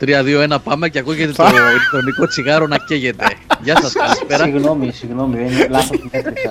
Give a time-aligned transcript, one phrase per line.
[0.00, 3.26] 3-2-1 πάμε και ακούγεται το ηλεκτρονικό τσιγάρο να καίγεται.
[3.62, 4.44] Γεια σας, καλησπέρα.
[4.44, 6.50] Συγγνώμη, συγγνώμη, δεν είναι λάθος που έτρεξα.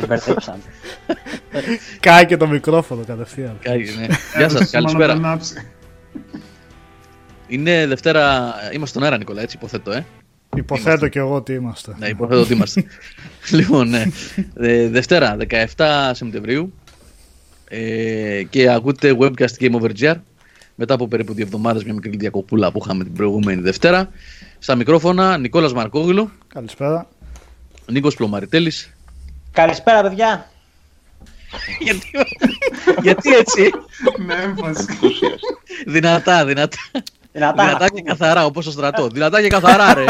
[0.00, 0.62] Με μπερδέψαν.
[2.00, 3.58] Κάει και το μικρόφωνο κατευθείαν.
[3.62, 4.06] Κάει, ναι.
[4.36, 5.38] Γεια σας, καλησπέρα.
[7.46, 10.04] Είναι Δευτέρα, είμαστε στον αέρα Νικόλα, έτσι υποθέτω, ε.
[10.56, 11.08] Υποθέτω Είμαστε.
[11.08, 11.94] και εγώ ότι είμαστε.
[11.98, 12.84] Ναι, υποθέτω ότι είμαστε.
[13.58, 14.04] λοιπόν, ναι.
[14.54, 15.36] Ε, Δευτέρα,
[15.76, 16.72] 17 Σεπτεμβρίου
[17.68, 20.14] ε, και ακούτε webcast Game Over GR
[20.80, 24.08] μετά από περίπου δύο εβδομάδες μια μικρή διακοπούλα που είχαμε την προηγούμενη Δευτέρα.
[24.58, 27.08] Στα μικρόφωνα Νικόλας Μαρκόγλου, Καλησπέρα.
[27.86, 28.92] Νίκος Πλωμαριτέλης.
[29.52, 30.50] Καλησπέρα, παιδιά.
[31.86, 32.10] γιατί,
[33.02, 33.70] γιατί έτσι,
[34.16, 34.86] Με έμφαση.
[35.86, 36.78] δυνατά, δυνατά.
[37.32, 37.64] Δυνατά.
[37.64, 39.08] Δυνατά και καθαρά, όπως στο στρατό.
[39.08, 40.04] Δυνατά και καθαρά, ρε.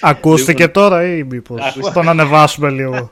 [0.00, 1.60] Ακούστηκε τώρα ή μήπως;
[1.94, 3.10] Τον ανεβάσουμε λίγο.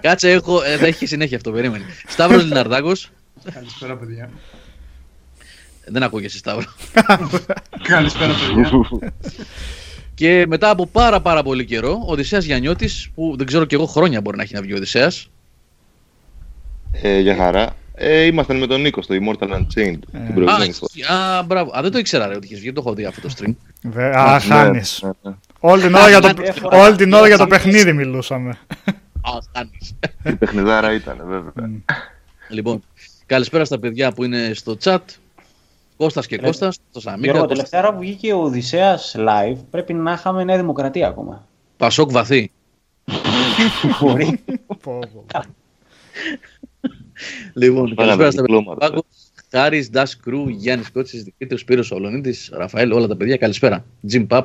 [0.00, 1.84] Κάτσε, έχω, ε, θα έχει συνέχεια αυτό, περίμενε.
[2.06, 3.10] Σταύρος Λιναρδάκος.
[3.54, 4.30] Καλησπέρα, παιδιά.
[5.86, 6.70] Δεν ακούγεσαι, Σταύρο.
[7.82, 9.12] Καλησπέρα, παιδιά.
[10.14, 13.86] Και μετά από πάρα πάρα πολύ καιρό, ο Οδυσσέας Γιαννιώτης, που δεν ξέρω και εγώ
[13.86, 15.30] χρόνια μπορεί να έχει να βγει ο Οδυσσέας.
[16.92, 17.76] Ε, για χαρά.
[17.94, 21.18] Ε, ήμασταν με τον Νίκο στο Immortal Unchained την Α, προηγούμενη φορά.
[21.38, 21.78] α, μπράβο.
[21.78, 23.54] Α, δεν το ήξερα ρε ότι είχες βγει, το έχω δει αυτό το stream.
[23.82, 25.00] Βε- Α, Ναι, χάνεις.
[25.02, 25.36] ναι, ναι.
[25.60, 28.50] Όλη την ώρα για το, Διάφορα- όλη την ώρα για το διάφορα- παιχνίδι μιλούσαμε.
[29.20, 29.94] Α, χάνεις.
[30.24, 31.70] Η παιχνιδάρα ήταν, βέβαια.
[32.48, 32.82] λοιπόν,
[33.28, 34.98] καλησπέρα στα παιδιά που είναι στο chat.
[35.96, 37.56] Κώστας και Ρε, Κώστας, το Σαμίκας, Γιώργο, Κώστας.
[37.58, 41.46] τελευταία ώρα που βγήκε ο Οδυσσέας live, πρέπει να είχαμε Νέα Δημοκρατία ακόμα.
[41.76, 42.50] Πασόκ βαθύ.
[44.00, 44.40] Μπορεί.
[44.66, 45.24] Πω, πω.
[47.52, 48.86] Λοιπόν, καλησπέρα Φάγαμε στα διπλώματα.
[48.86, 49.02] παιδιά.
[49.50, 53.36] Χάρης, Dash Crew, Γιάννης Κότσης, Δημήτρης Σπύρος Ολονίτης, Ραφαέλ, όλα τα παιδιά.
[53.36, 53.84] Καλησπέρα.
[54.12, 54.42] Jim Pap,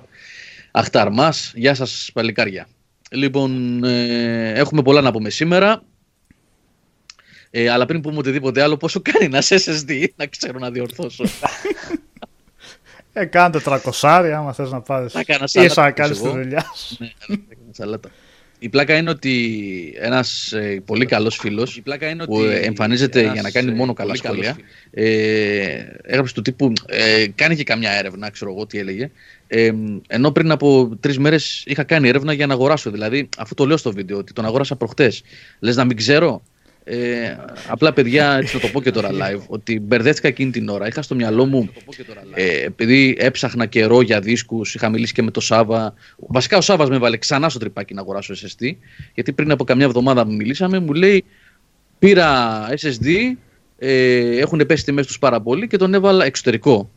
[0.72, 2.68] Αχταρμάς, γεια σας παλικάρια.
[3.12, 5.84] Λοιπόν, ε, έχουμε πολλά να πούμε σήμερα.
[7.56, 11.24] Ε, αλλά πριν πούμε οτιδήποτε άλλο, πόσο κάνει ένα SSD, να ξέρω να διορθώσω.
[13.14, 15.12] Ε, κάνε 400 άμα θες να πάρεις.
[15.12, 16.36] Θα κάνα Ίσα να σαλάτα, κάνεις της εγώ.
[16.36, 16.96] δουλειάς σου.
[17.00, 18.10] Ναι, ναι, ναι, σαλάτα.
[18.60, 21.82] Η πλάκα είναι ότι ένας ε, πολύ καλός φίλος
[22.26, 24.58] που ε, εμφανίζεται για να κάνει μόνο καλά σχόλια
[24.92, 29.12] ε, έγραψε του τύπου, ε, κάνει και καμιά έρευνα, ξέρω εγώ τι έλεγε
[29.48, 29.72] ε,
[30.08, 33.78] ενώ πριν από τρεις μέρες είχα κάνει έρευνα για να αγοράσω δηλαδή αφού το λέω
[33.78, 35.24] στο βίντεο ότι τον αγόρασα προχτές
[35.60, 36.44] λες να μην ξέρω;
[36.84, 37.36] Ε,
[37.68, 40.88] απλά παιδιά, έτσι να το πω και τώρα live, ότι μπερδεύτηκα εκείνη την ώρα.
[40.88, 41.70] Είχα στο μυαλό μου,
[42.34, 45.94] ε, επειδή έψαχνα καιρό για δίσκους, είχα μιλήσει και με το Σάβα.
[46.18, 48.76] Βασικά ο Σάβας με έβαλε ξανά στο τρυπάκι να αγοράσω SSD,
[49.14, 51.24] γιατί πριν από καμιά εβδομάδα που μιλήσαμε, μου λέει
[52.00, 53.36] πήρα SSD,
[53.78, 56.90] ε, έχουν πέσει τιμές τους πάρα πολύ και τον έβαλα εξωτερικό,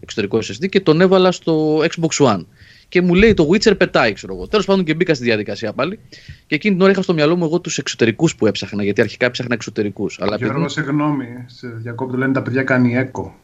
[0.00, 2.44] εξωτερικό SSD και τον έβαλα στο Xbox One.
[2.88, 4.48] Και μου λέει το Witcher πετάει, ξέρω εγώ.
[4.48, 5.98] Τέλος πάντων και μπήκα στη διαδικασία πάλι.
[6.46, 9.26] Και εκείνη την ώρα είχα στο μυαλό μου εγώ τους εξωτερικούς που έψαχνα, γιατί αρχικά
[9.26, 10.20] έψαχνα εξωτερικούς.
[10.20, 11.26] Αλλά επειδή- Γιώργο, συγγνώμη.
[11.46, 13.34] Σε διακόπτω, λένε τα παιδιά κάνει έκο.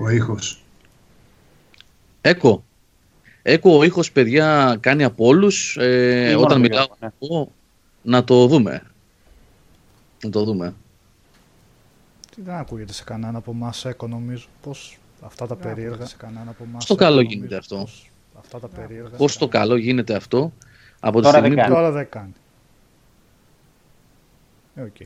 [0.00, 0.62] Ο ήχος.
[2.20, 2.64] Έκο.
[3.42, 5.76] Έκο ο ήχος, παιδιά, κάνει από όλους.
[5.76, 7.08] Ε, Ή μόνο όταν το μιλάω Γιώργο, ναι.
[7.28, 7.52] εγώ,
[8.02, 8.82] να το δούμε.
[10.24, 10.74] Να το δούμε.
[12.34, 14.46] Τι δεν ακούγεται σε κανένα από εμάς έκο νομίζω.
[14.62, 17.76] Πώς αυτά τα περίεργα σε κανένα από εμάς Στο έκο, καλό νομίζω, γίνεται αυτό.
[17.76, 18.10] πώς
[18.54, 19.16] Αυτά τα περίεργα.
[19.16, 20.52] Πώς το καλό γίνεται αυτό.
[21.00, 21.72] Από τη Τώρα στιγμή δεν που...
[21.72, 22.32] Τώρα δεν κάνει.
[24.74, 24.96] Ε, οκ.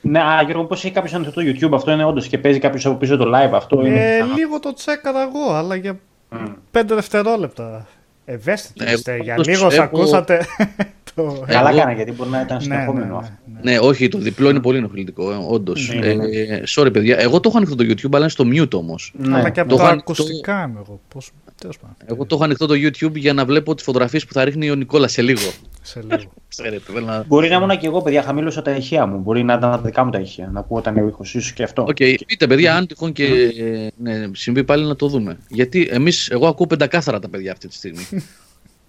[0.00, 2.86] Ναι, α, Γιώργο, πώς έχει κάποιος ανοιχτό το YouTube, αυτό είναι όντως και παίζει κάποιος
[2.86, 4.16] από πίσω το live, αυτό είναι.
[4.16, 5.98] Ε, λίγο το τσέκαρα εγώ, αλλά για
[6.30, 6.44] Μμ.
[6.72, 7.86] 5 δευτερόλεπτα.
[8.24, 9.12] Ευαίσθητο Ναι, είστε.
[9.12, 10.46] εγώ Για όντως λίγο έχω- ακούσατε
[11.14, 11.44] το...
[11.46, 13.32] Ε, Καλά εγώ- κάνα, γιατί μπορεί να ήταν Ναι, ναι, συνεχόμενο ναι, αυτό.
[13.62, 13.70] ναι.
[13.72, 15.88] Ναι, όχι, το διπλό είναι πολύ ενοχλητικό, ε, όντως.
[15.94, 16.36] Ναι, ναι, ναι.
[16.36, 17.18] Ε, sorry, παιδιά.
[17.18, 19.12] Εγώ το έχω ανοιχτό το YouTube, αλλά είναι στο mute όμως.
[19.16, 19.36] Ναι.
[19.38, 21.00] Αλλά και από Το τα έχω ανοιχτό- ακουστικά είμαι εγώ.
[21.08, 21.30] Πώς...
[21.60, 21.96] Τέλος πάντων.
[22.06, 24.74] Εγώ το έχω ανοιχτό το YouTube για να βλέπω τις φωτογραφίες που θα ρίχνει ο
[24.74, 25.50] Νικόλας σε λίγο.
[25.82, 26.32] Σε λίγο.
[26.48, 27.24] Ξέρετε, θέλω να.
[27.26, 29.18] Μπορεί να ήμουν και εγώ, παιδιά, χαμήλωσα τα ηχεία μου.
[29.18, 30.50] Μπορεί να ήταν τα δικά μου τα ηχεία.
[30.52, 31.82] Να ακούω όταν ο ήχος, ίσως και αυτό.
[31.82, 35.38] Οκ, πείτε παιδιά, αν τυχόν και ε, ναι, συμβεί πάλι να το δούμε.
[35.48, 38.08] Γιατί εμείς, εγώ ακούω πεντακάθαρα τα παιδιά αυτή τη στιγμή.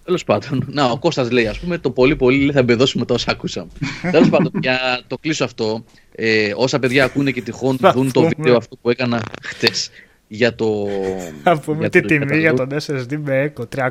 [0.04, 3.14] Τέλος πάντων, να, ο Κώστας λέει, ας πούμε, το πολύ πολύ λέει, θα εμπεδώσουμε τα
[3.14, 3.70] όσα ακούσαμε.
[4.10, 8.12] Τέλος πάντων, για να το κλείσω αυτό, ε, όσα παιδιά ακούνε και τυχόν Θα δουν
[8.12, 8.32] το πούμε.
[8.36, 9.90] βίντεο αυτό που έκανα χτες
[10.34, 10.88] για το.
[11.44, 13.66] Θα πούμε για τη το- τιμή για το- τον SSD με έκο.
[13.76, 13.86] 300,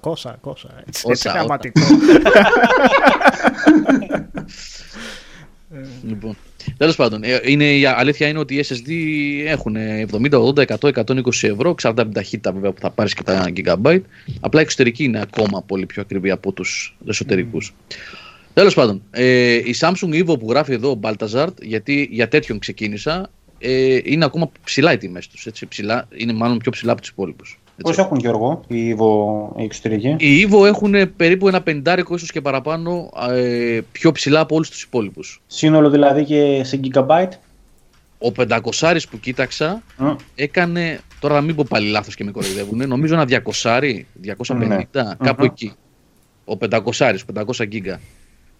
[0.00, 0.68] 200, 200.
[0.86, 1.30] Έτσι, Όσα, έτσι όσα.
[1.30, 1.80] γραμματικό.
[6.06, 6.36] Λοιπόν,
[6.76, 8.90] τέλος πάντων, ε, είναι, η αλήθεια είναι ότι οι SSD
[9.46, 13.22] έχουν 70, 80, 100, 120 ευρώ, εξαρτάται από την ταχύτητα βέβαια που θα πάρεις και
[13.22, 14.00] τα gigabyte.
[14.40, 17.74] Απλά η εξωτερική είναι ακόμα πολύ πιο ακριβή από τους εσωτερικούς.
[18.54, 23.30] Τέλος πάντων, ε, η Samsung Evo που γράφει εδώ ο Baltazar, γιατί για τέτοιον ξεκίνησα,
[23.58, 25.48] ε, είναι ακόμα ψηλά οι τιμές τους.
[26.16, 27.60] Είναι μάλλον πιο ψηλά από τους υπόλοιπους.
[27.82, 32.40] Πώς έχουν, Γιώργο, η Evo η εξωτερική; Οι Evo έχουν περίπου ένα πεντάρικο ίσως και
[32.40, 35.42] παραπάνω ε, πιο ψηλά από όλους τους υπόλοιπους.
[35.46, 37.28] Σύνολο δηλαδή και σε gigabyte;
[38.18, 40.16] ο 500 που κοίταξα Mm.
[40.34, 41.00] έκανε.
[41.20, 42.88] Τώρα να μην πω πάλι λάθος και με κοροϊδεύουν.
[42.88, 45.50] Νομίζω ένα 200, 250, κάπου Μμμ.
[45.52, 45.72] εκεί.
[46.44, 48.00] Ο 500, 500 γίγκα.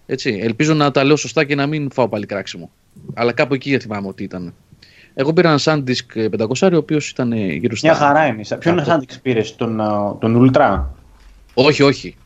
[0.06, 0.38] Έτσι.
[0.42, 2.70] Ελπίζω να τα λέω σωστά και να μην φάω πάλι κράξιμο.
[3.14, 4.54] Αλλά κάπου εκεί θυμάμαι ότι ήταν.
[5.18, 6.28] Εγώ πήρα ένα SanDisk
[6.60, 7.88] 500, ο οποίος ήταν ε, γύρω στα.
[7.88, 8.42] Μια χαρά είναι.
[8.58, 9.04] Ποιο είναι Κάτω.
[9.08, 10.84] σαν πήρες, τον, α, τον Ultra;
[11.54, 12.16] Όχι, όχι.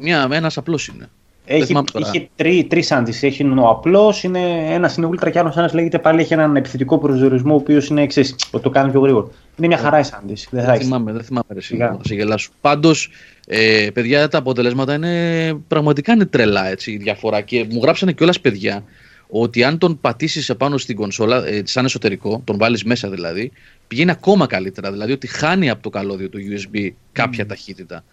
[0.00, 1.08] Μια, ένας απλός είναι.
[1.44, 2.08] Έχει, θυμάμαι τώρα.
[2.14, 3.22] είχε τρεις τρεις άντις.
[3.22, 4.24] Έχει ο απλός,
[4.68, 8.02] ένας είναι Ultra και άλλος ένας λέγεται πάλι έχει έναν επιθετικό προσδιορισμό, ο οποίος είναι
[8.02, 8.34] εξή.
[8.50, 9.26] Ότι το κάνει πιο γρήγορα.
[9.56, 10.46] Είναι μια χαρά η Sandisk.
[10.50, 10.84] Δεν θα Δεν έχεις.
[10.86, 11.88] θυμάμαι, δεν θυμάμαι ρε, Σιγά.
[11.88, 12.50] θα σε γελάσω.
[12.60, 13.10] Πάντως,
[13.46, 17.40] ε, παιδιά, τα αποτελέσματα είναι πραγματικά είναι τρελά έτσι, η διαφορά.
[17.40, 18.82] Και μου γράψανε κιόλας παιδιά
[19.28, 23.52] ότι αν τον πατήσεις επάνω στην κονσόλα, ε, σαν εσωτερικό, τον βάλεις μέσα δηλαδή,
[23.88, 24.92] πηγαίνει ακόμα καλύτερα.
[24.92, 28.04] Δηλαδή ότι χάνει από το καλώδιο του USB κάποια ταχύτητα.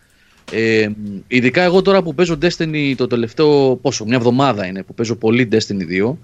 [0.51, 0.89] Ε,
[1.27, 5.50] ειδικά εγώ τώρα που παίζω Destiny το τελευταίο, πόσο, μια εβδομάδα είναι που παίζω πολύ
[5.51, 6.15] Destiny 2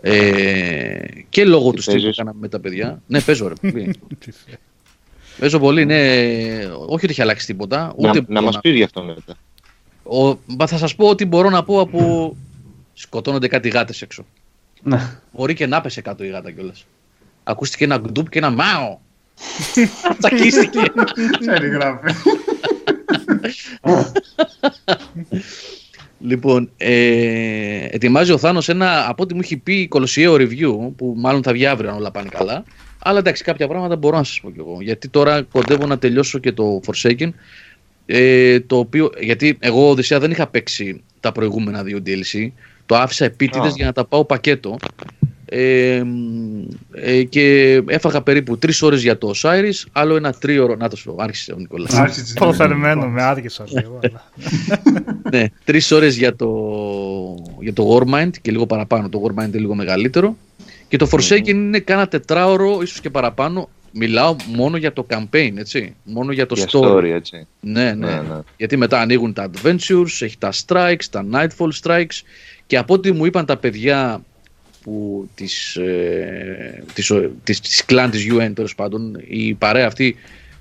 [0.00, 0.98] ε,
[1.28, 3.02] και λόγω Τι του στυλ που παίζεις; κάναμε με τα παιδιά.
[3.06, 3.54] Ναι, παίζω ρε.
[3.70, 3.84] πολύ.
[4.18, 4.58] Τι θες.
[5.38, 6.04] Παίζω πολύ, ναι.
[6.86, 7.92] Όχι ότι έχει αλλάξει τίποτα.
[7.96, 9.36] Ούτε Να, μπορώ να μας πεις γι' αυτό μετά.
[10.02, 12.36] Ο, μα θα σας πω ότι μπορώ να πω από...
[12.94, 14.26] Σκοτώνονται κάτι γάτες έξω.
[14.82, 15.18] Ναι.
[15.32, 16.86] Μπορεί και να πέσε κάτω η γάτα κιόλας.
[17.44, 18.98] Ακούστηκε ένα γκντουπ και ένα μάο.
[20.18, 20.80] Τσακίστηκε.
[21.40, 22.14] Ξέρει, γράφει.
[26.20, 31.42] λοιπόν, ε, ετοιμάζει ο Θάνος ένα, από ό,τι μου έχει πει, κολοσιαίο review, που μάλλον
[31.42, 32.64] θα βγει αύριο αν όλα πάνε καλά.
[32.98, 34.78] Αλλά εντάξει, κάποια πράγματα μπορώ να σας πω κι εγώ.
[34.80, 37.30] Γιατί τώρα κοντεύω να τελειώσω και το Forsaken.
[38.06, 42.48] Ε, το οποίο, γιατί εγώ Οδυσσέα δεν είχα παίξει τα προηγούμενα δύο DLC.
[42.86, 43.74] Το άφησα επίτηδες Α.
[43.76, 44.76] για να τα πάω πακέτο.
[45.46, 50.76] Ε, μ, ε, και έφαγα περίπου τρεις ώρες για το Osiris, άλλο ένα τρίωρο.
[50.76, 51.94] Να το σου πω, άρχισε ο Νικόλας.
[51.94, 52.32] Άρχισε.
[52.34, 53.98] Προθερμένο, με άργησα λίγο.
[54.02, 54.30] αλλά-
[55.32, 56.48] ναι, τρεις ώρες για το,
[57.60, 59.08] για το Warmind και λίγο παραπάνω.
[59.08, 60.36] Το Warmind είναι λίγο μεγαλύτερο.
[60.88, 63.68] Και το Forsaken είναι κάνα τετράωρο, ίσως και παραπάνω.
[63.96, 65.94] Μιλάω μόνο για το campaign, έτσι.
[66.04, 66.94] Μόνο για το Για story.
[66.94, 67.46] story, έτσι.
[67.60, 68.38] Ναι, ναι, Ναι, ναι.
[68.56, 72.20] Γιατί μετά ανοίγουν τα adventures, έχει τα strikes, τα nightfall strikes.
[72.66, 74.22] Και από ό,τι μου είπαν τα παιδιά
[74.82, 80.16] που της, ε, της, ο- της, της clan της UN τέλος πάντων, η παρέα αυτή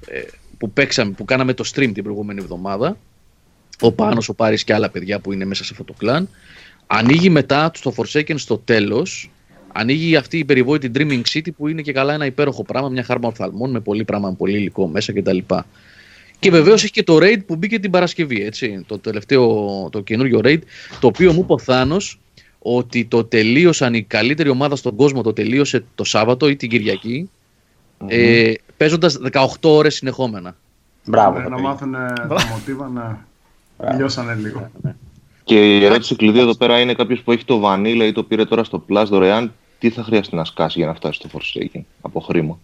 [0.08, 0.22] ε,
[0.58, 2.98] που παίξαμε, που κάναμε το stream την προηγούμενη εβδομάδα,
[3.80, 6.24] ο Πάνος, ο Πάρης και άλλα παιδιά που είναι μέσα σε αυτό το clan,
[6.88, 9.32] ανοίγει μετά στο Forsaken στο τέλος,
[9.74, 13.28] ανοίγει αυτή η περιβόητη Dreaming City που είναι και καλά ένα υπέροχο πράγμα, μια χάρμα
[13.28, 15.38] οφθαλμών με πολύ πράγμα, πολύ υλικό μέσα κτλ.
[16.44, 18.44] Και βεβαίως έχει και το raid που μπήκε την Παρασκευή.
[18.44, 20.60] Έτσι, το τελευταίο, το καινούριο raid,
[21.00, 22.20] το οποίο μου είπε ο Θάνος
[22.60, 27.30] ότι το τελείωσαν η καλύτερη ομάδα στον κόσμο, το τελείωσε το Σάββατο ή την Κυριακή,
[28.08, 30.56] ε, παίζοντας 18 ώρες συνεχόμενα.
[31.06, 31.40] Μπράβο.
[31.40, 31.70] Ε, τα Να παιδιά.
[31.70, 31.92] μάθουν
[32.28, 33.26] τα μοτίβα να
[33.90, 34.72] τελειώσανε λίγο.
[35.44, 38.46] Και η ερώτηση κλειδί εδώ πέρα είναι κάποιος που έχει το Vanilla ή το πήρε
[38.46, 42.20] τώρα στο Plus δωρεάν, τι θα χρειαστεί να σκάσει για να φτάσει στο Forsaken από
[42.20, 42.60] χρήμα;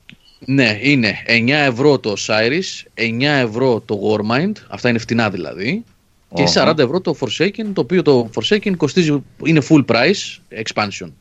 [0.46, 5.84] Ναι, είναι 9 ευρώ το Osiris, 9 ευρώ το Warmind, αυτά είναι φτηνά δηλαδή,
[6.34, 6.72] και Οχα.
[6.72, 11.12] 40 ευρώ το Forsaken, το οποίο το Forsaken κοστίζει, είναι full price expansion.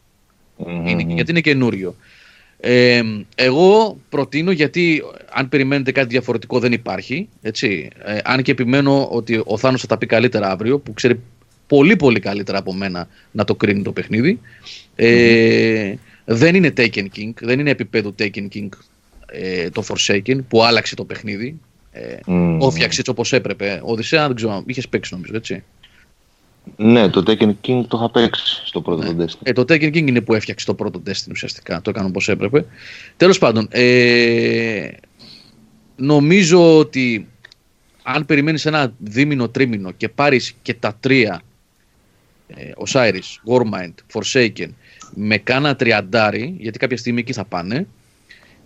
[0.56, 0.86] Μμμ.
[0.86, 1.96] Είναι, γιατί είναι καινούριο.
[2.60, 3.02] Ε,
[3.34, 7.28] εγώ προτείνω γιατί αν περιμένετε κάτι διαφορετικό δεν υπάρχει.
[7.42, 11.20] Έτσι, ε, αν και επιμένω ότι ο Θάνος θα τα πει καλύτερα αύριο που ξέρει
[11.66, 14.40] πολύ πολύ καλύτερα από μένα να το κρίνει το παιχνίδι.
[14.94, 15.94] Ε,
[16.24, 18.68] Δεν είναι Taken King, δεν είναι επίπεδο Taken King
[19.32, 21.60] ε, το Forsaken που άλλαξε το παιχνίδι.
[21.92, 22.58] Ε, Μμμ.
[22.58, 23.80] Το φτιάξε έτσι όπως έπρεπε.
[23.84, 25.62] Ο Οδυσσέα δεν ξέρω, είχες παίξει νομίζω έτσι.
[26.76, 29.08] Ναι, το Tekken King το είχα παίξει στο πρώτο Ναι.
[29.08, 29.40] τον Destiny.
[29.42, 31.80] Ε, το Taken King είναι που έφτιαξε το πρώτο Destiny ουσιαστικά.
[31.82, 32.66] Το έκανε όπως έπρεπε.
[33.16, 34.88] Τέλος πάντων, ε,
[35.96, 37.28] νομίζω ότι
[38.02, 41.42] αν περιμένεις ένα δίμηνο, τρίμηνο και πάρεις και τα τρία
[42.46, 44.68] ε, Osiris, Warmind, Forsaken
[45.14, 47.86] με κάνα τριαντάρι, γιατί κάποια στιγμή εκεί θα πάνε,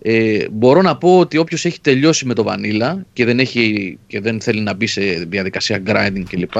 [0.05, 4.21] ε, μπορώ να πω ότι όποιος έχει τελειώσει με το Vanilla και δεν, έχει, και
[4.21, 6.53] δεν θέλει να μπει σε διαδικασία grinding κλπ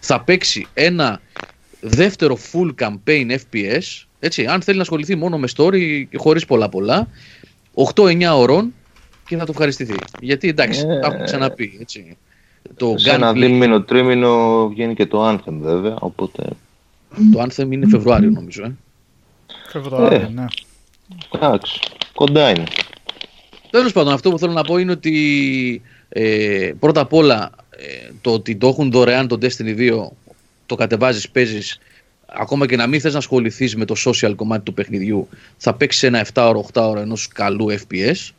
[0.00, 1.20] θα παίξει ένα
[1.80, 6.68] δεύτερο full campaign FPS έτσι, αν θέλει να ασχοληθεί μόνο με story και χωρίς πολλά
[6.68, 7.08] πολλά
[7.94, 8.74] 8-9 ωρών
[9.26, 11.00] και θα το ευχαριστηθεί γιατί εντάξει, Ε.
[11.00, 12.16] τα έχουμε ξαναπεί έτσι.
[12.76, 16.42] το Σε ένα gunplay, δίμηνο, τρίμηνο βγαίνει και το Anthem βέβαια, οπότε
[17.32, 18.74] το Anthem είναι Φεβρουάριο νομίζω ε.
[19.68, 20.30] Φεβρουάριο, Ε.
[20.34, 20.44] ναι.
[21.34, 21.80] εντάξει,
[22.18, 22.64] κοντά είναι.
[23.70, 28.32] Τέλος πάντων, αυτό που θέλω να πω είναι ότι ε, πρώτα απ' όλα ε, το
[28.32, 30.08] ότι το έχουν δωρεάν το Destiny 2
[30.66, 31.78] το κατεβάζεις, παίζεις
[32.26, 36.02] ακόμα και να μην θες να ασχοληθείς με το social κομμάτι του παιχνιδιού θα παίξεις
[36.02, 38.30] ένα 7ωρο, 8ωρο ενός καλού FPS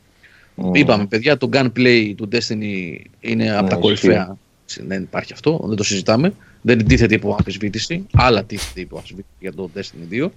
[0.55, 0.73] Μμμ.
[0.73, 3.79] Είπαμε παιδιά το gunplay του Destiny είναι από τα ισχύει.
[3.81, 4.37] κορυφαία
[4.87, 9.53] δεν υπάρχει αυτό, δεν το συζητάμε δεν τίθεται υπό αμφισβήτηση άλλα τίθεται υπό αμφισβήτηση για
[9.53, 10.29] το Destiny 2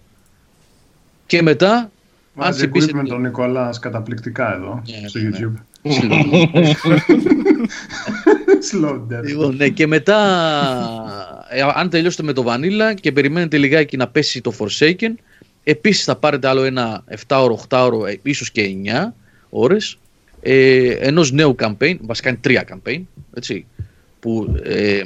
[1.26, 1.90] και μετά
[2.34, 5.38] Βάζει με τον Νικόλας καταπληκτικά εδώ yeah, ναι, στο ναι, ναι.
[5.38, 5.54] YouTube.
[8.72, 9.24] Slow death.
[9.24, 10.18] Λοιπόν, ναι, και μετά,
[11.50, 15.14] ε, αν τελειώσετε με το Vanilla και περιμένετε λιγάκι να πέσει το Forsaken,
[15.64, 19.14] επίσης θα πάρετε άλλο ένα 7ωρο, 8ωρο, ε, ίσως και 9
[19.50, 19.98] ώρες,
[20.42, 23.00] ε, ενός νέου campaign, βασικά είναι τρία campaign,
[23.34, 23.66] έτσι,
[24.20, 25.02] που ε,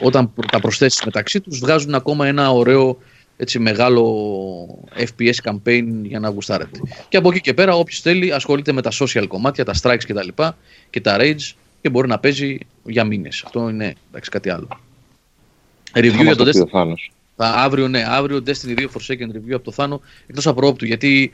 [0.00, 2.98] όταν τα προσθέσεις μεταξύ τους βγάζουν ακόμα ένα ωραίο
[3.36, 6.80] έτσι, μεγάλο FPS campaign για να γουστάρετε.
[7.08, 10.14] Και από εκεί και πέρα όποιος θέλει ασχολείται με τα social κομμάτια, τα strikes και
[10.14, 10.56] τα λοιπά
[10.90, 13.42] και τα rage και μπορεί να παίζει για μήνες.
[13.44, 14.68] Αυτό είναι εντάξει, κάτι άλλο.
[15.94, 16.94] Review για το Destiny.
[17.36, 21.32] Θα, αύριο, ναι, αύριο Destiny 2 Forsaken review από το Θάνο εκτός από όπτου γιατί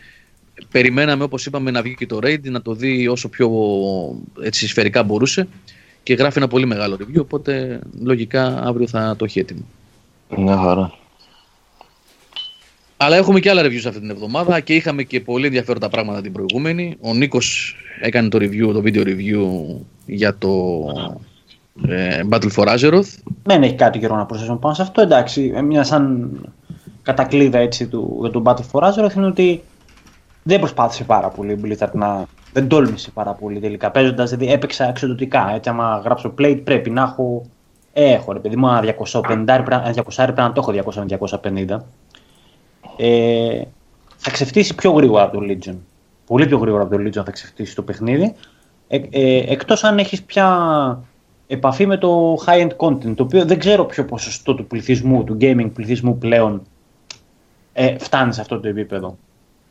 [0.71, 3.51] περιμέναμε όπως είπαμε να βγει και το Raid να το δει όσο πιο
[4.43, 5.49] έτσι, σφαιρικά μπορούσε
[6.03, 9.65] και γράφει ένα πολύ μεγάλο review οπότε λογικά αύριο θα το έχει έτοιμο.
[10.37, 10.99] Μια χαρά.
[13.03, 16.33] Αλλά έχουμε και άλλα reviews αυτή την εβδομάδα και είχαμε και πολύ ενδιαφέροντα πράγματα την
[16.33, 16.97] προηγούμενη.
[17.01, 19.47] Ο Νίκος έκανε το review, το video review
[20.07, 20.85] για το
[21.89, 23.19] ε, Battle for Azeroth.
[23.43, 25.01] Δεν έχει κάτι καιρό να προσθέσουμε πάνω σε αυτό.
[25.01, 26.31] Εντάξει, ε, μια σαν
[27.03, 29.63] κατακλείδα έτσι του, για το Battle for Azeroth είναι ότι
[30.43, 32.27] δεν προσπάθησε πάρα πολύ η Blizzard να.
[32.53, 33.91] Δεν τόλμησε πάρα πολύ τελικά.
[33.91, 35.53] Παίζοντας, δηλαδή έπαιξα εξοδοτικά.
[35.55, 37.47] Έτσι, άμα γράψω plate πρέπει να έχω.
[37.93, 39.65] Έχω ρε παιδί μου, 250, 200
[40.17, 40.93] πρέπει να το έχω
[41.43, 41.77] 200-250
[43.03, 43.63] ε,
[44.17, 45.77] θα ξεφτύσει πιο γρήγορα από το Legion.
[46.27, 48.35] Πολύ πιο γρήγορα από το Legion θα ξεφτύσει το παιχνίδι.
[48.89, 51.03] Ε, ε, εκτός αν έχεις πια
[51.47, 55.71] επαφή με το high-end content, το οποίο δεν ξέρω ποιο ποσοστό του πληθυσμού, του gaming
[55.75, 56.63] πληθυσμού πλέον
[57.73, 59.19] ε, φτάνει σε αυτό το επίπεδο.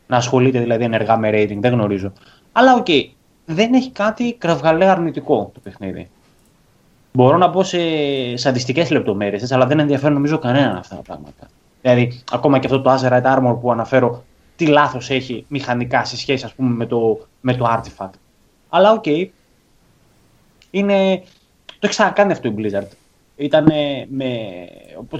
[0.06, 2.12] Να ασχολείται δηλαδή ενεργά με raiding, δεν γνωρίζω.
[2.52, 3.04] Αλλά ok, okay,
[3.44, 6.10] δεν έχει κάτι κραυγαλέα αρνητικό το παιχνίδι.
[7.12, 7.78] Μπορώ να πω σε
[8.36, 11.48] σαδιστικές λεπτομέρειες, αλλά δεν ενδιαφέρουν νομίζω κανέναν αυτά τα πράγματα.
[11.82, 14.24] Δηλαδή, ακόμα και αυτό το Azerite Armor που αναφέρω,
[14.56, 18.10] τι λάθος έχει μηχανικά σε σχέση ας πούμε, με, το, με το Artifact.
[18.68, 19.28] Αλλά ok, okay,
[20.70, 21.22] είναι...
[21.66, 22.88] το έχει ξανακάνει αυτό η Blizzard.
[23.36, 23.64] Ήταν
[24.08, 24.28] με.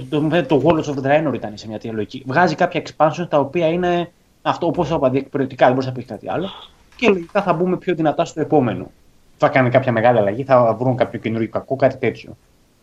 [0.09, 2.23] Το, το World of Draenor ήταν σε μια τέτοια λογική.
[2.25, 6.29] Βγάζει κάποια expansion τα οποία είναι αυτό όπως είπα διεκπαιρεωτικά, δεν μπορείς να πεις κάτι
[6.29, 6.49] άλλο.
[6.95, 8.91] Και λογικά θα μπούμε πιο δυνατά στο επόμενο.
[9.37, 12.37] Θα κάνει κάποια μεγάλη αλλαγή, θα βρουν κάποιο καινούργιο κακό, κάτι τέτοιο.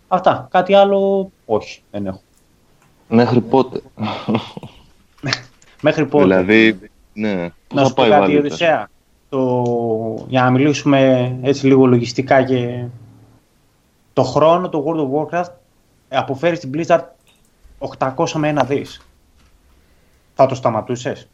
[0.09, 0.49] Αυτά.
[0.51, 2.21] Κάτι άλλο, όχι, δεν έχω.
[3.09, 3.83] Μέχρι πότε;
[5.81, 6.79] Μέχρι πότε; Δηλαδή,
[7.13, 7.51] ναι.
[7.75, 8.91] Να σου πω κάτι, Οδυσσέα;
[9.29, 10.27] Το...
[10.29, 12.85] Για να μιλήσουμε έτσι λίγο λογιστικά και
[14.13, 15.53] το χρόνο το World of Warcraft
[16.09, 17.03] αποφέρει στην Blizzard
[17.99, 19.01] 800 με ένα δις.
[20.35, 21.29] Θα το σταματούσες;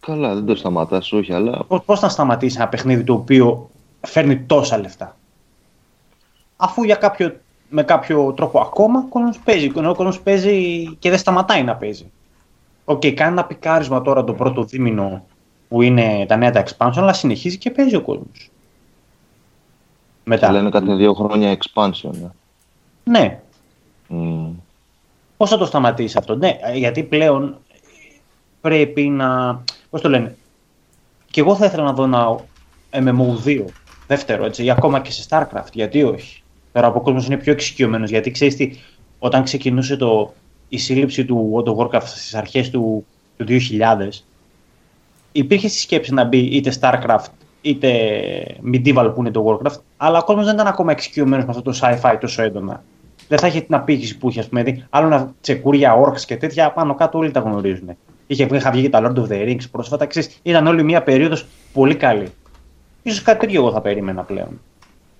[0.00, 1.64] Καλά, δεν το σταματάς, όχι, αλλά...
[1.68, 5.16] Πώς, πώς να σταματήσει ένα παιχνίδι το οποίο φέρνει τόσα λεφτά;
[6.56, 9.72] Αφού για κάποιο με κάποιο τρόπο ακόμα, ο κόσμος παίζει.
[9.74, 12.10] Ο κόσμος παίζει και δεν σταματάει να παίζει.
[12.84, 15.24] Ok, okay, κάνει ένα πικάρισμα τώρα το πρώτο δίμηνο
[15.68, 18.50] που είναι τα νέα τα expansion, αλλά συνεχίζει και παίζει ο κόσμος.
[20.24, 20.46] Μετά.
[20.46, 22.12] Και λένε κάτι δύο χρόνια expansion.
[23.04, 23.18] Ναι.
[23.18, 23.40] ναι.
[24.10, 24.50] Mm.
[25.36, 27.58] Πώς θα το σταματήσει αυτό; Ναι, γιατί πλέον
[28.60, 29.62] πρέπει να...
[29.90, 30.36] Πώς το λένε.
[31.30, 32.38] Και εγώ θα ήθελα να δω ένα
[32.90, 33.64] MMO2
[34.06, 36.39] δεύτερο, έτσι, ή ακόμα και σε StarCraft, γιατί όχι;
[36.72, 38.70] Τώρα από κόσμος είναι πιο εξοικειωμένος γιατί ξέρεις τι,
[39.18, 40.34] όταν ξεκινούσε το,
[40.68, 43.06] η σύλληψη του World of Warcraft στις αρχές του,
[43.36, 44.08] του 2000,
[45.32, 47.30] υπήρχε στη σκέψη να μπει είτε StarCraft
[47.60, 47.90] είτε
[48.72, 51.78] Medieval που είναι το Warcraft, αλλά ο κόσμος δεν ήταν ακόμα εξοικειωμένος με αυτό το
[51.82, 52.82] sci-fi τόσο έντονα.
[53.28, 54.62] Δεν θα είχε την απήχηση που είχε, ας πούμε.
[54.62, 57.96] Δηλαδή, άλλο να τσεκούρια, orcs και τέτοια, πάνω κάτω όλοι τα γνωρίζουν.
[58.26, 61.46] Είχε βγει, βγει και τα Lord of the Rings πρόσφατα, ξέρεις, ήταν όλη μια περίοδος
[61.72, 62.32] πολύ καλή.
[63.10, 64.60] σω κάτι τέτοιο εγώ θα περίμενα πλέον.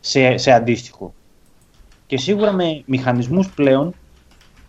[0.00, 1.14] Σε, σε αντίστοιχο
[2.10, 3.94] και σίγουρα με μηχανισμούς πλέον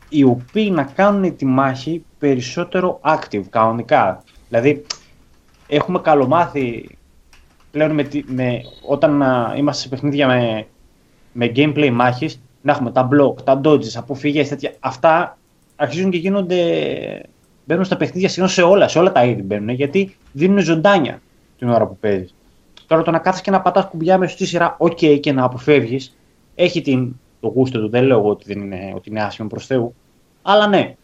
[0.10, 4.24] οι οποίοι να κάνουν τη μάχη περισσότερο active, κανονικά.
[4.50, 4.86] Δηλαδή,
[5.68, 6.98] έχουμε καλομάθει
[7.72, 10.68] πλέον με, με, όταν α, είμαστε σε παιχνίδια με,
[11.32, 14.74] με gameplay μάχης, να έχουμε τα block, τα dodges, αποφυγές, τέτοια.
[14.80, 15.38] Αυτά
[15.76, 16.62] αρχίζουν και γίνονται,
[17.66, 21.22] μπαίνουν στα παιχνίδια σχεδόν σε όλα, σε όλα τα είδη μπαίνουν, γιατί δίνουν ζωντάνια
[21.58, 22.36] την ώρα που παίζεις.
[22.88, 26.16] Τώρα το να κάθεσαι και να πατάς κουμπιά μες στη σειρά, ok, και να αποφεύγεις,
[26.56, 27.90] έχει την το γούστο του.
[27.90, 29.96] Δεν λέω ότι, δεν είναι, ότι είναι άσχημο προς Θεού.
[30.42, 30.96] Αλλά ναι.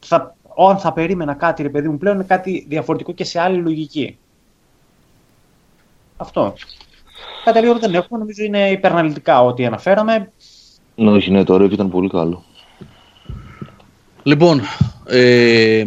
[0.00, 3.56] Θα, όταν θα περίμενα κάτι, ρε παιδί μου, πλέον είναι κάτι διαφορετικό και σε άλλη
[3.58, 4.18] λογική.
[6.16, 6.54] Αυτό.
[7.44, 10.32] Κάτι λίγο δεν έχουμε, νομίζω είναι υπεραναλυτικά ό,τι αναφέραμε.
[10.96, 12.44] Όχι, ναι, το ωραίο ήταν πολύ καλό.
[14.22, 14.60] Λοιπόν,
[15.06, 15.84] ε,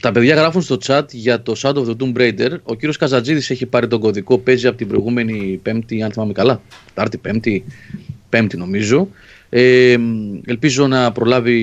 [0.00, 2.56] τα παιδιά γράφουν στο chat για το Shadow of the Tomb Raider.
[2.62, 6.60] Ο κύριος Καζατζίδης έχει πάρει τον κωδικό, παίζει από την προηγούμενη Πέμπτη, αν θυμάμαι καλά.
[6.94, 7.64] Τάρτη, Πέμπτη,
[8.28, 9.08] Πέμπτη νομίζω.
[9.52, 9.96] Ε,
[10.44, 11.58] ελπίζω να προλάβει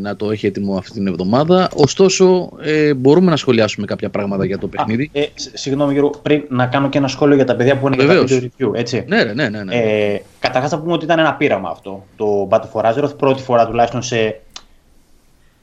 [0.00, 1.68] να το έχει έτοιμο αυτή την εβδομάδα.
[1.74, 5.10] Ωστόσο, ε, μπορούμε να σχολιάσουμε κάποια πράγματα για το παιχνίδι.
[5.14, 7.96] Α, ε, συγγνώμη, Γιώργο, πριν να κάνω και ένα σχόλιο για τα παιδιά που είναι
[7.96, 8.30] Βεβαίως.
[8.30, 8.78] για το review.
[8.78, 9.04] Έτσι.
[9.08, 9.62] Ναι, ρε, ναι, ναι.
[9.64, 9.74] ναι.
[9.74, 13.18] Ε, Καταρχάς, θα πούμε ότι ήταν ένα πείραμα αυτό το Battle for Azeroth.
[13.18, 14.40] Πρώτη φορά τουλάχιστον σε.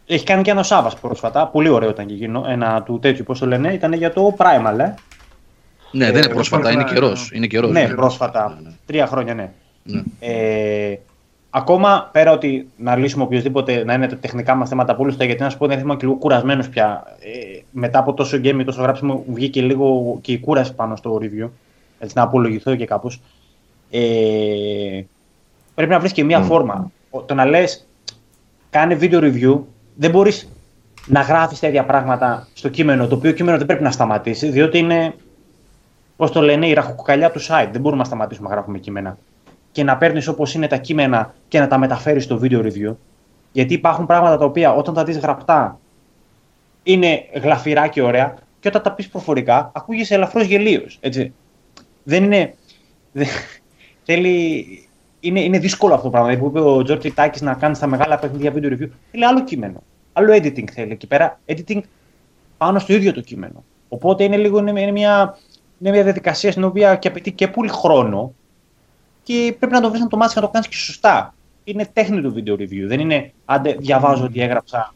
[0.07, 1.47] Έχει κάνει και ένα Σάβα πρόσφατα.
[1.47, 2.45] Πολύ ωραίο ήταν και εκείνο.
[2.47, 4.93] Ένα του τέτοιου, πώς το λένε, ήταν για το Primal, ε.
[5.91, 7.31] ναι, δεν είναι ε, πρόσφατα, ε, είναι ε, καιρός.
[7.33, 7.93] Είναι καιρός ναι, ναι.
[7.93, 8.57] πρόσφατα.
[8.61, 8.75] Ναι, ναι.
[8.85, 9.51] Τρία χρόνια, ναι.
[9.83, 10.01] Ναι.
[10.19, 10.99] Ε,
[11.49, 15.49] ακόμα πέρα ότι να λύσουμε οποιοδήποτε να είναι τα τεχνικά μας θέματα απόλυτα, γιατί να
[15.49, 17.03] σου πω ότι είμαι και λίγο κουρασμένος πια.
[17.19, 21.19] Ε, μετά από τόσο game, τόσο γράψιμο, μου βγήκε λίγο και η κούραση πάνω στο
[21.21, 21.49] review.
[21.99, 23.21] Έτσι, να απολογηθώ και κάπως.
[23.89, 25.01] Ε,
[25.75, 26.91] πρέπει να βρεις και μία φόρμα.
[27.09, 27.87] Ο- Το να λες,
[28.69, 29.59] κάνε video review,
[29.95, 30.49] δεν μπορείς
[31.07, 35.13] να γράφεις τέτοια πράγματα στο κείμενο, το οποίο κείμενο δεν πρέπει να σταματήσει, διότι είναι,
[36.15, 37.69] πώς το λένε, η ραχοκοκαλιά του site.
[37.71, 39.17] Δεν μπορούμε να σταματήσουμε να γράφουμε κείμενα.
[39.71, 42.95] Και να παίρνεις όπως είναι τα κείμενα και να τα μεταφέρεις στο video review.
[43.51, 45.79] Γιατί υπάρχουν πράγματα τα οποία όταν τα δεις γραπτά
[46.83, 50.99] είναι γλαφυρά και ωραία, και όταν τα πεις προφορικά ακούγεσαι ελαφρώς γελίος.
[52.03, 52.53] Δεν είναι.
[53.11, 53.27] δεν-
[54.05, 54.65] θέλει.
[55.25, 56.29] Είναι, είναι δύσκολο αυτό το πράγμα.
[56.29, 58.89] Δηλαδή, που είπε ο Τζόρτζι Τάκης να κάνεις τα μεγάλα παιχνίδια video review.
[59.11, 59.83] Θέλει άλλο κείμενο.
[60.13, 61.39] Άλλο editing θέλει εκεί πέρα.
[61.45, 61.81] Editing
[62.57, 63.63] πάνω στο ίδιο το κείμενο.
[63.89, 65.37] Οπότε είναι λίγο είναι, είναι μια,
[65.79, 68.33] είναι μια διαδικασία στην οποία και απαιτεί και πολύ χρόνο
[69.23, 71.33] και πρέπει να το βρεις να το μάθεις και να το κάνεις και σωστά.
[71.63, 72.87] Είναι τέχνη του video review.
[72.87, 74.93] Δεν είναι άντε διαβάζω ότι έγραψα.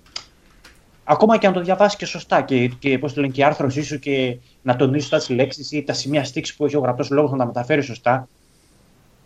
[1.04, 3.84] Ακόμα και αν το διαβάσεις και σωστά και, και πώς το λένε, και η άρθρωσή
[3.84, 7.10] σου και να τονίσεις σωστά τι λέξεις ή τα σημεία στίξη που έχει ο γραπτός
[7.10, 8.28] λόγος να τα μεταφέρεις σωστά.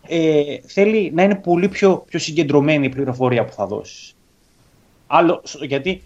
[0.08, 4.14] Ε, θέλει να είναι πολύ πιο, πιο συγκεντρωμένη η πληροφορία που θα δώσεις.
[5.06, 6.02] Άλλο, σ- γιατί,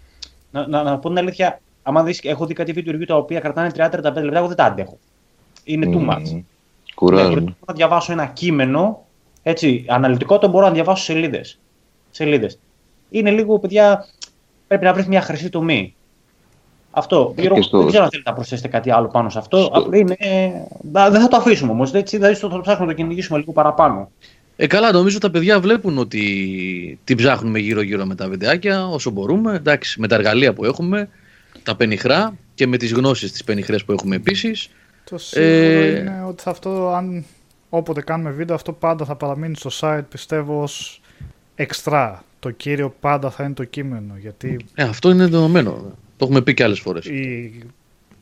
[0.51, 3.39] να, να, να πω την αλήθεια, άμα δεις, έχω δει κάτι video review τα οποία
[3.39, 4.97] κρατάνε 30-35 λεπτά, εγώ δεν τα αντέχω.
[5.63, 6.21] Είναι too much.
[6.29, 6.33] Μμμ.
[6.35, 6.43] Ναι,
[6.95, 7.31] Κουράζουν.
[7.31, 9.05] προτιμώ να διαβάσω ένα κείμενο,
[9.43, 11.59] έτσι, αναλυτικό, το μπορώ να διαβάσω σελίδες.
[12.11, 12.59] σελίδες.
[13.09, 14.05] Είναι λίγο, παιδιά,
[14.67, 15.95] πρέπει να βρεις μια χρυσή τομή.
[16.91, 17.33] Αυτό.
[17.35, 19.57] Ε, Γιώργο, και στο- Δεν ξέρω αν θέλετε να προσθέσετε κάτι άλλο πάνω σε αυτό.
[19.57, 20.15] Στο- Απλά Είναι...
[20.91, 21.91] δα- Δεν θα το αφήσουμε όμως.
[21.91, 24.11] Δηλαδή θα το ψάχνουμε να το κυνηγήσουμε λίγο παραπάνω.
[24.55, 29.55] Ε, καλά, νομίζω τα παιδιά βλέπουν ότι την ψάχνουμε γύρω-γύρω με τα βιντεάκια όσο μπορούμε.
[29.55, 31.09] Εντάξει, με τα εργαλεία που έχουμε,
[31.63, 34.69] τα πενιχρά και με τις γνώσεις της πενιχρές που έχουμε επίσης.
[35.09, 37.25] Το σίγουρο Ε, είναι ότι θα αυτό, αν
[37.69, 41.01] όποτε κάνουμε βίντεο, αυτό πάντα θα παραμείνει στο site, πιστεύω, ως
[41.55, 42.23] εξτρά.
[42.39, 45.81] Το κύριο πάντα θα είναι το κείμενο, γιατί Ε, αυτό είναι δεδομένο.
[46.19, 47.05] Το έχουμε πει και άλλες φορές.
[47.05, 47.53] η,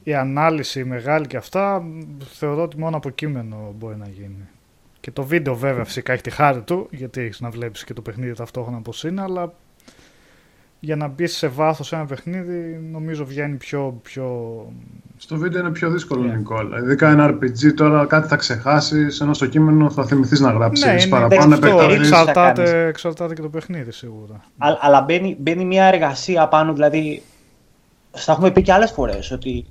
[0.03, 1.99] η ανάλυση μεγάλη και αυτά, μ,
[2.33, 4.47] θεωρώ ότι μόνο από κείμενο μπορεί να γίνει.
[4.99, 8.01] Και το βίντεο βέβαια φυσικά έχει τη χάρη του, γιατί έχεις να βλέπεις και το
[8.01, 9.53] παιχνίδι ταυτόχρονα πώς είναι, αλλά
[10.79, 14.55] για να μπεις σε βάθος σε ένα παιχνίδι νομίζω βγαίνει πιο, πιο
[15.17, 16.35] Στο βίντεο είναι πιο δύσκολο, Ναι.
[16.35, 16.77] Νικόλα.
[16.79, 20.91] Ειδικά ένα RPG τώρα κάτι θα ξεχάσεις, ενώ στο κείμενο θα θυμηθείς να γράψεις Ναι,
[20.91, 21.93] είναι παραπάνω, αυτό, επεκταθεί.
[21.95, 22.71] θα εξαρτάται, κάνεις.
[22.71, 24.33] εξαρτάται και το παιχνίδι σίγουρα.
[24.57, 27.21] Α- αλλά μπαίνει, μπαίνει μια εργασία πάνω, δηλαδή.
[28.17, 29.65] Στα έχουμε πει και άλλες φορές ότι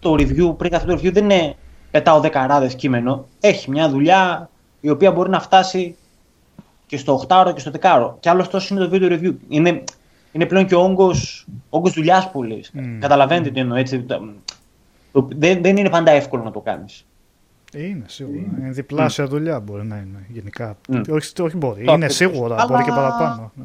[0.00, 1.54] το review, πριν αυτό το review δεν είναι
[1.90, 3.26] πετάω δεκαράδες κείμενο.
[3.40, 5.96] Έχει μια δουλειά η οποία μπορεί να φτάσει
[6.86, 8.12] και στο 8ωρο και στο 10ωρο.
[8.20, 9.34] Και άλλος τόσο είναι το video review.
[9.48, 9.84] Είναι,
[10.32, 12.64] είναι πλέον και ο όγκος όγκος δουλειάς πολύ.
[12.74, 12.78] Mm.
[13.00, 14.00] Καταλαβαίνετε τι εννοώ έτσι.
[14.02, 14.32] Το-
[15.12, 17.06] το- δεν, δεν είναι πάντα εύκολο να το κάνεις.
[17.74, 18.40] Είναι σίγουρα.
[18.58, 20.76] Είναι διπλάσια δουλειά μπορεί να είναι γενικά.
[20.92, 21.02] Mm.
[21.10, 21.84] Όχι, όχι μπορεί.
[21.84, 22.14] Το είναι ακριβώς.
[22.14, 22.54] σίγουρα.
[22.54, 23.52] Αλλά- Μπορεί και παραπάνω.
[23.54, 23.64] Ναι.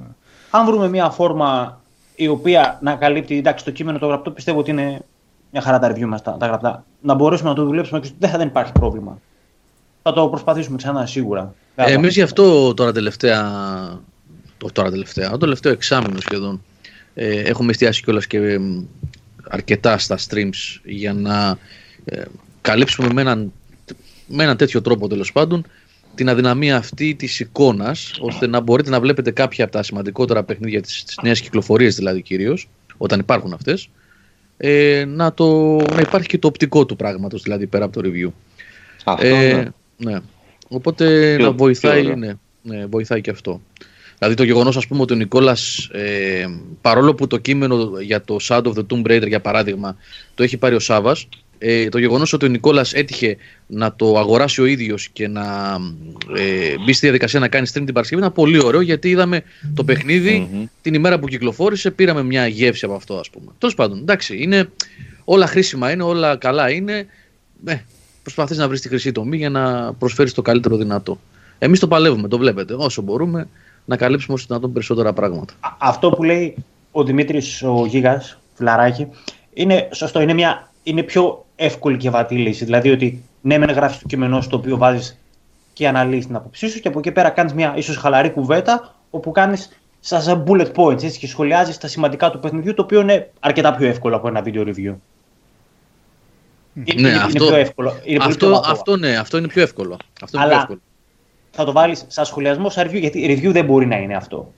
[0.51, 1.81] αν βρούμε μια φόρμα
[2.15, 5.01] η οποία να καλύπτει, εντάξει, το κείμενο το γραπτό πιστεύω ότι είναι
[5.51, 6.85] μια χαρά τα review μας τα, τα γραπτά.
[7.01, 9.19] Να μπορέσουμε να το δουλέψουμε και δεν θα δεν υπάρχει πρόβλημα.
[10.01, 11.53] Θα το προσπαθήσουμε ξανά σίγουρα.
[11.75, 13.41] Ε, εμείς γι' αυτό τώρα τελευταία,
[14.57, 16.61] το, τώρα τελευταία, το τελευταίο εξάμεινο σχεδόν,
[17.13, 18.59] ε, έχουμε εστιάσει κιόλας και ε,
[19.49, 21.57] αρκετά στα streams για να
[22.05, 22.21] ε,
[22.61, 23.51] καλύψουμε με έναν,
[24.27, 25.65] με έναν τέτοιο τρόπο τέλος πάντων
[26.15, 30.81] την αδυναμία αυτή της εικόνας ώστε να μπορείτε να βλέπετε κάποια από τα σημαντικότερα παιχνίδια
[30.81, 33.89] της, της νέας κυκλοφορίας δηλαδή κυρίως όταν υπάρχουν αυτές
[34.57, 38.31] ε, να, το, να υπάρχει και το οπτικό του πράγματος δηλαδή πέρα από το review
[39.03, 39.53] Αυτό, ε,
[39.97, 40.11] ναι.
[40.11, 40.19] ναι.
[40.67, 42.15] Οπότε Πιο- να βοηθάει, πιο ωραίο.
[42.15, 43.61] ναι, ναι, βοηθάει και αυτό.
[44.17, 46.45] Δηλαδή το γεγονός ας πούμε ότι ο Νικόλας ε,
[46.81, 49.95] παρόλο που το κείμενο για το Shadow of the Tomb Raider για παράδειγμα
[50.35, 53.37] το έχει πάρει ο Σάβας ε, το γεγονός ότι ο Νικόλας έτυχε
[53.67, 55.77] να το αγοράσει ο ίδιος και να
[56.37, 59.41] ε, μπει στη διαδικασία να κάνει stream την Παρασκευή ήταν πολύ ωραίο γιατί είδαμε
[59.75, 60.65] το παιχνίδι Μμμ.
[60.81, 63.51] την ημέρα που κυκλοφόρησε πήραμε μια γεύση από αυτό ας πούμε.
[63.57, 64.69] Τέλος πάντων, εντάξει, είναι,
[65.23, 67.07] όλα χρήσιμα είναι, όλα καλά είναι.
[67.65, 67.75] Ε,
[68.21, 71.19] προσπαθείς να βρεις τη χρυσή τομή για να προσφέρεις το καλύτερο δυνατό.
[71.59, 73.47] Εμείς το παλεύουμε, το βλέπετε, όσο μπορούμε
[73.85, 75.53] να καλύψουμε όσο δυνατόν περισσότερα πράγματα.
[75.59, 76.55] Α- Αυτό που λέει
[76.91, 79.07] ο Δημήτρης ο Γίγας, φιλαράκι,
[79.53, 80.21] είναι σωστό.
[80.21, 82.65] Είναι, μια, είναι πιο εύκολη και βατή λύση.
[82.65, 85.19] Δηλαδή ότι ναι, μεν γράφεις το κείμενό σου το οποίο βάζεις
[85.73, 89.31] και αναλύεις την άποψή σου και από εκεί πέρα κάνεις μια ίσως χαλαρή κουβέντα όπου
[89.31, 93.75] κάνεις σαν bullet points έτσι, και σχολιάζεις τα σημαντικά του παιχνιδιού, το οποίο είναι αρκετά
[93.75, 94.95] πιο εύκολο από ένα video review.
[96.73, 97.99] Ναι, είναι, αυτό, πιο εύκολο.
[98.03, 99.97] Είναι αυτό, πιο αυτό, ναι, αυτό είναι πιο εύκολο.
[100.21, 100.79] Αυτό είναι Αλλά πιο εύκολο.
[101.51, 104.53] θα το βάλεις σαν σχολιασμό, σαν review, γιατί review δεν μπορεί να είναι αυτό.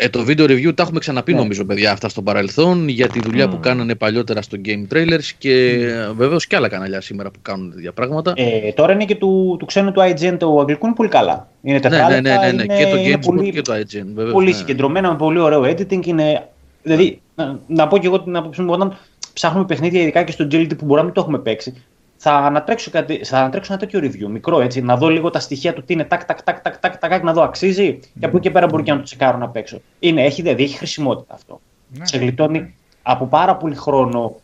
[0.00, 1.38] Ε, το video review τα έχουμε ξαναπεί Ναι.
[1.38, 5.78] νομίζω παιδιά αυτά στο παρελθόν για τη δουλειά που κάνανε παλιότερα στο Game Trailers και
[6.10, 6.14] mm.
[6.14, 8.32] βεβαίως και άλλα καναλιά σήμερα που κάνουν τέτοια πράγματα.
[8.36, 11.48] Ε, τώρα είναι και του, του ξένου του IGN του αγγλικού είναι πολύ καλά.
[11.62, 12.62] Είναι ναι, ναι, τετράλεπτα, ναι, ναι, ναι.
[12.62, 14.32] είναι, και το είναι GameSpot πολύ, και το IGN βεβαίως.
[14.32, 14.56] πολύ ναι.
[14.56, 16.06] συγκεντρωμένα, με πολύ ωραίο editing.
[16.06, 16.48] Είναι,
[16.82, 18.98] δηλαδή, να, να πω και εγώ την άποψή μου, όταν
[19.32, 21.82] ψάχνουμε παιχνίδια, ειδικά και στο GLD που μπορεί να μην το έχουμε παίξει,
[22.20, 25.72] θα ανατρέξω, κάτι, θα ανατρέξω ένα τέτοιο review, μικρό έτσι, να δω λίγο τα στοιχεία
[25.72, 27.98] του τι είναι, τάκ, τάκ, τάκ, τάκ, τάκ, τάκ, να δω αξίζει.
[28.20, 29.80] Και από εκεί και πέρα μπορεί και να το τσεκάρω να παίξω.
[29.98, 31.60] Είναι, έχει, δηλαδή, έχει χρησιμότητα αυτό.
[31.88, 32.06] Ναι.
[32.06, 34.36] Σε γλιτώνει από πάρα πολύ χρόνο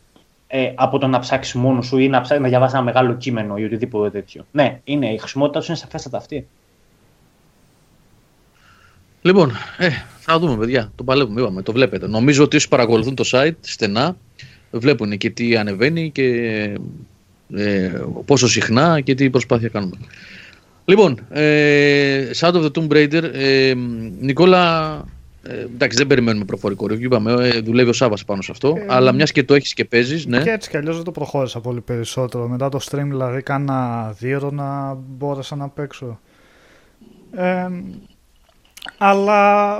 [0.47, 3.57] ε, από το να ψάξεις μόνος σου ή να, ψάξεις, να διαβάσεις ένα μεγάλο κείμενο
[3.57, 4.45] ή οτιδήποτε τέτοιο.
[4.51, 6.47] Ναι, είναι, η χρησιμότητά του είναι σαφέστατα αυτή.
[9.21, 12.07] Λοιπόν, ε, θα δούμε παιδιά, το παλεύουμε, είπαμε, το βλέπετε.
[12.07, 14.17] Νομίζω ότι όσοι παρακολουθούν το site στενά
[14.71, 16.77] βλέπουν και τι ανεβαίνει και
[17.53, 17.91] ε,
[18.25, 19.95] πόσο συχνά και τι προσπάθεια κάνουμε.
[20.85, 23.73] Λοιπόν, ε, Shadow of the Tomb Raider, ε,
[24.19, 24.95] Νικόλα,
[25.43, 28.85] ε, εντάξει δεν περιμένουμε προφορικό review, είπαμε, ε, δουλεύει ο Σάββας πάνω σε αυτό, Ε,
[28.87, 30.41] αλλά μιας και το έχεις και παίζεις, ναι.
[30.41, 32.47] Και έτσι κι αλλιώς δεν το προχώρησα πολύ περισσότερο.
[32.47, 36.19] Μετά το stream, δηλαδή, κάνα δύο να μπόρεσα να παίξω.
[37.35, 37.67] Ε,
[38.97, 39.77] αλλά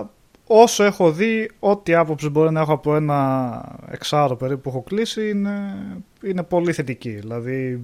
[0.48, 5.30] όσο έχω δει, ό,τι άποψη μπορεί να έχω από ένα εξάρο περίπου που έχω κλείσει
[5.30, 5.76] είναι,
[6.24, 7.10] είναι πολύ θετική.
[7.10, 7.84] Δηλαδή,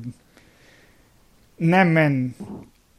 [1.57, 2.33] ναι μεν,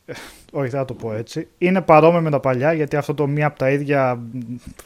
[0.07, 0.13] ε,
[0.53, 3.47] όχι δεν θα το πω έτσι, είναι παρόμοιο με τα παλιά γιατί αυτό το μία
[3.47, 4.21] από τα ίδια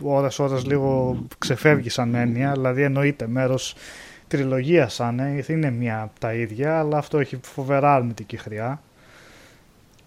[0.03, 3.75] ώρες ώρες λίγο ξεφεύγει σαν έννοια, δηλαδή εννοείται μέρος
[4.29, 8.81] τριλογίας σαν ε, είναι μία από τα ίδια, αλλά αυτό έχει φοβερά αρνητική χρειά.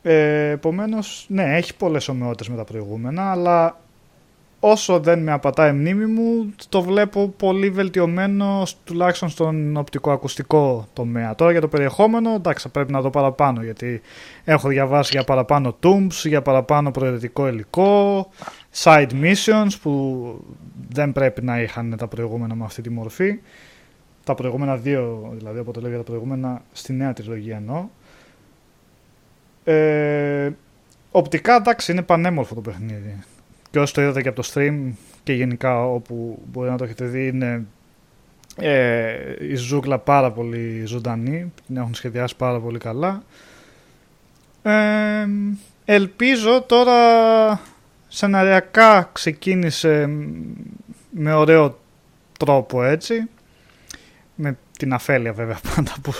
[0.01, 3.79] Ε, Επομένως, ναι, έχει πολλές ομοιότητες με τα προηγούμενα, αλλά
[4.60, 11.36] όσο δεν με απατάει η μνήμη μου, το βλέπω πολύ βελτιωμένο τουλάχιστον στον οπτικοακουστικό τομέα.
[11.36, 14.02] Τώρα για το περιεχόμενο, εντάξει, θα πρέπει να δω παραπάνω, γιατί
[14.43, 18.28] έχω διαβάσει για παραπάνω tombs, για παραπάνω προαιρετικό υλικό,
[18.84, 20.26] side missions που
[20.89, 23.39] δεν πρέπει να είχαν τα προηγούμενα με αυτή τη μορφή.
[24.24, 27.88] Τα προηγούμενα δύο, δηλαδή από το λέω για τα προηγούμενα στη νέα τριλογία εννοώ.
[29.63, 30.50] Ε,
[31.12, 33.24] οπτικά εντάξει είναι πανέμορφο το παιχνίδι.
[33.71, 34.91] Και όσοι το είδατε και από το stream
[35.23, 37.65] και γενικά όπου μπορεί να το έχετε δει είναι
[38.55, 43.23] ε, η ζούγκλα πάρα πολύ ζωντανή, την έχουν σχεδιάσει πάρα πολύ καλά.
[44.62, 45.27] Ε,
[45.86, 47.62] ελπίζω τώρα
[48.08, 50.10] σεναριακά ξεκίνησε
[51.10, 51.79] με ωραίο
[52.39, 53.29] τρόπο έτσι
[54.36, 56.13] με την αφέλεια βέβαια πάντα που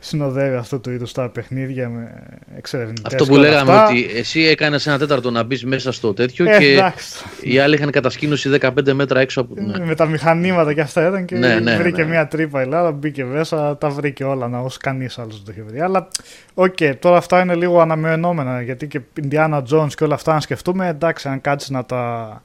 [0.00, 2.22] συνοδεύει αυτό το είδος τα παιχνίδια με
[2.56, 3.88] εξερευνητές Αυτό που και όλα λέγαμε αυτά.
[3.88, 7.24] ότι εσύ έκανες ένα τέταρτο να μπεις μέσα στο τέτοιο Ε, και εντάξει.
[7.42, 9.54] οι άλλοι είχαν κατασκήνωση 15 μέτρα έξω από...
[9.58, 9.84] Ναι.
[9.84, 12.08] Με τα μηχανήματα και αυτά ήταν και Ναι, ναι, βρήκε ναι.
[12.08, 15.52] μια τρύπα η Ελλάδα, μπήκε μέσα, τα βρήκε όλα, να όσο κανείς άλλος δεν το
[15.52, 15.80] είχε βρει.
[15.80, 16.08] Αλλά,
[16.54, 20.88] οκ, τώρα αυτά είναι λίγο αναμενόμενα, γιατί και Indiana Jones και όλα αυτά, αν σκεφτούμε,
[20.88, 22.42] εντάξει, αν κάτσεις να τα,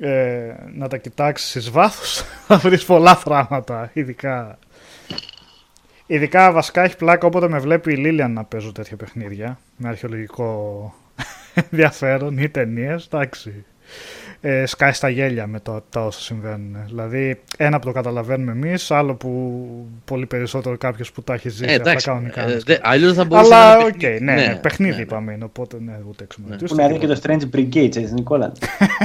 [0.00, 4.58] ε, να τα κοιτάξεις εις βάθος, θα βρεις πολλά πράγματα, ειδικά...
[6.06, 10.94] Ειδικά βασικά έχει πλάκα όποτε με βλέπει η Λίλιαν να παίζω τέτοια παιχνίδια με αρχαιολογικό
[11.70, 13.04] ενδιαφέρον ή ταινίες.
[13.04, 13.64] Εντάξει.
[14.42, 16.76] Ε, σκάει στα γέλια με το, τα όσα συμβαίνουν.
[16.86, 19.60] Δηλαδή, ένα που το καταλαβαίνουμε εμείς, άλλο που
[20.04, 22.48] πολύ περισσότερο κάποιος που τα έχει ζήσει Ε, αυτά εντάξει, κανονικά.
[22.48, 24.24] ε, δε- αλλιώς θα μπορούσε Αλλά, να οκ, είναι παιχνίδι.
[24.24, 25.02] ναι, ναι, παιχνίδι ναι, ναι.
[25.02, 27.20] είπαμε είναι, οπότε ναι, ούτε εξομολογητής, Που ούτε να δει και τίποτα.
[27.38, 28.52] το Strange Brigade, έτσι, Νικόλα.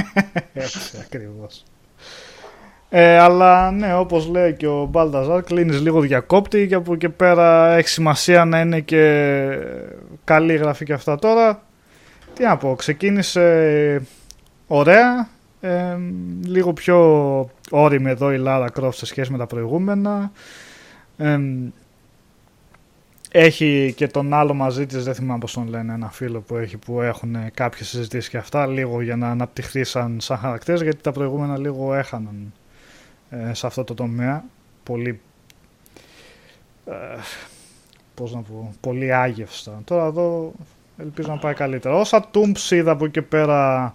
[0.52, 1.62] Έτσι ακριβώς.
[2.88, 7.08] Ε, αλλά ναι, όπως λέει και ο Μπάλταζαρ, κλείνεις λίγο διακόπτη και από εκεί και
[7.12, 9.42] πέρα έχει σημασία να είναι και
[10.24, 11.62] καλή η γραφή και αυτά τώρα.
[12.34, 14.02] Τι να πω, ξεκίνησε
[14.66, 15.28] ωραία,
[15.60, 15.96] ε,
[16.44, 16.98] λίγο πιο
[17.70, 20.32] όριμη εδώ η Lara Croft σε σχέση με τα προηγούμενα.
[21.16, 21.38] Ε,
[23.30, 26.76] έχει και τον άλλο μαζί της, δεν θυμάμαι πώς τον λένε, ένα φίλο που έχει
[26.76, 31.12] που έχουν κάποιες συζητήσεις και αυτά, λίγο για να αναπτυχθεί σαν, σαν χαρακτήρες, γιατί τα
[31.12, 32.52] προηγούμενα λίγο έχαναν
[33.30, 34.44] ε, σε αυτό το τομέα.
[34.82, 35.20] Πολύ,
[36.86, 36.92] ε,
[38.14, 39.80] πώς να πω, πολύ άγευστα.
[39.84, 40.52] Τώρα εδώ
[40.98, 41.94] ελπίζω να πάει καλύτερα.
[41.94, 43.94] Όσα Tombs είδα από εκεί και πέρα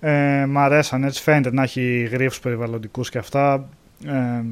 [0.00, 3.68] ε, μ' αρέσαν, έτσι φαίνεται να έχει γρίφους περιβαλλοντικούς και αυτά,
[4.06, 4.42] ε,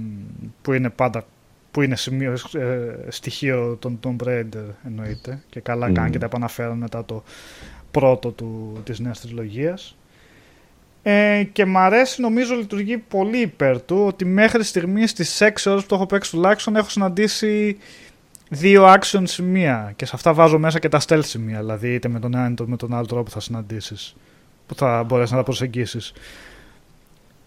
[0.62, 1.24] που είναι πάντα
[1.76, 5.94] που είναι σημείο, ε, στοιχείο των Tomb Raider εννοείται και καλά Μμμ.
[5.94, 7.22] κάνει και τα επαναφέρουν μετά το
[7.90, 9.96] πρώτο του, της νέας τριλογίας.
[11.02, 15.82] Ε, και μ' αρέσει νομίζω λειτουργεί πολύ υπέρ του ότι μέχρι στιγμής στις 6 ώρες
[15.82, 17.76] που το έχω παίξει τουλάχιστον έχω συναντήσει
[18.48, 22.18] δύο action σημεία και σε αυτά βάζω μέσα και τα stealth σημεία δηλαδή είτε με
[22.18, 24.16] τον ένα είτε με τον άλλο τρόπο θα συναντήσεις.
[24.66, 26.12] Που θα μπορέσεις να τα προσεγγίσεις.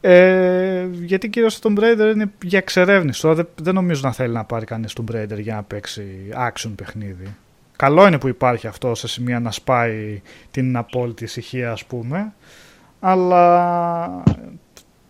[0.02, 3.22] Ε, γιατί κυρίως το Tomb Raider είναι για εξερεύνηση.
[3.22, 6.04] Τώρα δεν, νομίζω να θέλει να πάρει κανείς Tomb Raider για να παίξει
[6.34, 7.36] action παιχνίδι.
[7.76, 12.34] Καλό είναι που υπάρχει αυτό σε σημεία να σπάει την απόλυτη ησυχία ας πούμε.
[13.00, 14.24] Αλλά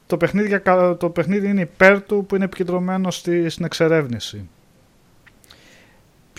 [0.07, 0.61] το παιχνίδι,
[0.97, 4.49] το παιχνίδι είναι υπέρ του που είναι επικεντρωμένο στη, στην εξερεύνηση.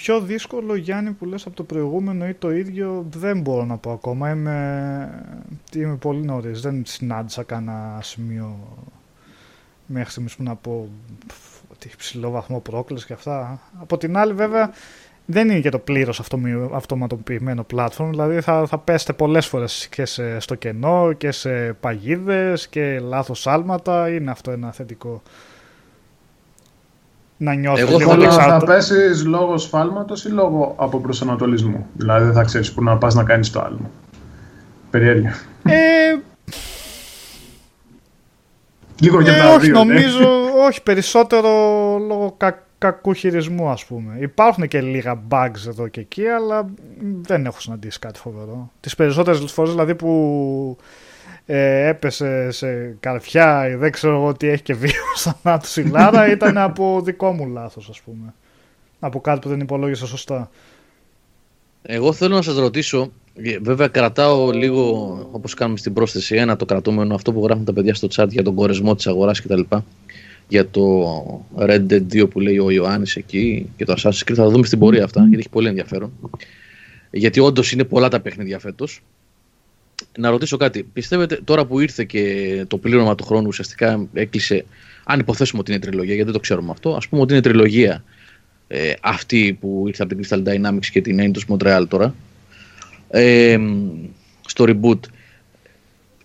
[0.02, 3.92] Πιο δύσκολο Γιάννη που λες από το προηγούμενο ή το ίδιο δεν μπορώ να πω
[3.92, 4.30] ακόμα.
[4.30, 5.24] Είμαι,
[5.74, 6.60] είμαι πολύ νωρίς.
[6.60, 8.58] Δεν συνάντησα κανένα σημείο
[9.86, 10.88] μέχρι στιγμής που να πω
[11.72, 13.60] ότι ψηλό βαθμό πρόκλησης και αυτά.
[13.80, 14.72] Από την άλλη βέβαια
[15.26, 16.20] δεν είναι και το πλήρως
[16.72, 22.68] αυτοματοποιημένο platform, δηλαδή θα, θα πέστε πολλές φορές και σε, στο κενό και σε παγίδες
[22.68, 25.22] και λάθος άλματα, είναι αυτό ένα θετικό.
[27.42, 32.34] Να νιώθεις Εγώ λίγο θέλω θα πέσεις λόγω σφάλματος ή λόγω από προσανατολισμού, δηλαδή δεν
[32.34, 33.90] θα ξέρεις που να πας να κάνεις το άλλο.
[34.90, 35.34] Περιέργεια.
[35.64, 36.18] Ε,
[39.00, 39.94] Λίγο και ε, τα όχι, δύο, ναι.
[39.94, 40.28] νομίζω,
[40.66, 41.48] όχι, περισσότερο
[41.98, 44.16] λόγω κακ, κακού χειρισμού ας πούμε.
[44.20, 46.66] Υπάρχουν και λίγα bugs εδώ και εκεί, αλλά
[47.22, 48.70] δεν έχω συναντήσει κάτι φοβερό.
[48.80, 50.76] Τις περισσότερες φορές δηλαδή που
[51.52, 56.30] ε, έπεσε σε καρφιά ή δεν ξέρω εγώ τι έχει και βίο θανάτου η Λάρα
[56.30, 58.34] ήταν από δικό μου λάθος ας πούμε.
[58.98, 60.50] Από κάτι που δεν υπολόγισα σωστά.
[61.82, 63.12] Εγώ θέλω να σας ρωτήσω,
[63.60, 67.94] βέβαια κρατάω λίγο όπως κάνουμε στην πρόσθεση ένα το κρατούμενο αυτό που γράφουν τα παιδιά
[67.94, 69.60] στο chat για τον κορεσμό της αγοράς κτλ
[70.48, 71.04] για το
[71.58, 74.66] Red Dead 2 που λέει ο Ιωάννης εκεί και το Assassin's Creed θα τα δούμε
[74.66, 76.12] στην πορεία αυτά γιατί έχει πολύ ενδιαφέρον
[77.10, 79.02] γιατί όντως είναι πολλά τα παιχνίδια φέτος.
[80.18, 80.82] Να ρωτήσω κάτι.
[80.82, 84.64] Πιστεύετε τώρα που ήρθε και το πλήρωμα του χρόνου ουσιαστικά έκλεισε,
[85.04, 88.04] αν υποθέσουμε ότι είναι τριλογία, γιατί δεν το ξέρουμε αυτό, ας πούμε ότι είναι τριλογία
[88.68, 92.14] ε, αυτή που ήρθε από την Crystal Dynamics και την Eidos Montreal τώρα,
[93.10, 93.58] ε,
[94.46, 95.00] στο reboot.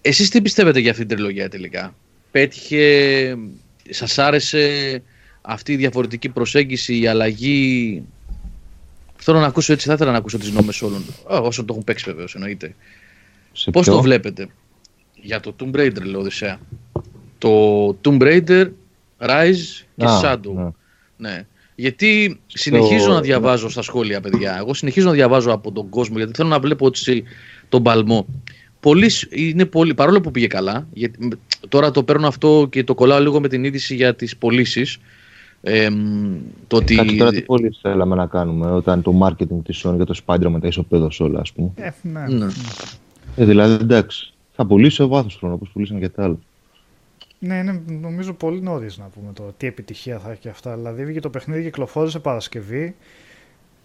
[0.02, 1.96] Εσείς τι πιστεύετε για αυτή την τριλογία τελικά;
[2.32, 3.38] Πέτυχε
[3.90, 5.02] σας άρεσε
[5.42, 8.04] αυτή η διαφορετική προσέγγιση, η αλλαγή;
[9.18, 12.04] Θέλω να ακούσω έτσι, θα ήθελα να ακούσω τις νόμες όλων, όσων το έχουν παίξει
[12.08, 12.76] βεβαίως εννοείται.
[13.72, 14.48] Πώς το βλέπετε;
[15.14, 16.60] Για το Tomb Raider, λέω Οδυσσέα.
[17.38, 18.70] Το Tomb Raider,
[19.20, 20.54] Rise και Shadow.
[20.56, 20.70] Ναι.
[21.18, 21.46] ναι.
[21.76, 24.56] Γιατί συνεχίζω να διαβάζω στα σχόλια, παιδιά.
[24.58, 27.24] Εγώ συνεχίζω να διαβάζω από τον κόσμο, γιατί θέλω να βλέπω έτσι
[27.70, 28.26] τον παλμό
[28.86, 31.28] πολύ, είναι πολύ, παρόλο που πήγε καλά, γιατί,
[31.70, 34.98] τώρα το παίρνω αυτό και το κολλάω λίγο με την είδηση για τις πωλήσεις.
[35.62, 35.90] Ε,
[36.68, 36.96] το ότι...
[36.96, 40.58] Κάτι τώρα τι πωλήσεις θέλαμε να κάνουμε όταν το marketing της Sony για το Spider-Man
[40.62, 41.72] τα ισοπαίδωσε όλα ας πούμε.
[41.76, 42.28] Ε, ναι.
[42.28, 42.48] ναι.
[43.36, 46.38] Ε, δηλαδή εντάξει, θα πουλήσει ο βάθος χρόνο όπως πουλήσαν και τα άλλα.
[47.40, 50.76] Ναι, είναι νομίζω πολύ νωρίς να πούμε το τι επιτυχία θα έχει αυτά.
[50.76, 52.96] Δηλαδή βγήκε το παιχνίδι κυκλοφόρησε Παρασκευή.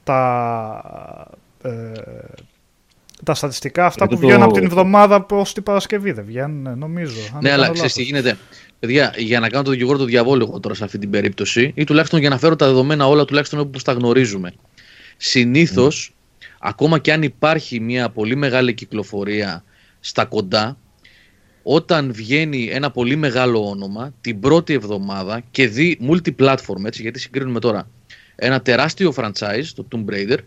[0.04, 1.30] Τα,
[1.62, 1.92] ε,
[3.24, 7.38] τα στατιστικά αυτά που βγαίνουν από την εβδομάδα προς την Παρασκευή δεν βγαίνουν, ναι, νομίζω.
[7.40, 8.38] Ναι, αλλά ξέρεις τι γίνεται.
[8.78, 11.84] Παιδιά, για να κάνω το δικηγόρο του διαβόλου εγώ τώρα σε αυτή την περίπτωση, ή
[11.84, 14.52] τουλάχιστον για να φέρω τα δεδομένα όλα τουλάχιστον όπω τα γνωρίζουμε.
[15.16, 16.14] Συνήθως,
[16.62, 19.64] ακόμα και αν υπάρχει μια πολύ μεγάλη κυκλοφορία
[20.01, 20.79] στα κοντά,
[21.62, 27.61] όταν βγαίνει ένα πολύ μεγάλο όνομα την πρώτη εβδομάδα και δει multi-platform, έτσι, γιατί συγκρίνουμε
[27.61, 27.90] τώρα
[28.37, 30.38] ένα τεράστιο franchise, το Tomb Raider,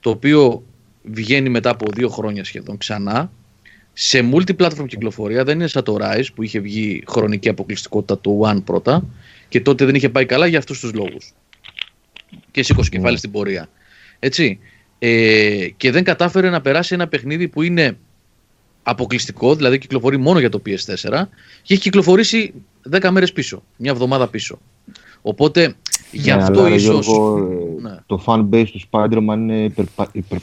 [0.00, 0.64] το οποίο
[1.02, 3.30] βγαίνει μετά από δύο χρόνια σχεδόν ξανά
[3.92, 5.44] σε multi-platform κυκλοφορία.
[5.44, 9.04] Δεν είναι σαν το Rise που είχε βγει χρονική αποκλειστικότητα του One πρώτα
[9.48, 11.32] και τότε δεν είχε πάει καλά για αυτούς τους λόγους.
[12.50, 13.18] Και σήκωσε κεφάλι ναι.
[13.18, 13.68] στην πορεία.
[14.18, 14.58] Έτσι.
[15.08, 17.96] Ε, και δεν κατάφερε να περάσει ένα παιχνίδι που είναι
[18.82, 21.22] αποκλειστικό, δηλαδή κυκλοφορεί μόνο για το PS4
[21.62, 22.54] και έχει κυκλοφορήσει
[22.90, 24.58] 10 μέρες πίσω, μια εβδομάδα πίσω.
[25.22, 25.74] Οπότε
[26.10, 27.08] γι' ναι, αυτό ίσως...
[27.80, 27.96] ναι.
[28.06, 30.38] Το fan base του Spider-Man είναι υπερ, υπερ,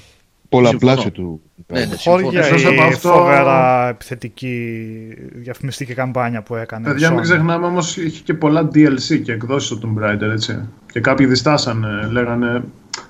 [0.50, 1.42] πολλαπλάσιο του.
[1.68, 3.10] Ναι, ναι, Χώρια η αυτό...
[3.10, 4.68] φοβερά επιθετική
[5.34, 6.88] διαφημιστική καμπάνια που έκανε.
[6.88, 10.60] Παιδιά, μην ξεχνάμε όμως είχε και πολλά DLC και εκδόσεις του Tomb Raider, έτσι.
[10.92, 12.64] Και κάποιοι διστάσανε, λέγανε.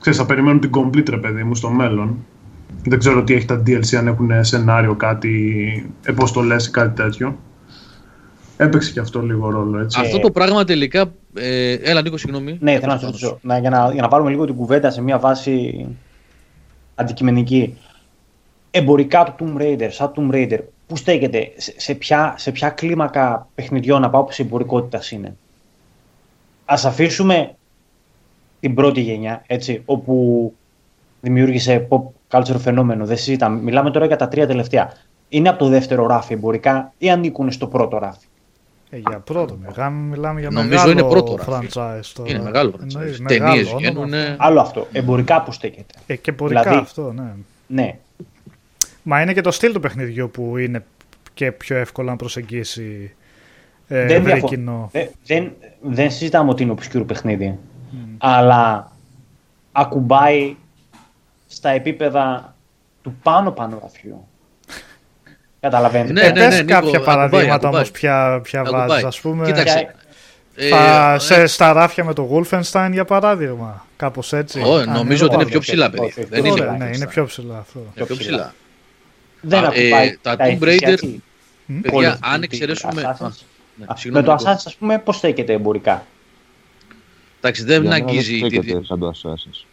[0.04, 2.26] Ξέρεις, θα περιμένουν την complete ρε παιδί μου στο μέλλον.
[2.84, 7.38] Δεν ξέρω τι έχει τα DLC, αν έχουν σενάριο, κάτι, αποστολές ή κάτι τέτοιο.
[8.58, 10.00] Έπαιξε και αυτό λίγο ρόλο, έτσι.
[10.00, 11.14] Αυτό το πράγμα τελικά.
[11.34, 12.58] Ε, έλα, Νίκο, συγγνώμη.
[12.62, 13.40] Ναι, θέλω να σα ρωτήσω.
[13.60, 15.86] Για, να, για να πάρουμε λίγο την κουβέντα σε μια βάση
[16.96, 17.78] αντικειμενική.
[18.72, 24.04] Εμπορικά του Tomb Raider, σαν Tomb Raider, πού στέκεται, σε ποια, σε ποια κλίμακα παιχνιδιών
[24.04, 25.36] από άποψη εμπορικότητας είναι;
[26.66, 27.56] Α αφήσουμε
[28.64, 30.54] την πρώτη γενιά, έτσι, όπου
[31.22, 33.06] δημιούργησε pop culture φαινόμενο.
[33.06, 33.62] Δεν συζητάμε.
[33.62, 34.94] Μιλάμε τώρα για τα τρία τελευταία.
[35.30, 38.26] Είναι από το δεύτερο ράφι εμπορικά ή ανήκουν στο πρώτο ράφι;
[38.90, 42.12] Ε, για πρώτο, μεγάλο, μιλάμε για Νομίζω μεγάλο είναι πρώτο franchise.
[42.14, 42.30] Τώρα.
[42.30, 43.26] Είναι μεγάλο franchise.
[43.28, 44.14] Ταινίες βγαίνουν.
[44.38, 44.88] Άλλο αυτό.
[44.92, 47.34] Εμπορικά που στέκεται; Ε, και εμπορικά δηλαδή, αυτό, ναι.
[47.68, 47.98] Ναι.
[49.04, 50.86] Μα είναι και το στυλ του παιχνιδιού που είναι
[51.34, 53.14] και πιο εύκολο να προσεγγίσει
[53.88, 54.90] ε, δεν, διαφο- κοινό.
[54.92, 55.52] Δεν, δεν,
[55.82, 57.58] δεν συζητάμε ότι είναι obscure παιχνίδι.
[58.24, 58.28] Mm.
[58.30, 58.92] Αλλά
[59.72, 60.56] ακουμπάει
[61.48, 62.56] στα επίπεδα
[63.02, 64.28] του πάνω πάνω γραφείου.
[65.60, 66.14] Καταλαβαίνετε.
[66.14, 69.04] Ναι, ναι, ναι, ναι, κάποια παραδείγματα όμως πια, πια βάζεις.
[69.04, 69.46] Α πούμε.
[69.46, 69.96] Κοίταξε.
[70.56, 70.70] Ε,
[71.18, 73.86] σε, ε, στα ράφια με το Wolfenstein για παράδειγμα.
[73.96, 74.62] Κάπως έτσι.
[74.66, 76.14] Oh, νομίζω ότι είναι πιο ψηλά, παιδί.
[76.30, 77.80] Δεν είναι, ναι, είναι πιο ψηλά αυτό.
[77.94, 78.54] Πιο, πιο ψηλά.
[79.42, 80.98] Δεν ε, τα Tomb Raider.
[81.82, 83.16] Παιδιά, αν εξαιρέσουμε.
[84.04, 86.06] Με το Assassin's, ας πούμε, πώς στέκεται εμπορικά;
[87.46, 88.40] Εντάξει, δεν αγγίζει.
[88.40, 89.66] Δεν στέκεται σαν το Assassin's.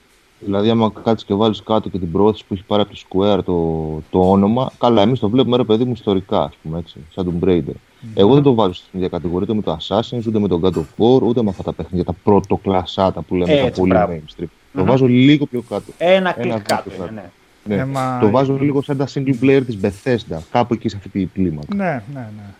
[0.44, 3.44] Δηλαδή, άμα κάτσεις και βάλεις κάτω και την προώθηση που έχει πάρει από το Square
[3.44, 7.24] το, το όνομα, καλά, εμείς το βλέπουμε ρε παιδί μου ιστορικά, ας πούμε έτσι, σαν
[7.24, 7.74] τον Raider.
[8.14, 10.74] Εγώ δεν το βάζω στην ίδια κατηγορία ούτε με το Assassin's, ούτε με τον God
[10.74, 14.46] of War, ούτε με αυτά τα παιχνίδια, τα πρωτοκλασάτα που λέμε, τα πολύ mainstream.
[14.74, 15.92] Το βάζω λίγο πιο κάτω.
[15.98, 16.90] Ένα κλικ κάτω.
[16.90, 17.12] κάτω.
[17.12, 17.24] Ναι.
[17.64, 17.74] Ναι.
[17.74, 18.18] Ε, μα...
[18.20, 21.74] Το βάζω λίγο σαν τα single player της Bethesda, κάπου εκεί σε αυτή τη κλίμακα.
[21.74, 22.54] Ναι, ναι, ναι.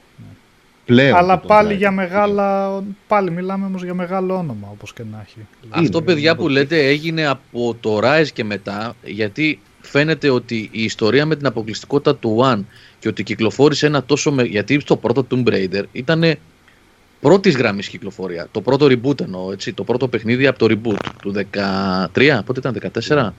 [0.90, 2.82] Πλέον Αλλά πάλι για μεγάλα.
[3.06, 5.46] Πάλι μιλάμε όμως για μεγάλο όνομα, όπως και να έχει.
[5.70, 11.26] Αυτό, παιδιά, που λέτε έγινε από το Rise και μετά, γιατί φαίνεται ότι η ιστορία
[11.26, 12.60] με την αποκλειστικότητα του One
[12.98, 14.32] και ότι κυκλοφόρησε ένα τόσο.
[14.32, 14.42] Με...
[14.42, 16.34] Γιατί στο πρώτο Tomb Raider ήταν
[17.20, 18.48] πρώτης γραμμής κυκλοφορία.
[18.50, 19.72] Το πρώτο reboot εννοώ, έτσι.
[19.72, 21.34] Το πρώτο παιχνίδι από το reboot του
[22.14, 22.40] 13.
[22.44, 22.78] Πότε ήταν,
[23.08, 23.30] 14?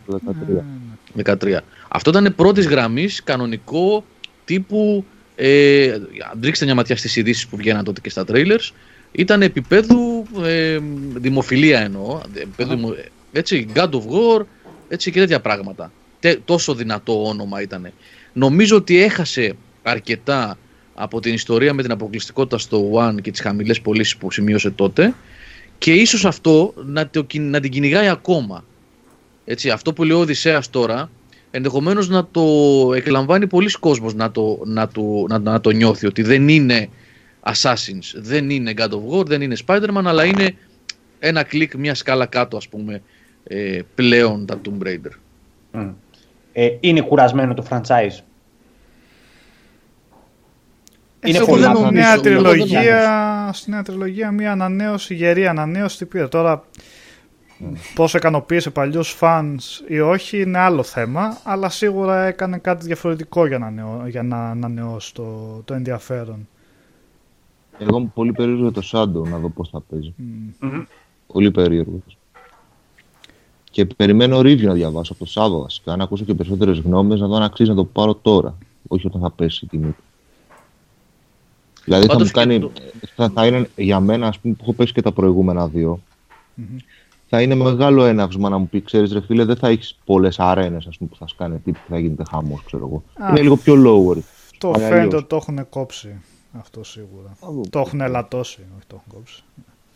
[1.24, 1.34] 13.
[1.42, 1.58] 13.
[1.88, 4.04] Αυτό ήταν πρώτης γραμμής κανονικό
[4.46, 5.06] τύπου
[5.44, 5.98] ε,
[6.42, 8.72] ρίξτε μια ματιά στις ειδήσεις που βγαίναν τότε και στα trailers.
[9.12, 10.80] Ήταν επίπεδου ε,
[11.14, 12.22] δημοφιλία εννοώ.
[12.34, 12.96] Επίπεδου,
[13.32, 14.46] έτσι, God of War
[14.88, 15.92] έτσι, και τέτοια πράγματα.
[16.46, 17.92] τόσο δυνατό όνομα ήταν.
[18.34, 20.58] Νομίζω ότι έχασε αρκετά
[20.94, 25.14] από την ιστορία με την αποκλειστικότητα στο One και τις χαμηλές πωλήσεις που σημείωσε τότε
[25.78, 28.64] και ίσως αυτό να, το, να την κυνηγάει ακόμα.
[29.46, 31.10] Έτσι, αυτό που λέει ο Οδυσσέας τώρα
[31.52, 32.42] ενδεχομένως να το
[32.96, 36.90] εκλαμβάνει πολλοί κόσμος να το, να, το, να, να το νιώθει ότι δεν είναι
[37.44, 40.56] Assassins, δεν είναι God of War, δεν είναι Spider-Man αλλά είναι
[41.20, 43.02] ένα κλικ μια σκάλα κάτω ας πούμε
[43.44, 45.12] ε, πλέον τα Tomb Raider.
[46.54, 48.20] Ε, είναι κουρασμένο το franchise;
[51.26, 56.64] Είναι πολύ νέα τριλογία, στη νέα τριλογία μια ανανέωση, γερή ανανέωση τι Τώρα
[57.96, 63.58] Πώς ικανοποίησε παλιούς φανς ή όχι είναι άλλο θέμα, αλλά σίγουρα έκανε κάτι διαφορετικό για
[63.58, 66.48] να, νεώ, για να ανανεώσει το, το ενδιαφέρον.
[67.80, 70.14] Εγώ είμαι πολύ περίεργο για το Σάντο να δω πώς θα παίζει.
[71.28, 72.02] Πολύ περίεργο.
[73.72, 77.28] Και περιμένω review να διαβάσω από το Σάββατο βασικά, να ακούσω και περισσότερες γνώμες, να
[77.28, 78.58] δω αν αξίζει να το πάρω τώρα,
[78.88, 80.04] όχι όταν θα πέσει η τιμή του.
[81.86, 82.72] Δηλαδή θα μου κάνει,
[83.16, 86.00] θα, θα, είναι για μένα, ας πούμε, που έχω πέσει και τα προηγούμενα δύο,
[86.58, 87.01] mm-hmm
[87.34, 90.88] θα είναι μεγάλο έναυσμα να μου πει: Ξέρεις, ρε φίλε, δεν θα έχεις πολλές αρένες
[91.00, 93.30] που θα σκάνε τύπου που θα γίνεται χαμό, ξέρω εγώ.
[93.30, 94.18] είναι λίγο πιο lower.
[94.58, 96.22] Το φαίνεται ότι το έχουν κόψει
[96.52, 97.38] αυτό σίγουρα.
[97.70, 99.44] το έχουν ελαττώσει, όχι το έχουν κόψει.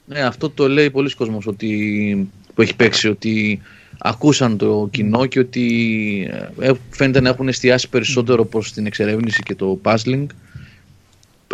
[0.06, 3.62] Ναι, αυτό το λέει πολλοί κόσμος ότι, που έχει παίξει, ότι
[3.98, 6.30] ακούσαν το κοινό και ότι
[6.60, 10.26] ε, φαίνεται να έχουν εστιάσει περισσότερο προς την εξερεύνηση και το puzzling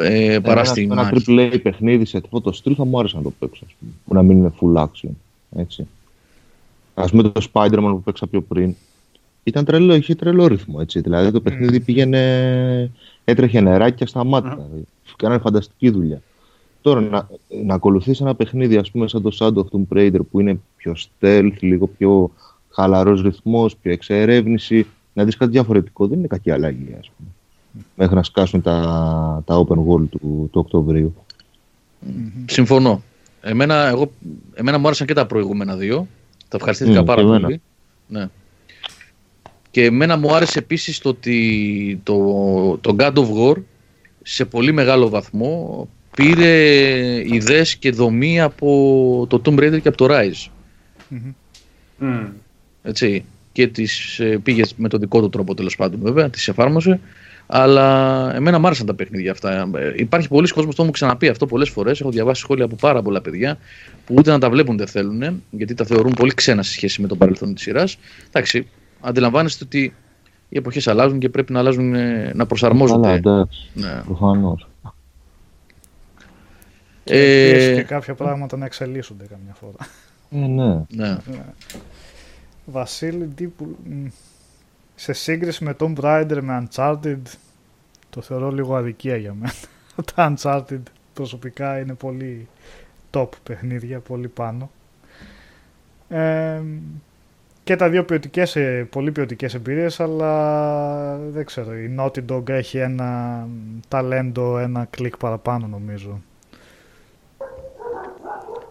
[0.01, 3.23] ε, παρά στη Ένα triple A παιχνίδι σε αυτό το στυλ θα μου άρεσε να
[3.23, 5.09] το παίξω, πούμε, που να μην είναι full action.
[5.55, 5.87] Έτσι.
[6.93, 8.75] Α πούμε το Spider-Man που παίξα πιο πριν.
[9.43, 10.77] Ήταν τρελό, είχε τρελό ρυθμό.
[10.81, 10.99] Έτσι.
[10.99, 11.85] Δηλαδή το παιχνίδι mm.
[11.85, 12.91] πήγαινε,
[13.23, 14.57] έτρεχε νεράκια στα μάτια.
[14.57, 14.81] Mm.
[15.15, 16.21] Κάνανε φανταστική δουλειά.
[16.81, 17.27] Τώρα να,
[17.63, 20.95] να ακολουθήσει ένα παιχνίδι ας πούμε σαν το Shadow of Tomb Raider που είναι πιο
[20.95, 22.31] stealth, λίγο πιο
[22.69, 27.29] χαλαρός ρυθμός, πιο εξερεύνηση, να δεις κάτι διαφορετικό δεν είναι κακή αλλαγή ας πούμε.
[27.77, 27.83] Mm.
[27.95, 31.15] Μέχρι να σκάσουν τα, τα open world του, του Οκτωβρίου.
[32.05, 32.43] Mm-hmm.
[32.45, 33.01] Συμφωνώ.
[33.41, 34.11] Εμένα, εγώ,
[34.53, 36.07] εμένα μου άρεσαν και τα προηγούμενα δύο.
[36.47, 37.61] Τα ευχαριστήθηκα mm, πάρα πολύ.
[38.07, 38.27] Ναι.
[39.71, 42.17] Και εμένα μου άρεσε επίσης το ότι το,
[42.77, 43.55] το God of War
[44.23, 46.53] σε πολύ μεγάλο βαθμό πήρε
[47.33, 50.49] ιδέες και δομή από το Tomb Raider και από το Rise.
[51.11, 52.31] Mm-hmm.
[52.83, 53.25] Έτσι.
[53.51, 56.99] Και τις ε, πήγες με τον δικό του τρόπο τέλος πάντων βέβαια, τις εφάρμοσε.
[57.53, 59.69] Αλλά εμένα μου άρεσαν τα παιχνίδια αυτά.
[59.75, 62.01] Ε, υπάρχει πολλοί κόσμος που το μου ξαναπεί αυτό πολλές φορές.
[62.01, 63.57] Έχω διαβάσει σχόλια από πάρα πολλά παιδιά
[64.05, 67.07] που ούτε να τα βλέπουν δεν θέλουν, γιατί τα θεωρούν πολύ ξένα σε σχέση με
[67.07, 67.97] τον παρελθόν της σειράς.
[68.27, 68.67] Εντάξει,
[69.01, 69.93] αντιλαμβάνεστε ότι
[70.49, 73.07] οι εποχές αλλάζουν και πρέπει να αλλάζουν, ε, να προσαρμόζονται.
[73.07, 73.69] Καλά, εντάξει.
[73.73, 74.01] Ναι.
[74.05, 74.67] Προφανώς.
[77.03, 79.87] Ε, και κάποια πράγματα να εξελίσσονται καμιά φορά.
[80.31, 80.73] Ε, ναι.
[80.89, 81.17] ναι.
[81.25, 81.43] ναι.
[82.65, 83.77] Βασίλη, τύπου,
[85.01, 87.21] σε σύγκριση με Tomb Raider με Uncharted
[88.09, 89.53] το θεωρώ λίγο αδικία για μένα.
[90.15, 90.81] Τα Uncharted
[91.13, 92.47] προσωπικά είναι πολύ
[93.11, 94.71] top παιχνίδια, πολύ πάνω.
[96.09, 96.61] Ε,
[97.63, 101.73] και τα δύο ποιοτικές, ε, πολύ ποιοτικές εμπειρίες, αλλά δεν ξέρω.
[101.75, 103.47] Η Naughty Dog έχει ένα
[103.87, 106.21] ταλέντο, ένα κλικ παραπάνω νομίζω.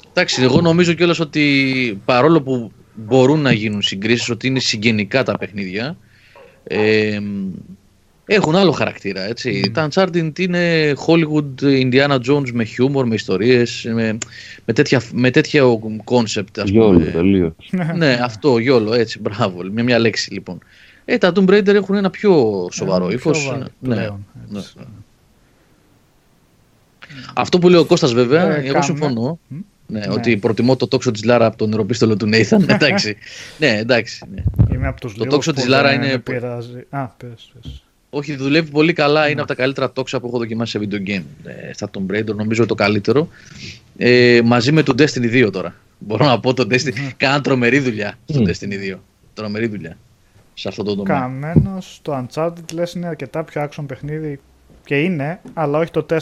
[0.09, 5.39] Εντάξει, εγώ νομίζω κιόλας ότι παρόλο που μπορούν να γίνουν συγκρίσεις, ότι είναι συγγενικά τα
[5.39, 5.97] παιχνίδια,
[6.73, 7.21] ε,
[8.27, 9.23] έχουν άλλο χαρακτήρα.
[9.29, 9.63] Έτσι.
[9.65, 9.71] Mm.
[9.73, 14.19] Τα Uncharted είναι Hollywood Indiana Jones με χιούμορ, με ιστορίες, με,
[14.65, 16.61] με, τέτοια, με τέτοιο concept.
[16.65, 17.53] YOLO, τελείως.
[17.97, 19.63] ναι, αυτό, YOLO, έτσι, μπράβο.
[19.73, 20.59] Μια, μια λέξη λοιπόν.
[21.05, 23.39] Ε, τα Tomb Raider έχουν ένα πιο σοβαρό Ένα ύφος.
[23.43, 24.59] πιο βα- Ναι, πλέον, ναι.
[24.59, 24.75] έτσι.
[27.35, 28.83] Αυτό που λέει ο Κώστας βέβαια, Ε, εγώ κάνουμε.
[28.83, 29.39] συμφωνώ.
[29.49, 29.57] Μ;
[29.91, 30.07] Ναι, Ναι.
[30.13, 32.67] Ότι προτιμώ το τόξο της Λάρα από το νεροπίστολο του Νέιθαν.
[32.69, 33.17] εντάξει.
[33.59, 34.25] ναι, εντάξει.
[34.35, 34.43] Ναι.
[34.75, 36.85] Είμαι από τους Το λίγους τόξο που της Λάρα δεν είναι- με πειράζει.
[36.91, 37.83] Α, πες, πες.
[38.11, 39.25] Όχι, δουλεύει πολύ καλά.
[39.25, 39.31] Ναι.
[39.31, 41.23] Είναι από τα καλύτερα τόξα που έχω δοκιμάσει σε video game.
[41.45, 43.29] Ε, στα Tomb Raider, νομίζω το καλύτερο.
[43.97, 45.75] Ε, μαζί με το Destiny 2 τώρα.
[45.99, 47.11] Μπορώ να πω το Destiny.
[47.17, 48.45] Κάνα τρομερή δουλειά στο Μμ.
[48.47, 48.99] Destiny 2.
[49.35, 49.97] Τρομερή δουλειά.
[50.55, 51.21] Σε αυτό το τομέα.
[51.21, 54.41] Καμένος το Uncharted λες είναι αρκετά πιο action παιχνίδι
[54.85, 56.17] και είναι, αλλά όχι το 4.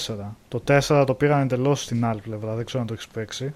[0.48, 3.54] Το 4 το πήγαν εντελώς στην άλλη πλευρά, δεν ξέρω αν το έχεις παίξει.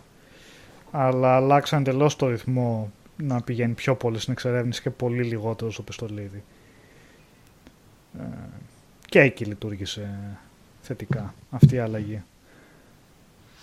[0.90, 5.82] Αλλά αλλάξαν εντελώς το ρυθμό να πηγαίνει πιο πολύ στην εξερεύνηση και πολύ λιγότερο στο
[5.82, 6.42] πιστολίδι.
[8.18, 8.22] Ε,
[9.08, 10.10] και εκεί λειτουργήσε
[10.80, 12.22] θετικά αυτή η αλλαγή.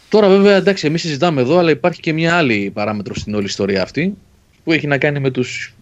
[0.09, 3.81] Τώρα βέβαια εντάξει εμείς συζητάμε εδώ αλλά υπάρχει και μια άλλη παράμετρο στην όλη ιστορία
[3.81, 4.17] αυτή
[4.63, 5.73] που έχει να κάνει με τους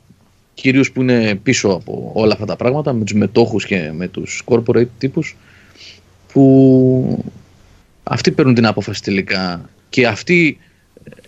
[0.54, 4.44] κυρίους που είναι πίσω από όλα αυτά τα πράγματα με τους μετόχους και με τους
[4.46, 5.36] corporate τύπους
[6.38, 7.24] που
[8.04, 10.58] αυτοί παίρνουν την απόφαση τελικά και αυτοί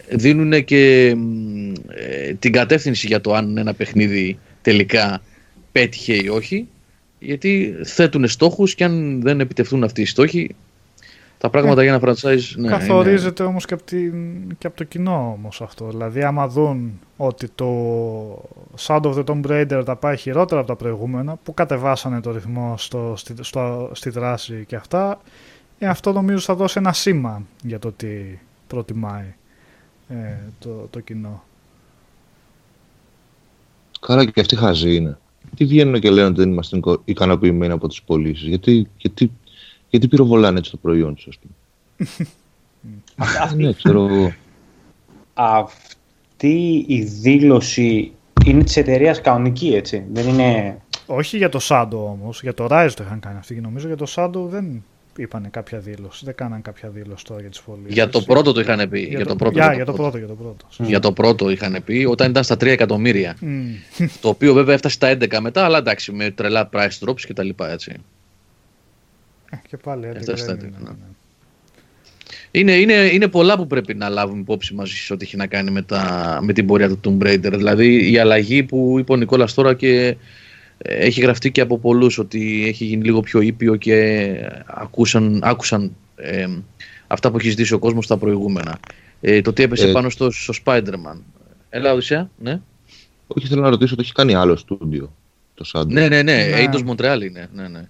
[0.10, 5.22] δίνουν και μ, ε, την κατεύθυνση για το αν ένα παιχνίδι τελικά
[5.72, 6.68] πέτυχε ή όχι
[7.20, 10.56] γιατί θέτουν στόχους και αν δεν επιτευχθούν αυτοί οι στόχοι
[11.42, 12.24] τα πράγματα για ένα franchise
[12.56, 15.88] ναι, είναι- Καθορίζεται όμως και από, την, και από το κοινό όμως αυτό.
[15.90, 17.68] Δηλαδή άμα δουν ότι το
[18.80, 22.74] Sound of the Tomb Raider τα πάει χειρότερα από τα προηγούμενα που κατεβάσανε το ρυθμό
[22.78, 25.22] στο, στη, στο, στη δράση και αυτά
[25.80, 28.08] ε, αυτό νομίζω θα δώσει ένα σήμα για το τι
[28.68, 29.34] προτιμάει
[30.10, 30.16] ε,
[30.60, 31.44] το, το κοινό.
[34.00, 35.18] Καλά και αυτοί χαζοί είναι.
[35.56, 39.32] Τι βγαίνουν και λένε ότι δεν είμαστε ικο- ικανοποιημένοι από τις πωλήσεις; Γιατί, γιατί,
[39.90, 41.54] γιατί πυροβολάνε έτσι το προϊόν τους, ας πούμε.
[43.16, 44.34] Αυτή, ναι, ξέρω εγώ.
[45.34, 48.12] αυτή η δήλωση
[48.46, 50.06] είναι της εταιρείας κανονική, έτσι.
[50.12, 50.82] Δεν είναι...
[51.06, 53.98] Όχι για το Shadow όμως, για το Rise το είχαν κάνει αυτή και νομίζω για
[53.98, 54.84] το Shadow δεν
[55.18, 57.94] είπανε κάποια δήλωση, δεν κάναν κάποια δήλωση τώρα για τις πωλήσεις.
[57.94, 59.00] Για το πρώτο το είχαν πει.
[59.00, 59.54] Για, το πρώτο.
[59.54, 60.66] για, για για το πρώτο, για το πρώτο.
[60.78, 63.36] Για το πρώτο είχαν πει όταν ήταν στα 3 εκατομμύρια.
[63.40, 63.72] Μμ.
[64.22, 67.44] το οποίο βέβαια έφτασε στα 11 μετά, αλλά εντάξει, με τρελά price drops και τα
[67.44, 67.94] λοιπά έτσι.
[69.50, 70.96] Ε, και πάλι έντεκα Αυτά στα δεν έντεκα, είναι, ναι.
[70.96, 71.06] ναι.
[72.52, 75.72] Είναι, είναι, είναι πολλά που πρέπει να λάβουμε υπόψη μας σε ό,τι έχει να κάνει
[75.72, 77.54] με, τα, με την πορεία του Tomb Raider.
[77.56, 80.16] Δηλαδή η αλλαγή που είπε ο Νικόλας τώρα και
[80.78, 84.28] ε, έχει γραφτεί και από πολλούς ότι έχει γίνει λίγο πιο ήπιο και
[84.66, 86.48] ακούσαν, άκουσαν ε,
[87.08, 88.80] αυτά που έχει ζητήσει ο κόσμος στα προηγούμενα.
[89.22, 91.18] Ε, το τι έπεσε Ε, πάνω στο, στο Spider-Man.
[91.70, 92.62] Έλα, Οδυσσέα, ναι.
[93.28, 95.14] Όχι, θέλω να ρωτήσω ότι έχει κάνει άλλο στούντιο
[95.54, 95.88] το Shadow.
[95.88, 96.66] Ναι, ναι, ναι, Ναι.
[96.66, 97.50] Eidos Montreal είναι.
[97.54, 97.88] Ναι, ναι.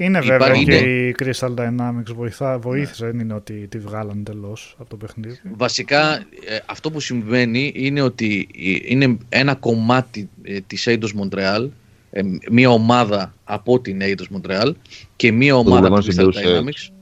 [0.00, 4.18] Είναι βέβαια Υπάρχει- και είναι- η Crystal Dynamics βοηθά, βοήθησε, δεν είναι ότι τη βγάλανε
[4.20, 5.40] εντελώς από το παιχνίδι.
[5.56, 6.22] Βασικά ε,
[6.66, 11.68] αυτό που συμβαίνει είναι ότι ε, είναι ένα κομμάτι ε, της Eidos Montreal,
[12.10, 14.72] ε, μία ομάδα από την Eidos Montreal
[15.16, 16.62] και μία ομάδα από δουλεύουν την στην Crystal Deus Ex.
[16.62, 16.92] Dynamics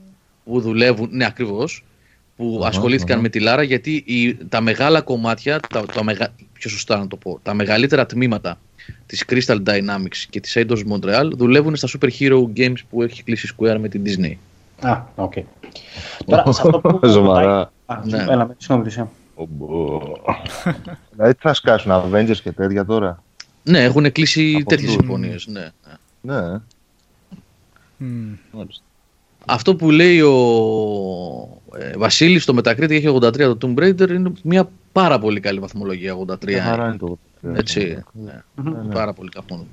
[0.43, 1.83] που δουλεύουν, ναι ακριβώς,
[2.35, 3.21] που Αχα, ασχολήθηκαν αχα.
[3.21, 7.15] με τη Λάρα γιατί η, τα μεγάλα κομμάτια, τα, τα μεγα, πιο σωστά να το
[7.17, 8.59] πω, τα μεγαλύτερα τμήματα
[9.05, 13.55] της Crystal Dynamics και της Eidos Montreal δουλεύουν στα Super Hero Games που έχει κλείσει
[13.57, 14.33] Square με την Disney.
[14.87, 15.33] Α, οκ.
[16.25, 17.07] Τώρα, σε αυτό που...
[17.07, 17.71] Σοβαρά.
[17.85, 18.17] Α, Ναι.
[18.29, 19.09] Έλα, με συγγνώμη, Δυσία.
[19.35, 19.99] Ομπο.
[21.11, 23.23] Δηλαδή τι θα σκάσουν Avengers και τέτοια τώρα;
[23.63, 25.05] Ναι, έχουν κλείσει Από τέτοιες αυτούς.
[25.05, 25.47] συμφωνίες.
[25.47, 25.69] Ναι.
[26.21, 26.59] Ναι,
[27.97, 28.33] Μμ.
[28.51, 28.83] μάλιστα.
[29.45, 30.33] Αυτό που λέει ο
[31.77, 36.15] ε, Βασίλης στο Μετακρίτη έχει 83 το Tomb Raider είναι μια πάρα πολύ καλή βαθμολογία
[36.17, 36.45] 83.
[36.47, 37.17] Μια χαρά είναι το.
[37.55, 38.93] Έτσι, ναι, ναι.
[38.93, 39.67] πάρα πολύ καφόν.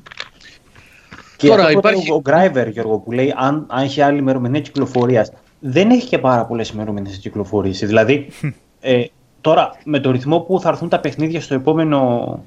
[1.36, 4.18] Και Τώρα αυτό που υπάρχει- λέει Ο Γκράιβερ, Γιώργο, που λέει αν, αν έχει άλλη
[4.18, 5.32] ημερομηνία κυκλοφορίας.
[5.60, 7.86] Δεν έχει και πάρα πολλές ημερομηνίες κυκλοφορήσει.
[7.86, 8.26] Δηλαδή,
[8.80, 9.04] ε,
[9.40, 12.42] τώρα με το ρυθμό που θα έρθουν τα παιχνίδια στο επόμενο.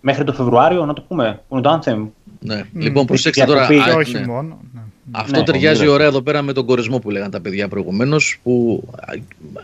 [0.00, 2.06] μέχρι το Φεβρουάριο, να το πούμε, που είναι το Anthem.
[2.40, 2.62] Ναι.
[2.72, 2.80] Μμ.
[2.80, 3.66] Λοιπόν, προσέξτε τώρα.
[3.66, 3.90] Διακοπή.
[3.90, 4.26] α, Και όχι ναι.
[4.26, 4.58] μόνο.
[4.74, 4.80] ναι.
[5.10, 5.44] Αυτό Ναι.
[5.44, 5.92] ταιριάζει Ωραία.
[5.94, 8.38] ωραία εδώ πέρα με τον κορεσμό που λέγανε τα παιδιά προηγουμένως.
[8.42, 9.12] Που α,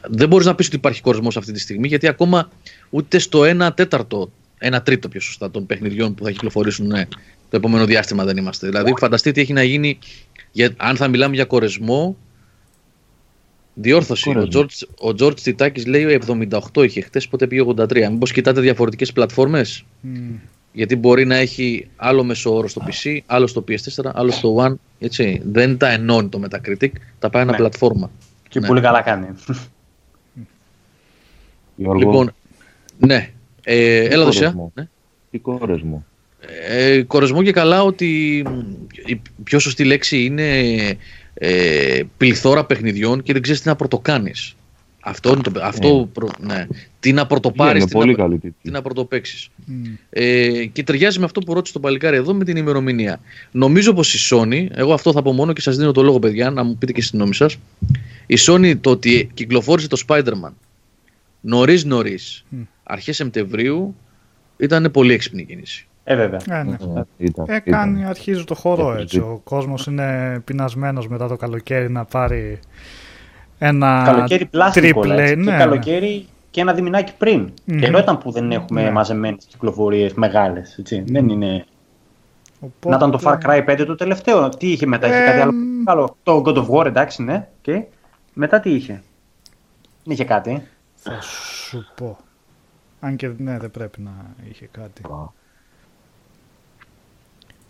[0.08, 2.48] δεν μπορείς να πεις ότι υπάρχει κορεσμό αυτή τη στιγμή γιατί ακόμα
[2.90, 4.30] ούτε στο 1 τέταρτο,
[4.60, 7.04] 1 τρίτο πιο σωστά των παιχνιδιών που θα κυκλοφορήσουν ναι,
[7.50, 8.66] το επόμενο διάστημα δεν είμαστε.
[8.68, 9.98] Δηλαδή, φανταστείτε τι έχει να γίνει.
[10.52, 12.16] Για, αν θα μιλάμε για κορεσμό,
[13.76, 14.30] Διόρθωση.
[14.30, 18.08] Ο George, ο George Τιτάκης λέει 78 είχε χτες, πότε πήγε 83.
[18.10, 20.34] Μήπως κοιτάτε διαφορετικές πλατφόρμες; Μμ.
[20.72, 24.74] Γιατί μπορεί να έχει άλλο μέσο όρο στο PC, άλλο στο PS4, άλλο στο One.
[24.98, 25.42] Έτσι.
[25.44, 27.56] Δεν τα ενώνει το Metacritic, τα πάει ένα Ναι.
[27.56, 28.10] πλατφόρμα.
[28.48, 28.66] Και Ναι.
[28.66, 29.26] πολύ καλά κάνει.
[31.76, 32.34] Γιώργο, Λοιπόν,
[32.98, 33.32] ναι.
[33.64, 34.24] Ε, έλα κορεσμό.
[34.24, 34.70] δοσιά.
[34.74, 34.88] Ναι.
[35.30, 36.06] τι κόρες μου.
[36.68, 38.58] Ε, κορεσμό και καλά ότι μ,
[39.06, 40.62] η πιο σωστή λέξη είναι
[41.34, 44.54] ε, πληθώρα παιχνιδιών και δεν ξέρεις τι να πρωτοκάνεις.
[45.06, 46.66] Αυτό είναι το, αυτό, προ- ναι.
[47.00, 48.70] Τι να πρωτοπάρεις, Είναι τι, πολύ να, καλή τι τίτλη.
[48.72, 49.48] να πρωτοπαίξεις.
[49.64, 49.82] Μμ.
[50.10, 53.20] Ε, και ταιριάζει με αυτό που ρώτησε το παλικάρι εδώ με την ημερομηνία.
[53.50, 56.50] Νομίζω πως η Sony, εγώ αυτό θα πω μόνο και σας δίνω το λόγο παιδιά,
[56.50, 57.56] να μου πείτε και στη γνώμη σας.
[58.26, 60.52] Η Sony το ότι κυκλοφόρησε το Spider-Man
[61.40, 62.60] νωρίς νωρίς, Μμ.
[62.84, 63.94] Αρχές Σεπτεμβρίου,
[64.56, 65.86] ήταν πολύ έξυπνη κίνηση.
[66.04, 66.40] Ε, βέβαια.
[66.50, 66.70] Ε, ναι.
[66.72, 66.76] Ε,
[67.16, 67.62] ήταν, Ε, ήταν.
[67.64, 69.00] κάνει, αρχίζει το χώρο Ήταν.
[69.02, 69.18] έτσι.
[69.18, 72.58] Ο κόσμος είναι πεινασμένος μετά το καλοκαίρι να πάρει
[73.58, 75.34] ένα καλοκαίρι πλάστικο, τριπλέ, έτσι.
[75.36, 75.56] ναι, και ναι.
[75.58, 77.52] καλοκαίρι και ένα διμηνάκι πριν.
[77.64, 77.78] Μμμ.
[77.78, 78.90] Καιρό ήταν που δεν έχουμε Ναι.
[78.90, 80.78] μαζεμένες κυκλοφορίες μεγάλες.
[80.78, 81.04] Έτσι.
[81.06, 81.64] Δεν είναι...
[82.60, 84.48] Οπότε- Να ήταν το Far Cry 5 το τελευταίο.
[84.48, 85.52] Τι είχε μετά, είχε Ε, κάτι άλλο.
[85.52, 85.88] μ.
[85.90, 86.16] άλλο.
[86.22, 87.48] Το God of War, εντάξει, ναι.
[87.62, 87.82] Και
[88.32, 89.02] μετά τι είχε.
[90.04, 90.62] Δεν είχε κάτι.
[90.94, 92.18] Θα σου πω.
[93.04, 94.10] Αν και ναι, δεν πρέπει να
[94.50, 95.02] είχε κάτι.
[95.12, 95.32] Α,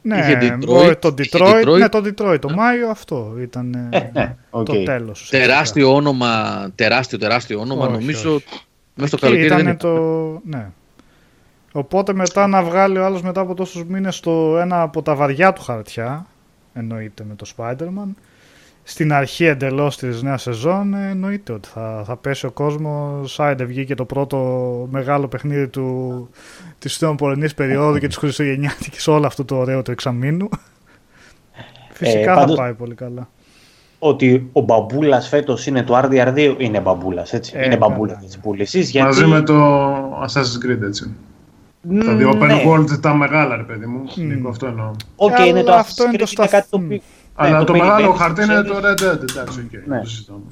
[0.03, 1.79] Ναι, Είχε Detroit, ο- το είχε Detroit, Detroit.
[1.79, 4.65] ναι, το Detroit, το Μάιο αυτό ήταν ε, Ε, ναι, οκ.
[4.65, 5.21] το τέλος.
[5.23, 5.43] ουσιαστικά.
[5.53, 7.83] Τεράστιο όνομα, τεράστιο, τεράστιο όνομα.
[7.87, 8.45] Όχι, νομίζω όχι.
[8.95, 10.41] μέσα στο Εκεί καλοκαίρι δεν ήταν το...
[10.45, 10.71] Ναι.
[11.73, 15.53] Οπότε μετά να βγάλει ο άλλος μετά από τόσους μήνες το ένα από τα βαριά
[15.53, 16.27] του χαρτιά,
[16.75, 18.09] εννοείται με το Spider-Man,
[18.87, 23.41] στην αρχή εντελώς της νέας σεζόν ε, εννοείται ότι θα, θα πέσει ο κόσμος.
[23.41, 24.39] Άιντε βγήκε το πρώτο
[24.91, 26.29] μεγάλο παιχνίδι του,
[26.79, 30.49] της θεοπορεινής περίοδου και της Χριστουγεννιάτικης όλο αυτό το ωραίο του εξαμήνου.
[31.93, 33.29] Φυσικά Ε, πάντως- θα πάει πολύ καλά.
[33.99, 37.33] Ότι ο μπαμπούλας φέτος είναι το RDR2 είναι μπαμπούλας.
[37.33, 37.53] Έτσι.
[37.57, 38.43] Ε, είναι μπαμπούλας καλά, τη ναι.
[38.43, 38.81] πούληση.
[38.81, 39.07] Γιατί...
[39.09, 39.75] Μαζί με το
[40.23, 41.15] Assassin's Creed έτσι.
[41.81, 42.63] Μ, Τα δύο open ναι.
[42.67, 43.99] world τα μεγάλα ρε παιδί μου.
[44.17, 44.27] Μμ.
[44.27, 44.91] Νίκο, αυτό εννοώ.
[45.17, 46.85] Οκ, Αλλά είναι το αυτό είναι Assassin's το Creed, σταθ- κάτι το μ.
[46.85, 47.01] οποίο.
[47.35, 48.71] Αλλά ναι, το, μεγάλο περιμένεις, χαρτί είναι ξέρεις.
[48.71, 49.87] το Red Dead, εντάξει, οκ.
[49.87, 50.01] Ναι.
[50.01, 50.43] το συζητάμε.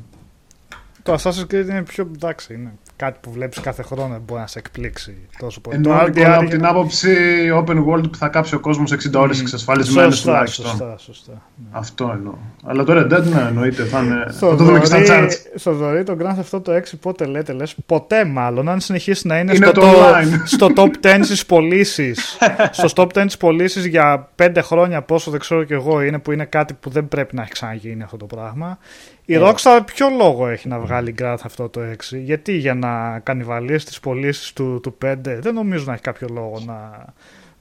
[1.02, 2.72] Το Assassin's Creed είναι πιο εντάξει, είναι
[3.02, 5.76] κάτι που βλέπεις κάθε χρόνο, δεν μπορεί να σε εκπλήξει τόσο πολύ.
[5.76, 7.16] Εννοώ το Νικόλα, από RDR την άποψη
[7.54, 10.66] open world που θα κάψει ο κόσμος 60 ώρες εξασφαλισμένες Σωστά, τουλάχιστον.
[10.66, 11.32] σωστά, σωστά.
[11.32, 11.68] ναι.
[11.70, 12.32] Αυτό εννοώ.
[12.64, 13.84] Αλλά το Red Dead, ναι, εννοείται.
[13.84, 14.26] Θα, είναι...
[14.30, 15.58] θα το δούμε και στα Θοδωρή, charts.
[15.58, 19.52] Θοδωρή, το Grand Theft Auto 6 πότε λέτε, λες; Ποτέ μάλλον, αν συνεχίσει να είναι,
[19.54, 20.40] Είναι στο, το το- online.
[20.44, 22.38] στο top 10 στις πωλήσεις.
[22.70, 26.32] στο top 10 στις πωλήσεις για 5 χρόνια πόσο δεν ξέρω κι εγώ είναι που
[26.32, 28.78] είναι κάτι που δεν πρέπει να έχει ξαναγίνει αυτό το πράγμα.
[29.24, 29.40] Η Ε.
[29.42, 34.00] Rockstar ποιο λόγο έχει να βγάλει Grand Theft Auto 6, γιατί για να κανιβαλίσει τις
[34.00, 37.04] πωλήσεις του, του 5 δεν νομίζω να έχει κάποιο λόγο να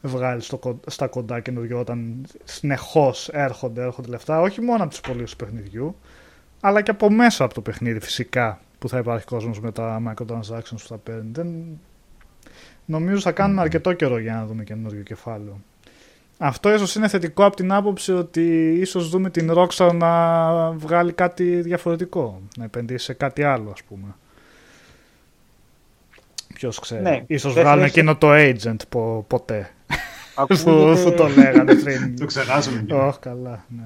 [0.02, 5.02] βγάλεις στο, κον- στα κοντά καινούριο όταν συνεχώς έρχονται, έρχονται λεφτά, όχι μόνο από τις
[5.02, 5.96] πωλήσεις του παιχνιδιού,
[6.62, 10.72] αλλά και από μέσα από το παιχνίδι φυσικά που θα υπάρχει κόσμος με τα microtransactions
[10.82, 11.30] που θα παίρνει.
[11.32, 11.48] Δεν...
[12.86, 15.60] Νομίζω θα κάνουμε αρκετό καιρό για να δούμε καινούριο κεφάλαιο.
[16.44, 21.44] Αυτό ίσως είναι θετικό από την άποψη ότι ίσως δούμε την Rockstar να βγάλει κάτι
[21.62, 24.16] διαφορετικό, να επενδύσει σε κάτι άλλο ας πούμε.
[26.54, 27.02] Ποιος ξέρει.
[27.02, 29.70] Ναι, ίσως δεν βγάλουν χρειάζεται- εκείνο το agent πο- ποτέ.
[30.36, 32.16] που, Ακούγεται που το λέγανε πριν.
[32.20, 32.84] Το ξεχάσαμε.
[32.88, 32.94] και.
[32.94, 33.84] Όχι καλά, ναι.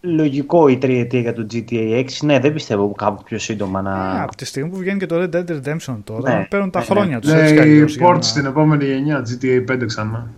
[0.00, 2.04] λογικό η τριετία για το GTA 6.
[2.26, 4.22] Ναι, δεν πιστεύω κάπου πιο σύντομα Ε, να.
[4.22, 6.84] από τη στιγμή που βγαίνει και το Red Dead Redemption τώρα, Ναι, παίρνουν τα ναι,
[6.84, 10.30] χρόνια τους έτσι κι Λέει αλλιώς, για port να- στην επόμενη γενιά, GTA 5 ξανά.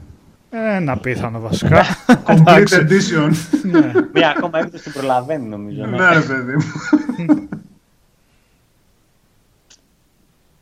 [0.51, 1.85] Ένα πίθανο βασικά.
[2.27, 2.87] Complete Εντάξει.
[2.89, 3.31] edition.
[3.63, 3.93] ναι.
[4.13, 5.87] Μία ακόμα έκδοση την προλαβαίνει νομίζω.
[5.87, 5.97] ναι.
[5.97, 7.49] ναι, ρε παιδί μου.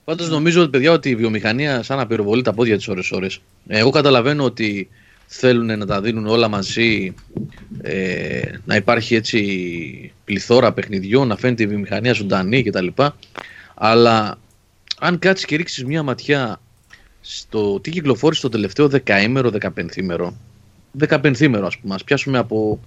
[0.04, 3.40] Πάντως νομίζω ότι παιδιά ότι η βιομηχανία σαν να πυροβολεί τα πόδια της ώρες-ώρες.
[3.66, 4.88] Ε, Εγώ καταλαβαίνω ότι
[5.26, 7.14] θέλουν να τα δίνουν όλα μαζί,
[7.82, 12.86] ε, να υπάρχει έτσι πληθώρα παιχνιδιών, να φαίνεται η βιομηχανία ζωντανή κτλ.
[13.74, 14.38] Αλλά
[14.98, 16.60] αν κάτσεις και ρίξεις μια ματιά
[17.20, 20.34] στο τι κυκλοφόρησε το τελευταίο δεκαήμερο, δεκαπενθήμερο,
[20.92, 22.78] δεκαπενθήμερο ας πούμε, ας πιάσουμε από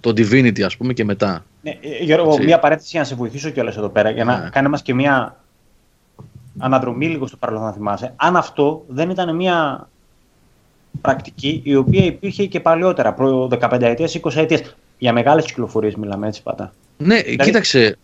[0.00, 1.44] το Divinity ας πούμε και μετά.
[1.62, 2.44] Ναι, ε, Γιώργο, Έτσι.
[2.44, 4.48] μία παρέτηση για να σε βοηθήσω κιόλας εδώ πέρα για να Ναι.
[4.50, 5.40] κάνει μας και μία
[6.58, 8.12] αναδρομή λίγο στο παρελθόν να θυμάσαι.
[8.16, 9.88] Αν αυτό δεν ήταν μία
[11.00, 14.76] πρακτική η οποία υπήρχε και παλιότερα, προ 15 ετίας, 20 ετίας.
[14.98, 16.72] Για μεγάλες κυκλοφορίες μιλάμε έτσι πάντα.
[16.96, 17.96] Ναι, κοίταξε.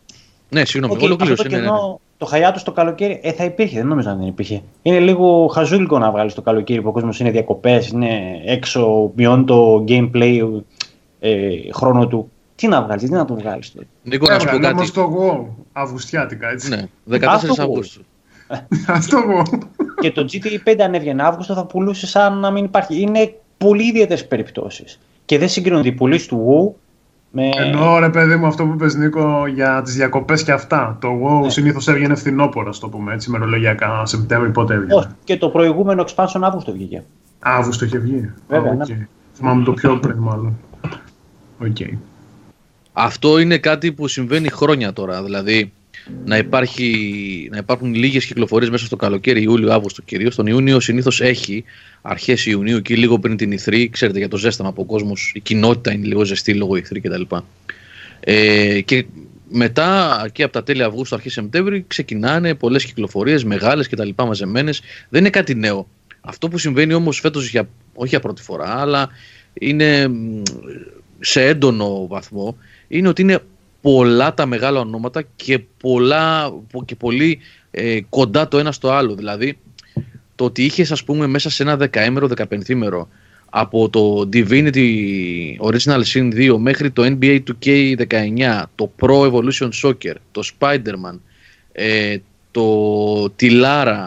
[0.49, 1.43] Ναι, συγγνώμη, Οκ, αυτό ολοκλήρωσε.
[1.43, 1.95] το ναι, ναι, ναι.
[2.17, 4.63] Κενό, το χαϊάτο στο καλοκαίρι, ε, θα υπήρχε, δεν νομίζω να δεν υπήρχε.
[4.83, 9.45] Είναι λίγο χαζούλικο να βγάλεις το καλοκαίρι που ο κόσμος είναι διακοπές, είναι έξω, μειώνει
[9.45, 10.61] το gameplay
[11.21, 12.31] ε, χρόνο του.
[12.55, 13.87] Τι να βγάλεις, τι να το βγάλεις τότε.
[14.03, 14.75] Νίκο, να σου πω Έβγαλε κάτι.
[14.75, 16.69] όμως το εγώ, Αυγουστιάτικα, έτσι.
[16.69, 16.89] Ναι,
[17.19, 18.05] 14 Αυτό Αυγούστου.
[18.87, 19.43] Αυτό εγώ.
[20.01, 23.01] και το GTA 5 αν έβγαινε Αύγουστο θα πουλούσε σαν να μην υπάρχει.
[23.01, 25.01] Είναι πολύ ιδιαίτερες περιπτώσεις.
[25.25, 26.81] Και δεν συγκρίνονται οι πωλήσει του WoW
[27.39, 27.51] Με...
[27.57, 30.97] Ενώ ρε παιδί μου αυτό που είπες Νίκο για τις διακοπές και αυτά.
[31.01, 31.51] Το WoW ναι.
[31.51, 34.07] συνήθως έβγαινε φθινόπωρο, το πούμε έτσι, μερολογιακά.
[34.07, 37.05] Σεπτέμβρη πότε έβγαινε; Όχι, και το προηγούμενο expansion Αύγουστο βγήκε.
[37.39, 38.33] Αύγουστο είχε βγει.
[38.49, 38.89] Βέβαια, okay.
[38.89, 39.09] ναι.
[39.33, 40.59] Θυμάμαι το πιο πριν μάλλον.
[41.63, 41.99] Okay.
[42.93, 45.23] Αυτό είναι κάτι που συμβαίνει χρόνια τώρα.
[45.23, 45.73] Δηλαδή,
[46.25, 50.35] να, υπάρχει, να υπάρχουν λίγες κυκλοφορίες μέσα στο καλοκαίρι, Ιούλιο, Αύγουστο κυρίως.
[50.35, 51.65] Τον Ιούνιο συνήθως έχει
[52.03, 53.89] αρχές Ιουνίου και λίγο πριν την Ιθρή.
[53.89, 57.23] Ξέρετε για το ζέσταμα από ο κόσμος, η κοινότητα είναι λίγο ζεστή λόγω Ιθρή κτλ.
[58.21, 59.07] Ε, και
[59.49, 64.09] μετά και από τα τέλη Αυγούστου, αρχή Σεπτέμβρη, ξεκινάνε πολλές κυκλοφορίες, μεγάλες κτλ.
[64.17, 64.81] μαζεμένες.
[65.09, 65.89] Δεν είναι κάτι νέο.
[66.21, 67.55] Αυτό που συμβαίνει όμως φέτος,
[67.95, 69.09] όχι για πρώτη φορά, αλλά
[69.53, 70.11] είναι
[71.21, 72.57] σε έντονο βαθμό,
[72.89, 73.39] είναι ότι είναι
[73.87, 76.53] πολλά τα μεγάλα ονόματα και, πολλά,
[76.85, 77.39] και πολύ
[77.71, 79.15] ε, κοντά το ένα στο άλλο.
[79.15, 79.59] Δηλαδή,
[80.35, 83.09] το ότι είχες, ας πούμε, μέσα σε ένα δεκαέμερο, δεκαπενθήμερο
[83.51, 84.89] από το Divinity
[85.61, 91.19] Original Sin 2 μέχρι το NBA 2K19, το Pro Evolution Soccer, το Spider-Man,
[91.73, 92.17] ε,
[92.51, 94.07] το Tilara,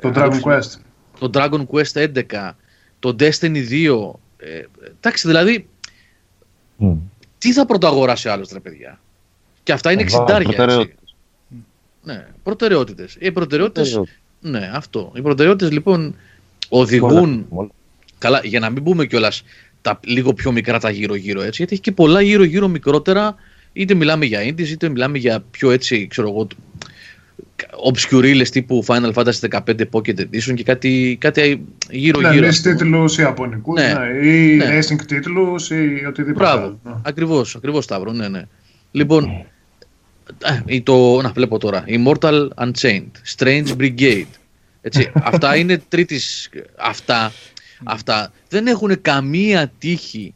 [0.00, 0.80] το Dragon Quest,
[1.18, 2.50] το Dragon Quest 11,
[2.98, 4.10] το Destiny 2.
[4.36, 4.62] Ε,
[4.98, 5.68] εντάξει, δηλαδή
[7.44, 9.00] τι θα πρωταγοράσει άλλος ρε παιδιά;
[9.62, 10.88] Και αυτά είναι εξιντάρια.
[12.02, 13.16] Ναι, προτεραιότητες.
[13.20, 14.04] Οι προτεραιότητε.
[14.40, 15.12] Ναι, αυτό.
[15.14, 16.14] Οι προτεραιότητες λοιπόν
[16.68, 17.46] οδηγούν.
[18.18, 19.42] Καλά, για να μην πούμε κιόλας
[19.82, 23.34] τα λίγο πιο μικρά τα γύρω-γύρω έτσι, γιατί έχει και πολλά γύρω-γύρω μικρότερα.
[23.72, 26.46] Είτε μιλάμε για indies, είτε μιλάμε για πιο έτσι, ξέρω εγώ,
[27.92, 32.32] obscure τύπου Final Fantasy 15 Pocket Edition και κάτι, κάτι γύρω-γύρω.
[32.32, 34.78] Ναι, γύρω, τίτλους ιαπωνικούς ναι, ναι, ή ναι.
[34.78, 36.92] racing τίτλους ή οτιδήποτε Μπράβο, ναι.
[37.02, 38.42] ακριβώς, ακριβώς Σταύρο, ναι, ναι.
[38.90, 39.44] Λοιπόν,
[40.66, 44.26] ε, το, να βλέπω τώρα, Immortal Unchained, Strange Brigade,
[44.80, 47.32] έτσι, αυτά είναι τρίτης, αυτά,
[47.84, 50.34] αυτά δεν έχουν καμία τύχη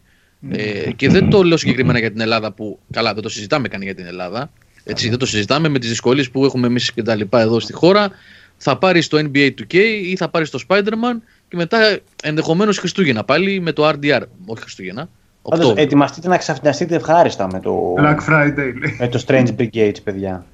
[0.50, 3.82] ε, και δεν το λέω συγκεκριμένα για την Ελλάδα που, καλά δεν το συζητάμε καν
[3.82, 4.50] για την Ελλάδα,
[4.88, 7.72] έτσι, δεν το συζητάμε με τις δυσκολίες που έχουμε εμείς και τα λοιπά εδώ στη
[7.72, 8.10] χώρα.
[8.56, 9.74] Θα πάρει το NBA 2K
[10.04, 14.22] ή θα πάρει το Spider-Man και μετά ενδεχομένως Χριστούγεννα πάλι με το RDR.
[14.46, 15.08] Όχι Χριστούγεννα.
[15.42, 20.46] Πάντως, ετοιμαστείτε να ξαφνιαστείτε ευχάριστα με το, Black Friday, με το Strange Brigade, παιδιά.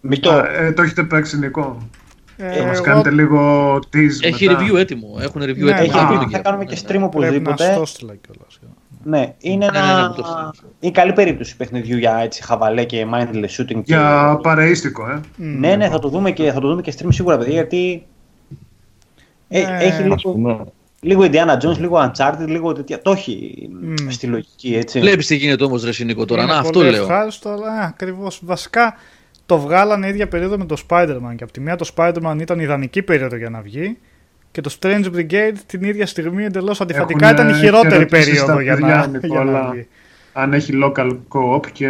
[0.00, 0.44] Μην το...
[0.58, 1.88] ε, το έχετε παίξει, Νικό.
[2.36, 4.60] Ε, μας κάνετε λίγο tease Έχει μετά.
[4.60, 5.18] review έτοιμο.
[5.20, 6.18] Έχουν review ναι, έτοιμο.
[6.20, 7.80] Έχει, θα κάνουμε και stream οπωσδήποτε.
[9.08, 10.02] Να ναι, είναι, ναι, ένα...
[10.02, 10.50] ναι, ναι,
[10.80, 13.82] είναι καλή περίπτωση παιχνιδιού για έτσι, χαβαλέ και mindless shooting.
[13.84, 14.40] Για και...
[14.42, 15.20] παρεΐστικο, ε.
[15.36, 18.06] Ναι, ναι, θα το δούμε και, θα το δούμε και stream σίγουρα, παιδιά, γιατί
[19.48, 23.02] ε, ε, έχει λίγο, λίγο Indiana Jones, λίγο Uncharted, λίγο τέτοια.
[23.02, 24.06] Το έχει mm.
[24.08, 25.00] στη λογική, έτσι.
[25.00, 26.46] Βλέπεις τι γίνεται όμως, Ρε Νίκο, τώρα.
[26.46, 27.02] να, αυτό λέω.
[27.02, 28.40] Ευχάριστο, αλλά ακριβώς.
[28.44, 28.94] Βασικά,
[29.46, 33.02] το βγάλανε ίδια περίοδο με το Spider-Man και από τη μία το Spider-Man ήταν ιδανική
[33.02, 33.98] περίοδο για να βγει
[34.56, 39.10] και το Strange Brigade την ίδια στιγμή εντελώς αντιφατικά ήταν η χειρότερη περίοδο για να,
[39.22, 39.88] για να βγει.
[40.32, 41.88] Αν έχει local co-op και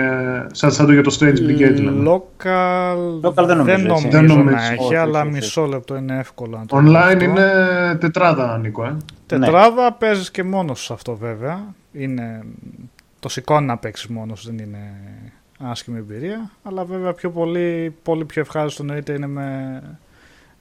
[0.53, 2.11] σαν, σαν το για το Strange Brigade λέμε.
[2.11, 5.97] Local, local δεν νομίζω, δεν νομίζω, δεν νομίζω να έχει, όχι, αλλά όχι, μισό λεπτό
[5.97, 6.59] είναι εύκολο.
[6.59, 7.45] Να το Online είναι
[8.01, 8.85] τετράδα, Νίκο.
[8.85, 8.97] Ε.
[9.27, 9.97] Τετράδα ναι.
[9.99, 11.75] παίζεις και μόνος σε αυτό βέβαια.
[11.93, 12.43] Είναι...
[13.21, 14.95] Το σηκώνει να παίξεις μόνος, δεν είναι
[15.59, 16.51] άσχημη εμπειρία.
[16.63, 19.81] Αλλά βέβαια πιο πολύ, πολύ πιο ευχάριστο εννοείται είναι με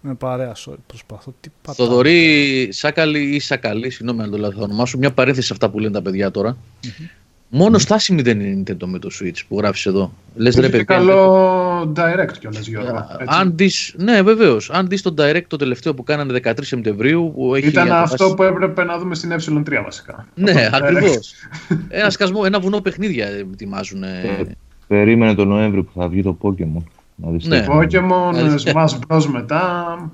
[0.06, 1.34] με παρέα, sorry, προσπαθώ.
[1.42, 5.70] Τι Θοδωρή Σάκαλη ή Σακαλή, συγγνώμη αν το λέω, θα ονομάσω μια παρένθεση σε αυτά
[5.70, 6.58] που λένε τα παιδιά τώρα.
[6.84, 7.10] Mm-hmm.
[7.50, 10.14] Μόνο στάσιμη δεν είναι Nintendo με το Switch που γράφεις εδώ.
[10.36, 10.84] Λες ρε παιδί.
[10.84, 13.08] καλό direct κιόλας, Γιώργο.
[13.26, 14.70] Αν δεις, ναι, βεβαίως.
[14.70, 17.32] Αν δεις το direct το τελευταίο που κάνανε 13 Σεπτεμβρίου.
[17.36, 20.28] Που έχει Ήταν αυτό που έπρεπε να δούμε στην ε3 βασικά.
[20.36, 21.34] Ναι, ακριβώς.
[21.90, 24.04] ένα, σκασμό, ένα βουνό παιχνίδια ετοιμάζουν.
[24.04, 24.56] Ε,
[24.88, 26.84] περίμενε τον Νοέμβριο που θα βγει το Pokémon.
[27.16, 27.66] Να δεις ναι.
[27.70, 30.12] Pokemon, Smash Bros μετά.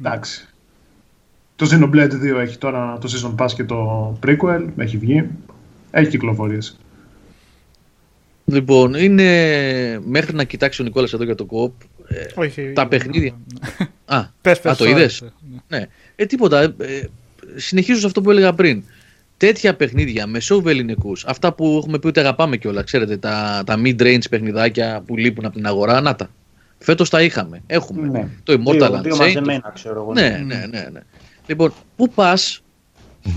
[0.00, 0.48] Εντάξει.
[1.56, 5.28] Το Xenoblade 2 έχει τώρα το Season Pass και το Prequel, έχει βγει.
[5.90, 6.78] Έχει κυκλοφορίες.
[8.44, 11.72] Λοιπόν, είναι μέχρι να κοιτάξει ο Νικόλας εδώ για το κοπ.
[12.56, 13.32] Ε, τα παιχνίδια.
[14.04, 15.24] α, πες, πες, α, το είδες;
[15.68, 15.78] Ναι.
[15.78, 15.86] ναι.
[16.16, 16.62] Ε, τίποτα.
[16.62, 16.74] Ε,
[17.56, 18.82] συνεχίζω σε αυτό που έλεγα πριν.
[19.36, 23.80] Τέτοια παιχνίδια με σόβ ελληνικούς, αυτά που έχουμε πει ότι αγαπάμε κιόλας, ξέρετε, τα, τα
[23.84, 26.30] mid-range παιχνιδάκια που λείπουν από την αγορά, να τα.
[26.78, 27.62] Φέτος τα είχαμε.
[27.66, 28.08] Έχουμε.
[28.08, 28.28] Ναι.
[28.42, 29.02] Το Immortal Unchained.
[29.02, 30.12] Δύο μαζεμένα, ξέρω εγώ.
[30.12, 30.88] Ναι, ναι, ναι.
[30.92, 31.00] ναι.
[31.46, 32.62] Λοιπόν, πού πας,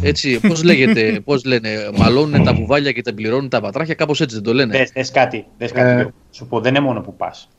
[0.02, 4.36] έτσι, πώς λέγεται, πώς λένε, μαλώνουν τα βουβάλια και τα πληρώνουν τα πατράχια, κάπως έτσι
[4.36, 4.86] δεν το λένε.
[4.94, 6.02] Δες κάτι, δες κάτι.
[6.02, 6.08] Ε...
[6.32, 7.50] Σου πω, δεν είναι μόνο που πας.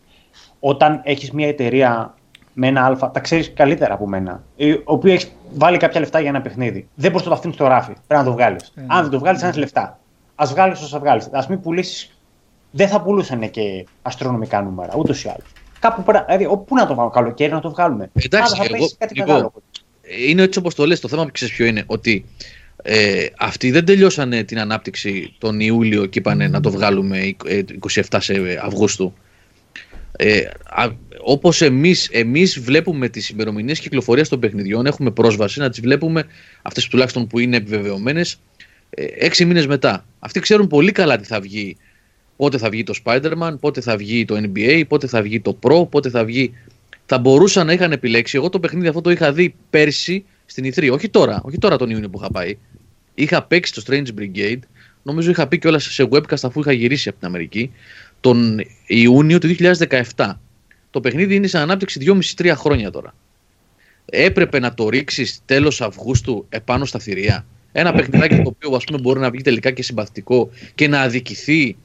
[0.60, 2.14] Όταν έχεις μια εταιρεία
[2.52, 4.42] με ένα αλφα, τα ξέρεις καλύτερα από μένα,
[4.84, 6.88] ο οποίος έχεις βάλει κάποια λεφτά για ένα παιχνίδι.
[6.94, 7.92] Δεν μπορείς να το αφήνεις στο ράφι.
[8.06, 8.72] Πρέπει να το βγάλεις.
[8.74, 9.98] Ε, Αν δεν το βγάλεις, έχεις λεφτά.
[10.34, 11.26] Α βγάλεις όσα βγάλεις.
[11.32, 12.16] Α μην πουλήσεις.
[12.70, 15.52] Δεν θα πουλούσαν και αστρονομικά νούμερα, ούτως ή άλλως.
[15.82, 18.10] Κάπου πέρα, δηλαδή, πού να το βάλουμε, καλοκαίρι να το βγάλουμε.
[18.14, 19.52] Εντάξει, Άρα θα εγώ, κάτι εγώ,
[20.28, 21.00] Είναι έτσι όπως το λες.
[21.00, 22.24] Το θέμα που ξέρεις ποιο είναι, ότι
[22.82, 27.36] Ε, αυτοί δεν τελειώσανε την ανάπτυξη τον Ιούλιο και είπανε να το βγάλουμε
[27.80, 29.12] 27 σε Αυγούστου.
[30.16, 30.42] Ε,
[31.24, 36.24] όπως εμείς, εμείς βλέπουμε τις ημερομηνίες κυκλοφορίας των παιχνιδιών, έχουμε πρόσβαση να τις βλέπουμε,
[36.62, 38.40] αυτές τουλάχιστον που είναι επιβεβαιωμένες,
[38.90, 40.04] ε, έξι μήνες μετά.
[40.18, 41.76] Αυτοί ξέρουν πολύ καλά τι θα βγει,
[42.42, 45.88] πότε θα βγει το Spider-Man, πότε θα βγει το NBA, πότε θα βγει το Pro,
[45.90, 46.52] πότε θα βγει...
[47.06, 50.90] Θα μπορούσαν να είχαν επιλέξει, εγώ το παιχνίδι αυτό το είχα δει πέρσι στην E3,
[50.92, 52.58] όχι τώρα, όχι τώρα τον Ιούνιο που είχα πάει.
[53.14, 54.58] Είχα παίξει το Strange Brigade,
[55.02, 57.72] νομίζω είχα πει κιόλας σε webcast αφού είχα γυρίσει από την Αμερική,
[58.20, 59.56] τον Ιούνιο του
[60.14, 60.32] 2017.
[60.90, 62.00] Το παιχνίδι είναι σε ανάπτυξη
[62.36, 63.14] 2,5-3 χρόνια τώρα.
[64.04, 67.46] Έπρεπε να το ρίξεις τέλος Αυγούστου επάνω στα θηρία.
[67.72, 71.76] Ένα παιχνιδάκι το οποίο ας πούμε, μπορεί να βγει τελικά και συμπαθητικό και να αδικηθεί.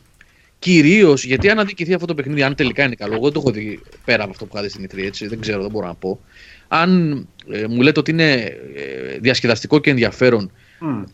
[0.67, 3.81] Κυρίως γιατί αν αδικηθεί αυτό το παιχνίδι, αν τελικά είναι καλό, εγώ το έχω δει
[4.05, 6.19] πέρα από αυτό που είχα δει στην E3, έτσι, δεν ξέρω, δεν μπορώ να πω.
[6.67, 7.13] Αν
[7.51, 10.51] ε, μου λέτε ότι είναι ε, διασκεδαστικό και ενδιαφέρον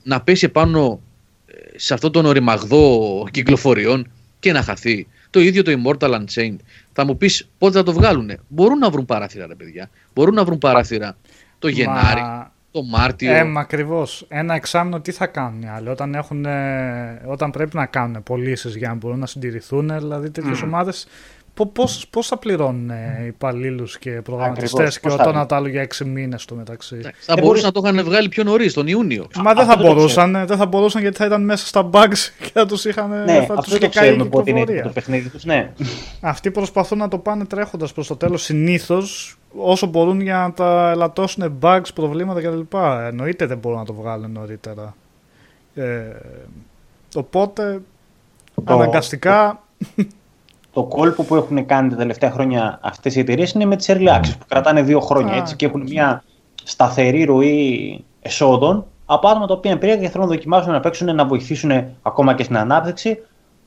[0.03, 1.01] να πέσει επάνω
[1.45, 5.07] ε, σε αυτόν τον οριμαγδό κυκλοφοριών και να χαθεί.
[5.29, 6.57] Το ίδιο το Immortal Unchained.
[6.91, 8.31] Θα μου πεις πότε θα το βγάλουν.
[8.47, 9.89] Μπορούν να βρουν παράθυρα, ρε παιδιά.
[10.13, 11.17] Μπορούν να βρουν παράθυρα
[11.59, 12.21] το Γενάρη,
[12.73, 13.33] το Μάρτιο.
[13.33, 14.25] Ε, ακριβώς.
[14.27, 16.45] Ένα εξάμεινο τι θα κάνουν οι άλλοι όταν, έχουν,
[17.25, 19.97] όταν πρέπει να κάνουν πωλήσεις για να μπορούν να συντηρηθούν.
[19.97, 20.65] Δηλαδή τέτοιες mm.
[20.65, 21.07] ομάδες
[21.73, 26.05] Πώς, πώς θα πληρώνουν ε, υπαλλήλους και προγραμματιστές και όταν να τα άλλο για έξι
[26.05, 29.27] μήνες στο μεταξύ; Θα μπορούσαν να το είχαν βγάλει πιο νωρίς, τον Ιούνιο.
[29.35, 32.65] Μα δεν θα μπορούσαν, δεν θα μπορούσαν γιατί θα ήταν μέσα στα bugs και θα
[32.65, 33.23] τους είχαν.
[33.23, 35.43] Ναι, θα τους το ξέρουν πότε είναι το παιχνίδι τους.
[35.43, 35.71] Ναι.
[36.21, 40.91] Αυτοί προσπαθούν να το πάνε τρέχοντας προς το τέλος συνήθως όσο μπορούν για να τα
[40.91, 42.73] ελαττώσουν bugs, προβλήματα κλπ.
[43.07, 44.95] Εννοείται δεν μπορούν να το βγάλουν νωρίτερα.
[45.75, 46.03] Ε,
[47.15, 47.81] οπότε
[48.65, 48.73] το...
[48.73, 49.63] αναγκαστικά
[50.73, 54.07] το κόλπο που έχουν κάνει τα τελευταία χρόνια αυτές οι εταιρείες είναι με τις early
[54.07, 56.23] access που κρατάνε δύο χρόνια έτσι και έχουν μια
[56.63, 61.25] σταθερή ροή εσόδων από άτομα τα οποία είναι και θέλουν να δοκιμάσουν να παίξουν, να
[61.25, 63.15] βοηθήσουν ακόμα και στην ανάπτυξη.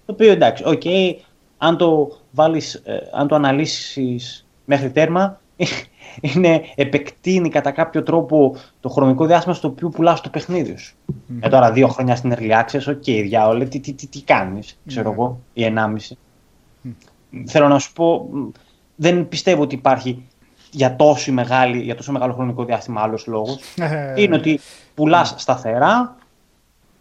[0.07, 1.15] Το οποίο εντάξει, OK, okay,
[1.59, 5.41] αν το βάλεις, ε, αν το αναλύσεις μέχρι τέρμα,
[6.35, 10.97] είναι, επεκτείνει κατά κάποιο τρόπο το χρονικό διάστημα στο οποίο πουλάς το παιχνίδι σου.
[11.09, 11.13] Mm.
[11.41, 14.79] Ε, τώρα δύο χρόνια στην early access, OK, okay, διάολε, τι, τι, τι, τι κάνεις,
[14.87, 15.13] ξέρω mm.
[15.13, 16.19] εγώ, ή ενάμιση.
[17.47, 18.29] Θέλω να σου πω,
[18.95, 20.25] δεν πιστεύω ότι υπάρχει
[20.71, 23.59] για τόσο, μεγάλη, για τόσο μεγάλο χρονικό διάστημα άλλος λόγος.
[23.77, 24.23] Ε.
[24.23, 24.61] είναι ότι
[24.95, 26.17] πουλάς σταθερά,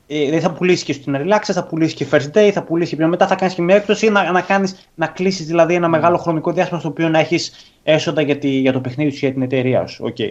[0.08, 2.96] ε, δεν θα πουλήσεις και στην relax, θα πουλήσεις και first day, θα πουλήσεις και
[2.96, 6.18] πιο μετά, θα κάνεις και μια έκπτωση να, να, κάνεις, να κλείσεις δηλαδή ένα μεγάλο
[6.18, 7.52] χρονικό διάστημα στο οποίο να έχεις
[7.84, 10.14] έσοδα για, τη, για το παιχνίδι σου για την εταιρεία σου.
[10.14, 10.30] Okay.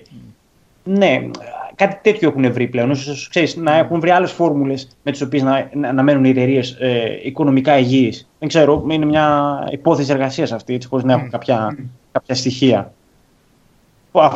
[0.85, 1.31] Ναι,
[1.75, 2.91] κάτι τέτοιο έχουν βρει πλέον.
[2.91, 6.29] Ίσως, ξέρεις, να έχουν βρει άλλες φόρμουλες με τις οποίες να, να, να, μένουν οι
[6.29, 8.29] εταιρείες ε, οικονομικά υγιείς.
[8.39, 11.77] Δεν ξέρω, είναι μια υπόθεση εργασίας αυτή, έτσι, χωρίς να έχουν κάποια,
[12.13, 12.93] κάποια στοιχεία.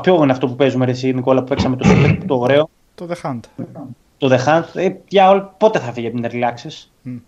[0.03, 1.86] Ποιο είναι αυτό που παίζουμε, ρε, εσύ, Νικόλα, που παίξαμε το,
[2.26, 3.64] το ωραίο; Το The Hunt.
[4.18, 4.64] Το The Hunt.
[4.74, 6.86] Ε, για πότε θα φύγει από την Relaxes.
[7.04, 7.18] Mm.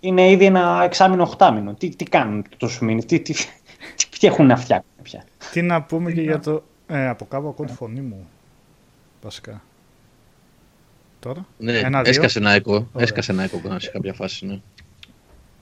[0.00, 1.74] Είναι ήδη ένα εξάμεινο, οχτάμινο.
[1.74, 3.32] Τι, τι κάνουν τόσο μήνες, τι, τι,
[3.96, 6.62] τι, τι, έχουν να φτιάξουν πια; Τι να πούμε και για το.
[6.86, 8.28] Ε, από κάπου ακούω τη φωνή μου
[9.22, 9.62] βασικά.
[11.20, 14.60] Τώρα; Ναι, ένα, έσκασε ένα echo, έσκασε ένα echo σε κάποια φάση, ναι.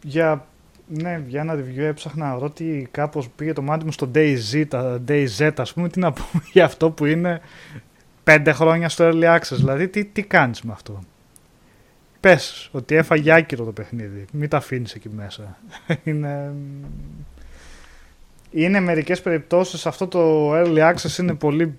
[0.03, 0.47] Για,
[0.87, 5.51] ναι, για ένα review έψαχνα ότι κάπως πήγε το μάτι μου στο DayZ, τα DayZ,
[5.57, 7.41] ας πούμε, τι να πούμε για αυτό που είναι
[8.25, 9.57] πέντε χρόνια στο Early Access.
[9.57, 11.01] Δηλαδή, τι, τι κάνεις με αυτό;
[12.21, 14.25] Πες ότι έφαγε άκυρο το παιχνίδι.
[14.33, 15.59] Μην τα αφήνεις εκεί μέσα.
[16.05, 16.53] είναι...
[18.53, 21.79] Είναι μερικές περιπτώσεις αυτό το Early Access είναι πολύ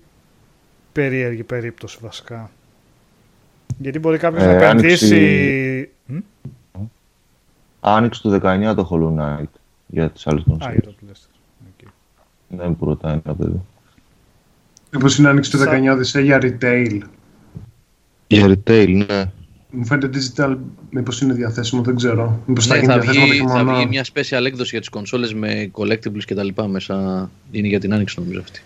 [0.92, 2.50] περίεργη περίπτωση βασικά.
[3.78, 5.90] Γιατί μπορεί κάποιος ε, να επενδύσει.
[7.80, 9.50] Άνοιξε το 19 το Hollow Knight
[9.86, 10.76] για τις άλλες κονσόλες.
[10.76, 11.84] Α, για το PlayStation.
[11.84, 11.88] Okay.
[12.48, 13.60] Δεν ρωτάει ένα παιδί.
[14.92, 16.98] Μήπως είναι άνοιξε το 19 για retail.
[18.26, 19.30] Για retail, ναι.
[19.70, 20.56] Μου φαίνεται digital,
[20.90, 22.42] μήπως είναι διαθέσιμο, δεν ξέρω.
[22.46, 26.24] Μήπως ναι, θα, θα, βγει, θα βγει μια special έκδοση για τις κονσόλες με collectibles
[26.24, 27.30] και τα λοιπά μέσα.
[27.50, 28.60] Είναι για την άνοιξη νομίζω αυτή.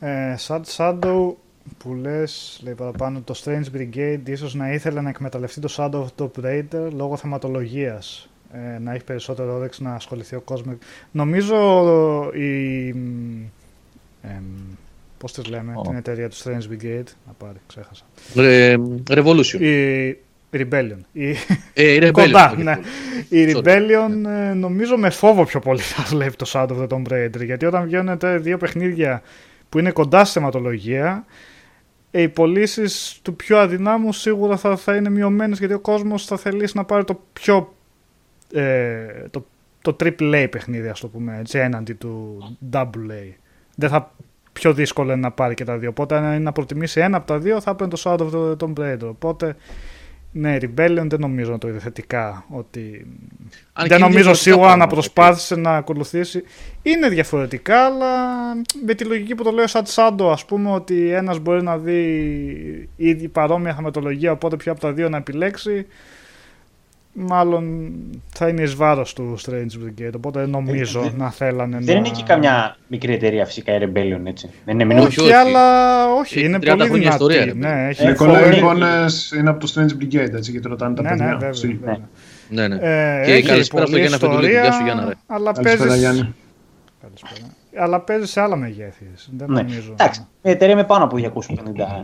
[0.00, 1.32] Ε, Sad Shadow
[1.78, 6.24] που λες, λέει παραπάνω, το Strange Brigade ίσως να ήθελε να εκμεταλλευτεί το Shadow of
[6.24, 8.28] the Raider λόγω θεματολογίας.
[8.52, 10.76] Ε, να έχει περισσότερο όρεξη να ασχοληθεί ο κόσμος.
[11.10, 11.56] Νομίζω
[12.34, 12.88] η...
[14.22, 14.40] Ε,
[15.18, 17.08] πώς τη λέμε, την εταιρεία του Strange Brigade.
[17.26, 18.04] Να πάρει, ξέχασα.
[19.08, 19.60] Revolution.
[19.60, 20.16] Η
[20.56, 20.98] Rebellion.
[21.12, 21.30] Η,
[21.74, 22.10] ε, η Rebellion.
[22.12, 22.78] Κοντά, ναι.
[23.28, 27.12] Η Rebellion ε, νομίζω με φόβο πιο πολύ θα βλέπει το Shadow of the Tomb
[27.12, 27.44] Raider.
[27.44, 29.22] Γιατί όταν βγαίνουν δύο παιχνίδια
[29.68, 31.24] που είναι κοντά στη θεματολογία,
[32.10, 36.76] οι πωλήσεις του πιο αδυνάμου σίγουρα θα, θα είναι μειωμένες γιατί ο κόσμος θα θελήσει
[36.76, 37.74] να πάρει το πιο.
[38.52, 39.46] Ε, το,
[39.82, 42.38] το triple A παιχνίδι, ας το πούμε έτσι, έναντι του
[42.72, 43.34] double A.
[43.74, 44.14] Δεν θα
[44.56, 45.88] πιο δύσκολο είναι να πάρει και τα δύο.
[45.88, 48.56] Οπότε, αν είναι να προτιμήσει ένα από τα δύο, θα παίρνει το Shadow of the
[48.56, 49.08] Tomb Raider.
[49.08, 49.56] Οπότε,
[50.32, 52.44] ναι, Rebellion δεν νομίζω να το είδε θετικά.
[52.48, 53.06] Ότι...
[53.86, 56.42] δεν νομίζω σίγουρα να προσπάθησε να ακολουθήσει.
[56.82, 58.16] Είναι διαφορετικά, αλλά
[58.84, 62.88] με τη λογική που το λέω σαν Shadow, ας πούμε, ότι ένας μπορεί να δει
[62.96, 65.86] ήδη παρόμοια θεματολογία, οπότε ποιο από τα δύο να επιλέξει
[67.18, 67.92] μάλλον
[68.34, 71.98] θα είναι εις βάρος του Strange Brigade, οπότε δεν νομίζω ε, να θέλανε δεν να...
[72.00, 74.50] είναι και καμιά μικρή εταιρεία φυσικά η Rebellion, έτσι.
[74.64, 77.06] Δεν είναι όχι, όχι, αλλά όχι, είναι πολύ δυνατή.
[77.08, 78.14] Ιστορία, ναι, έχει ε,
[79.38, 81.26] είναι από το Strange Brigade, έτσι, γιατί ρωτάνε τα ναι, παιδιά.
[81.26, 81.98] Ναι, βέβαια,
[82.48, 82.78] ναι, ναι.
[82.80, 85.14] Ε, και καλησπέρα στο Γιάννα Φετουλή, γεια σου Γιάννα.
[85.26, 85.78] Αλλά παίζεις...
[87.00, 87.55] Καλησπέρα.
[87.78, 89.06] Αλλά παίζει σε άλλα μεγέθη.
[89.36, 89.60] Δεν ναι.
[89.60, 89.92] νομίζω.
[89.92, 91.40] Εντάξει, η εταιρεία με πάνω από 250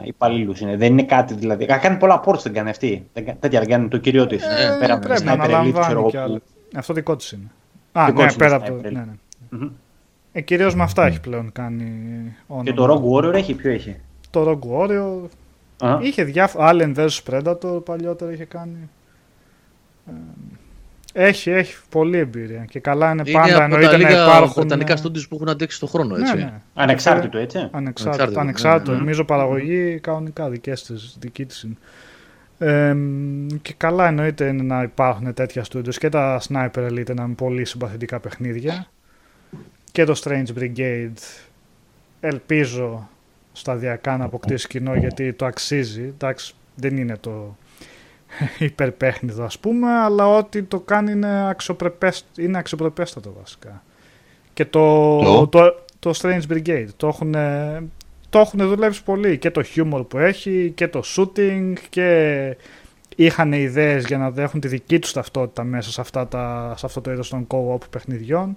[0.04, 0.76] υπαλλήλους είναι.
[0.76, 1.64] Δεν είναι κάτι δηλαδή.
[1.64, 3.08] Θα κάνει πολλά ports δεν κάνει αυτή.
[3.12, 4.44] τέτοια δεν κάνει το κύριο της.
[4.44, 6.40] Ε, πέρα από πρέπει να αναλαμβάνει κι άλλο.
[6.74, 7.50] Αυτό δικό της είναι.
[7.92, 8.72] Α, ναι, πέρα από το.
[8.82, 9.06] Ναι, ναι.
[9.52, 9.70] Mm-hmm.
[10.32, 11.84] Ε, Κυρίως με αυτά έχει πλέον κάνει
[12.46, 12.64] όνομα.
[12.64, 13.96] Και το Rogue Warrior έχει, ποιο έχει;
[14.30, 15.28] Το Rogue Warrior.
[15.78, 15.98] Uh-huh.
[16.02, 16.70] Είχε διάφορα.
[16.72, 18.88] Alien vs Predator παλιότερα είχε κάνει.
[20.06, 20.12] Ε,
[21.12, 22.64] έχει, έχει πολλή εμπειρία.
[22.70, 24.52] Και καλά είναι, είναι πάντα εννοείται να υπάρχουν.
[24.52, 26.16] Βρετανικά στούντιος που έχουν αντέξει στον χρόνο.
[26.16, 26.34] Έτσι.
[26.36, 26.60] Ναι, ναι.
[26.74, 27.68] Ανεξάρτητο, έτσι.
[27.70, 28.40] Ανεξάρτητο.
[28.40, 28.92] ανεξάρτητο.
[28.92, 28.98] Ναι.
[28.98, 31.76] Νομίζω παραγωγή κανονικά δικές της, δική της είναι.
[32.58, 32.96] Ε,
[33.62, 37.64] και καλά εννοείται είναι να υπάρχουν τέτοια στούντιος και τα Sniper Elite να είναι πολύ
[37.64, 38.86] συμπαθητικά παιχνίδια.
[39.92, 41.42] Και το Strange Brigade
[42.20, 43.08] ελπίζω
[43.52, 46.02] σταδιακά να αποκτήσει κοινό γιατί το αξίζει.
[46.02, 47.56] Εντάξει, δεν είναι το
[48.58, 52.26] υπερπέχνιδο ας πούμε, αλλά ότι το κάνει είναι, αξιοπρεπέσ...
[52.38, 53.82] είναι αξιοπρεπέστατο βασικά.
[54.52, 57.32] Και το, το, το, το Strange Brigade το έχουν,
[58.30, 59.38] το έχουν δουλέψει πολύ.
[59.38, 62.56] Και το humor που έχει και το shooting και
[63.16, 67.00] είχαν ιδέες για να δέχουν τη δική τους ταυτότητα μέσα σε, αυτά τα, σε αυτό
[67.00, 68.56] το είδος των co-op παιχνιδιών.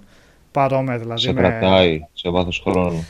[0.50, 3.06] Παρόμοια δηλαδή σε κρατάει σε βάθος χρόνου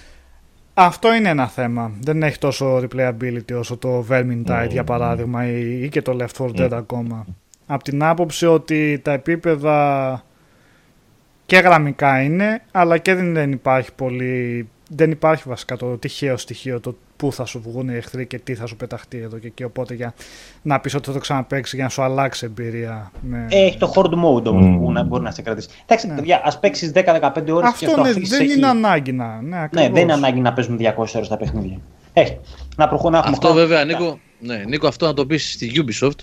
[0.79, 1.93] αυτό είναι ένα θέμα.
[2.01, 6.73] Δεν έχει τόσο replayability όσο το Vermintide για παράδειγμα ή, και το Left 4 Dead
[6.73, 7.27] ακόμα.
[7.67, 10.25] Από την άποψη ότι τα επίπεδα
[11.47, 14.69] και γραμμικά είναι, αλλά και δεν υπάρχει πολύ...
[14.89, 18.55] Δεν υπάρχει βασικά το τυχαίο στοιχείο το πού θα σου βγουν οι εχθροί και τι
[18.55, 19.65] θα σου πεταχτεί εδώ και εκεί.
[19.65, 20.15] Οπότε για
[20.63, 23.13] να πεις ότι θα το ξαναπέξει για να σου αλλάξει εμπειρία.
[23.21, 23.47] Με...
[23.51, 24.79] Έχει το horde mode όμως mm.
[24.79, 25.69] που να μπορεί να σε κρατήσει.
[25.83, 26.15] Εντάξει, ναι.
[26.15, 27.03] παιδιά, ας παίξεις 10-15
[27.51, 28.57] ώρες και αυτό ναι, δεν έχει...
[28.57, 29.41] είναι ανάγκη να.
[29.43, 31.81] Ναι, ναι, δεν είναι ανάγκη να παίζουμε 200 ώρες τα παιχνίδια.
[32.13, 32.39] Έχει.
[32.77, 33.31] Να προχωρήσουμε.
[33.31, 36.19] Αυτό βέβαια, Νίκο, ναι, Νίκο, αυτό να το πεις στη Ubisoft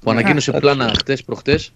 [0.00, 0.18] που ναι.
[0.18, 1.72] ανακοίνωσε πλάνα χτες προχτές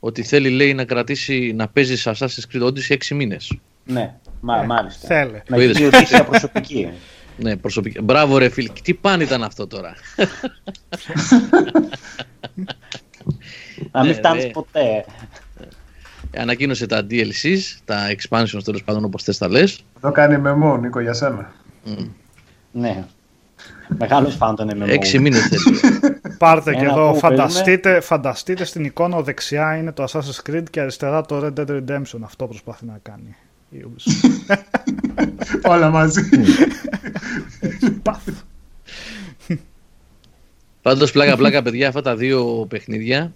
[0.00, 3.58] ότι θέλει λέει να κρατήσει να παίζει Assassin's Creed Odyssey 6 μήνες.
[3.84, 5.06] Ναι, μα, μάλιστα.
[5.06, 5.42] Θέλει.
[5.48, 5.56] Να
[5.98, 6.88] έχει προσωπική.
[7.42, 8.02] Ναι, προσωπικά.
[8.02, 8.70] Μπράβο ρε φίλ.
[8.82, 9.94] Τι πάνε ήταν αυτό τώρα.
[13.90, 15.04] Να μην φτάνεις ποτέ.
[16.36, 19.84] Ανακοίνωσε τα DLCs, τα expansions τέλος πάντων όπως θες τα λες.
[20.00, 21.52] Το κάνει με Νίκο, για σένα.
[22.72, 23.04] Ναι.
[23.98, 24.88] Μεγάλος φαν τον MMO.
[24.88, 25.80] Έξι μήνες θέλει.
[26.38, 31.46] Πάρτε και εδώ, φανταστείτε, φανταστείτε στην εικόνα δεξιά είναι το Assassin's Creed και αριστερά το
[31.46, 32.18] Red Dead Redemption.
[32.24, 33.36] Αυτό προσπαθεί να κάνει.
[35.62, 36.28] Όλα μαζί.
[40.82, 43.32] Πάντως πλάκα πλάκα παιδιά αυτά τα δύο παιχνίδια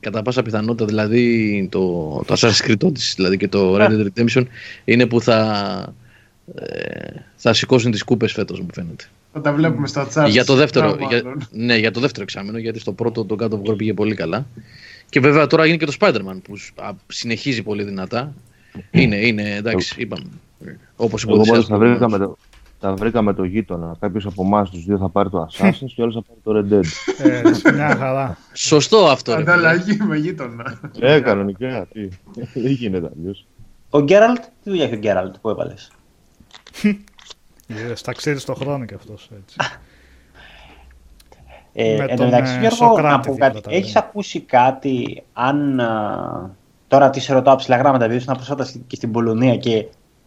[0.00, 1.78] κατά πάσα πιθανότητα δηλαδή το,
[2.26, 4.44] το Assassin's Creed Odyssey δηλαδή και το Red Dead Redemption
[4.84, 5.94] είναι που θα,
[6.54, 9.04] ε, θα σηκώσουν τις κούπες φέτος μου φαίνεται.
[9.32, 10.26] Θα τα βλέπουμε στα chat.
[10.28, 13.70] Για το δεύτερο, για, ναι, για το δεύτερο εξάμεινο γιατί στο πρώτο το God of
[13.70, 14.46] War πήγε πολύ καλά.
[15.08, 16.54] Και βέβαια τώρα γίνει και το Spider-Man που
[17.06, 18.34] συνεχίζει πολύ δυνατά.
[18.90, 20.30] Είναι, είναι, εντάξει, είπαμε.
[20.96, 21.62] Όπως είπαμε.
[21.62, 22.36] Θα βρήκαμε το,
[22.78, 23.96] θα βρήκαμε το γείτονα.
[24.00, 26.72] Κάποιος από εμάς τους δύο θα πάρει το Assassin's και ο θα πάρει το Red
[26.72, 26.84] Dead.
[27.26, 28.36] Ε, μια χαρά.
[28.52, 29.32] Σωστό αυτό.
[29.32, 30.80] Ανταλλαγή με γείτονα.
[31.00, 31.86] Ε, κανονικά.
[31.92, 32.08] Τι.
[32.54, 33.46] Δεν γίνεται αλλιώς.
[33.90, 35.90] Ο Γκέραλτ, τι δουλειά έχει ο Γκέραλτ που έβαλες;
[38.04, 39.56] Ταξίδι στον χρόνο κι αυτός έτσι.
[41.72, 43.60] Ε, εν τω μεταξύ, ε, Γιώργο, να πω κάτι.
[43.68, 45.80] Έχεις ακούσει κάτι αν
[46.92, 49.86] Τώρα τις σε ρωτάω ψηλά γράμματα, επειδή ήσουν πρόσφατα και στην Πολωνία και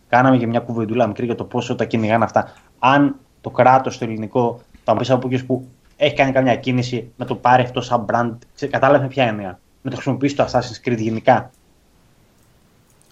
[0.10, 2.54] κάναμε και μια κουβεντούλα μικρή για το πόσο τα κυνηγάνε αυτά.
[2.80, 7.26] Αν το κράτος, το ελληνικό, θα μου πει από που έχει κάνει καμιά κίνηση να
[7.26, 8.38] το πάρει αυτό σαν brand,
[8.70, 11.52] κατάλαβες ποια έννοια; Να το χρησιμοποιήσει το Assassin's Creed γενικά;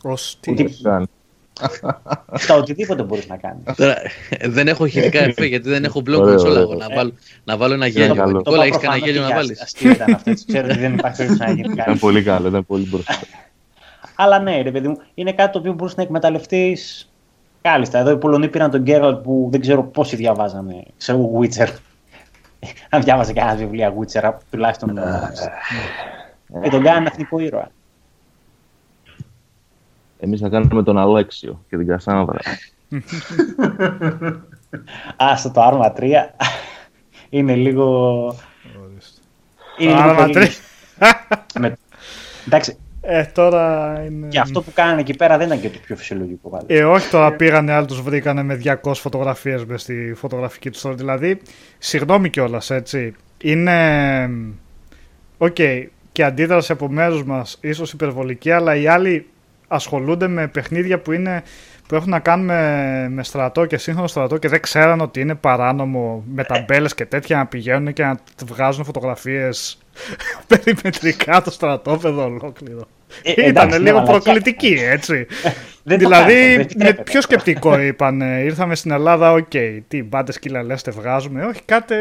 [0.04, 0.66] Ω τι.
[2.34, 3.64] Στα οτιδήποτε μπορείς να κάνεις.
[3.76, 3.96] Τώρα,
[4.46, 6.74] δεν έχω χειρικά εφέ γιατί δεν έχω μπλοκ κονσόλα εγώ.
[6.74, 8.42] Να βάλω, να βάλω ένα γέλιο.
[8.46, 10.34] Όλα έχεις κανένα γέλιο να βάλεις; Αστείο ήταν αυτό.
[10.48, 11.90] Ξέρω ότι δεν υπάρχει περίπτωση να γίνει κάτι.
[11.90, 13.14] Ήταν πολύ καλό, ήταν πολύ μπροστά.
[14.16, 17.12] Αλλά ναι, ρε παιδί μου, είναι κάτι το οποίο μπορεί να εκμεταλλευτείς
[17.62, 18.00] κάλλιστα.
[18.00, 20.84] Εδώ οι Πολωνοί πήραν τον Γκέραλτ που δεν ξέρω πόσοι διαβάζανε.
[20.98, 21.68] Ξέρω Witcher.
[22.90, 25.00] Αν διάβαζε κανένας βιβλία Witcher, τουλάχιστον.
[26.62, 27.72] Και τον κάνανε εθνικό ήρωα.
[30.24, 32.40] Εμείς θα κάνουμε τον Αλέξιο και την Κασάνδρα.
[35.16, 36.04] Άστο το άρμα 3
[37.30, 38.36] είναι λίγο...
[39.78, 40.48] Είναι Arma 3.
[41.60, 41.78] Με...
[42.48, 44.28] Εντάξει, ε, τώρα είναι...
[44.28, 46.50] Και αυτό που κάνανε εκεί πέρα δεν ήταν και το πιο φυσιολογικό.
[46.50, 46.66] Πάλι.
[46.68, 50.96] Ε, όχι τώρα πήγανε, άλλοι τους βρήκανε με 200 φωτογραφίες μες στη φωτογραφική τους story.
[50.96, 51.42] Δηλαδή,
[51.78, 53.16] συγγνώμη κιόλας, έτσι.
[53.42, 54.30] Είναι.
[55.38, 59.28] OK, okay, και αντίδραση από μέρους μας ίσως υπερβολική, αλλά οι άλλοι
[59.74, 61.44] ασχολούνται με παιχνίδια που, είναι,
[61.88, 65.36] που έχουν να κάνουν με, με στρατό και σύγχρονο στρατό και δεν ξέραν ότι είναι
[65.36, 69.78] παράνομο με ταμπέλες και τέτοια να πηγαίνουν και να βγάζουν φωτογραφίες
[70.48, 72.88] περιμετρικά το στρατόπεδο ολόκληρο.
[73.24, 75.28] Ε, Ήταν λίγο ναι, προκλητική, έτσι.
[75.84, 81.46] δηλαδή, με πιο σκεπτικό είπαν, ήρθαμε στην Ελλάδα, οκ, okay, τι μπάντες κύλα λέστε βγάζουμε,
[81.46, 81.96] όχι κάτι,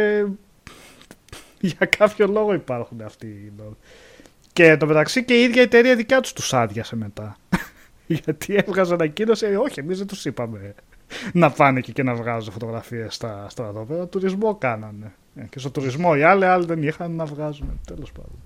[1.60, 3.52] για κάποιο λόγο υπάρχουν αυτοί.
[4.52, 7.36] Και το μεταξύ και η ίδια η εταιρεία δικιά τους τους άδειασε μετά.
[8.24, 10.74] Γιατί έβγαζε ανακοίνωση, ε, όχι, εμείς δεν τους είπαμε
[11.32, 14.08] να πάνε εκεί και να βγάζουν φωτογραφίες στα στρατόπεδα.
[14.08, 15.12] Τουρισμό κάνανε.
[15.36, 17.80] Ε, και στο τουρισμό οι άλλοι, άλλοι δεν είχαν να βγάζουν.
[17.86, 18.38] Τέλος πάντων.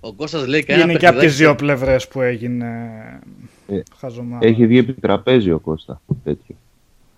[0.00, 2.66] Ο Κώστας λέει κανένα Είναι και από τις δύο πλευρές που έγινε
[3.68, 4.46] ε, χαζομάρα.
[4.46, 6.00] Έχει δει επί τραπέζι ο Κώστα.
[6.24, 6.54] Τέτοιο.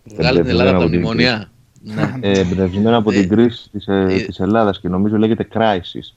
[0.05, 1.51] Βγάλει την Ελλάδα από τα μνημόνια.
[1.83, 2.15] Ναι.
[2.21, 3.85] Ε, εμπνευσμένο από την ε, κρίση της,
[4.27, 6.15] της Ελλάδας και νομίζω λέγεται Crisis.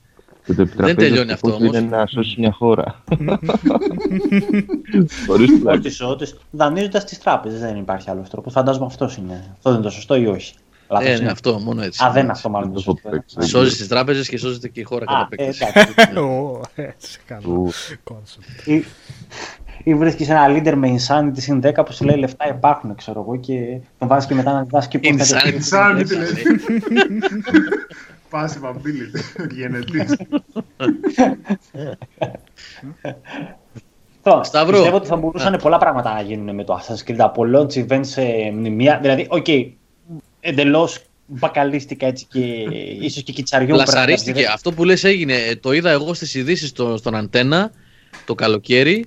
[0.50, 1.68] Και το Δεν τελειώνει αυτό όμως.
[1.68, 3.04] Είναι να σώσεις μια χώρα.
[5.28, 5.92] Χωρίς πλάτη.
[6.52, 8.54] Δανείζοντας τις τράπεζες δεν υπάρχει άλλος τρόπος.
[8.54, 9.46] Φαντάζομαι αυτός είναι.
[9.54, 10.54] Αυτό δεν είναι το σωστό ή όχι.
[10.90, 12.04] Λάθος ε, ναι, αυτό, μόνο έτσι.
[12.04, 12.74] Α, δεν είναι αυτό μάλλον.
[12.74, 12.98] Το
[13.42, 15.64] Σώζεις τις τράπεζες και σώζεται και η χώρα κατά επέκταση.
[16.92, 17.72] Έτσι, καλό.
[19.84, 23.40] Ή βρίσκεις ένα leader με insanity συν 10 που σου λέει λεφτά υπάρχουν, ξέρω εγώ,
[23.40, 26.44] και τον βάζεις και μετά να διδάσκει πώς θα Insanity, λέει.
[28.32, 30.16] Passive ability, γενετής.
[34.42, 34.72] Σταύρο.
[34.72, 38.00] Πιστεύω ότι θα μπορούσαν πολλά πράγματα να γίνουν με το Assassin's Creed από launch event
[38.02, 38.22] σε
[38.54, 39.00] μνημεία.
[39.02, 39.70] Δηλαδή, OK, okay,
[40.40, 42.40] εντελώς μπακαλίστικα έτσι και
[43.00, 43.76] ίσως και κιτσαριό.
[43.76, 44.46] Λασαρίστηκε.
[44.54, 45.34] Αυτό που λες έγινε.
[45.34, 47.72] Ε, το είδα εγώ στις ειδήσεις στο, στον Αντένα
[48.26, 49.06] το καλοκαίρι.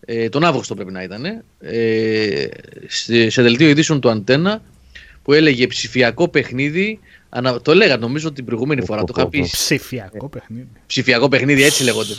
[0.00, 1.24] Ε, τον Αύγουστο πρέπει να ήταν.
[1.60, 2.46] Ε,
[2.86, 4.62] σε, σε δελτίο ειδήσεων του Αντένα
[5.22, 7.00] που έλεγε ψηφιακό παιχνίδι.
[7.36, 9.04] Ανα, το έλεγα νομίζω την προηγούμενη φορά.
[9.04, 9.48] Το είχα πει.
[9.52, 10.68] Ψηφιακό παιχνίδι.
[10.86, 12.14] Ψηφιακό παιχνίδι, έτσι λέγονται.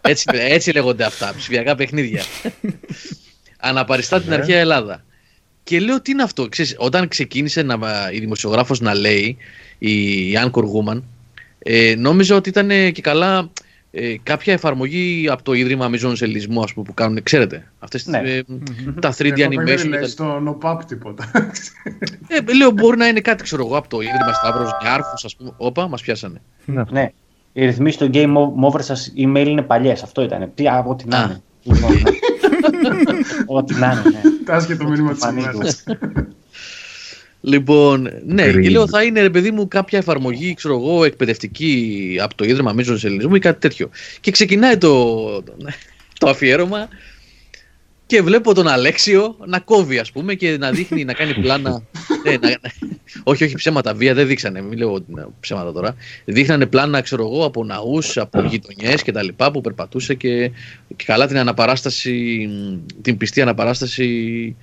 [0.00, 1.34] έτσι, έτσι λέγονται αυτά.
[1.36, 2.22] Ψηφιακά παιχνίδια.
[3.58, 5.04] Αναπαριστά την αρχαία Ελλάδα.
[5.62, 6.48] Και λέω τι είναι αυτό.
[6.48, 7.78] Ξέρεις, όταν ξεκίνησε να,
[8.12, 9.36] η δημοσιογράφος να λέει,
[9.78, 11.02] η, η Anchor Woman,
[11.58, 13.50] ε, νόμιζα ότι ήταν και καλά
[13.90, 18.18] ε, κάποια εφαρμογή από το Ίδρυμα Μιζών Σελισμού ας πούμε, που κάνουν, ξέρετε, αυτές ναι.
[18.18, 18.42] ε,
[19.00, 19.64] τα 3D animation.
[19.64, 21.30] Δεν λέει στο NoPap τίποτα.
[22.28, 25.52] ε, λέω μπορεί να είναι κάτι ξέρω εγώ από το Ίδρυμα Σταύρος Νιάρχους ας πούμε.
[25.56, 26.40] Όπα, μας πιάσανε.
[26.64, 26.82] Ναι.
[26.90, 27.12] ναι.
[27.52, 28.34] Οι ρυθμίσεις στο Game
[28.70, 30.50] Over σας email είναι παλιές, αυτό ήταν.
[30.54, 31.42] Τι από ό,τι να είναι.
[31.62, 33.18] Λοιπόν, ναι.
[33.46, 34.20] Ό,τι να είναι, ναι.
[34.44, 35.84] Τάσχε το μήνυμα της ημέρας.
[37.46, 42.34] Λοιπόν, ναι, και λέω θα είναι ρε παιδί μου κάποια εφαρμογή, ξέρω εγώ, εκπαιδευτική από
[42.34, 43.90] το Ίδρυμα Μίζων Ελληνισμού ή κάτι τέτοιο.
[44.20, 45.42] Και ξεκινάει το,
[46.18, 46.88] το αφιέρωμα
[48.06, 51.82] και βλέπω τον Αλέξιο να κόβει, ας πούμε, και να δείχνει να κάνει πλάνα.
[52.24, 52.56] ναι, να,
[53.22, 55.04] όχι, όχι ψέματα, βία δεν δείξανε, μην λέω
[55.40, 55.96] ψέματα τώρα.
[56.24, 60.50] Δείχνανε πλάνα, ξέρω εγώ, από ναούς, από γειτονιές και τα λοιπά που περπατούσε και,
[60.96, 62.48] και καλά την αναπαράσταση,
[63.02, 64.56] την πιστή αναπαράσταση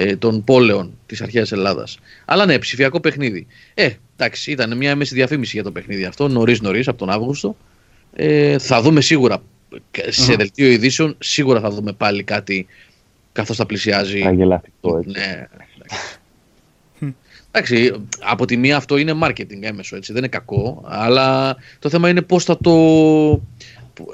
[0.00, 1.98] ε, των πόλεων της αρχαίας Ελλάδας.
[2.24, 3.46] Αλλά ναι, ψηφιακό παιχνίδι.
[3.74, 7.56] Ε, εντάξει, ήταν μια μέση διαφήμιση για το παιχνίδι αυτό, νωρί-νωρί από τον Αύγουστο.
[8.12, 9.42] Ε, θα δούμε σίγουρα
[10.08, 12.66] σε δελτίο ειδήσεων, σίγουρα θα δούμε πάλι κάτι
[13.32, 14.22] καθώς θα πλησιάζει.
[14.26, 15.10] Αγελαστικό, έτσι.
[15.10, 15.46] Ναι,
[17.50, 17.94] εντάξει.
[18.20, 22.22] από τη μία αυτό είναι marketing έμεσο, έτσι, δεν είναι κακό, αλλά το θέμα είναι
[22.22, 22.72] πώς θα το,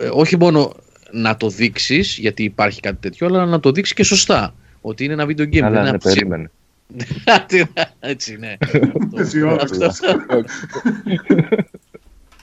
[0.00, 0.74] ε, όχι μόνο
[1.10, 4.54] να το δείξεις, γιατί υπάρχει κάτι τέτοιο, αλλά να το δείξεις και σωστά
[4.86, 5.60] ότι είναι ένα video game.
[5.60, 6.50] Αλλά ναι, περίμενε.
[8.00, 8.56] Έτσι, ναι.
[9.60, 9.86] αυτό.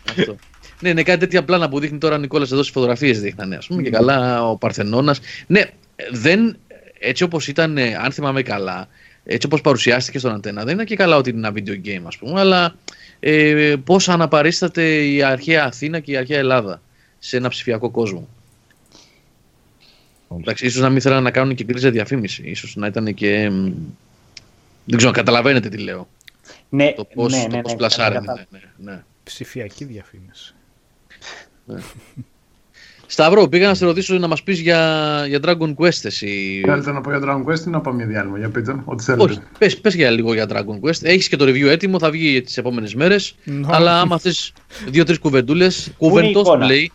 [0.09, 0.35] αυτό.
[0.79, 3.55] Ναι, είναι κάτι τέτοια πλάνα που δείχνει τώρα ο Νικόλας εδώ στις φωτογραφίες δείχνανε.
[3.55, 5.19] Α πούμε και καλά ο Παρθενώνας.
[5.47, 5.63] Ναι,
[6.11, 6.57] δεν,
[6.99, 8.87] έτσι όπως ήταν, αν θυμάμαι καλά,
[9.23, 12.17] έτσι όπως παρουσιάστηκε στον Αντένα, δεν είναι και καλά ότι είναι ένα video game, ας
[12.17, 12.75] πούμε, αλλά
[13.19, 16.81] ε, πώς αναπαρίσταται η αρχαία Αθήνα και η αρχαία Ελλάδα
[17.19, 18.27] σε ένα ψηφιακό κόσμο.
[20.39, 22.41] Εντάξει, ίσως να μην θέλανε να κάνουν και γκρίζα διαφήμιση.
[22.45, 23.51] Ίσως να ήταν και...
[24.85, 26.07] Δεν ξέρω, καταλαβαίνετε τι λέω.
[26.69, 29.03] Ναι, το πώς, ναι, ναι, ναι, πώς ναι, ναι, ναι, ναι.
[29.23, 30.53] Ψηφιακή διαφήμιση.
[31.65, 31.79] Ναι.
[33.07, 36.61] Σταύρο, πήγα να σε ρωτήσω να μας πεις για, για Dragon Quest εσύ.
[36.65, 39.23] Θέλετε να πω για Dragon Quest ή να πάμε διάλειμμα, για πείτε, ό,τι θέλετε.
[39.23, 41.03] Όχι, πες, πες για λίγο για Dragon Quest.
[41.03, 43.35] Έχεις και το review έτοιμο, θα βγει τις επόμενες μέρες.
[43.65, 44.53] Αλλά άμα θες
[44.87, 46.91] δύο-τρεις κουβεντούλες, κουβεντός που λέει,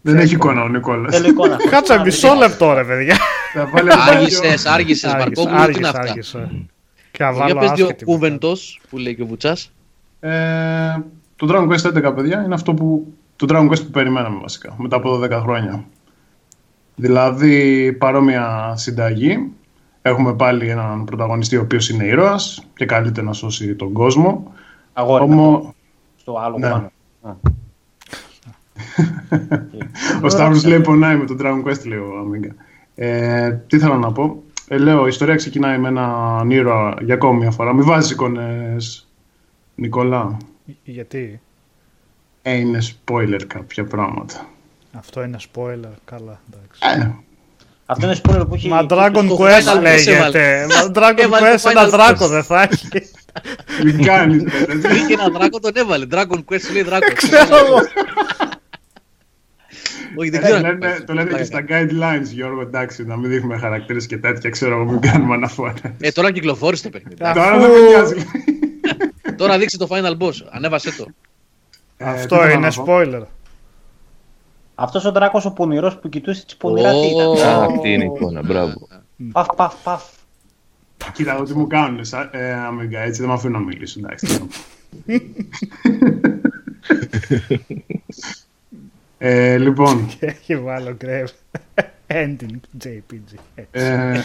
[0.00, 1.20] δεν έχει εικόνα ο Νικόλας.
[1.70, 3.16] Κάτσε μισό λεπτό, ρε παιδιά.
[4.08, 6.04] Άργησες, άργησες, Μαρκό μου, τι είναι αυτά.
[7.10, 9.72] Και Για πες δύο κούβεντος που λέει και ο Βουτσάς.
[10.20, 10.96] Ε,
[11.36, 14.96] το Dragon Quest 11, παιδιά, είναι αυτό που, το Dragon Quest που περιμέναμε βασικά, μετά
[14.96, 15.84] από 12 χρόνια.
[16.94, 19.52] Δηλαδή, παρόμοια συνταγή.
[20.02, 24.52] Έχουμε πάλι έναν πρωταγωνιστή ο οποίος είναι ήρωας και καλείται να σώσει τον κόσμο.
[24.92, 25.74] Αγόρι, Ομο...
[26.16, 26.70] στο άλλο ναι.
[26.70, 26.92] πάνω.
[30.22, 32.54] Ο Σταύρος λέει πονάει με τον Dragon Quest, λέει ο Amiga.
[32.94, 34.42] Ε, τι θέλω να πω.
[34.68, 37.74] Ε, λέω, η ιστορία ξεκινάει με έναν ήρωα για ακόμη μια φορά.
[37.74, 39.08] Μην βάζεις εικόνες,
[39.74, 40.36] Νικολά.
[40.84, 41.40] Γιατί;
[42.42, 44.48] Ε, είναι spoiler κάποια πράγματα.
[44.92, 47.00] Αυτό είναι spoiler, καλά, εντάξει.
[47.00, 47.10] Ε,
[47.86, 48.68] αυτό είναι spoiler που έχει...
[48.68, 50.66] Μα Dragon Quest λέγεται.
[50.68, 52.88] Μα Dragon Quest ένα δράκο δεν θα έχει.
[53.84, 54.42] Μην κάνεις.
[54.94, 56.06] Είχε ένα δράκο τον έβαλε.
[56.10, 57.06] Dragon Quest λέει δράκο.
[60.16, 60.78] Όχι, δεν ξέρω.
[61.06, 64.90] Το λένε και στα guidelines, Γιώργο, εντάξει, να μην δείχνουμε χαρακτήρες και τέτοια, ξέρω εγώ,
[64.90, 65.74] μην κάνουμε αναφορά.
[66.00, 67.16] Ε, τώρα κυκλοφόρησε το παιχνίδι.
[67.16, 68.26] Τώρα δεν με νοιάζει.
[69.36, 71.06] Τώρα δείξει το final boss, ανέβασε το.
[71.96, 73.22] Ε, Αυτό είναι spoiler.
[74.74, 77.62] Αυτός ο δράκος ο πονηρός που κοιτούσε τις πονηράς τι ήταν.
[77.62, 78.88] Αυτή είναι η εικόνα, μπράβο.
[79.32, 80.02] Παφ, παφ, παφ.
[81.12, 84.48] Κοίτα τι μου κάνουν, ε, αμίγκα, έτσι δεν με αφήνω να μιλήσω, εντάξει.
[89.18, 90.08] ε, λοιπόν.
[90.20, 91.30] Έχει βάλω γκρέβ.
[92.06, 93.38] Ending JPG.
[93.70, 94.20] Ε,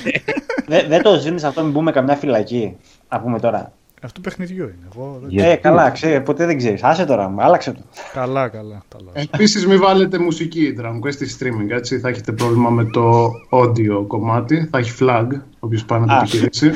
[0.88, 2.78] δεν το ζήνεις αυτό, μην μπούμε καμιά φυλακή.
[3.10, 3.74] Να πούμε τώρα.
[4.04, 4.88] Αυτό παιχνιδιού είναι.
[4.94, 6.84] Εγώ Ε, καλά, ξέρει, ποτέ δεν ξέρεις.
[6.84, 7.80] Άσε τώρα, άλλαξε το.
[8.14, 8.84] Καλά, καλά.
[9.14, 11.70] Επίσης, μην βάλετε μουσική Dragon Quest στη streaming.
[11.70, 14.68] Έτσι, θα έχετε πρόβλημα με το audio κομμάτι.
[14.72, 15.28] Θα έχει flag,
[15.60, 16.72] όποιος πάει να το επιχειρήσει.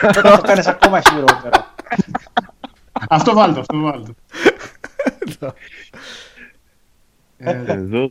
[0.00, 1.50] Τότε το κάνεις ακόμα χειρότερο.
[3.08, 4.12] αυτό βάλτε, αυτό βάλτε.
[7.42, 8.08] Εδώ.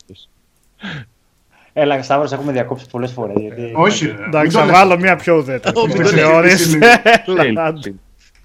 [1.73, 3.35] Έλα, Σταύρος, έχουμε διακόψει πολλές φορές.
[3.73, 4.15] Όχι.
[4.27, 5.75] Εντάξει, θα βάλω μία πιο ουδέτερη.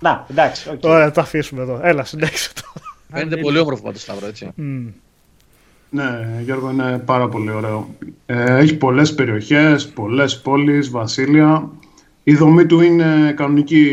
[0.01, 0.71] Να, εντάξει.
[0.73, 0.81] Okay.
[0.81, 1.81] Ωραία, το αφήσουμε εδώ.
[1.83, 2.63] Έλα, συνέχισε το.
[3.13, 4.49] Φαίνεται πολύ όμορφο πάντως Σταύρο, έτσι.
[4.59, 4.93] Mm.
[5.91, 7.89] Ναι, Γιώργο, είναι πάρα πολύ ωραίο.
[8.27, 11.71] Ε, έχει πολλές περιοχές, πολλές πόλεις, βασίλεια.
[12.23, 13.91] Η δομή του είναι κανονική,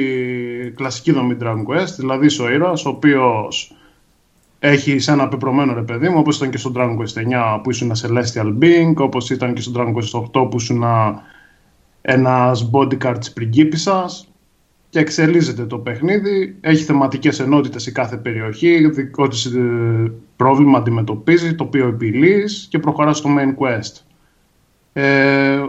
[0.75, 3.75] κλασική δομή Dragon Quest, δηλαδή ο ήρωας, ο οποίος
[4.65, 7.69] έχει σε ένα πεπρωμένο ρε παιδί μου, όπως ήταν και στο Dragon Quest 9 που
[7.69, 10.83] ήσουν ένα Celestial Being, όπως ήταν και στο Dragon Quest 8 που ήσουν
[12.01, 14.27] ένας bodyguard της πριγκίπισσας
[14.89, 16.57] και εξελίσσεται το παιχνίδι.
[16.61, 19.37] Έχει θεματικές ενότητες σε κάθε περιοχή, ό,τι
[20.35, 24.01] πρόβλημα αντιμετωπίζει, το οποίο επιλύεις και προχωράς στο main quest.
[24.93, 25.65] Ε,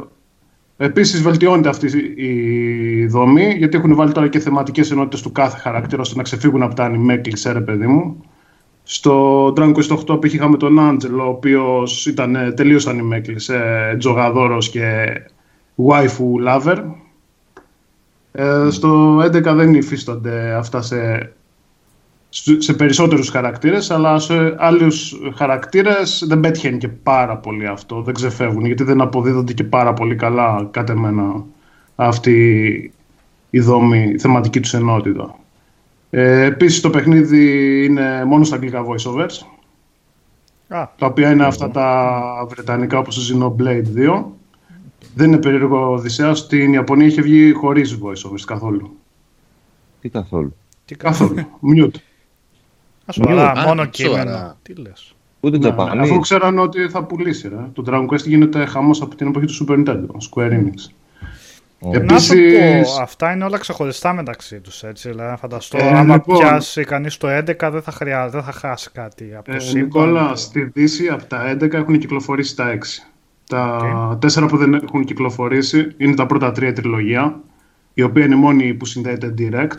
[0.77, 6.01] επίσης βελτιώνεται αυτή η δομή, γιατί έχουν βάλει τώρα και θεματικές ενότητες του κάθε χαρακτήρα,
[6.01, 8.25] ώστε να ξεφύγουν από τα anime κλεισέ, ρε παιδί μου.
[8.87, 15.07] Στο Dragon Quest 8 είχαμε τον Άντζελο, ο οποίος ήταν τελείως anime κλεισέ, τζογαδόρος και
[15.89, 16.85] waifu lover,
[18.33, 21.33] ε, στο 11 δεν υφίστανται αυτά σε,
[22.59, 28.65] σε περισσότερους χαρακτήρες, αλλά σε άλλους χαρακτήρες δεν πέτυχαινε και πάρα πολύ αυτό, δεν ξεφεύγουν,
[28.65, 31.45] γιατί δεν αποδίδονται και πάρα πολύ καλά κατ' εμένα
[31.97, 32.93] αυτή
[33.51, 35.39] η δόμη, η θεματική τους ενότητα.
[36.17, 39.47] Ε, επίσης το παιχνίδι είναι μόνο στα αγγλικά voiceovers,
[40.69, 40.87] ah.
[40.99, 44.25] τα οποία είναι αυτά τα βρετανικά όπως το Xenoblade 2
[45.15, 46.35] δεν είναι περίεργο Οδυσσέα.
[46.35, 48.97] Στην Ιαπωνία είχε βγει χωρίς voiceovers καθόλου.
[50.01, 50.55] Τι καθόλου;
[50.85, 51.35] Τι καθόλου.
[51.77, 51.97] Mute.
[53.05, 54.57] Ασφαλά, μόνο κείμενα.
[54.63, 55.15] Τι λες.
[55.41, 57.49] Ούτε ναι, Αφού ξέραν ότι θα πουλήσει.
[57.49, 57.71] Ρε.
[57.73, 60.91] Το Dragon Quest γίνεται χαμός από την εποχή του Super Nintendo, Square Enix.
[61.93, 62.95] Επίσης...
[62.95, 66.85] πω, αυτά είναι όλα ξεχωριστά μεταξύ τους, έτσι, δηλαδή να φανταστώ, ε, άμα λοιπόν, πιάσει
[66.85, 67.43] κανείς το 11
[67.73, 71.57] δεν θα, χρειάζεται, δεν θα χάσει κάτι από το ε, Νικόλα, στη Δύση από τα
[71.61, 72.79] 11 έχουν κυκλοφορήσει τα 6.
[73.49, 73.81] Τα
[74.13, 74.21] okay.
[74.21, 77.41] τέσσερα που δεν έχουν κυκλοφορήσει είναι τα πρώτα τρία τριλογία,
[77.95, 79.79] η οποία είναι η μόνη που συνδέεται direct.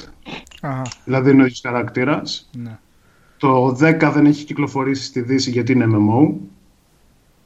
[0.62, 0.82] Αχα.
[1.04, 2.50] Δηλαδή είναι ο ίδιος χαρακτήρας.
[2.58, 2.78] Ναι.
[3.38, 6.34] Το 10 δεν έχει κυκλοφορήσει στη Δύση γιατί είναι MMO.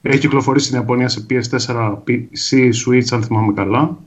[0.01, 3.97] Έχει κυκλοφορήσει στην Ιαπωνία σε PS4, PC, Switch, αν θυμάμαι καλά.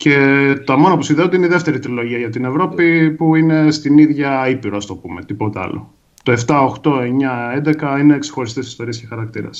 [0.00, 3.98] Και το μόνο που συνδέονται είναι η δεύτερη τριλογία για την Ευρώπη που είναι στην
[3.98, 5.92] ίδια Ήπειρο, ας το πούμε, τίποτα άλλο.
[6.22, 9.50] Το 7, 8, 9, 11 είναι ξεχωριστές ιστορίες και χαρακτήρα.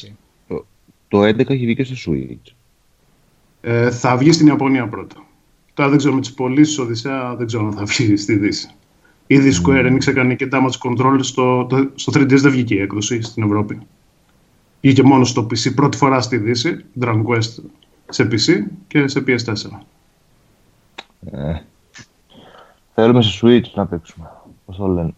[0.49, 0.61] Okay.
[1.09, 2.53] Το 11 έχει βγει και στο Switch.
[3.61, 5.17] Ε, θα βγει στην Ιαπωνία πρώτα.
[5.75, 8.71] Τώρα δεν ξέρω με τις πωλήσεις Οδυσσέας, δεν ξέρω αν θα βγει στη Δύση.
[9.27, 9.69] Ήδη mm.
[9.69, 13.79] Square Enix έκανε και damage control στο, στο 3DS δεν βγήκε η έκδοση στην Ευρώπη.
[14.81, 17.63] Βγήκε μόνο στο PC πρώτη φορά στη Δύση, Dragon Quest
[18.09, 19.81] σε PC και σε PS4.
[21.25, 21.61] Ε,
[22.95, 24.31] θέλουμε σε Switch να παίξουμε.
[24.67, 25.15] Πώς το λένε.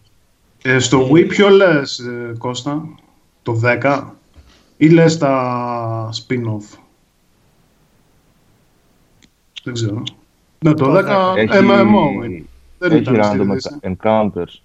[0.61, 2.85] Ε, στο Wii ποιο λες, ε, Κώστα,
[3.43, 4.03] το 10
[4.77, 6.77] ή λες τα spin-off;
[9.63, 10.03] Δεν ξέρω.
[10.59, 11.49] Ναι, το 10 έχει...
[11.51, 12.45] MMO είναι.
[12.77, 13.57] Δεν έχει random
[13.93, 14.61] encounters.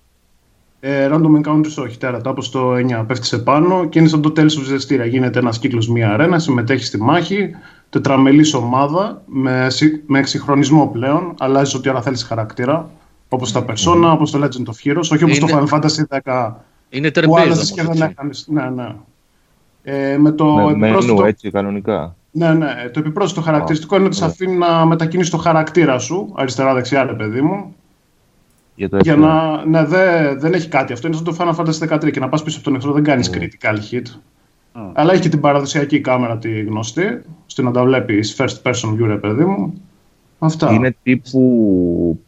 [0.80, 4.30] Ε, random encounters όχι, τέρατα όπως το 9 πέφτει σε πάνω και είναι σαν το
[4.30, 5.04] τέλος του ζεστήρα.
[5.04, 7.50] Γίνεται ένας κύκλος μία αρένα, συμμετέχει στη μάχη,
[7.90, 9.66] τετραμελής ομάδα με,
[10.06, 12.90] με εξυγχρονισμό πλέον, αλλάζεις ό,τι ώρα θέλεις χαρακτήρα,
[13.28, 14.12] όπως τα Persona, mm.
[14.12, 15.50] όπως το Legend of Heroes, όχι όπως είναι...
[15.50, 16.52] το Final Fantasy 10
[16.90, 18.46] είναι που άλλαζες και δεν έκανες.
[18.48, 18.94] Ναι, ναι.
[19.82, 21.24] Ε, με το με, επιπρόσθετο...
[21.24, 22.16] έτσι κανονικά.
[22.30, 22.90] Ναι, ναι.
[22.92, 27.40] Το επιπρόσθετο χαρακτηριστικό είναι ότι σε αφήνει να μετακινήσει το χαρακτήρα σου αριστερά-δεξιά, ρε παιδί
[27.40, 27.74] μου.
[28.78, 29.64] Για, το για να.
[29.64, 30.92] Ναι, δε, δεν έχει κάτι.
[30.92, 33.02] Αυτό είναι σαν το Final Fantasy 13 και να πας πίσω από τον εχθρό δεν
[33.02, 33.36] κάνεις mm.
[33.36, 34.02] critical hit.
[34.74, 34.90] Mm.
[34.92, 39.06] Αλλά έχει και την παραδοσιακή κάμερα τη γνωστή, ώστε να τα βλέπει first person view,
[39.06, 39.82] ρε παιδί μου.
[40.38, 40.72] Αυτά.
[40.72, 42.20] Είναι τύπου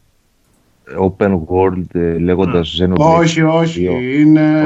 [0.99, 2.83] open world ε, λέγοντας mm.
[2.83, 3.19] Xenoblade.
[3.19, 4.19] Όχι, όχι.
[4.19, 4.63] Είναι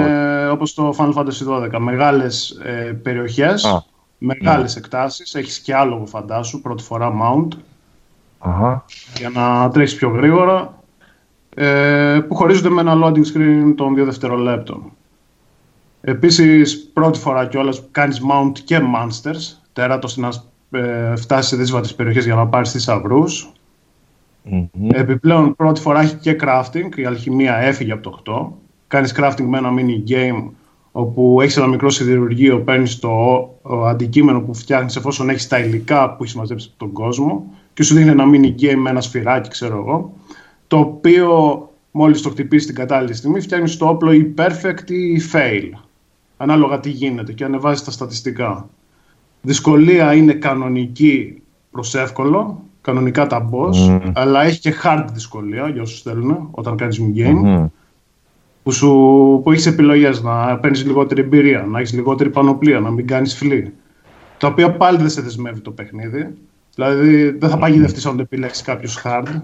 [0.50, 0.54] oh.
[0.54, 1.80] όπως το Final Fantasy 12.
[1.80, 3.78] Μεγάλες ε, περιοχές, ah.
[4.18, 4.78] μεγάλες mm.
[4.78, 5.36] εκτάσεις.
[5.36, 7.48] Έχεις και άλογο φαντάσου, πρώτη φορά mount.
[8.48, 8.82] Uh-huh.
[9.18, 10.84] Για να τρέχεις πιο γρήγορα.
[11.56, 14.92] Ε, που χωρίζονται με ένα loading screen των 2 δευτερολέπτων.
[16.02, 19.58] Επίσης, πρώτη φορά κιόλας κάνεις mount και monsters.
[19.74, 20.30] Τέρατος να
[20.72, 23.24] ε, φτάσεις σε δύσβατες περιοχές για να πάρεις θησαυρού.
[24.52, 24.94] Mm-hmm.
[24.94, 26.96] Επιπλέον, πρώτη φορά έχει και crafting.
[26.96, 28.48] Η αλχημία έφυγε από το 8.
[28.88, 30.50] Κάνεις crafting με ένα mini game
[30.92, 33.10] όπου έχεις ένα μικρό σιδηρουργείο, παίρνεις το
[33.86, 37.96] αντικείμενο που φτιάχνεις εφόσον έχεις τα υλικά που έχεις μαζέψει από τον κόσμο και σου
[37.96, 40.14] δίνει ένα mini game με ένα σφυράκι, ξέρω εγώ.
[40.76, 41.30] Το οποίο
[41.92, 45.70] μόλις το χτυπήσει την κατάλληλη στιγμή φτιάχνει το όπλο ή perfect ή fail.
[46.38, 48.70] Ανάλογα τι γίνεται και ανεβάζει τα στατιστικά.
[49.42, 51.42] Δυσκολία είναι κανονική
[51.72, 57.02] προς εύκολο κανονικά τα boss, αλλά έχει και hard δυσκολία για όσους θέλουν όταν κάνεις
[57.02, 57.66] min game.
[58.64, 58.90] Που, σου,
[59.44, 63.74] που έχεις επιλογές να παίρνεις λιγότερη εμπειρία, να έχεις λιγότερη πανοπλία, να μην κάνεις φλή.
[64.38, 66.34] Τα οποία πάλι δεν σε δεσμεύει το παιχνίδι.
[66.76, 69.42] Δηλαδή δεν θα παγιδευτείς αν το επιλέξεις κάποιος hard.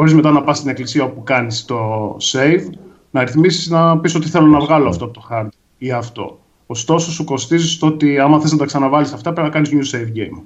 [0.00, 2.72] Μπορείς μετά να πας στην εκκλησία όπου κάνεις το save,
[3.10, 5.48] να ρυθμίσεις να πεις ότι θέλω να βγάλω αυτό το hard
[5.78, 6.38] ή αυτό.
[6.66, 9.96] Ωστόσο σου κοστίζει το ότι άμα θες να τα ξαναβάλεις αυτά πρέπει να κάνεις new
[9.96, 10.42] save game.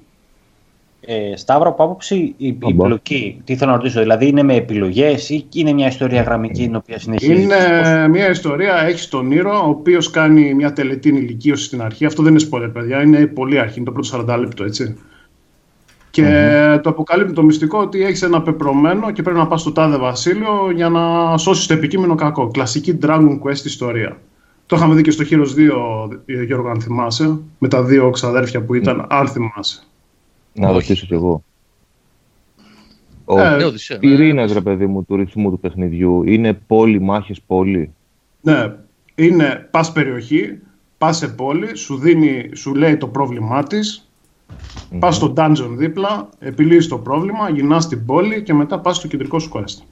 [1.01, 5.47] Ε, Σταύρο, από άποψη η επιλογή, τι θέλω να ρωτήσω, δηλαδή είναι με επιλογές ή
[5.55, 10.11] είναι μια ιστορία γραμμική την οποία συνεχίζεις; Είναι μια ιστορία, έχεις τον ήρωα, ο οποίος
[10.11, 12.05] κάνει μια τελετή ηλικίωση στην αρχή.
[12.05, 14.97] Αυτό δεν είναι spoiler, παιδιά, είναι πολύ αρχή, είναι το πρώτο 40 λεπτό, έτσι.
[16.15, 16.81] Και mm-hmm.
[16.83, 20.71] το αποκαλύπτει το μυστικό ότι έχεις ένα πεπρωμένο και πρέπει να πας στο τάδε βασίλειο
[20.75, 22.49] για να σώσεις το επικείμενο κακό.
[22.49, 24.21] Κλασική Dragon Quest ιστορία.
[24.67, 25.77] Το είχαμε δει και στο Heroes
[26.37, 29.07] 2, Γιώργο, αν θυμάσαι, με τα δύο ξαδέρφια που ήταν, mm.
[29.09, 29.83] αν θυμάσαι.
[30.53, 31.45] Να ρωτήσω κι εγώ.
[33.25, 33.99] Ο ε, ναι.
[33.99, 37.93] πυρήνας, ρε παιδί μου, του ρυθμού του παιχνιδιού είναι πόλη, μάχες, πόλη.
[38.41, 38.75] Ναι,
[39.15, 40.59] είναι πας περιοχή,
[40.99, 44.04] πας σε πόλη, σου, δίνει, σου λέει το πρόβλημά της,
[44.51, 44.97] mm-hmm.
[44.99, 49.39] πας στο dungeon δίπλα, επιλύεις το πρόβλημα, γυρνάς στην πόλη και μετά πας στο κεντρικό
[49.39, 49.83] σου quest.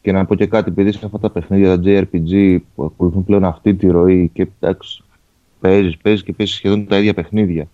[0.00, 3.44] Και να πω και κάτι, επειδή σε αυτά τα παιχνίδια, τα JRPG που ακολουθούν πλέον
[3.44, 5.02] αυτή τη ροή και εντάξει,
[5.60, 7.68] παίζεις, παίζεις και παίζεις σχεδόν τα ίδια παιχνίδια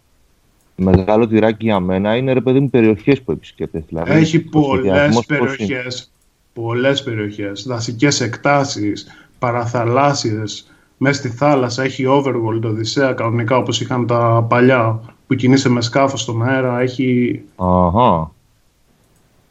[0.78, 3.84] μεγάλο τυράκι για μένα είναι ρε παιδί μου περιοχές που επισκέπτεσαι.
[3.88, 6.10] Δηλαδή, Έχει πολλές περιοχές.
[6.52, 7.62] Πολλές περιοχές.
[7.62, 9.06] Δασικές εκτάσεις,
[9.38, 10.70] παραθαλάσσιες.
[10.98, 16.20] Μέσα στη θάλασσα έχει overworld, οδυσσέα κανονικά όπως είχαν τα παλιά που κινείσαι με σκάφος
[16.20, 16.80] στον αέρα.
[16.80, 17.40] Έχει.
[17.56, 18.30] Αχα.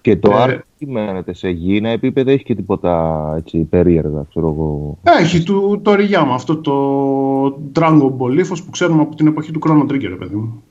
[0.02, 4.98] Και το ε, τι μένετε σε γήινα επίπεδα, έχει και τίποτα έτσι, περίεργα, ξέρω εγώ.
[5.20, 9.92] Έχει το, το Ριγιάμα, αυτό το Dragon Ball που ξέρουμε από την εποχή του Chrono
[9.92, 10.64] Trigger, παιδί μου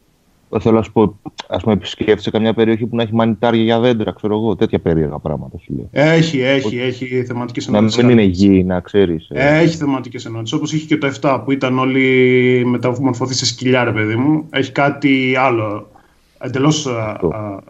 [0.61, 1.19] θέλω να σου πω,
[1.49, 5.19] ας πούμε, επισκέφτεσαι καμιά περιοχή που να έχει μανιτάρια για δέντρα, ξέρω εγώ, τέτοια περίεργα
[5.19, 5.89] πράγματα σου λέω.
[5.91, 8.03] Έχει, έχει, έχει θεματικές ενότητε.
[8.03, 9.29] Να μην είναι γη, να ξέρεις.
[9.31, 9.59] Ε.
[9.59, 10.53] Έχει θεματικές ενότητες.
[10.53, 14.47] Όπως είχε και το 7 που ήταν όλοι μεταμορφωθείς σε σκυλιά, ρε παιδί μου.
[14.51, 15.91] Έχει κάτι άλλο.
[16.39, 16.87] Εντελώς.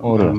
[0.00, 0.32] Ωραία.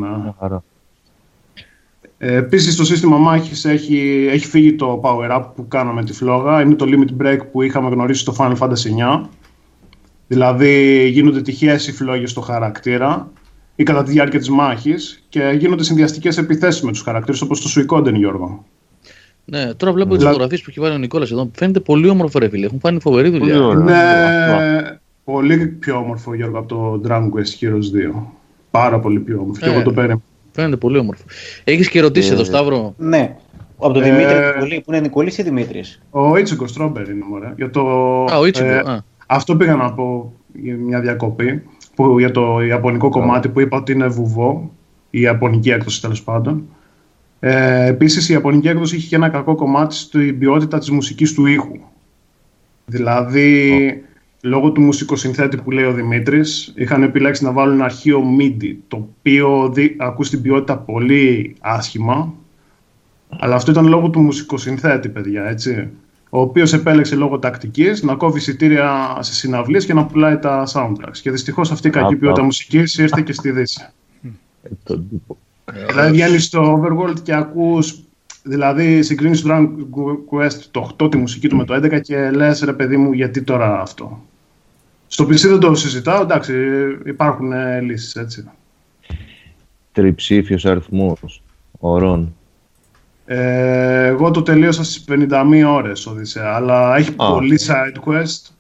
[2.18, 6.62] Ε, Επίσης, το σύστημα μάχης έχει, έχει φύγει το power up που κάναμε τη φλόγα.
[6.62, 9.22] Είναι το limit break που είχαμε γνωρίσει στο Final Fantasy 9.
[10.28, 13.32] Δηλαδή γίνονται τυχαίε οι φλόγε στο χαρακτήρα
[13.76, 17.68] ή κατά τη διάρκεια της μάχης και γίνονται συνδυαστικές επιθέσεις με τους χαρακτήρες όπως το
[17.68, 18.66] Σουικόντεν, Γιώργο.
[19.46, 21.50] Ναι, τώρα βλέπω τις φωτογραφίες που έχει βάλει ο Νικόλας εδώ.
[21.54, 22.66] Φαίνεται πολύ όμορφο, ρε φίλε.
[22.66, 23.60] Έχουν κάνει φοβερή δουλειά.
[23.60, 28.22] Ναι, πολύ πιο όμορφο, Γιώργο, από το Dragon Quest Heroes 2.
[28.72, 29.66] Πάρα πολύ πιο όμορφο.
[29.66, 30.22] Και εγώ το πέρα.
[30.52, 31.24] Φαίνεται πολύ όμορφο.
[31.64, 33.36] Έχεις και ερωτήσεις ε, εδώ, Σταύρο; Ναι.
[33.78, 37.54] Από τον ε, Δημήτρη Νικολή, που είναι Νικολής ή Δημήτρης; Ο Ιτσικο Στρόμπερ είναι μωρέ.
[37.56, 37.82] Για το,
[38.24, 38.68] Α, ο Ιτσικο.
[38.68, 41.64] Ε, αυτό πήγα να πω για μια διακοπή
[41.96, 44.72] που, για το ιαπωνικό κομμάτι που είπα ότι είναι βουβό,
[45.10, 46.68] η ιαπωνική έκδοση τέλος πάντων.
[47.40, 51.46] Ε, Επίσης, η ιαπωνική έκδοση είχε και ένα κακό κομμάτι στην ποιότητα της μουσικής του
[51.46, 51.78] ήχου.
[52.86, 54.04] Δηλαδή,
[54.42, 58.98] λόγω του μουσικοσυνθέτη που λέει ο Δημήτρης, είχαν επιλέξει να βάλουν ένα αρχείο MIDI, το
[58.98, 59.96] οποίο δι...
[60.00, 62.34] ακούς την ποιότητα πολύ άσχημα,
[63.30, 65.90] αλλά αυτό ήταν λόγω του μουσικοσυνθέτη, παιδιά, έτσι.
[66.30, 71.18] Ο οποίος επέλεξε λόγω τακτικής να κόβει εισιτήρια σε συναυλίες και να πουλάει τα soundtracks.
[71.22, 73.88] Και δυστυχώς αυτή η κακή ποιότητα μουσικής ήρθε και στη Δύση.
[75.66, 78.02] Ε, δηλαδή βγαίνει στο Overworld και ακούς
[78.48, 82.62] Δηλαδή, συγκρίνεις το Dragon Quest το 8 τη μουσική του με το 11 και λες,
[82.62, 84.22] ρε παιδί μου, γιατί τώρα αυτό.
[85.08, 86.54] Στο PC δεν το συζητάω, εντάξει,
[87.06, 88.50] υπάρχουν ε, λύσεις έτσι.
[89.92, 91.44] Τριψήφιος αριθμός
[91.80, 92.36] ωρών.
[93.30, 98.52] Ε, εγώ το τελείωσα στις 51 ώρες Οδυσσέα, αλλά έχει πολύ side quest.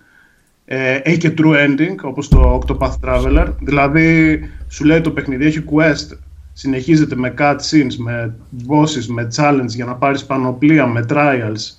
[0.65, 3.47] Ε, έχει και true ending, όπως το Octopath Traveler.
[3.59, 6.17] Δηλαδή, σου λέει το παιχνίδι έχει quest
[6.57, 8.35] συνεχίζεται με cutscenes, με
[8.67, 11.77] bosses, με challenge για να πάρεις πανοπλία, με trials.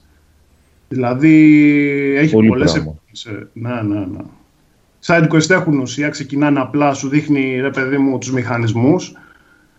[0.88, 1.36] Δηλαδή
[2.16, 3.28] έχει Πολύ πολλές εποχές.
[3.52, 4.20] Ναι, ναι, ναι.
[5.06, 9.12] Side quest έχουν ουσία, ξεκινάνε απλά, σου δείχνει ρε παιδί μου τους μηχανισμούς.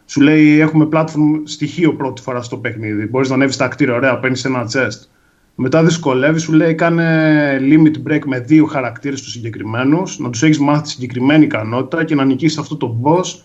[0.10, 3.06] Σου λέει έχουμε platform στοιχείο πρώτη φορά στο παιχνίδι.
[3.06, 5.08] Μπορείς να ανέβεις τα κτίρια, ωραία, παίρνεις ένα chest.
[5.56, 10.60] Μετά δυσκολεύει, σου λέει κάνε limit break με δύο χαρακτήρες τους συγκεκριμένους, να τους έχεις
[10.60, 13.44] μάθει τη συγκεκριμένη ικανότητα και να νικήσεις αυτό το boss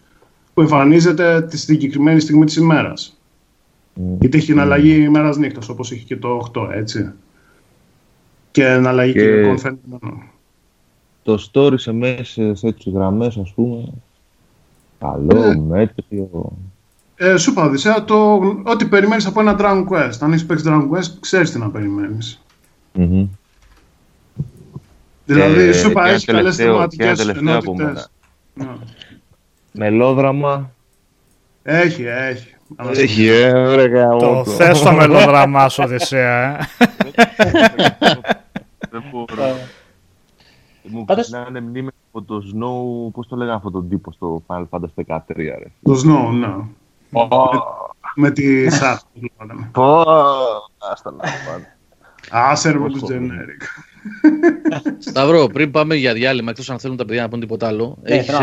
[0.54, 3.20] που εμφανίζεται τη συγκεκριμένη στιγμή της ημέρας.
[3.96, 4.24] Mm.
[4.24, 5.06] Είτε έχει εναλλαγή mm.
[5.06, 7.12] ημέρας νύχτας, όπως έχει και το 8, έτσι.
[8.50, 10.22] Και εναλλαγή και, και φαινόμενο.
[11.22, 13.92] Το story σε μέσα σε έτσι γραμμές, ας πούμε,
[15.04, 16.52] καλό, ε, μέτριο...
[17.16, 20.16] Ε, σου είπα, Οδυσσέα, το, ό,τι περιμένεις από ένα Dragon Quest.
[20.20, 22.44] Αν έχεις παίξει Dragon Quest, ξέρεις τι να περιμένεις.
[22.98, 23.28] Mm-hmm.
[25.24, 28.10] Δηλαδή, ε, σου είπα, έχεις καλές θεματικές ενότητες.
[29.72, 30.70] Μελόδραμα.
[31.62, 32.54] Έχει, έχει.
[32.92, 34.16] Έχει, ε, ωραία.
[34.16, 36.86] Το θες το μελόδραμά σου, Οδυσσέα, ε;
[38.90, 39.56] Δεν μπορώ.
[40.82, 41.04] Μου
[41.48, 45.18] είναι μνήμα από το Snow, πώς το λέγανε αυτόν τον τύπο στο Final Fantasy 13,
[45.36, 45.72] ρε.
[45.82, 46.54] Το Snow, ναι.
[48.14, 48.96] Με τη Σάρ.
[49.72, 50.00] Πω,
[50.92, 51.76] άστα να πάνε.
[52.30, 53.62] Άσερ μου generic.
[54.98, 58.16] Σταυρό, πριν πάμε για διάλειμμα, εκτός αν θέλουν τα παιδιά να πούν τίποτα άλλο, ε,
[58.16, 58.34] έχεις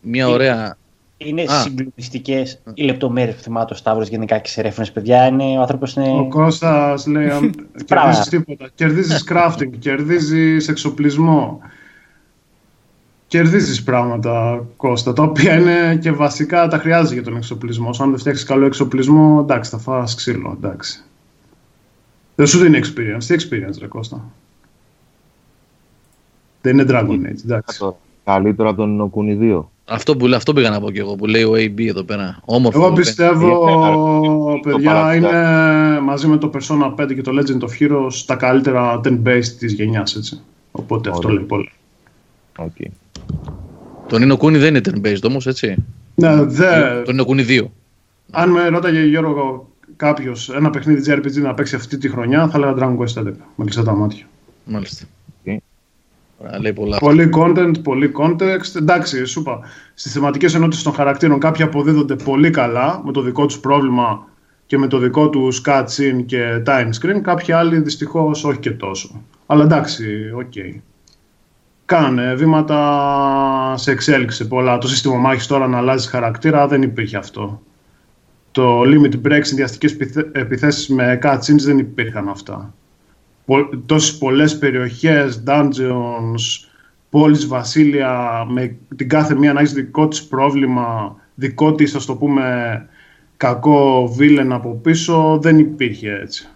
[0.00, 0.76] μια ωραία.
[1.16, 5.26] Είναι συγκλονιστικές οι λεπτομέρειες που θυμάται ο Σταύρος γενικά και σε ρέφερε, παιδιά.
[5.26, 6.18] Είναι, ο άνθρωπος είναι.
[6.18, 7.28] Ο Κώστας λέει:
[7.84, 8.70] Κερδίζεις τίποτα.
[8.74, 11.60] Κερδίζεις crafting, κερδίζεις εξοπλισμό.
[13.34, 17.90] Κερδίζεις πράγματα, Κώστα, τα οποία είναι και βασικά τα χρειάζεται για τον εξοπλισμό.
[17.98, 21.02] Αν δεν φτιάξεις καλό εξοπλισμό, εντάξει, θα φας ξύλο, εντάξει.
[22.34, 23.24] Δεν σου δίνει experience.
[23.24, 24.24] Τι experience, ρε Κώστα;
[26.60, 27.94] Δεν είναι Dragon Age, εντάξει.
[28.24, 29.64] Καλύτερο από τον Οκούνι 2.
[29.84, 32.40] Αυτό, που, αυτό πήγα να πω και εγώ που λέει ο AB εδώ πέρα.
[32.44, 32.84] Όμορφο.
[32.84, 38.34] Εγώ πιστεύω, παιδιά, είναι μαζί με το Persona 5 και το Legend of Heroes τα
[38.34, 40.40] καλύτερα 10-based της γενιάς, έτσι.
[40.72, 41.70] Οπότε αυτό λέει πολύ.
[42.58, 42.88] Okay.
[44.08, 45.74] Το Nino Kuni δεν είναι 10-based όμως, έτσι.
[46.14, 47.02] Ναι, δε...
[47.02, 47.64] Το Nino Kuni 2.
[48.30, 52.74] Αν με ρώταγε Γιώργο κάποιος ένα παιχνίδι JRPG να παίξει αυτή τη χρονιά, θα λέγα
[52.78, 53.24] Dragon Quest 11.
[53.56, 54.24] Με κλειστά τα μάτια.
[54.64, 55.04] Μάλιστα.
[56.60, 56.98] Λέει πολλά.
[56.98, 58.76] Πολύ content, πολύ context.
[58.76, 59.60] Εντάξει, σου είπα.
[59.94, 64.28] Στις θεματικές ενότητες των χαρακτήρων κάποιοι αποδίδονται πολύ καλά με το δικό τους πρόβλημα
[64.66, 67.20] και με το δικό τους cutscene και time screen.
[67.22, 69.22] Κάποιοι άλλοι δυστυχώς όχι και τόσο.
[69.46, 70.52] Αλλά εντάξει, OK.
[70.54, 70.80] Okay.
[71.84, 74.78] Κάνε βήματα σε εξέλιξη πολλά.
[74.78, 77.62] Το σύστημα μάχης τώρα να αλλάζει χαρακτήρα δεν υπήρχε αυτό.
[78.50, 79.96] Το limit break, συνδυαστικές
[80.32, 82.74] επιθέσεις με cutscenes δεν υπήρχαν αυτά
[83.86, 86.68] τόσες πολλές περιοχές, dungeons,
[87.10, 92.14] πόλεις, βασίλεια, με την κάθε μία να έχεις δικό της πρόβλημα, δικό της, ας το
[92.14, 92.86] πούμε,
[93.36, 96.48] κακό βίλεν από πίσω, δεν υπήρχε έτσι.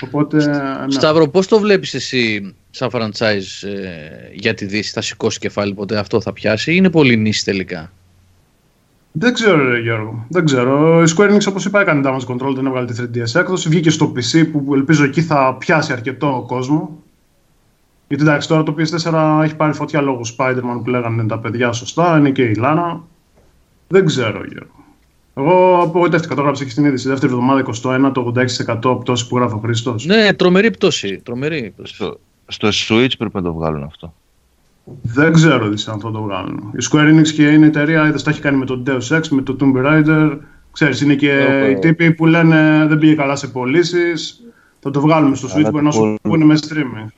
[0.00, 0.90] Οπότε, ναι.
[0.90, 5.98] Σταύρο, πώς το βλέπεις εσύ σαν franchise ε, για τη Δύση, θα σηκώσει κεφάλι ποτέ
[5.98, 7.92] αυτό θα πιάσει ή είναι πολύ νύση τελικά;
[9.12, 10.26] Δεν ξέρω, ρε, Γιώργο.
[10.28, 11.02] Δεν ξέρω.
[11.02, 13.68] Η Square Enix, όπως είπα, έκανε damage control, δεν έβγαλε τη 3DS έκδοση.
[13.68, 17.02] Βγήκε στο PC που ελπίζω εκεί θα πιάσει αρκετό κόσμο.
[18.08, 22.18] Γιατί εντάξει, τώρα το PS4 έχει πάρει φωτιά λόγω Spider-Man που λέγανε τα παιδιά σωστά.
[22.18, 23.02] Είναι και η Λάνα.
[23.88, 24.84] Δεν ξέρω, Γιώργο.
[25.34, 26.34] Εγώ απογοητεύτηκα.
[26.34, 27.08] Το έγραψα και στην είδηση.
[27.08, 27.64] Δεύτερη εβδομάδα
[28.08, 28.32] 21, το
[28.82, 30.04] 86% πτώση που γράφει ο Χρήστος.
[30.06, 31.20] Ναι, τρομερή πτώση.
[31.24, 31.94] Τρομερή πτώση.
[32.46, 34.14] Στο, στο Switch πρέπει να το βγάλουν αυτό.
[35.02, 36.72] Δεν ξέρω τι αν θα το βγάλουν.
[36.72, 39.42] Η Square Enix και είναι εταιρεία, είδες, τα έχει κάνει με το Deus Ex, με
[39.42, 40.38] το Tomb Raider.
[40.72, 44.40] Ξέρεις, είναι και οι τύποι που λένε δεν πήγε καλά σε πωλήσεις.
[44.80, 47.08] Θα το βγάλουμε στο Switch, μπορεί να σου πούνε με streaming.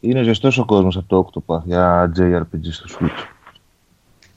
[0.00, 3.26] Είναι ζεστός ο κόσμος από το Octopath για JRPG στο Switch.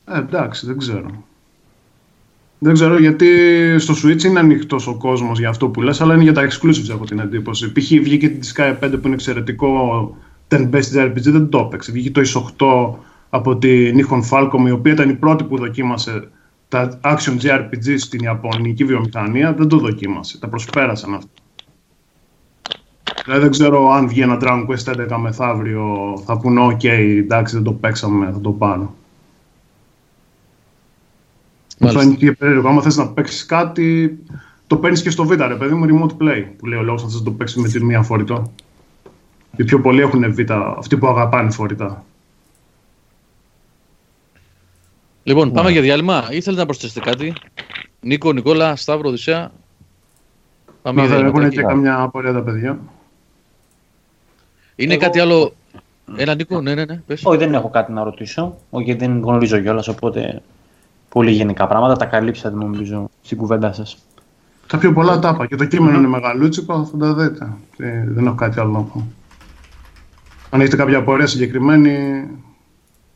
[0.06, 1.24] Ε, εντάξει, δεν ξέρω.
[2.60, 3.28] Δεν ξέρω γιατί
[3.78, 6.92] στο Switch είναι ανοιχτός ο κόσμος για αυτό που λες, αλλά είναι για τα exclusives
[6.92, 7.72] από την εντύπωση.
[7.72, 7.88] Π.χ.
[7.88, 10.18] βγήκε τη Sky 5 που είναι εξαιρετικό
[10.48, 11.92] turn-based RPG δεν το έπαιξε.
[11.92, 12.66] Βγήκε το εις 8
[13.30, 16.30] από την Nihon Falcom, η οποία ήταν η πρώτη που δοκίμασε
[16.68, 20.40] τα action JRPG στην Ιαπωνική βιομηχανία, δεν το δοκίμασε.
[20.40, 21.30] Τα προσπέρασαν αυτά.
[23.24, 25.84] Δηλαδή δεν ξέρω αν βγει ένα Dragon Quest 11 μεθαύριο,
[26.26, 28.96] θα πούνε ok, εντάξει δεν το παίξαμε, θα το πάρω.
[31.80, 32.70] Αυτό είναι και περίεργο.
[32.70, 34.20] Άμα θες να παίξεις κάτι,
[34.68, 36.46] το παίρνεις και στο Vita, ρε παιδί μου, remote play.
[36.58, 38.52] Που λέει ο λόγος να θες να το παίξεις με την μία φορητό.
[39.56, 42.06] Οι πιο πολλοί έχουν Vita, αυτοί που αγαπάνε φορητά.
[45.24, 46.28] Λοιπόν, πάμε για διάλειμμα.
[46.32, 47.34] Ή θέλετε να προσθέσετε κάτι;
[48.00, 49.52] Νίκο, Νικόλα, Σταύρο, Οδυσσέα.
[50.82, 51.40] Πάμε για διάλειμμα.
[51.40, 52.80] Έχουν και καμιά απορία τα παιδιά.
[54.76, 55.54] Είναι κάτι άλλο.
[56.16, 57.02] Ένα Νίκο, ναι, ναι, ναι.
[57.08, 57.22] Πες.
[57.24, 58.58] Όχι, δεν έχω κάτι να ρωτήσω.
[58.70, 60.42] Όχι, γιατί δεν γνωρίζω κιόλας, οπότε
[61.16, 61.96] πολύ γενικά πράγματα.
[61.96, 63.98] Τα καλύψατε νομίζω στην κουβέντα σας.
[64.68, 65.46] Τα πιο πολλά τα είπα.
[65.46, 67.54] Και το κείμενο είναι μεγαλούτσικο, θα τα δείτε.
[68.08, 69.08] δεν έχω κάτι άλλο να πω.
[70.50, 72.26] Αν έχετε κάποια απορία συγκεκριμένη.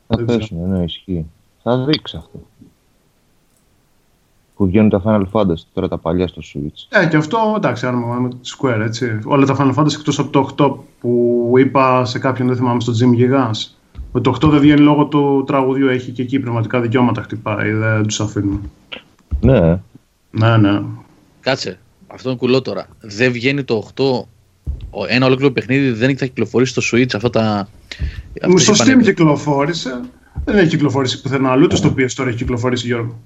[0.07, 1.25] Θα πέσουν, ναι, ισχύει.
[1.63, 2.39] Θα δείξει αυτό.
[4.55, 6.99] Που βγαίνουν τα Final Fantasy τώρα τα παλιά στο Switch.
[7.01, 9.19] Ε, και αυτό εντάξει, άμα με το Square έτσι.
[9.25, 12.93] Όλα τα Final Fantasy εκτός από το 8 που είπα σε κάποιον, δεν θυμάμαι, στο
[12.99, 13.78] Jim Gigas.
[14.11, 18.07] Ότι το 8 δεν βγαίνει λόγω του τραγουδιού, έχει και εκεί πνευματικά δικαιώματα χτυπάει, δεν
[18.07, 18.71] τους αφήνουν.
[19.41, 19.79] Ναι.
[20.31, 20.81] Ναι, ναι.
[21.39, 21.79] Κάτσε.
[22.07, 22.87] Αυτό είναι κουλό τώρα.
[22.99, 24.03] Δεν βγαίνει το 8
[25.07, 27.69] ένα ολόκληρο παιχνίδι δεν έχει κυκλοφορήσει στο Switch αυτά τα.
[28.47, 30.01] Μου στο Steam κυκλοφόρησε.
[30.45, 33.19] Δεν έχει κυκλοφορήσει πουθενά αλλού, το PS τώρα έχει κυκλοφορήσει Γιώργο.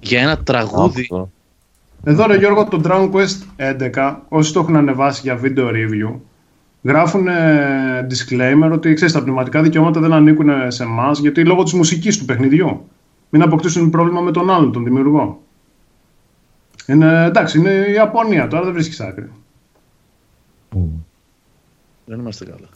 [0.00, 1.08] Για ένα τραγούδι.
[2.04, 6.14] Εδώ ρε Γιώργο το Dragon Quest 11, όσοι το έχουν ανεβάσει για video review,
[6.82, 7.26] γράφουν
[8.10, 12.24] disclaimer ότι ξέρεις, τα πνευματικά δικαιώματα δεν ανήκουν σε εμάς γιατί λόγω της μουσικής του
[12.24, 12.88] παιχνιδιού.
[13.30, 15.42] Μην αποκτήσουν πρόβλημα με τον άλλον, τον δημιουργό.
[16.86, 19.30] Είναι, εντάξει, είναι η Ιαπωνία, τώρα δεν βρίσκεις άκρη.
[22.04, 22.68] Δεν είμαστε καλά.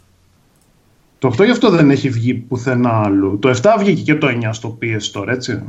[1.19, 3.39] Το 8 γι' αυτό δεν έχει βγει πουθενά άλλου.
[3.39, 5.63] Το 7 βγήκε και το 9 στο PS Store, έτσι.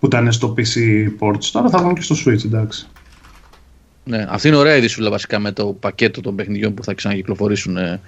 [0.00, 1.44] Που ήταν στο PC ports.
[1.52, 2.88] Τώρα θα βγουν και στο Switch, εντάξει.
[4.08, 7.76] Ναι, αυτή είναι ωραία η δυσούλα βασικά με το πακέτο των παιχνιδιών που θα ξανακυκλοφορήσουν
[7.76, 8.00] ε,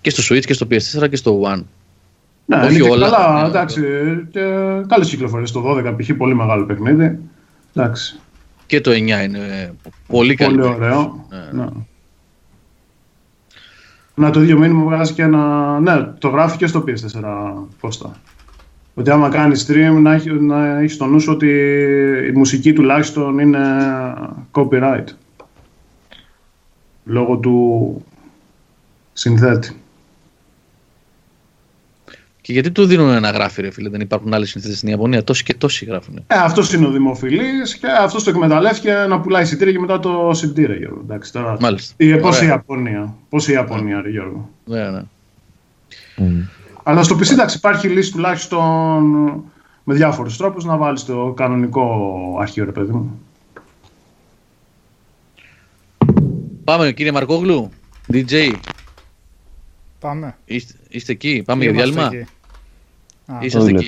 [0.00, 1.62] και στο Switch και στο PS4 και στο One.
[2.44, 3.10] Ναι, Όχι είναι όλα.
[3.10, 3.82] Καλά, ναι, εντάξει.
[4.30, 4.40] Και
[4.88, 5.50] καλές κυκλοφορίες.
[5.50, 6.10] Το 12 π.χ.
[6.16, 7.18] πολύ μεγάλο παιχνίδι.
[7.74, 8.20] Εντάξει.
[8.66, 9.74] Και το 9 είναι
[10.06, 10.56] πολύ καλό.
[10.56, 11.26] Πολύ ωραίο.
[11.28, 11.62] Ναι.
[11.62, 11.70] ναι.
[14.14, 15.80] Να το ίδιο μήνυμα βγάζει και ένα.
[15.80, 17.22] Ναι, το γράφει και στο PS4
[17.80, 18.20] Κώστα.
[18.94, 21.48] Ότι άμα κάνεις stream να έχει, να έχεις στο νου σου ότι
[22.28, 23.60] η μουσική τουλάχιστον είναι
[24.52, 25.04] copyright.
[27.04, 28.04] Λόγω του
[29.12, 29.76] συνθέτη.
[32.40, 35.24] Και γιατί του δίνουν ένα γράφει, ρε φίλε, δεν υπάρχουν άλλοι συνθέτες στην Ιαπωνία.
[35.24, 36.16] Τόσοι και τόσοι γράφουν.
[36.26, 40.30] Ε, αυτός είναι ο δημοφιλής και αυτός το εκμεταλλεύτηκε να πουλάει εισιτήρια και μετά το
[40.32, 41.00] εισιτήρια, Γιώργο.
[41.02, 41.56] Εντάξει, τώρα...
[41.60, 41.94] Μάλιστα.
[42.20, 43.14] Πώς η Ιαπωνία.
[43.28, 44.50] Πώς η Ιαπωνία, ρε Γιώργο.
[44.64, 45.02] Ναι, ναι.
[46.18, 46.61] Mm.
[46.82, 49.02] Αλλά στο PC εντάξει, υπάρχει λύση τουλάχιστον
[49.84, 53.20] με διάφορους τρόπους να βάλεις το κανονικό αρχείο, ρε παιδί μου.
[56.64, 57.70] Πάμε, κύριε Μαρκόγλου,
[58.12, 58.52] DJ.
[60.00, 60.36] Πάμε.
[60.44, 62.10] Είστε, είστε εκεί, πάμε για διάλειμμα;
[63.40, 63.86] Είσαστε εκεί.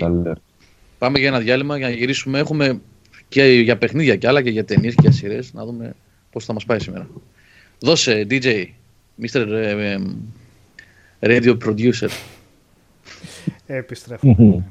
[0.99, 2.39] Πάμε για ένα διάλειμμα για να γυρίσουμε.
[2.39, 2.81] Έχουμε
[3.29, 5.53] και για παιχνίδια και άλλα και για ταινίες και για σειρές.
[5.53, 5.95] Να δούμε
[6.31, 7.07] πώς θα μας πάει σήμερα.
[7.79, 8.65] Δώσε, DJ,
[9.23, 9.47] Mr.
[9.49, 9.97] Ε,
[11.21, 12.09] radio Producer.
[13.66, 14.65] Επιστρέφουμε.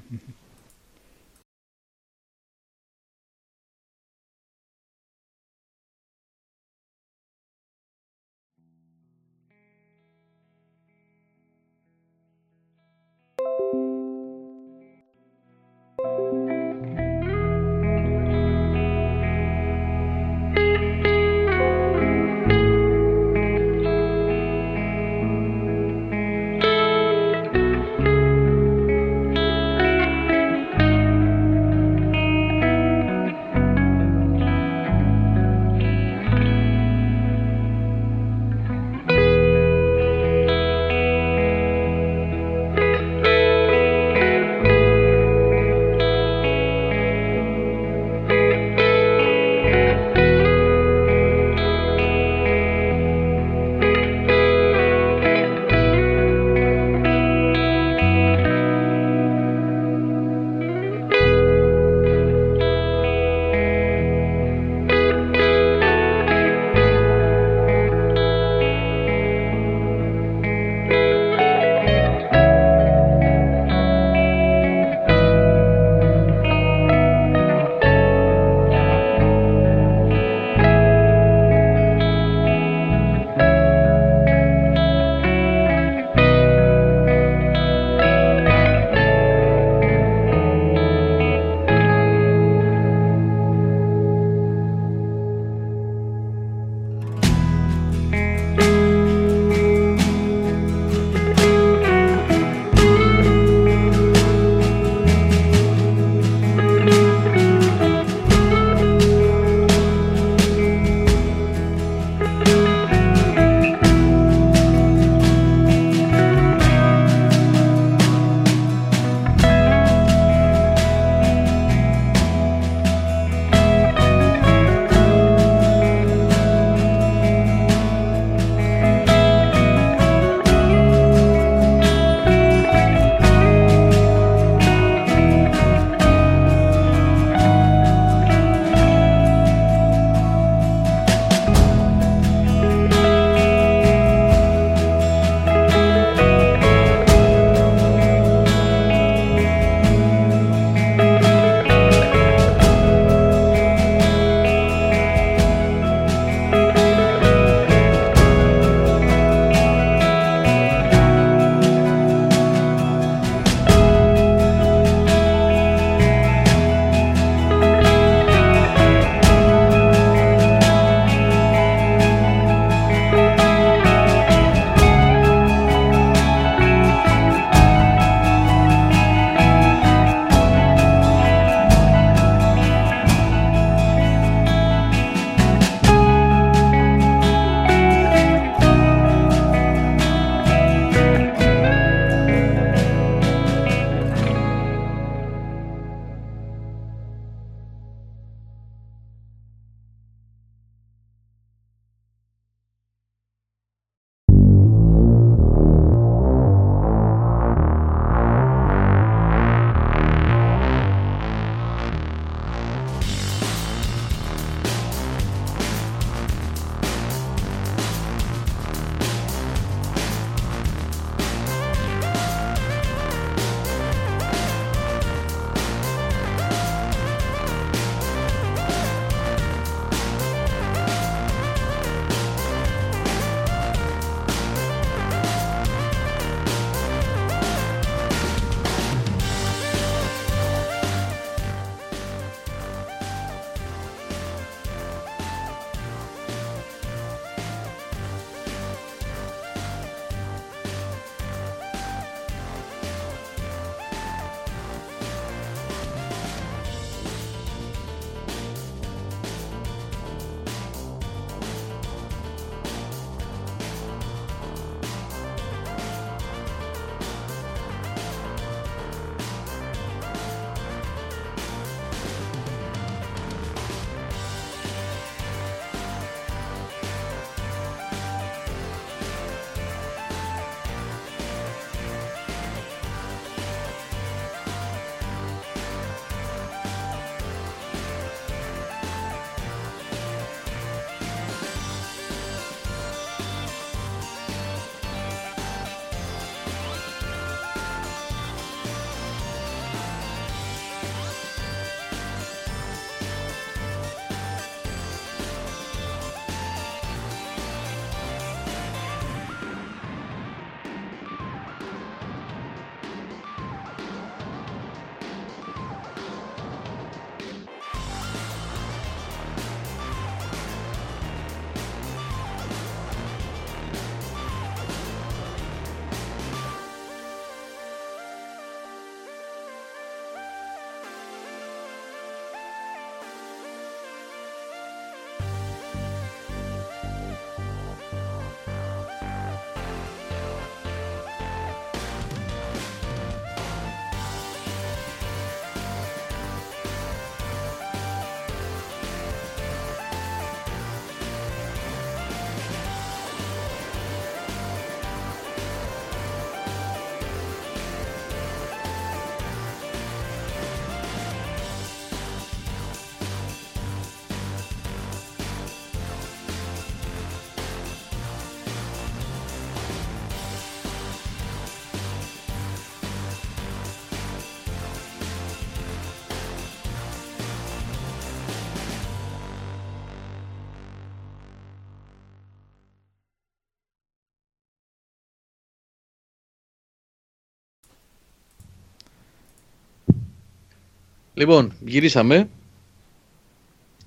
[391.14, 392.30] Λοιπόν, γυρίσαμε.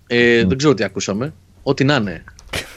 [0.06, 1.34] Ε, Δεν ξέρω τι ακούσαμε.
[1.62, 2.24] Ό,τι να είναι.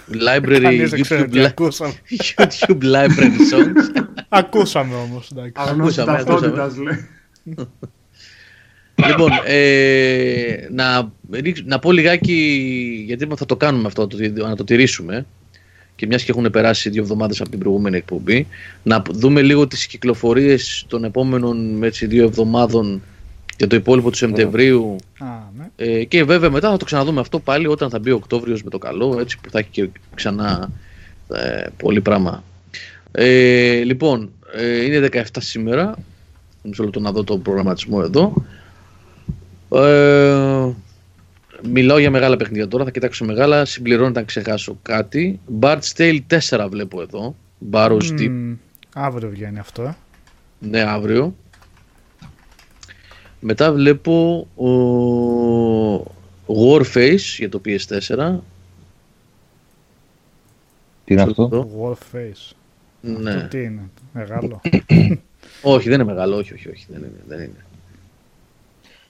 [0.28, 1.54] Library, YouTube, li-
[2.30, 4.04] YouTube Library Songs.
[4.30, 5.32] ακούσαμε όμως.
[5.54, 7.08] Ακούσαμε, ακούσαμε.
[9.08, 11.12] λοιπόν, ε, να,
[11.66, 12.34] να πω λιγάκι,
[13.06, 15.26] γιατί θα το κάνουμε αυτό, να το τηρήσουμε
[15.96, 18.48] και μιας και έχουν περάσει δύο εβδομάδες από την προηγούμενη εκπομπή,
[18.84, 23.02] να δούμε λίγο τις κυκλοφορίες των επόμενων έτσι, δύο εβδομάδων
[23.60, 24.96] για το υπόλοιπο του Σεπτεμβρίου.
[25.58, 25.70] ναι.
[25.76, 28.70] ε, και βέβαια μετά θα το ξαναδούμε αυτό πάλι όταν θα μπει ο Οκτώβριος με
[28.70, 30.72] το καλό, έτσι που θα έχει και ξανά
[31.34, 32.44] ε, πολύ πράγμα.
[33.12, 35.96] Ε, λοιπόν, ε, είναι 17 σήμερα.
[36.64, 38.34] Μισό λεπτό να δω το προγραμματισμό εδώ.
[39.84, 40.72] Ε,
[41.70, 43.66] μιλάω για μεγάλα παιχνίδια τώρα, θα κοιτάξω μεγάλα.
[43.66, 45.40] Συμπληρώνω να ξεχάσω κάτι.
[45.60, 46.20] Bart Tale
[46.50, 47.36] 4 βλέπω εδώ.
[47.72, 48.56] Barrows Mm, Deep.
[48.94, 49.84] αύριο βγαίνει αυτό.
[49.84, 49.96] Ε.
[50.60, 51.36] Ναι, αύριο.
[53.40, 54.72] Μετά βλέπω ο
[56.48, 58.36] Warface για το PS4.
[61.06, 62.52] Τι είναι αυτό; Το- Warface.
[63.02, 63.32] Ναι.
[63.32, 64.62] Αυτό τι είναι, μεγάλο.
[65.62, 67.12] όχι, δεν είναι μεγάλο, όχι, όχι, όχι δεν είναι.
[67.28, 67.66] Δεν είναι.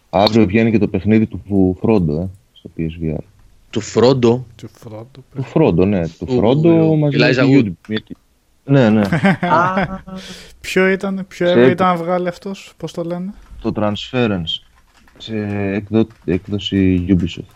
[0.10, 3.18] Αύριο βγαίνει και το παιχνίδι του Φρόντο, ε, στο PSVR.
[3.70, 4.46] Του Φρόντο.
[4.56, 5.24] Του Φρόντο.
[5.36, 6.08] Του Φρόντο, ναι.
[6.08, 7.64] Του Του- Φρόντο μαζί με Eliza το Wood.
[7.66, 7.72] YouTube.
[7.88, 8.16] Γιατί-
[8.66, 9.02] Ναι, ναι.
[10.62, 14.62] Ποιο ήταν, ποιο Σε- έργο ήταν να βγάλει αυτός, πώς το λένε; Το Transference
[15.18, 15.36] σε
[15.74, 16.08] εκδο...
[16.26, 17.56] έκδοση Ubisoft.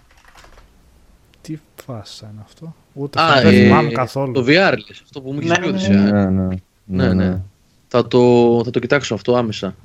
[1.42, 4.32] Τι φάσα είναι αυτό; Ούτε Α, δεν ε, θυμάμαι καθόλου.
[4.32, 6.30] Το VR λες, αυτό που μου έχεις Ναι, πει ναι, Οδυσσέα.
[6.30, 6.56] Ναι, ναι.
[6.86, 7.42] Ναι, ναι.
[7.88, 9.76] Θα το, θα το κοιτάξω αυτό άμεσα.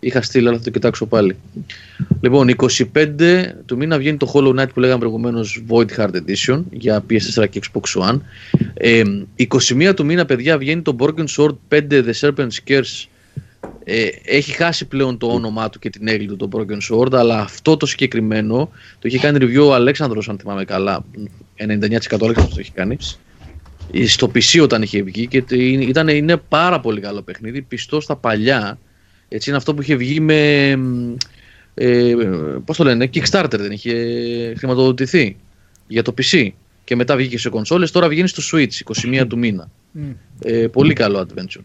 [0.00, 1.36] Είχα στείλει, αλλά θα το κοιτάξω πάλι.
[2.20, 7.04] Λοιπόν, 25 του μήνα βγαίνει το Hollow Knight που λέγαμε προηγουμένως Void Heart Edition για
[7.10, 8.20] PS4 και Xbox One.
[8.74, 9.02] Ε,
[9.36, 13.04] 21 του μήνα, παιδιά, βγαίνει το Broken Sword 5 The Serpent Scares.
[13.88, 17.40] Ε, έχει χάσει πλέον το όνομά του και την έγκλη του το Broken Sword, αλλά
[17.40, 21.04] αυτό το συγκεκριμένο το είχε κάνει review ο Αλέξανδρος, αν θυμάμαι καλά.
[21.56, 22.96] 99% Αλέξανδρος το έχει κάνει
[24.06, 28.16] στο PC όταν είχε βγει και τε- ήταν, είναι πάρα πολύ καλό παιχνίδι, πιστό στα
[28.16, 28.78] παλιά.
[29.28, 30.70] Έτσι είναι αυτό που είχε βγει με.
[31.74, 32.14] Ε,
[32.64, 33.94] πώς το λένε, Kickstarter δεν είχε
[34.58, 35.36] χρηματοδοτηθεί
[35.86, 36.48] για το PC.
[36.84, 39.70] Και μετά βγήκε σε κονσόλες, τώρα βγαίνει στο Switch 21 του μήνα.
[39.92, 40.02] Μμ.
[40.42, 41.62] Ε, πολύ καλό adventure.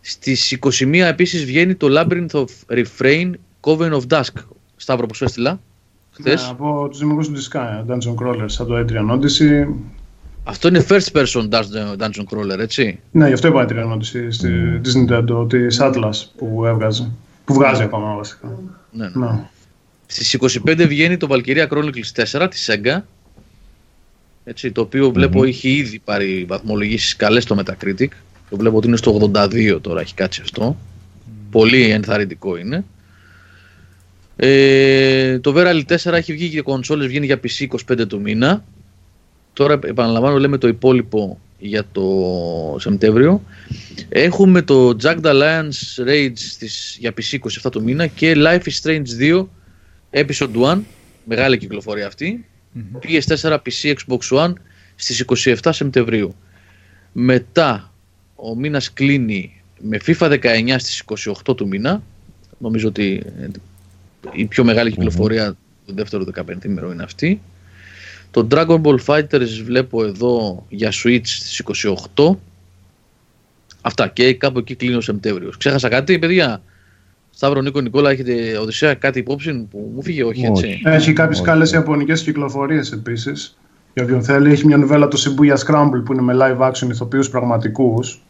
[0.00, 3.30] Στις 21 επίσης βγαίνει το Labyrinth of Refrain
[3.60, 4.42] Coven of Dusk.
[4.76, 6.48] Σταύρο, πώς σου έστειλα Ναι, χθες.
[6.48, 9.66] από τους δημιουργούς του Disgaea, Dungeon Crawlers, σαν το Adrian Odyssey.
[10.44, 14.78] Αυτό είναι first person dungeon, dungeon crawler, έτσι; Ναι, γι' αυτό είπα Adrian Odyssey στη,
[14.82, 17.10] της Nintendo, της Atlas που έβγαζε.
[17.44, 18.58] Που βγάζει ακόμα βασικά.
[18.92, 19.26] Ναι, ναι.
[19.26, 19.40] Ναι.
[20.06, 20.34] Στις
[20.66, 23.00] 25 βγαίνει το Valkyria Chronicles 4 της Sega.
[24.44, 28.08] Έτσι, το οποίο βλέπω έχει ήδη πάρει βαθμολογήσεις καλές στο Metacritic.
[28.50, 30.76] Το βλέπω ότι είναι στο 82 τώρα, έχει κάτσει αυτό.
[31.50, 32.84] Πολύ ενθαρρυντικό είναι.
[34.36, 38.64] Ε, το Verali 4 έχει βγει και κονσόλες, βγαίνει για PC 25 του μήνα.
[39.52, 43.42] Τώρα επαναλαμβάνω λέμε το υπόλοιπο για το Σεπτέμβριο.
[44.08, 49.06] Έχουμε το Jagged Alliance Rage στις, για PC 27 του μήνα και Life is Strange
[49.20, 49.46] 2
[50.10, 50.78] Episode 1,
[51.24, 52.46] μεγάλη κυκλοφορία αυτή,
[53.02, 54.52] PS4, PC, Xbox One
[54.94, 55.24] στις
[55.62, 56.34] 27 Σεπτεμβρίου.
[57.12, 57.92] Μετά
[58.40, 61.04] ο μήνας κλείνει με FIFA 19 στις
[61.46, 62.02] 28 του μήνα.
[62.58, 63.46] Νομίζω ότι ε,
[64.32, 65.56] η πιο μεγάλη κυκλοφορία
[65.86, 67.40] του δεύτερου 15 ημερό είναι αυτή.
[68.30, 71.62] Το Dragon Ball Fighters βλέπω εδώ για Switch στις
[72.14, 72.36] 28.
[73.80, 75.56] Αυτά και κάπου εκεί κλείνει ο Σεπτέμβριος.
[75.56, 76.62] Ξέχασα κάτι, παιδιά;
[77.30, 80.82] Σταύρο Νίκο Νικόλα, έχετε Οδυσσέα κάτι υπόψη που μου φύγε, όχι έτσι; Όχι.
[80.84, 81.48] Έχει κάποιες Όχι.
[81.48, 83.58] καλές ιαπωνικές κυκλοφορίες επίσης.
[83.94, 87.30] Για όποιον θέλει, έχει μια νουβέλα το Shibuya Scramble που είναι με live action ηθοποιούς
[87.30, 88.22] πραγματικούς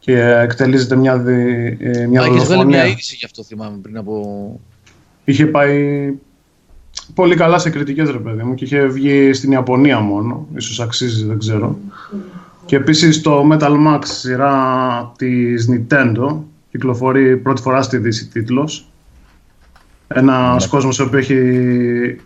[0.00, 2.64] και εκτελίζεται μια, δι, ε, μια Α, έχεις βγάλει δολοφονία.
[2.64, 4.60] μια είδηση γι' αυτό θυμάμαι πριν από...
[5.24, 6.12] Είχε πάει
[7.14, 10.46] πολύ καλά σε κριτικές ρε παιδί μου και είχε βγει στην Ιαπωνία μόνο.
[10.56, 11.78] Ίσως αξίζει, δεν ξέρω.
[12.66, 16.36] Και επίσης το Metal Max σειρά της Nintendo
[16.70, 18.90] κυκλοφορεί πρώτη φορά στη Δύση τίτλος.
[20.08, 22.20] Ένας κόσμος ο οποίος έχει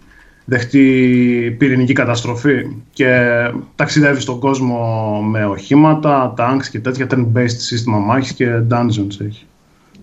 [0.44, 3.30] δεχτεί πυρηνική καταστροφή και
[3.76, 9.46] ταξιδεύει στον κόσμο με οχήματα, tanks και τέτοια turn-based σύστημα μάχης και dungeons έχει.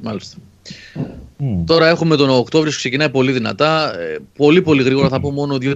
[0.02, 0.38] Μάλιστα.
[1.38, 1.64] Μμ.
[1.66, 4.00] Τώρα έχουμε τον Οκτώβριο που ξεκινάει πολύ δυνατά.
[4.00, 5.76] Ε, πολύ πολύ γρήγορα θα πω μόνο 2-3-4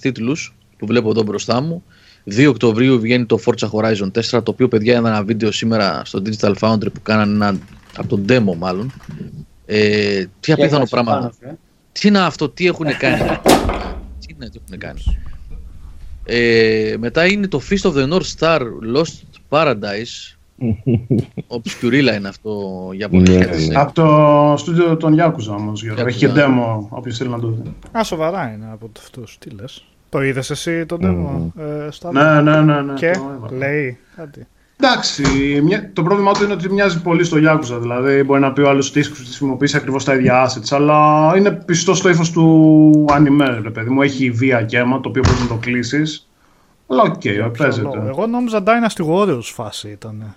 [0.00, 1.82] τίτλους που βλέπω εδώ μπροστά μου.
[2.30, 6.22] 2 Οκτωβρίου βγαίνει το Forza Horizon 4, το οποίο παιδιά είδα ένα βίντεο σήμερα στο
[6.24, 7.58] Digital Foundry που κάνανε ένα,
[7.96, 8.92] από τον demo μάλλον.
[9.66, 11.32] Ε, τι απίθανο πράγμα.
[11.92, 13.22] Τι είναι αυτό, τι έχουν κάνει;
[14.38, 15.00] Τι είναι, τι έχουν κάνει.
[16.26, 18.60] Ε, μετά είναι το Feast of the North Star
[18.96, 20.34] Lost Paradise
[21.56, 22.60] Obscurilla είναι αυτό
[22.94, 23.66] για πολύ Ναι, χέρι.
[23.66, 23.74] ναι.
[23.80, 26.02] Από το στούντιο των Yakuza όμως, Γιώργο.
[26.02, 26.06] Yakuza.
[26.06, 27.62] Έχει και demo, όποιος θέλει να το δει.
[27.98, 29.36] Α, σοβαρά είναι από αυτούς.
[29.38, 29.84] Τι λες.
[30.08, 32.80] Το είδες εσύ τον demo, ε, Σταύρο; Ναι, ναι, ναι.
[32.82, 33.56] ναι Και το έβαλα.
[33.56, 34.46] λέει κάτι.
[34.80, 35.22] Εντάξει,
[35.64, 37.78] μια- το πρόβλημά του είναι ότι μοιάζει πολύ στο Yakuza.
[37.80, 41.94] Δηλαδή, μπορεί να πει ο άλλος ότι χρησιμοποιήσει ακριβώς τα ίδια assets, αλλά είναι πιστό
[41.94, 44.02] στο ύφος του anime, ρε παιδί μου.
[44.02, 46.28] Έχει βία και αίμα, το οποίο μπορείς να το κλείσεις.
[46.88, 47.82] Αλλά οκ, Ποιο παίζεται.
[47.96, 48.06] λόγο.
[48.08, 50.34] Εγώ νόμιζα Dynasty Warriors φάση ήταν.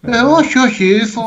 [0.00, 1.24] Ε, όχι, όχι, ύφος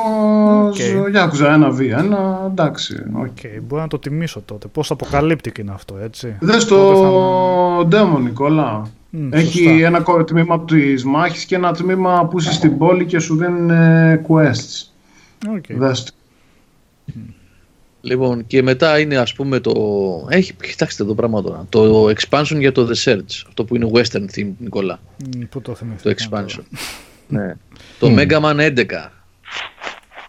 [0.67, 0.75] OK.
[1.13, 2.95] Yakuza 1v1, εντάξει.
[3.13, 4.67] Οκ, μπορεί να το τιμήσω τότε.
[4.67, 6.35] Πώς αποκαλύπτει είναι αυτό, έτσι.
[6.39, 8.87] Δες Τότε το demo, Νικόλα.
[9.09, 9.85] Μμ, Έχει σωστά.
[9.85, 13.69] ένα κο- τμήμα τη μάχη και ένα τμήμα που είσαι στην πόλη και σου δίνουν
[13.69, 14.87] ε, quests.
[15.55, 15.63] OK.
[15.69, 16.11] Δες το.
[18.01, 19.73] Λοιπόν, και μετά είναι ας πούμε το.
[20.29, 21.65] Έχει, κοιτάξτε το πράγμα τώρα.
[21.69, 23.43] Το expansion για το The Surge.
[23.47, 24.99] Αυτό που είναι western theme, Νικόλα.
[25.37, 26.13] Μ, Πού το θυμηθήκα.
[26.13, 26.15] Το
[26.45, 26.63] expansion.
[27.27, 27.55] ναι.
[27.99, 28.83] Το Mega Man 11.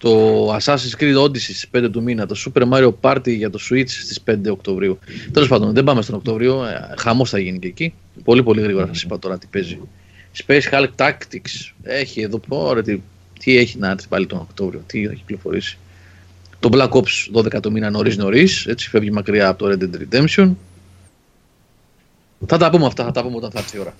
[0.01, 2.27] Το Assassin's Creed Odyssey στις 5 του μήνα.
[2.27, 4.98] Το Super Mario Party για το Switch στις 5 Οκτωβρίου.
[5.32, 6.64] Τέλος πάντων, δεν πάμε στον Οκτωβρίο.
[6.64, 7.94] Ε, χαμός θα γίνει και εκεί.
[8.24, 9.81] Πολύ πολύ γρήγορα σας είπα τώρα τι παίζει.
[10.47, 11.72] Space Hulk Tactics.
[11.82, 13.01] Έχει εδώ πω, ρε, τι,
[13.39, 14.82] τι έχει να έρθει πάλι τον Οκτώβριο.
[14.86, 15.78] Τι έχει κυκλοφορήσει.
[16.60, 18.66] Το Black Ops 12 το μήνα νωρίς νωρίς.
[18.66, 20.51] Έτσι φεύγει μακριά από το Red Dead Redemption.
[22.47, 23.94] Θα τα πούμε αυτά, θα τα πούμε όταν θα έρθει η ώρα.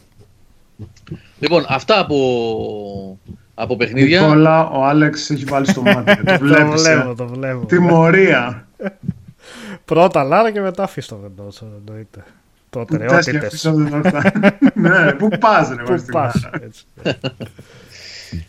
[1.41, 3.19] Λοιπόν, αυτά από,
[3.61, 6.17] από παιχνίδια; Νικόλα, ο Άλεξ έχει βάλει στο μάτι.
[6.17, 6.95] το Το βλέπεις, ε.
[6.95, 7.67] βλέπω, το βλέπω.
[7.67, 8.69] Τιμωρία.
[9.85, 11.49] Πρώτα Λάρα και μετά αφήστε το βεντό,
[11.87, 12.25] εννοείται.
[12.71, 13.25] Πού τα Προτεραιότητες.
[13.25, 14.33] σκέφτεσαι όταν αυτά.
[14.75, 16.65] Ναι, πού πας ρε Πού βάζει την πας, μέρα.
[16.65, 16.85] έτσι.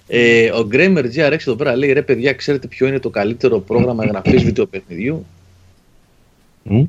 [0.07, 4.03] Ε, ο Gamer GRX εδώ πέρα λέει: Ρε παιδιά, ξέρετε ποιο είναι το καλύτερο πρόγραμμα
[4.03, 5.25] εγγραφή βιντεοπαιχνιδιού.
[6.63, 6.83] Μμ.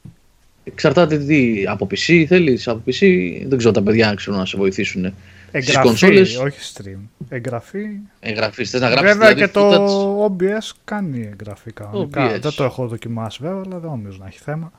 [0.65, 3.01] Εξαρτάται τι, από PC θέλεις, από PC
[3.47, 5.15] δεν ξέρω τα παιδιά αν ξέρουν να σε βοηθήσουν.
[5.53, 6.99] Στις Εγγραφή, κονσόλες όχι stream.
[7.29, 7.87] Εγγραφή.
[8.21, 8.65] εγγραφή.
[8.65, 10.27] Θες να γράψεις Βέβαια δηλαδή και το footage?
[10.27, 12.31] OBS κάνει εγγραφή κανονικά.
[12.31, 12.41] OBS.
[12.41, 14.73] Δεν το έχω δοκιμάσει βέβαια, αλλά δεν νομίζω να έχει θέμα.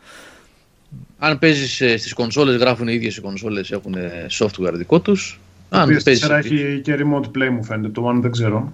[1.20, 3.96] Αν παίζεις στις κονσόλες, γράφουν οι ίδιες οι κονσόλες, έχουν
[4.40, 5.40] software δικό τους.
[5.70, 6.26] Το Αν παίζεις.
[6.26, 7.90] PS4 έχει και remote play μου φαίνεται.
[7.90, 8.74] Το One δεν ξέρω.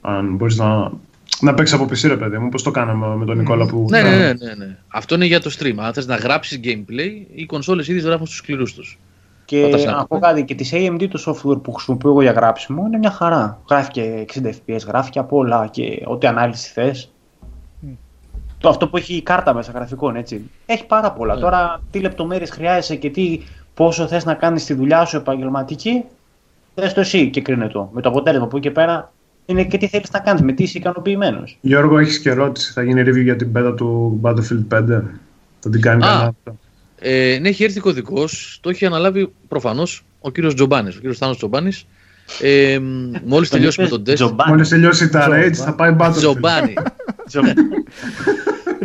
[0.00, 0.92] Αν μπορείς να,
[1.40, 3.86] να παίξεις από PC ρε παιδί μου, πώς το κάναμε με τον Νικόλα που...
[3.90, 4.76] Ναι, ναι, ναι, ναι, ναι.
[4.88, 5.74] Αυτό είναι για το stream.
[5.76, 8.98] Αν θες να γράψεις gameplay, οι κονσόλες ήδη γράφουν στους σκληρούς τους.
[9.48, 10.18] Και Όταν σε να πω ακούω.
[10.18, 13.60] κάτι, και τη AMD το software που χρησιμοποιώ εγώ για γράψιμο είναι μια χαρά.
[13.70, 17.12] Γράφει και 60 FPS, γράφει και από όλα και ό,τι ανάλυση θες.
[18.58, 20.50] Το αυτό που έχει η κάρτα μέσα γραφικών, έτσι.
[20.66, 21.34] Έχει πάρα πολλά.
[21.34, 21.40] Ναι.
[21.40, 23.40] Τώρα, τι λεπτομέρειες χρειάζεσαι και τι,
[23.74, 26.04] πόσο θες να κάνεις τη δουλειά σου επαγγελματική,
[26.74, 27.90] δες το εσύ και κρίνε το.
[27.92, 29.12] Με το αποτέλεσμα που εκεί πέρα
[29.46, 31.58] είναι και τι θέλεις να κάνεις, με τι είσαι ικανοποιημένος.
[31.60, 32.72] Γιώργο, έχεις και ερώτηση.
[32.72, 35.02] Θα γίνει review για την beta του Battlefield 5.
[35.60, 36.06] Θα την κάνει Α.
[36.06, 36.34] κανένα.
[37.00, 38.58] Ε, ναι, έχει έρθει κωδικός.
[38.62, 40.94] Το έχει αναλάβει προφανώς ο κύριος Τζομπάνης.
[40.96, 41.86] Ο κύριος Θάνος Τζομπάνης.
[42.40, 42.78] Ε,
[43.24, 44.16] Μόλις τελειώσει με τον τεστ.
[44.22, 44.50] Τζομπάνι.
[44.50, 46.12] Μόλις τελειώσει τα Τζο- raids θα πάει Battlefield.
[46.12, 46.74] Τζομπάνη.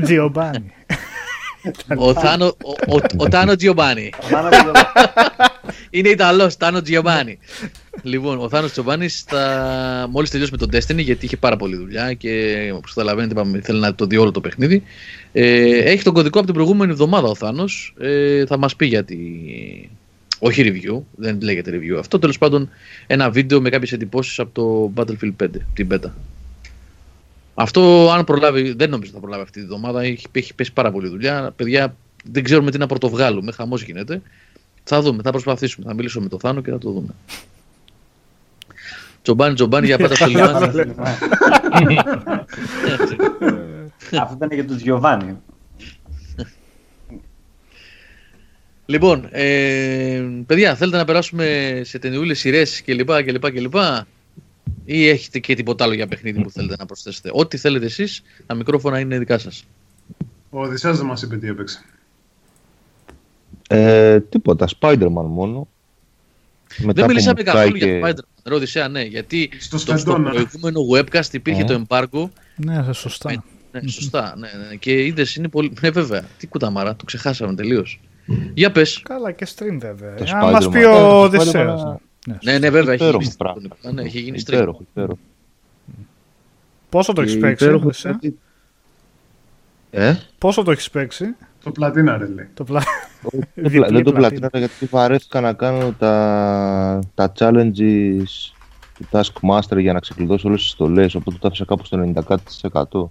[0.04, 0.72] Τζιομπάνι.
[1.98, 4.10] ο, Θάνο, ο, ο, ο Τάνο Τζιομπάνη.
[4.20, 4.72] Τζομπάνι.
[5.90, 7.40] Είναι Ιταλός, Τάνο Τζιομπάνη.
[8.02, 10.08] Λοιπόν, ο Θάνος Τζομπάνη θα...
[10.10, 13.80] μόλις τελειώσει με τον Destiny, γιατί είχε πάρα πολλή δουλειά και όπως καταλαβαίνετε, είπαμε, θέλει
[13.80, 14.84] να το δει όλο το παιχνίδι.
[15.32, 17.96] Ε, έχει τον κωδικό από την προηγούμενη εβδομάδα ο Θάνος.
[18.00, 19.90] Ε, θα μας πει γιατί.
[20.40, 22.20] Όχι review, δεν λέγεται review αυτό.
[22.20, 22.70] Τέλος πάντων,
[23.08, 26.12] ένα βίντεο με κάποιες εντυπώσεις από το Battlefield 5, την beta.
[27.54, 30.02] Αυτό, αν προλάβει, δεν νομίζω ότι θα προλάβει αυτή τη βδομάδα.
[30.02, 31.54] Έχει, έχει πέσει πάρα πολύ δουλειά.
[31.56, 31.96] Παιδιά,
[32.32, 33.52] δεν ξέρουμε τι να πρωτοβγάλουμε.
[33.52, 34.22] Χαμός γίνεται.
[34.84, 35.86] Θα δούμε, θα προσπαθήσουμε.
[35.88, 37.14] Θα μιλήσω με τον Θάνο και θα το δούμε.
[39.24, 40.88] Τζομπάνι, τζομπάνι για πάντα στο λιμάνι.
[44.22, 45.38] Αυτό ήταν για τον Τζιοβάνι.
[48.86, 53.24] λοιπόν, ε, παιδιά, θέλετε να περάσουμε σε ταινιούλες σειρές κλπ.
[53.24, 53.76] κλπ, κλπ.
[54.86, 58.56] Ή έχετε και τίποτα άλλο για παιχνίδι που θέλετε να προσθέσετε; Ό,τι θέλετε εσείς, τα
[58.56, 59.66] μικρόφωνα είναι δικά σας.
[60.50, 61.84] Ο Οδυσσέας δεν μας είπε τι έπαιξε.
[63.68, 65.68] Ε, τίποτα, Spider-Man μόνο.
[66.78, 68.24] Μετά Δεν που μιλήσαμε μου καθόλου φάει για το Spider-Man.
[68.46, 70.30] Ρε Οδυσσέα, ναι, γιατί Στο στο, στο Σφεντόνα.
[70.30, 71.66] προηγούμενο webcast υπήρχε Ε.
[71.66, 72.30] το embargo.
[72.56, 73.44] Ναι, σωστά.
[73.72, 74.36] Ναι, σωστά.
[74.38, 74.76] Ναι, ναι, ναι.
[74.76, 75.74] Και είδες είναι πολύ.
[75.82, 76.24] Ναι, βέβαια.
[76.38, 78.00] Τι κουταμάρα, το ξεχάσαμε τελείως.
[78.54, 79.02] Για πες.
[79.04, 80.16] Καλά και stream βέβαια.
[80.16, 80.72] Το Αν μας Spider-Man.
[80.72, 81.82] πει Ε, ο το Οδυσσέας.
[81.84, 81.96] Spider-Man,
[82.28, 82.38] Ναι.
[82.44, 82.94] Ναι, ναι, βέβαια.
[82.94, 83.62] Έχει Υπέροχο γίνει, πράγμα.
[83.94, 84.54] ναι, έχει γίνει stream.
[84.54, 85.20] Υπέροχο, υπέροχο.
[86.90, 88.40] Πόσο το έχεις Και παίξει, υπέροχο Οδυσσέα; γιατί-
[89.96, 92.50] Ε, Πόσο το έχεις παίξει; Το πλατίνα ρε λέει.
[92.54, 92.82] Το πλα...
[93.22, 94.50] δεν Διπλή πλα- δεν το πλατίνα.
[94.50, 98.24] πλατήνα γιατί βαρέθηκα να κάνω τα, τα challenges
[98.94, 102.14] του Taskmaster για να ξεκλειδώσω όλες τις στολές, οπότε το άφησα κάπου στο
[102.72, 103.10] 90%.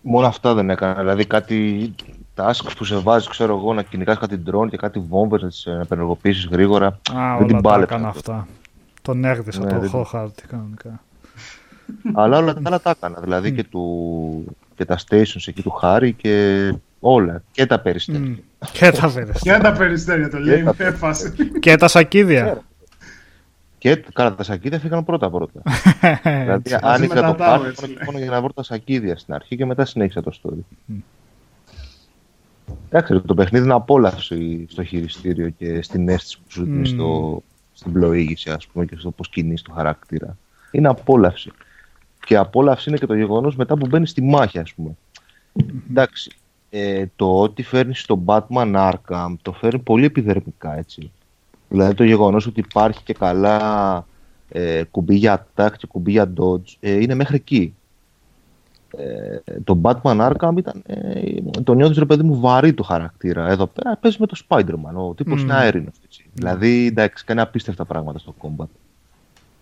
[0.00, 1.94] Μόνο αυτά δεν έκανα, δηλαδή κάτι
[2.36, 5.66] task που σε βάζει, ξέρω εγώ, να κυνηγάς κάτι drone και κάτι βόμβες, να τις
[5.66, 6.86] ε, απενεργοποιήσεις γρήγορα.
[6.86, 8.32] Α, Δεν την όλα τα πάλεψα έκανα αυτό.
[8.32, 8.48] αυτά.
[9.02, 11.02] Τον έγδησα ναι, το χάρτη κανονικά.
[12.12, 13.20] Αλλά όλα τα άλλα τα έκανα.
[13.20, 17.42] Δηλαδή και, του, και τα stations εκεί του Χάρη και όλα.
[17.50, 18.36] Και τα περιστέρια.
[18.72, 19.56] Και τα περιστέρια.
[19.56, 21.34] και τα περιστέρια το λέει, έφασε.
[21.60, 22.62] και τα σακίδια.
[23.78, 25.62] Και καλά, τα σακίδια φύγαν πρώτα πρώτα.
[26.40, 30.22] δηλαδή άνοιξα το πάρκο μόνο για να βρω τα σακίδια στην αρχή και μετά συνέχισα
[30.22, 30.92] το story.
[32.88, 37.42] Εντάξει, το παιχνίδι είναι απόλαυση στο χειριστήριο και στην αίσθηση που σου δίνει στο,
[37.72, 40.36] στην πλοήγηση, ας πούμε, και στο πώς κινείς το χαρακτήρα.
[40.70, 41.50] Είναι απόλαυση.
[42.26, 44.96] Και απόλαυση είναι και το γεγονός μετά που μπαίνει στη μάχη, ας πούμε.
[45.90, 46.30] Εντάξει,
[46.70, 51.10] ε, το ότι φέρνει στο Batman Arkham το φέρνει πολύ επιδερμικά, έτσι.
[51.68, 54.06] Δηλαδή το γεγονός ότι υπάρχει και καλά
[54.48, 57.74] ε, κουμπί για attack και κουμπί για dodge ε, είναι μέχρι εκεί.
[58.96, 63.48] Ε, το Batman Arkham ήταν, ε, το νιώθεις ρε παιδί μου βαρύ το χαρακτήρα.
[63.48, 65.42] Εδώ πέρα παίζει με το Spider-Man, ο τύπος mm.
[65.42, 65.94] είναι αέρινος.
[66.04, 66.24] Έτσι.
[66.26, 66.30] Mm.
[66.32, 68.66] Δηλαδή εντάξει, κάνει απίστευτα πράγματα στο combat.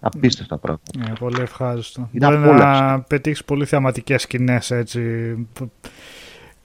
[0.00, 0.90] Απίστευτα πράγματα.
[0.98, 2.08] Ναι, πολύ ευχάριστο.
[2.12, 5.02] Μπορεί να πετύχεις πολύ θεαματικές σκηνές έτσι.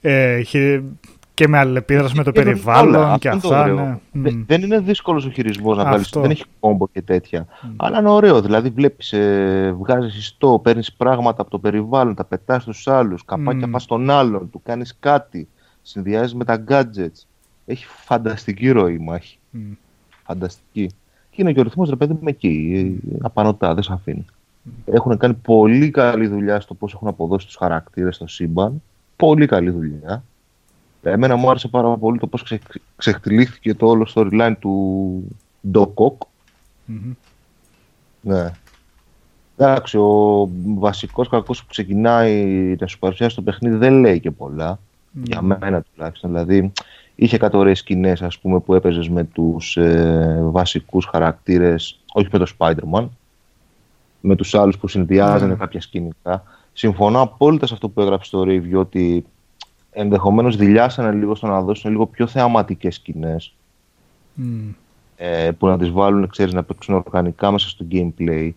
[0.00, 0.42] Ε,
[1.34, 3.66] και με αλληλεπίδραση με το περιβάλλον και αυτά.
[4.12, 4.30] Ναι.
[4.46, 6.10] Δεν είναι δύσκολος ο χειρισμός να βάλεις.
[6.10, 7.46] Δεν έχει κόμπο και τέτοια.
[7.76, 8.40] Αλλά είναι ωραίο.
[8.40, 13.66] Δηλαδή, βλέπεις, ε, βγάζεις ιστό, παίρνεις πράγματα από το περιβάλλον, τα πετάς στους άλλους, καπάκια
[13.66, 13.70] mm.
[13.70, 15.48] πας στον άλλον, του κάνεις κάτι,
[15.82, 17.26] συνδυάζεις με τα gadgets.
[17.66, 19.38] Έχει φανταστική ροή η μάχη.
[20.26, 20.90] Φανταστική.
[21.36, 23.00] Και είναι και ο ρυθμός ρε παιδί μου εκεί.
[23.20, 24.24] Απανοτά, δεν σε αφήνει.
[24.84, 28.82] Έχουν κάνει πολύ καλή δουλειά στο πώς έχουν αποδώσει τους χαρακτήρες στο σύμπαν.
[29.16, 30.24] Πολύ καλή δουλειά.
[31.02, 32.60] Εμένα μου άρεσε πάρα πολύ το πώς ξε,
[32.96, 35.22] ξεχτυλίχθηκε το όλο storyline του
[35.70, 36.22] Ντοκοκ.
[36.88, 37.14] Mm-hmm.
[38.20, 38.50] Ναι.
[39.56, 42.44] Εντάξει, ο βασικός κακός που ξεκινάει
[42.80, 44.78] να σου παρουσιάσει το παιχνίδι δεν λέει και πολλά.
[45.22, 46.30] Για μένα τουλάχιστον.
[46.30, 46.72] Δηλαδή,
[47.16, 52.38] είχε κάτι ωραίες σκηνές, ας πούμε, που έπαιζες με τους ε, βασικούς χαρακτήρες, όχι με
[52.38, 53.08] το Spider-Man,
[54.20, 55.58] με τους άλλους που συνδυάζανε mm.
[55.58, 56.42] κάποια σκηνικά.
[56.72, 59.24] Συμφωνώ απόλυτα σε αυτό που έγραψε στο review, ότι
[59.98, 63.54] Ενδεχομένως δηλιάσανε λίγο στο να δώσουν λίγο πιο θεαματικές σκηνές.
[64.38, 64.74] Mm.
[65.16, 68.50] Ε, που να τις βάλουν, ξέρεις, να παίξουν οργανικά μέσα στο gameplay.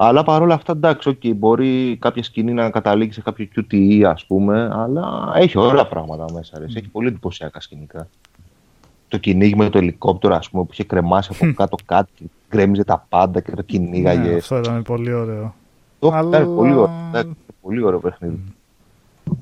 [0.00, 4.70] Αλλά παρόλα αυτά, εντάξει, okay, μπορεί κάποια σκηνή να καταλήξει σε κάποιο QTE, ας πούμε,
[4.72, 6.64] αλλά έχει όλα πράγματα μέσα, ρε.
[6.64, 6.76] Mm.
[6.76, 8.08] έχει πολύ εντυπωσιακά σκηνικά.
[9.08, 13.06] Το κυνήγι με το ελικόπτερο, ας πούμε, που είχε κρεμάσει από κάτω κάτι, γκρέμιζε τα
[13.08, 14.28] πάντα και το κυνήγαγε.
[14.28, 15.54] Ναι, αυτό ήταν πολύ ωραίο.
[15.98, 16.44] Το αλλά...
[16.44, 18.40] πολύ ωραίο, πολύ ωραίο παιχνίδι.
[19.30, 19.32] Mm.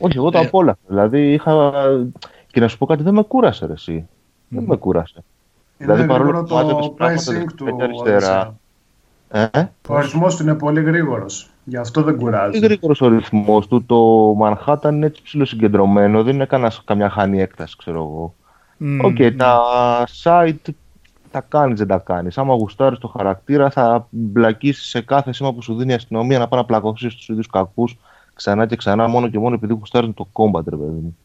[0.00, 0.46] Όχι, εγώ το ε...
[0.46, 0.78] απόλαυσα.
[0.86, 1.72] Δηλαδή είχα.
[2.46, 4.08] Και να σου πω κάτι, δεν με κούρασε ρε, εσύ.
[4.48, 5.24] Δεν με κούρασε.
[5.78, 8.56] Είναι δηλαδή παρόλο που το pricing του αριστερά.
[9.30, 9.46] Ε;
[9.88, 11.50] Ο αριθμό του είναι πολύ γρήγορος.
[11.64, 12.56] Γι' αυτό δεν κουράζει.
[12.56, 13.84] Είναι γρήγορος ο ρυθμός του.
[13.86, 16.22] Το Manhattan είναι έτσι ψηλοσυγκεντρωμένο.
[16.22, 18.34] Δεν είναι κανένας, καμιά χάνη έκταση, ξέρω εγώ.
[19.02, 19.36] OK, mm, okay, mm.
[19.36, 19.60] τα
[20.22, 20.72] side
[21.30, 22.38] τα κάνεις, δεν τα κάνεις.
[22.38, 26.48] Άμα γουστάρεις το χαρακτήρα, θα μπλακίσεις σε κάθε σήμα που σου δίνει η αστυνομία να
[26.48, 27.98] πάει να πλακώσει στους ίδιους κακούς
[28.34, 31.16] ξανά και ξανά μόνο και μόνο επειδή γουστάρουν το combat, ρε παιδί μου.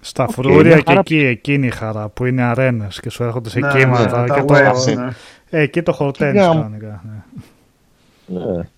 [0.00, 3.58] Στα okay, φρούρια και εκεί, εκείνη η χαρά που είναι αρένες και σου έρχονται σε
[3.58, 4.54] ναι, κύματα ναι, και το...
[4.94, 5.08] ναι.
[5.50, 7.02] Ε, εκεί το χορταίνεις κανονικά.
[8.26, 8.38] Ναι.
[8.38, 8.68] ναι.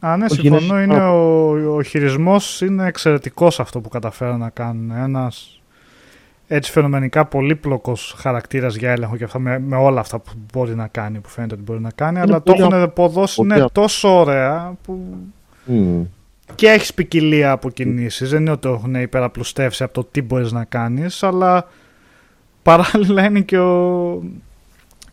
[0.00, 0.80] Α, ναι, συμφωνώ.
[0.80, 4.90] Είναι ο, ο χειρισμός είναι εξαιρετικός αυτό που καταφέραν να κάνουν.
[4.90, 5.60] Ένας
[6.54, 10.86] έτσι φαινομενικά πολύπλοκος χαρακτήρας για έλεγχο και αυτά με, με, όλα αυτά που μπορεί να
[10.86, 15.16] κάνει, που φαίνεται ότι μπορεί να κάνει, αλλά το έχουν αποδώσει ναι, τόσο ωραία που
[15.70, 16.06] mm.
[16.54, 18.30] Και έχεις ποικιλία από κινήσεις.
[18.30, 21.68] Δεν είναι ότι το έχουν υπεραπλουστεύσει από το τι μπορείς να κάνεις, αλλά
[22.62, 24.12] παράλληλα είναι και ο,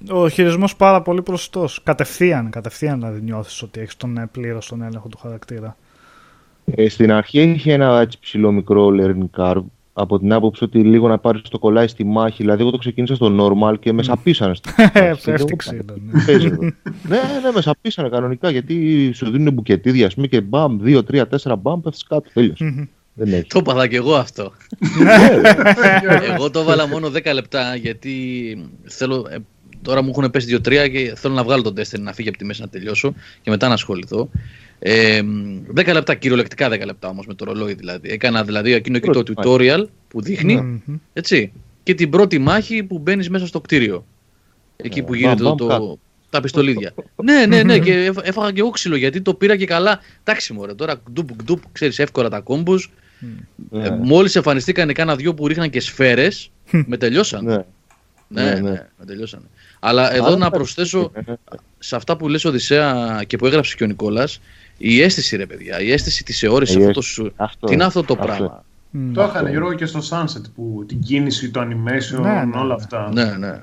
[0.09, 1.81] ο χειρισμός πάρα πολύ προσιτός.
[1.83, 5.77] Κατευθείαν, κατευθείαν δηλαδή νιώθεις ότι έχεις τον ε, πλήρως τον έλεγχο του χαρακτήρα.
[6.65, 9.63] Ε, στην αρχή είχε ένα έτσι ψηλό μικρό learning curve
[9.99, 12.41] από την άποψη ότι λίγο να πάρεις το κολλάει στη μάχη.
[12.43, 14.53] Δηλαδή, εγώ το ξεκίνησα στο normal και με σαπίσανε.
[15.23, 15.85] Πέφτει ξύλο.
[17.07, 21.23] Ναι, ναι, με σαπίσανε κανονικά γιατί σου δίνουν μπουκετίδια ας πούμε και μπαμ, 2, 3,
[21.43, 22.30] 4 μπαμ, πέφτεις κάτω.
[22.34, 22.89] Τέλειωσε.
[23.13, 23.47] Δεν έχει.
[23.47, 24.51] Το είπα και εγώ αυτό.
[26.34, 28.13] εγώ το έβαλα μόνο 10 λεπτά γιατί
[28.84, 29.38] θέλω, ε,
[29.81, 32.45] τώρα μου έχουν πέσει 2-3 και θέλω να βγάλω τον τέστερ να φύγει από τη
[32.45, 34.30] μέση να τελειώσω και μετά να ασχοληθώ.
[34.80, 35.22] Ε,
[35.76, 38.10] 10 λεπτά, κυριολεκτικά 10 λεπτά όμως με το ρολόι δηλαδή.
[38.10, 40.84] Έκανα δηλαδή εκείνο εκεί το tutorial που δείχνει.
[41.14, 41.51] Έτσι,
[41.84, 44.06] και την πρώτη μάχη που μπαίνεις μέσα στο κτίριο.
[44.76, 45.99] Εκεί που γίνεται το, το,
[46.30, 46.93] τα πιστολίδια.
[47.23, 49.99] ναι, ναι, ναι, και έφαγα και εγώ ξύλο γιατί το πήρα και καλά.
[50.23, 52.91] Εντάξει, μωρέ, τώρα ντουπ, ντουπ, ξέρεις εύκολα τα κόμπους.
[53.72, 56.51] Ε, Μόλις εμφανιστήκαν κάνα δυο που ρίχναν και σφαίρες,
[56.85, 57.45] με τελειώσαν.
[57.45, 57.64] Ναι,
[58.27, 59.49] ναι, ναι, με τελειώσαν.
[59.80, 61.11] Αλλά εδώ να προσθέσω
[61.80, 64.39] σε αυτά που λες Οδυσσέα και που έγραψες και ο Νικόλας
[64.81, 68.64] η αίσθηση, ρε παιδιά, η αίσθηση της αιώρησης, αυτός, αυτό, τι είναι αυτό το πράγμα;
[68.93, 68.97] Mm.
[69.14, 72.73] Το είχαν Γιώργο και στο Sunset που την κίνηση, το animation, Ναι, ναι, όλα ναι.
[72.73, 73.10] αυτά.
[73.14, 73.60] Ναι, ναι.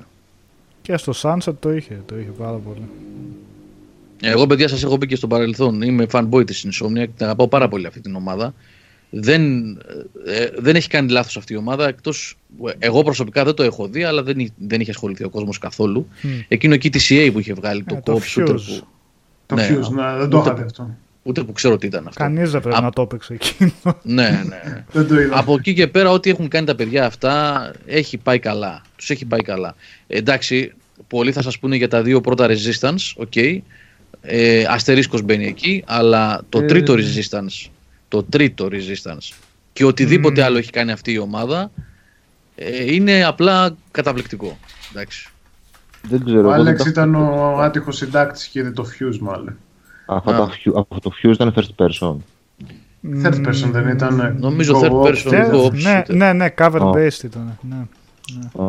[0.82, 2.82] Και στο Sunset το είχε, το είχε πάρα πολύ.
[4.22, 5.82] Εγώ, παιδιά, σας έχω πει και στο παρελθόν.
[5.82, 7.06] Είμαι fanboy της Insomniac.
[7.16, 8.54] Την αγαπάω πάρα πολύ αυτή την ομάδα.
[9.10, 9.66] Δεν,
[10.26, 11.88] ε, δεν έχει κάνει λάθος αυτή η ομάδα.
[11.88, 12.36] Εκτός,
[12.78, 16.08] εγώ προσωπικά δεν το έχω δει, αλλά δεν, εί- δεν είχε ασχοληθεί ο κόσμος καθόλου.
[16.22, 16.28] Μμ.
[16.48, 18.48] Εκείνο εκεί της EA που είχε βγάλει το Ε, το co-op shooter.
[18.48, 18.54] Fuse.
[18.56, 18.86] Που,
[19.46, 20.90] Το Ναι, Fuse, ναι, δεν το ούτε είχατε που- αυτό.
[21.26, 22.22] Ούτε που ξέρω τι ήταν αυτό.
[22.22, 23.70] Κανείς δεν πρέπει Α- να το έπαιξε εκείνο.
[24.02, 24.38] Ναι, ναι.
[24.70, 24.84] ναι.
[24.92, 25.38] Δεν το είδα.
[25.38, 28.82] Από εκεί και πέρα, ό,τι έχουν κάνει τα παιδιά αυτά έχει πάει καλά.
[28.96, 29.74] Τους έχει πάει καλά.
[30.06, 30.72] Ε, εντάξει,
[31.08, 33.12] πολλοί θα σας πούνε για τα δύο πρώτα resistance.
[33.16, 33.36] Οκ.
[34.28, 37.02] Ε, αστερίσκος μπαίνει εκεί, αλλά το Ε, τρίτο ναι.
[37.04, 37.68] resistance.
[38.08, 39.34] Το τρίτο resistance.
[39.72, 40.46] Και οτιδήποτε Μμμ.
[40.46, 41.70] άλλο έχει κάνει αυτή η ομάδα
[42.54, 44.58] ε, είναι απλά καταπληκτικό.
[44.90, 45.28] Εντάξει.
[46.08, 46.38] Δεν ξέρω.
[46.38, 49.56] Ο εγώ δεν Άλεξ τα- ήταν ο άτυχος συντάκτης και είδε το Fuse μάλλον.
[50.06, 50.36] Αυτά Α.
[50.36, 52.16] τα Fuse- Αυτό το Fuse ήταν first person.
[53.24, 54.20] Third person δεν ήταν.
[54.20, 55.64] ε, Νομίζω go-op, third person τέτοιο.
[55.66, 55.72] go-op.
[55.72, 56.14] ναι, shooter.
[56.14, 56.90] ναι, ναι, cover Α.
[56.94, 57.58] based ήταν.
[57.70, 57.76] Ναι.
[58.64, 58.68] Α.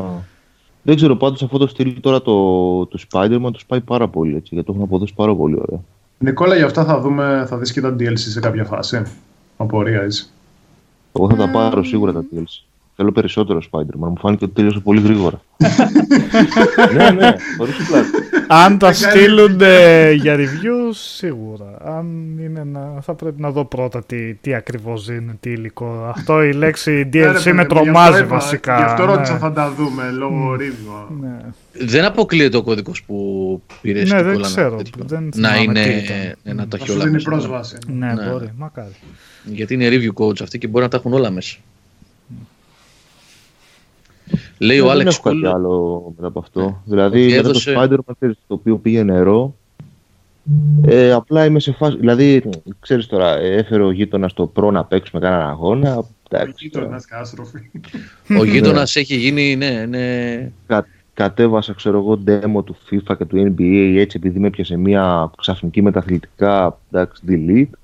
[0.81, 2.31] Δεν ξέρω πάντως αυτό το στυλ τώρα το,
[2.85, 5.80] του Spider-Man του πάει πάρα πολύ έτσι, γιατί το έχουν αποδώσει πάρα πολύ ωραία.
[6.18, 9.01] Νικόλα, γι' αυτά θα δούμε, θα δεις και τα DLC σε κάποια φάση.
[9.57, 10.30] Απορία έτσι.
[11.14, 12.66] Εγώ θα τα πάρω σίγουρα τα DLC.
[12.99, 14.07] Θέλω περισσότερο Spider-Man.
[14.10, 15.41] Μου φάνηκε ότι τελείωσε πολύ γρήγορα.
[16.95, 18.07] ναι, ναι, χωρίς πλάτη.
[18.48, 21.78] Αν τα Δεν κάνει- στείλουν ε, για review, σίγουρα.
[21.86, 22.06] Αν
[22.40, 26.11] είναι να, θα πρέπει να δω πρώτα τι, τι ακριβώς είναι, τι υλικό.
[26.15, 28.78] Αυτό η λέξη Ναι, ρε, DLC παιδί με μου, τρομάζει γι' αυτό είπα, βασικά.
[28.78, 29.14] Γι' αυτό ναι.
[29.14, 31.15] ρώτησα θα τα δούμε λόγω review.
[31.22, 31.38] Ναι.
[31.86, 36.56] Δεν αποκλείεται ο κωδικό που πήρε Ναι, δεν ξέρω, δεν να θυμάμαι είναι τι ήταν.
[36.56, 37.30] να τα Θα έχει σου όλα δίνει μέσα.
[37.30, 37.78] πρόσβαση.
[37.88, 38.30] Ναι, Ναι.
[38.32, 38.91] μπορεί, μακάρι.
[39.44, 41.57] Γιατί είναι review coach αυτοί και μπορεί να τα έχουν όλα μέσα.
[44.58, 45.48] Λέει ο Ναι, δεν Άλεξ έχω κάτι Κούλ.
[45.48, 46.62] άλλο μετά από αυτό.
[46.64, 49.56] Ότι Δηλαδή, μετά έδωσε- το Spider-Man ξέρεις, το οποίο πήγε νερό,
[50.86, 51.98] ε, απλά είμαι σε φάση.
[51.98, 52.44] Δηλαδή,
[52.80, 55.98] ξέρεις τώρα, ε, έφερε ο γείτονας το προ να παίξουμε κανέναν αγώνα.
[55.98, 57.58] Ο Εντάξει, γείτονας κάστροφη.
[58.40, 59.56] Ο γείτονας έχει γίνει.
[59.56, 60.52] Ναι, ναι.
[60.68, 65.32] κα, κατέβασα, ξέρω εγώ, demo του FIFA και του NBA έτσι επειδή με πιάσε μια
[65.38, 67.78] ξαφνική μεταθλητικά εντάξει, delete.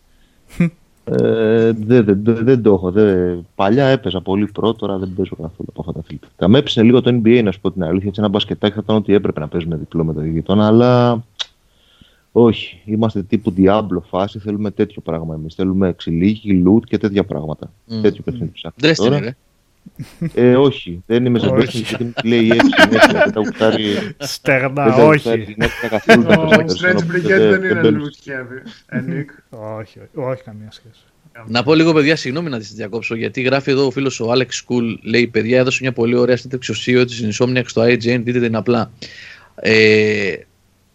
[1.05, 2.91] ε, δεν, δεν, δεν, δεν το έχω.
[2.91, 6.47] Δεν, παλιά έπαιζα πολύ πρώτο, τώρα δεν παίζω καθόλου από αυτά τα αθλητικά.
[6.47, 8.07] Με έπεισε λίγο το NBA, να σου πω την αλήθεια.
[8.07, 11.23] Έτσι, ένα μπασκετάκι θα ήταν ότι έπρεπε να παίζουμε διπλό με τον γείτονα, αλλά
[12.31, 12.81] όχι.
[12.85, 14.39] Είμαστε τύπου Diablo φάση.
[14.39, 15.55] Θέλουμε τέτοιο πράγμα εμείς.
[15.55, 17.71] Θέλουμε εξηλίγη, loot και τέτοια πράγματα.
[17.85, 18.01] Μμ.
[18.01, 19.35] Τέτοιο παιχνίδι ψάχνουμε.
[19.83, 20.31] Destiny, τώρα.
[20.35, 20.51] ρε.
[20.51, 21.79] Ε, όχι, δεν είμαι σε Όχι.
[21.79, 23.21] Destiny γιατί μου τη λέει έτσι συνέχεια.
[23.23, 23.83] Δεν τα γουστάρει.
[24.19, 25.51] Στεγνά, Δεν τα γουστάρει όχι.
[25.51, 27.99] συνέχεια καθόλου τα Ο personal, Strange οπότε Brigade δεν είναι μπαίνω.
[28.03, 28.61] loot heavy.
[28.87, 29.57] Ε, Nick.
[29.79, 29.99] όχι.
[30.13, 31.03] Όχι, καμία σχέση.
[31.47, 34.41] Να πω λίγο, παιδιά, συγγνώμη να τη διακόψω, γιατί γράφει εδώ ο φίλος ο Alex
[34.67, 34.95] Cool.
[35.03, 38.21] Λέει: Παιδιά, έδωσε μια πολύ ωραία συνέντευξη ο CEO της Insomniac στο IGN.
[38.23, 38.91] Δείτε την απλά.
[39.55, 40.33] Ε,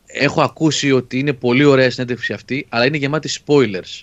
[0.07, 4.03] έχω ακούσει ότι είναι πολύ ωραία η συνέντευξη αυτή, αλλά είναι γεμάτη spoilers.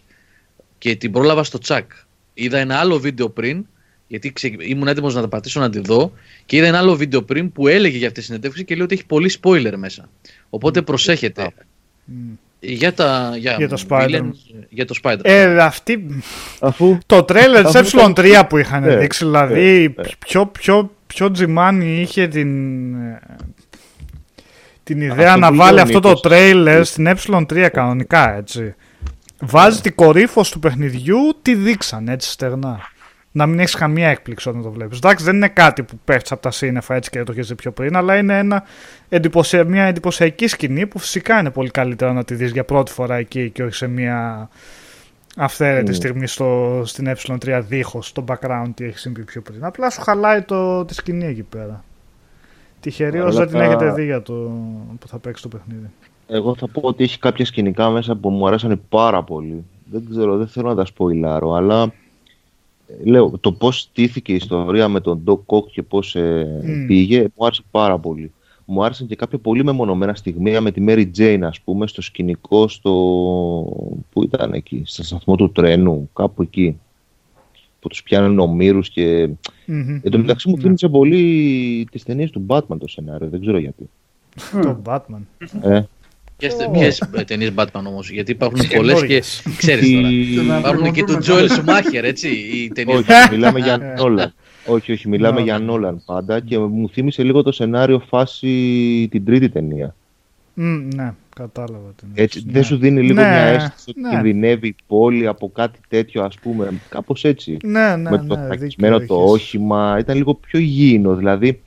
[0.78, 1.92] Και την πρόλαβα στο τσακ.
[2.34, 3.66] Είδα ένα άλλο βίντεο πριν,
[4.08, 4.56] γιατί ξε...
[4.60, 6.12] ήμουν έτοιμος να τα πατήσω να τη δω,
[6.46, 8.94] και είδα ένα άλλο βίντεο πριν που έλεγε για αυτή τη συνέντευξη και λέει ότι
[8.94, 10.10] έχει πολύ spoiler μέσα.
[10.50, 11.48] Οπότε προσέχετε.
[12.06, 12.14] Μμ.
[12.60, 14.10] Για, τα, για, Για το Spider-Man.
[14.10, 14.32] villains,
[14.70, 15.20] για το Spider-Man.
[15.22, 16.24] Ε, αυτή,
[16.60, 20.10] Αφού το τρέλερ της Αφού ε3 που είχαν Ναι, δείξει, δηλαδή ναι, ναι.
[20.20, 23.20] πιο, πιο, πιο τζιμάνι είχε την, ε,
[24.84, 26.22] την ιδέα Αυτό να που βάλει λέει ο αυτό το Νίκος.
[26.22, 28.76] τρέιλερ στην ε3 κανονικά έτσι.
[29.40, 32.80] Βάζει την κορύφωση του παιχνιδιού, τη δείξαν έτσι στεγνά.
[33.38, 34.98] Να μην έχεις καμία έκπληξη όταν το βλέπεις.
[34.98, 37.72] Εντάξει, δεν είναι κάτι που πέφτεις από τα σύννεφα έτσι και το έχεις δει πιο
[37.72, 38.64] πριν, αλλά είναι ένα
[39.10, 39.64] εντυπωσια...
[39.64, 43.50] μια εντυπωσιακή σκηνή που φυσικά είναι πολύ καλύτερα να τη δεις για πρώτη φορά εκεί
[43.50, 44.50] και όχι σε μια
[45.38, 45.96] αυθαίρετη Mm.
[45.96, 49.66] στιγμή στο, στην ε3 δίχως το background τι έχει συμβεί πιο πριν.
[49.66, 51.84] Απλά σου χαλάει το, τη σκηνή εκεί πέρα.
[52.80, 54.34] Τυχερή Αλλά όσο δεν την τα- έχετε δει για το
[55.00, 55.90] που θα παίξει το παιχνίδι.
[56.28, 59.64] εγώ θα πω ότι έχει κάποια σκηνικά μέσα που μου αρέσανε πάρα πολύ.
[59.92, 61.88] Δεν ξέρω, δεν θέλω να τα σποϊλάρω, αλλά ε,
[63.04, 66.86] λέω, το πώς στήθηκε η ιστορία με τον Doc Ock και πώς ε, Μμ.
[66.86, 68.32] πήγε, μου άρεσε πάρα πολύ.
[68.66, 72.68] Μου άρεσαν και κάποια πολύ μεμονωμένα στιγμία με τη Mary Jane, ας πούμε, στο σκηνικό,
[72.68, 72.92] στο...
[74.12, 76.78] Πού ήταν εκεί, στο σταθμό του τρένου, κάπου εκεί.
[77.80, 79.30] Που τους πιάνουν ομήρους και...
[79.66, 80.00] Μμμ.
[80.04, 80.62] Εν τω μεταξύ μου Ναι.
[80.62, 83.90] θύμισε πολύ τις ταινίες του Batman το σενάριο, δεν ξέρω γιατί.
[84.52, 85.22] Το Batman.
[85.62, 85.82] Ε,
[86.38, 89.44] Ποιες, ποιες ταινίες Batman όμως, γιατί υπάρχουν πολλές και Καινούριες.
[89.58, 90.10] ξέρεις τώρα.
[90.54, 92.98] Να Υπάρχουν και του προμοτούμε Joel Schumacher, έτσι, οι ταινίες.
[92.98, 93.94] όχι, μιλάμε για Ε.
[94.02, 94.34] Νόλαν.
[94.66, 95.44] Όχι, όχι, μιλάμε Ναι.
[95.44, 98.48] για Νόλαν πάντα και μου θύμισε λίγο το σενάριο φάση
[99.12, 99.96] την τρίτη ταινία.
[100.54, 102.52] Μμ, ναι, κατάλαβα την Έτσι, ναι.
[102.52, 104.10] δεν σου δίνει λίγο Ναι, μια αίσθηση ότι ναι.
[104.10, 107.58] κινδυνεύει η πόλη από κάτι τέτοιο, ας πούμε, κάπως έτσι.
[107.64, 109.34] Ναι, ναι, με το ναι, θακισμένο δίκιο το έχεις.
[109.34, 111.16] όχημα, ήταν λίγο πιο υγιεινό.
[111.16, 111.62] Δηλαδή,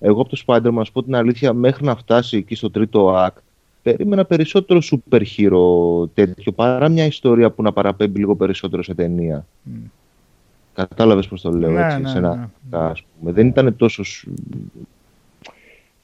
[0.00, 3.26] εγώ από το Spider-Man, να σου πω την αλήθεια, μέχρι να φτάσει εκεί στο τρίτο
[3.26, 3.40] act,
[3.82, 9.46] περίμενα περισσότερο super hero τέτοιο, παρά μια ιστορία που να παραπέμπει λίγο περισσότερο σε ταινία.
[9.62, 9.72] Μμ.
[10.74, 12.78] Κατάλαβες πώς το λέω Ναι, έτσι, ναι, σε ένα, ναι.
[12.78, 13.32] ας πούμε.
[13.32, 14.04] Δεν ήταν τόσο...
[14.04, 14.26] σ-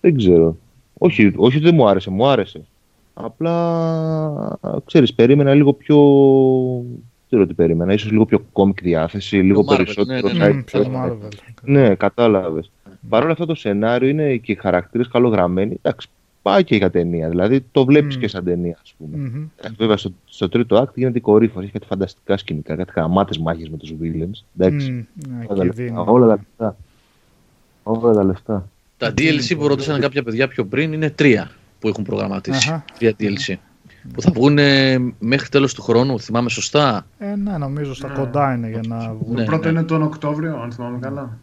[0.00, 0.56] Δεν ξέρω.
[0.98, 2.60] Όχι, όχι ότι δεν μου άρεσε, μου άρεσε.
[3.14, 5.96] Απλά, ξέρεις, περίμενα λίγο πιο...
[6.84, 10.28] Δεν ξέρω τι περίμενα, ίσως λίγο πιο κόμικ διάθεση, λίγο Marvel, περισσότερο...
[10.28, 11.06] ναι, ναι, Μμμ, side πιο story.
[11.06, 11.28] Marvel.
[11.62, 12.70] Ναι, κατάλαβες.
[13.08, 15.76] Παρ' όλα αυτά το σενάριο είναι και οι χαρακτήρες καλογραμμένοι.
[15.82, 16.08] Εντάξει,
[16.50, 17.28] πάει και για ταινία.
[17.28, 18.20] Δηλαδή το βλέπεις Μμ.
[18.20, 19.16] και σαν ταινία, ας πούμε.
[19.16, 19.26] Μμμ.
[19.56, 23.68] Εντάξει, Βέβαια στο, στο τρίτο act γίνεται κορύφωση, έχει κάτι φανταστικά σκηνικά, κάτι χαμάτες μάχες
[23.68, 24.44] με τους villains.
[24.58, 24.96] Εντάξει, Μμ,
[25.32, 26.02] ναι, όλα, τα και λεφτά, δίνει.
[26.06, 26.76] όλα τα λεφτά.
[27.82, 28.68] Όλα τα λεφτά.
[28.96, 32.68] Τα DLC που ρωτήσαν κάποια παιδιά πιο πριν είναι τρία που έχουν προγραμματίσει.
[32.68, 32.84] Αχα.
[32.98, 33.54] Τρία DLC.
[34.12, 38.14] Που θα βγουν ε, μέχρι τέλος του χρόνου, θυμάμαι σωστά; Ε, ναι, νομίζω στα Ναι.
[38.14, 39.34] κοντά είναι για να βγουν.
[39.34, 39.70] Το Ναι, πρώτο ναι.
[39.78, 41.38] είναι τον Οκτώβριο, αν θυμάμαι καλά.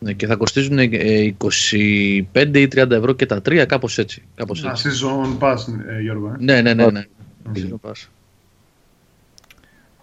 [0.00, 0.88] Ναι, και θα κοστίζουν ε,
[1.38, 4.22] 25 ή 30 ευρώ και τα τρία, κάπως έτσι.
[4.34, 4.88] Κάπως Α, έτσι.
[4.90, 5.56] season pass,
[5.88, 6.28] ε, Γιώργο.
[6.28, 6.36] ε.
[6.38, 6.90] Ναι, ναι, ναι.
[6.90, 7.04] ναι.
[7.54, 8.06] Season Pass.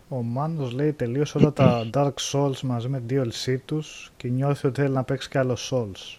[0.08, 4.82] Ο Μάνος λέει τελείωσε όλα τα Dark Souls μαζί με DLC τους και νιώθει ότι
[4.82, 6.18] θέλει να παίξει κι άλλο Souls.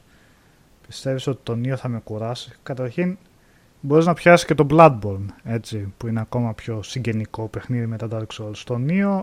[0.86, 3.16] Πιστεύεις ότι το Neo θα με κουράσει; Καταρχήν
[3.81, 8.09] μπορείς να πιάσεις και το Bloodborne, έτσι, που είναι ακόμα πιο συγγενικό παιχνίδι με τα
[8.12, 8.57] Dark Souls.
[8.65, 9.23] Το Neo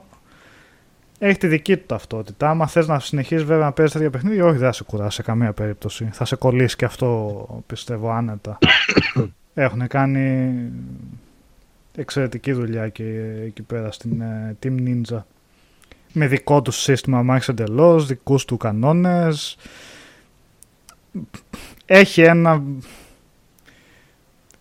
[1.26, 2.50] έχει τη δική του ταυτότητα.
[2.50, 5.22] Άμα θες να συνεχίσεις βέβαια να παίζεις τέτοια παιχνίδια, όχι δεν θα σε κουράσει σε
[5.22, 6.10] καμία περίπτωση.
[6.12, 8.58] Θα σε κολλήσει και αυτό πιστεύω άνετα.
[9.54, 10.54] Έχουν κάνει
[11.95, 13.04] εξαιρετική δουλειά και
[13.45, 15.22] εκεί πέρα στην ε, Team Ninja.
[16.14, 19.58] Με δικό τους σύστημα μάχης εντελώς, δικούς του κανόνες.
[21.86, 22.64] Έχει ένα...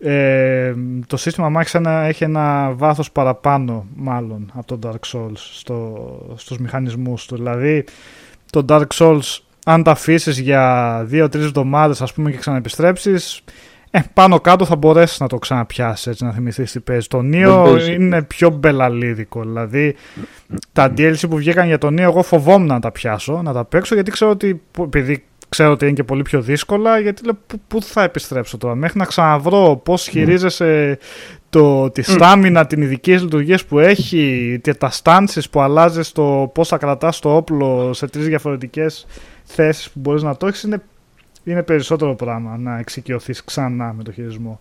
[0.05, 0.73] Ε,
[1.07, 6.57] το σύστημα μάχης ένα, έχει ένα βάθος παραπάνω μάλλον από το Dark Souls στο, στους
[6.57, 7.35] μηχανισμούς του.
[7.35, 7.85] Δηλαδή
[8.49, 13.43] το Dark Souls αν τα αφήσεις για 2-3 εβδομάδες ας πούμε και ξαναεπιστρέψεις
[13.95, 17.07] ε, πάνω κάτω θα μπορέσεις να το ξαναπιάσεις έτσι να θυμηθείς τι παίζει.
[17.07, 17.93] Το Neo παίζει.
[17.93, 19.41] είναι πιο μπελαλίδικο.
[19.41, 19.95] Δηλαδή
[20.73, 23.93] τα DLC που βγήκαν για το Neo, εγώ φοβόμουν να τα πιάσω, να τα παίξω
[23.93, 24.61] γιατί ξέρω ότι.
[24.79, 25.23] Επειδή
[25.53, 28.99] ξέρω ότι είναι και πολύ πιο δύσκολα, γιατί λέω πού, πού θα επιστρέψω τώρα; Μέχρι
[28.99, 30.97] να ξαναβρω πώς χειρίζεσαι
[31.49, 36.67] το, τη στάμινα, την ειδική λειτουργία που έχει, και τα stances που αλλάζεις, το πώς
[36.67, 39.05] θα κρατάς το όπλο σε τρεις διαφορετικές
[39.43, 40.81] θέσεις που μπορείς να το έχεις, είναι
[41.43, 44.59] είναι περισσότερο πράγμα να εξοικειωθείς ξανά με το χειρισμό.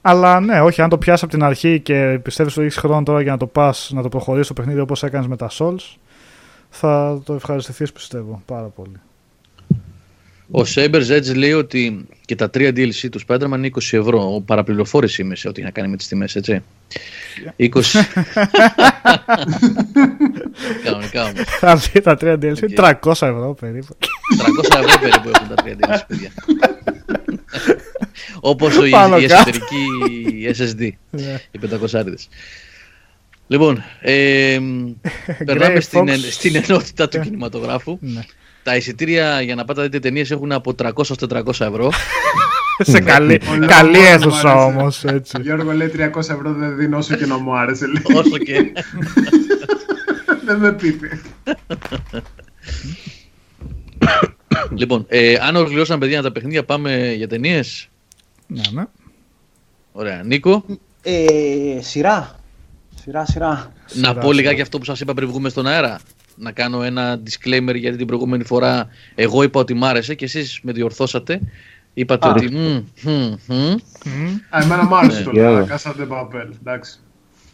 [0.00, 3.22] Αλλά ναι, όχι, αν το πιάσεις από την αρχή και πιστεύεις ότι έχεις χρόνο τώρα
[3.22, 5.96] για να το πας, να το προχωρήσεις το παιχνίδι όπως έκανες με τα Souls,
[6.70, 9.00] θα το ευχαριστηθείς πιστεύω πάρα πολύ.
[10.54, 14.34] Ο Sabers Edge λέει ότι και τα τρία DLC του Spider-Man είναι 20 ευρώ.
[14.34, 16.62] Ο παραπληροφόρηση είμαι σε ό,τι έχει να κάνει με τις τιμές, έτσι.
[17.56, 17.80] 20.
[20.84, 21.42] Κανονικά όμως.
[21.46, 22.68] Θα δει τα τρία DLC, Οκ.
[23.02, 23.96] 300 ευρώ περίπου.
[24.38, 26.30] 300 ευρώ περίπου έχουν τα τρία DLC, παιδιά.
[28.40, 29.50] Όπως ο, η, Πάνω η κάτω.
[29.50, 31.40] εσωτερική SSD, Ναι.
[31.50, 31.58] οι
[31.92, 32.04] 500
[33.46, 34.58] Λοιπόν, ε,
[35.44, 36.18] περνάμε Grey στην, Fox.
[36.30, 37.22] στην ενότητα του Yeah.
[37.22, 37.98] κινηματογράφου.
[38.00, 38.20] Ναι.
[38.62, 41.92] Τα εισιτήρια για να πάτε να δείτε ταινίες έχουν από 300 έως 400 ευρώ.
[42.78, 44.76] Σε καλή, Πολύ καλή ωραία, αίθουσα μου άρεσε.
[44.78, 45.04] όμως.
[45.04, 45.40] Έτσι.
[45.40, 47.86] Γιώργο λέει 300 ευρώ δεν δίνω όσο και να μου άρεσε.
[47.86, 48.02] Λέει.
[48.18, 48.72] Όσο και.
[50.46, 51.20] δεν με πείτε.
[54.76, 57.88] λοιπόν, ε, αν ολοκληρώσαμε παιδιά τα παιχνίδια, πάμε για ταινίες.
[58.46, 58.84] Ναι, ναι.
[59.92, 60.22] Ωραία.
[60.24, 60.64] Νίκο,
[61.02, 62.36] Ε, σειρά.
[63.02, 63.72] Σειρά, σειρά.
[63.94, 64.62] να Σειρά, πω λιγάκι σειρά.
[64.62, 66.00] αυτό που σας είπα πριν βγούμε στον αέρα.
[66.36, 70.60] Να κάνω ένα disclaimer γιατί την προηγούμενη φορά εγώ είπα ότι μ' άρεσε και εσείς
[70.62, 71.40] με διορθώσατε.
[71.94, 72.30] Είπατε Α.
[72.30, 72.50] ότι.
[72.50, 73.74] μμ, μμ, μμ.
[74.04, 74.36] Μμ.
[74.50, 75.34] Α, εμένα μου άρεσε το Yeah.
[75.34, 75.66] λέω.
[75.66, 76.48] Κάσατε παπέλ.
[76.60, 76.98] Εντάξει.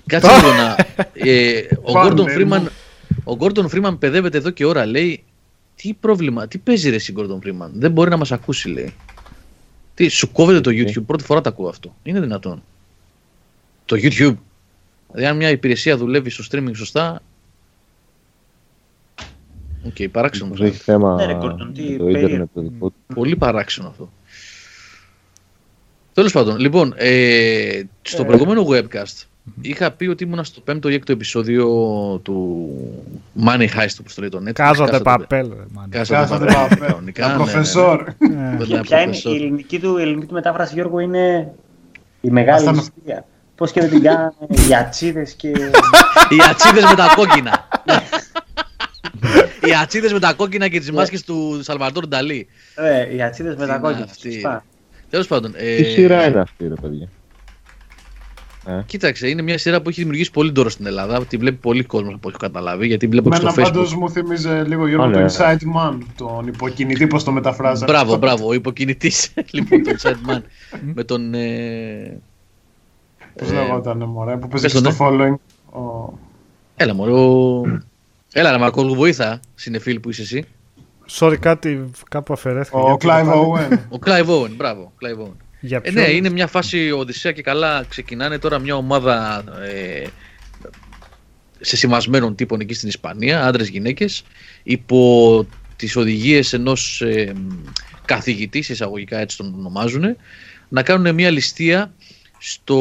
[0.06, 0.76] Κάτσε λίγο να.
[1.30, 2.26] Ε, ο Βάλε, Gordon μου.
[2.28, 2.62] Freeman,
[3.24, 4.86] ο Gordon Freeman παιδεύεται εδώ και ώρα.
[4.86, 5.24] Λέει,
[5.76, 7.68] τι πρόβλημα, τι παίζει ρε εσύ Gordon Freeman.
[7.72, 8.94] Δεν μπορεί να μας ακούσει λέει.
[9.94, 11.94] Τι, σου κόβεται το YouTube, πρώτη φορά το ακούω αυτό.
[12.02, 12.62] Είναι δυνατόν.
[13.84, 14.36] Το YouTube.
[15.10, 17.22] Δηλαδή αν μια υπηρεσία δουλεύει στο streaming σωστά...
[19.88, 20.50] Οκ, παράξενο.
[20.50, 22.18] Μήπως έχει θέμα Ναι, ρε, Gordon, τι με το περίεργο.
[22.26, 23.14] ίντερνετ το δικό του.
[23.14, 24.10] Πολύ παράξενο αυτό.
[26.14, 28.24] Τέλος πάντων, λοιπόν, ε, στο Ε.
[28.24, 29.22] προηγούμενο webcast
[29.60, 31.64] είχα πει ότι ήμουνα στο 5ο ή 6ο επεισόδιο
[32.24, 32.68] του
[33.46, 34.52] Money Heist, όπως το λέει το Netflix.
[34.52, 35.88] Casa de papel, ρε, μάνα.
[35.90, 36.68] Casa de Casa de papel.
[36.68, 36.88] papel.
[36.88, 37.50] Κανονικά, Τα ναι, ναι, ναι.
[37.50, 38.00] προφεσόρ.
[38.00, 39.30] Ε, Δεν Και λέει ποια είναι professor.
[39.30, 41.52] η ελληνική του, η ελληνική του μετάφραση, Γιώργο, είναι
[42.20, 43.24] η μεγάλη Αυτά να- ιστορία.
[43.54, 44.32] Πώς και δεν την κάνανε
[44.68, 45.48] οι ατσίδες και.
[46.34, 47.68] Οι ατσίδες με τα κόκκινα.
[49.64, 52.46] Οι ατσίδες με τα κόκκινα και τις μάσκες του Σαλβατόρ Νταλή.
[52.74, 54.04] Ε, οι ατσίδες με τα είναι κόκκινα.
[54.04, 54.64] αυτή; Σωστά.
[55.10, 55.52] Τέλος πάντων.
[55.56, 57.08] ε, Τι σειρά είναι αυτή, ρε παιδιά;
[58.86, 61.24] Κοίταξε, είναι μια σειρά που έχει δημιουργήσει πολύ ντόρο στην Ελλάδα.
[61.26, 62.86] Τη βλέπει πολύ κόσμο από ό,τι έχω καταλάβει.
[62.86, 63.72] Γιατί βλέπω και στο Μένα Facebook.
[63.72, 65.26] πάντως μου θύμιζε λίγο Γιώργο Α, το ναι.
[65.28, 67.92] Inside Man, τον υποκινητή, πώς το μεταφράζανε.
[67.92, 68.48] Μπράβο, μπράβο.
[68.48, 70.42] Ο υποκινητής λοιπόν τον Sideman
[70.94, 71.34] με τον.
[71.34, 72.20] Ε...
[73.38, 75.34] Πώς ε, λεγότανε, μωρέ, που παίζει πες και το, στο following.
[75.80, 76.12] Ο...
[76.76, 77.12] Έλα, μωρέ.
[77.12, 77.62] Ο...
[78.32, 80.44] Έλα, ρε Μαρκός, βοήθα, συνεφίλ που είσαι εσύ.
[81.10, 82.78] Sorry, κάτι κάπου αφαιρέθηκα.
[82.78, 83.78] Ο Clive Owen.
[83.96, 84.92] Ο Clive Owen, μπράβο.
[85.02, 85.36] Clive Owen.
[85.60, 86.00] Για Ε, ποιο...
[86.00, 87.84] ναι, είναι; μια φάση Οδυσσέα και καλά.
[87.88, 90.06] Ξεκινάνε τώρα μια ομάδα ε,
[91.60, 94.06] σεσημασμένων τύπων εκεί στην Ισπανία, άντρες-γυναίκες,
[94.62, 95.46] υπό
[95.76, 97.32] τις οδηγίες ενός ε,
[98.04, 100.16] καθηγητής, εισαγωγικά έτσι τον ονομάζουν,
[100.68, 101.92] να κάνουν μια ληστεία
[102.38, 102.76] στο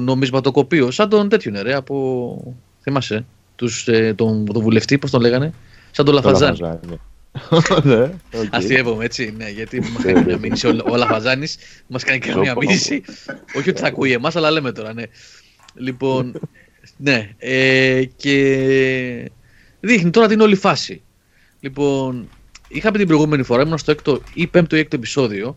[0.00, 0.90] νομισματοκοπείο.
[0.90, 2.54] Σαν τον τέτοιο είναι, ρε, από.
[2.82, 3.24] Θυμάσαι,
[3.62, 5.52] τους, ε, τον, τον βουλευτή, πώς τον λέγανε.
[5.90, 6.58] Σαν τον Λαφαζάνη.
[7.82, 8.02] Ναι,
[8.32, 8.46] οκ.
[8.50, 10.66] Αστειεύομαι έτσι, ναι, γιατί μας κάνει μια μήνυση.
[10.66, 11.56] Ο, ο Λαφαζάνης
[11.86, 13.02] μας κάνει και μια μήνυση.
[13.56, 15.02] Όχι ότι θα ακούει εμάς, αλλά λέμε τώρα, ναι.
[15.74, 16.40] Λοιπόν,
[16.96, 17.30] ναι.
[17.38, 19.30] Ε, και
[19.80, 21.02] δείχνει τώρα την όλη φάση.
[21.60, 22.28] Λοιπόν,
[22.68, 25.56] είχα πει την προηγούμενη φορά, ήμουν στο έκτο ή πέμπτο ή έκτο επεισόδιο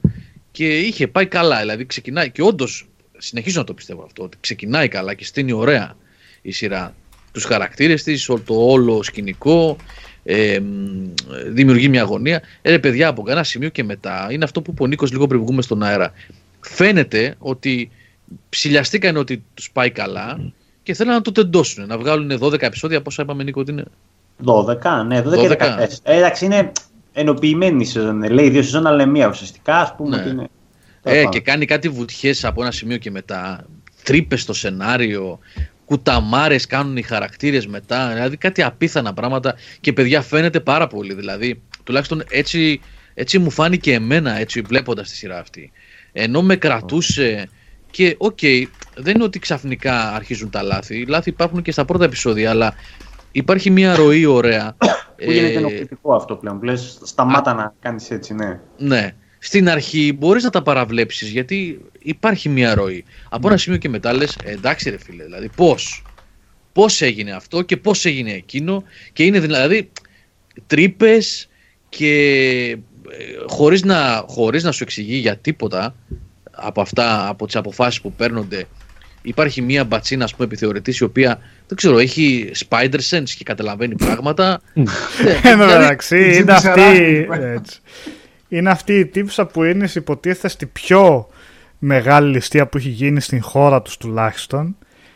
[0.52, 1.60] και είχε πάει καλά.
[1.60, 2.88] Δηλαδή ξεκινάει και όντως
[3.18, 4.24] συνεχίζω να το πιστεύω αυτό.
[4.24, 5.96] Ότι ξεκινάει καλά και στείνει ωραία
[6.42, 6.96] η σειρά.
[7.36, 9.78] Τους χαρακτήρες της, το όλο σκηνικό,
[10.24, 11.14] ε, μ,
[11.48, 12.42] δημιουργεί μια αγωνία.
[12.62, 15.28] Ε, ρε παιδιά, από κανένα σημείο και μετά, είναι αυτό που είπε ο Νίκος λίγο
[15.28, 16.12] πριν βγούμε στον αέρα.
[16.60, 17.92] Φαίνεται ότι
[18.50, 20.52] ψηλιαστήκαν ότι τους πάει καλά
[20.84, 21.88] και θέλουν να το τεντώσουν.
[21.88, 23.84] Να βγάλουν 12 επεισόδια, πόσα είπαμε Νίκο ότι είναι;
[24.46, 25.34] 12, ναι, 12, 12.
[25.34, 25.40] 12.
[25.40, 26.00] και 14.
[26.04, 26.72] Ε, εντάξει, είναι
[27.14, 28.24] ενοποιημένη η σεζόν.
[28.32, 29.76] Λέει δύο σεζόν, αλλά μία ουσιαστικά.
[29.76, 30.22] Α πούμε Ναι.
[30.22, 30.48] ότι είναι.
[31.04, 33.66] Ε, Τέλος και κάνει κάτι βουτιές από ένα σημείο και μετά.
[34.04, 35.40] Τρύπες στο σενάριο.
[35.86, 38.10] Κουταμάρες κάνουν οι χαρακτήρες μετά.
[38.14, 39.56] Δηλαδή κάτι απίθανα πράγματα.
[39.82, 41.14] Και παιδιά φαίνεται πάρα πολύ.
[41.14, 42.82] Δηλαδή, τουλάχιστον έτσι,
[43.14, 45.72] έτσι μου φάνηκε εμένα έτσι βλέποντας τη σειρά αυτή.
[46.12, 47.50] Ενώ με κρατούσε.
[47.92, 48.40] Και οκ,
[48.96, 50.98] δεν είναι ότι ξαφνικά αρχίζουν τα λάθη.
[50.98, 52.74] Οι λάθη υπάρχουν και στα πρώτα επεισόδια, αλλά
[53.32, 54.76] υπάρχει μια ροή ωραία.
[55.16, 56.60] Που γίνεται Ε, ενοχλητικό αυτό πλέον.
[56.60, 58.60] Που λες, σταμάτα να κάνεις έτσι, ναι.
[58.78, 59.16] ναι.
[59.46, 63.04] Στην αρχή μπορείς να τα παραβλέψεις γιατί υπάρχει μια ροή.
[63.30, 66.04] Από ένα σημείο και μετά λες «Ε, εντάξει ρε φίλε, δηλαδή πώς;
[66.74, 69.92] Πώς έγινε αυτό και πώς έγινε εκείνο και είναι δηλαδή
[70.68, 71.50] τρύπες
[71.90, 72.12] και
[72.70, 72.78] ε,
[73.48, 75.96] χωρίς να, χωρίς να σου εξηγεί για τίποτα
[76.52, 78.66] από αυτά, από τις αποφάσεις που παίρνονται
[79.22, 83.96] υπάρχει μια μπατσίνα ας πούμε επιθεωρητής η οποία δεν ξέρω έχει spider sense και καταλαβαίνει
[83.96, 84.80] πράγματα Ε,
[85.50, 87.44] Εν τω δηλαδή, μεταξύ, η είναι Τζίμπη αυτή, Σεράκη.
[87.44, 87.80] έτσι.
[88.58, 91.28] είναι αυτή η τύψα που είναι υποτίθεται στη πιο
[91.80, 94.76] μεγάλη ληστεία που έχει γίνει στην χώρα τους τουλάχιστον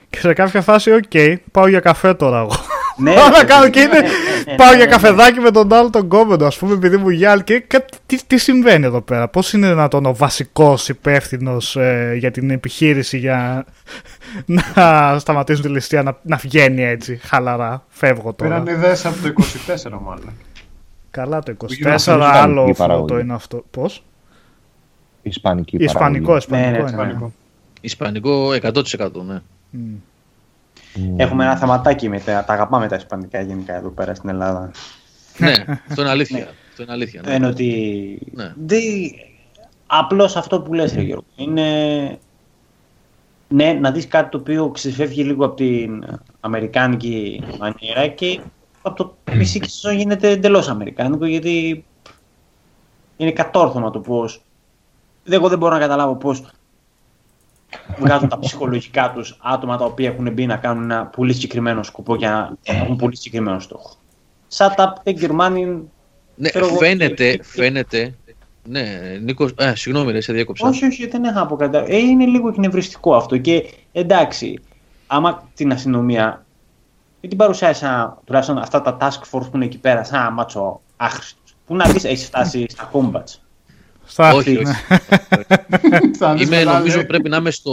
[0.09, 2.51] και σε κάποια φάση, οκ, πάω για καφέ τώρα εγώ.
[2.97, 4.07] Ναι, Πάω να ρε, κάνω ναι, και είναι, ναι, ναι,
[4.45, 4.91] ναι, πάω ναι, για ναι.
[4.91, 8.37] καφεδάκι με τον άλλο τον κόμενο, ας πούμε, επειδή μου γυάλει και κάτι- τι, τι
[8.37, 11.77] συμβαίνει εδώ πέρα, πώς είναι να τον ο βασικός υπεύθυνος
[12.17, 13.65] για την επιχείρηση για
[14.45, 14.63] να
[15.19, 18.61] σταματήσουν τη ληστεία, να, να βγαίνει έτσι, χαλαρά, φεύγω τώρα.
[18.61, 19.33] Πήραν ιδέες από το
[19.67, 20.33] 24 μάλλον.
[21.11, 23.21] Καλά το γινόταν 24, ισπανική άλλο φώτο παραγωγή.
[23.21, 23.63] είναι αυτό.
[23.71, 24.03] Πώς;
[25.21, 26.37] Ισπανική Ισπανικό, παραγωγή.
[26.37, 26.89] ισπανικό Ναι, ναι, είναι.
[26.89, 27.31] ισπανικό.
[27.81, 29.41] Ισπανικό 100% ναι.
[29.69, 29.95] Μμ.
[30.95, 31.19] Μμ.
[31.19, 34.71] Έχουμε ένα θεματάκι με τα, τα αγαπάμε τα ισπανικά γενικά εδώ πέρα στην Ελλάδα.
[35.37, 35.53] ναι,
[35.89, 36.47] αυτό είναι αλήθεια.
[36.69, 37.21] Αυτό είναι αλήθεια.
[37.25, 37.33] Ναι.
[37.33, 38.19] Είναι ότι.
[38.33, 38.53] Ναι.
[38.65, 38.81] Δεν...
[39.87, 41.25] Απλώς αυτό που λες, ρε Γιώργο.
[41.35, 42.17] Είναι.
[43.47, 46.05] Ναι, να δεις κάτι το οποίο ξεφεύγει λίγο από την
[46.39, 48.39] αμερικάνικη μανιέρα και
[48.81, 51.85] από το μισή και σεζόν γίνεται εντελώς αμερικάνικο γιατί
[53.17, 54.41] είναι κατόρθωμα το πώς.
[55.29, 56.43] Εγώ δεν μπορώ να καταλάβω πώς
[57.99, 62.15] βγάζουν τα ψυχολογικά τους άτομα τα οποία έχουν μπει να κάνουν ένα πολύ συγκεκριμένο σκοπό
[62.15, 63.95] για να έχουν πολύ συγκεκριμένο στόχο.
[64.57, 65.81] Shut up, take your money.
[66.35, 68.13] Ναι, ξέρω εγώ, φαίνεται, και- φαίνεται.
[68.63, 68.83] Ναι,
[69.21, 70.67] Νίκος, α, συγγνώμη, ρε, σε διέκοψα.
[70.67, 71.77] Όχι, όχι, δεν έχω να πω κάτι.
[71.77, 73.37] Ε, είναι λίγο εκνευριστικό αυτό.
[73.37, 74.59] Και εντάξει,
[75.07, 76.45] άμα την αστυνομία
[77.21, 80.31] δεν την παρουσιάζει σαν τουλάχιστον αυτά τα task force που είναι εκεί πέρα, σαν ένα
[80.31, 81.55] μάτσο άχρηστος.
[81.65, 83.39] Πού να δεις, έχεις φτάσει στα combats.
[84.05, 84.65] Στα όχι, όχι.
[86.19, 87.71] Θα δεις Είμαι, μετά, νομίζω λέει, πρέπει να είμαι στο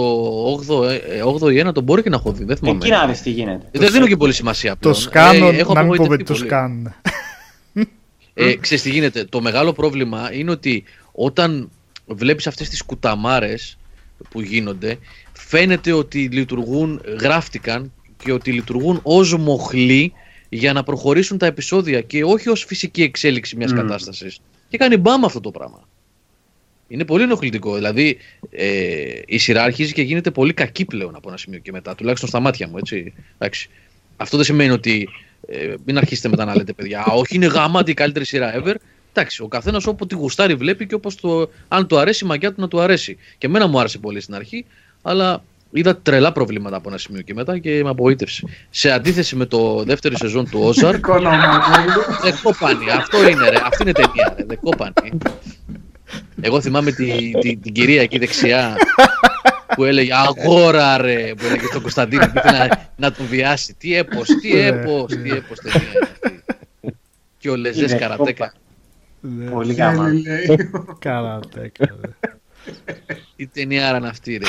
[0.55, 2.45] 8ο, ε, 8ο ή 1 τον μπορεί και να έχω δει.
[2.45, 2.79] Δεν θυμάμαι.
[2.83, 3.67] Εκεί να δεις τι γίνεται.
[3.71, 4.95] Ε, Δεν δίνω και πολύ σημασία Το πλέον.
[4.95, 6.51] σκάνουν, Ε, έχω να μην πούμε απογοητευτεί τι τους πολύ.
[6.51, 6.95] κάνουν.
[8.35, 9.25] Ε, ξέρεις τι γίνεται.
[9.25, 11.71] Το μεγάλο πρόβλημα είναι ότι όταν
[12.07, 13.79] βλέπεις αυτές τις κουταμάρες
[14.31, 14.99] που γίνονται
[15.33, 17.93] φαίνεται ότι λειτουργούν, γράφτηκαν
[18.25, 20.13] και ότι λειτουργούν ως μοχλοί
[20.49, 23.77] για να προχωρήσουν τα επεισόδια και όχι ως φυσική εξέλιξη μιας Μμ.
[23.77, 24.39] κατάστασης.
[24.69, 25.89] Και κάνει μπαμ αυτό το πράγμα.
[26.89, 27.75] Είναι πολύ ενοχλητικό.
[27.75, 28.17] Δηλαδή
[28.51, 31.95] ε, η σειρά αρχίζει και γίνεται πολύ κακή πλέον από ένα σημείο και μετά.
[31.95, 32.79] Τουλάχιστον στα μάτια μου.
[32.79, 33.13] Έτσι.
[33.39, 33.71] Εντάξει.
[34.17, 35.09] Αυτό δεν σημαίνει ότι
[35.49, 38.75] ε, μην αρχίσετε μετά να λέτε παιδιά, «Α, όχι είναι γαμάτη η καλύτερη σειρά ever.
[39.13, 42.53] Εντάξει, ο καθένας όπου τη γουστάρει βλέπει και όπως το, αν του αρέσει η μαγιά
[42.53, 43.17] του να του αρέσει.
[43.39, 44.65] Και εμένα μου άρεσε πολύ στην αρχή,
[45.03, 48.45] αλλά είδα τρελά προβλήματα από ένα σημείο και μετά και με απογοήτευσε.
[48.71, 52.01] Σε αντίθεση με το δεύτερη σεζόν του Ozark, το όνομα του.
[52.23, 52.89] The Company.
[52.99, 53.57] Αυτό είναι, ρε.
[53.65, 54.45] Αυτή είναι ταινία, ρε.
[54.49, 55.17] The Company.
[56.41, 58.77] Εγώ θυμάμαι τη, τη- την κυρία εκεί δεξιά
[59.75, 61.35] που έλεγε Αγόρα ρε!
[61.37, 63.75] Που έλεγε στον Κωνσταντίνο και ήθελε να, να τον βιάσει.
[63.75, 65.37] Τι έπος, τι Ναι, έπος, τι ναι.
[65.37, 66.41] έπος ταινία είναι αυτή.
[67.39, 68.53] Και ο Λεζές καρατέκα.
[69.21, 69.51] Ναι.
[69.51, 70.09] Πολύ γάμα.
[70.99, 71.97] Καρατέκα.
[73.37, 74.47] Η ταινία είναι αυτή, ρε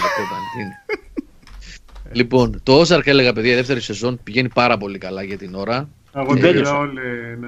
[2.11, 5.89] Λοιπόν, το Ozark έλεγα παιδιά, η δεύτερη σεζόν πηγαίνει πάρα πολύ καλά για την ώρα.
[6.15, 6.99] Εγώ την είδα όλοι,
[7.39, 7.47] ναι.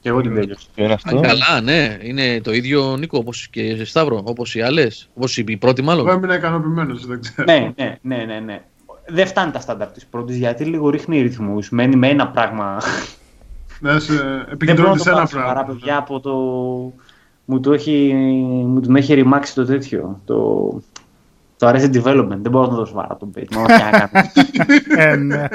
[0.00, 0.66] Και εγώ την τέλειωσα.
[0.74, 1.20] Είναι αυτό.
[1.20, 1.98] Καλά, ναι.
[2.02, 5.08] Είναι το ίδιο Νίκο όπως και Σταύρο, όπως οι άλλες.
[5.14, 6.06] Όπως η πρώτη, μάλλον.
[6.06, 7.52] Εγώ έμεινα ικανοποιημένος, δεν ξέρω.
[7.52, 8.62] Ναι, ναι, ναι, ναι, ναι.
[9.06, 11.70] Δεν φτάνει τα στάνταρ της πρώτης γιατί λίγο ρίχνει ρυθμούς.
[11.70, 12.82] Μένει με ένα πράγμα.
[13.80, 15.50] Ναι, σε επικεντρώνεται σε ένα πράγμα.
[15.50, 16.34] Άρα, παιδιά, από το.
[17.44, 18.12] Μου το έχει,
[18.66, 20.20] μου τον έχει ρημάξει το τέτοιο.
[20.24, 20.82] Το,
[21.60, 22.38] το Arrested Development.
[22.38, 23.54] Δεν μπορώ να το δώσω βάρα τον Page.
[23.54, 23.66] Μόνο
[24.96, 25.48] ε, ναι.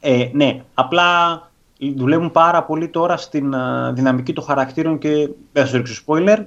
[0.00, 1.40] ε, ναι, απλά
[1.94, 6.44] δουλεύουν πάρα πολύ τώρα στην uh, δυναμική των χαρακτήρων και δεν θα σου ρίξω spoiler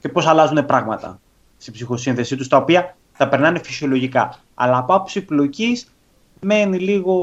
[0.00, 1.20] και πώς αλλάζουν πράγματα
[1.56, 4.34] στην ψυχοσύνθεσή τους, τα οποία θα περνάνε φυσιολογικά.
[4.54, 5.92] Αλλά από άποψη πλοκής
[6.40, 7.14] μένει λίγο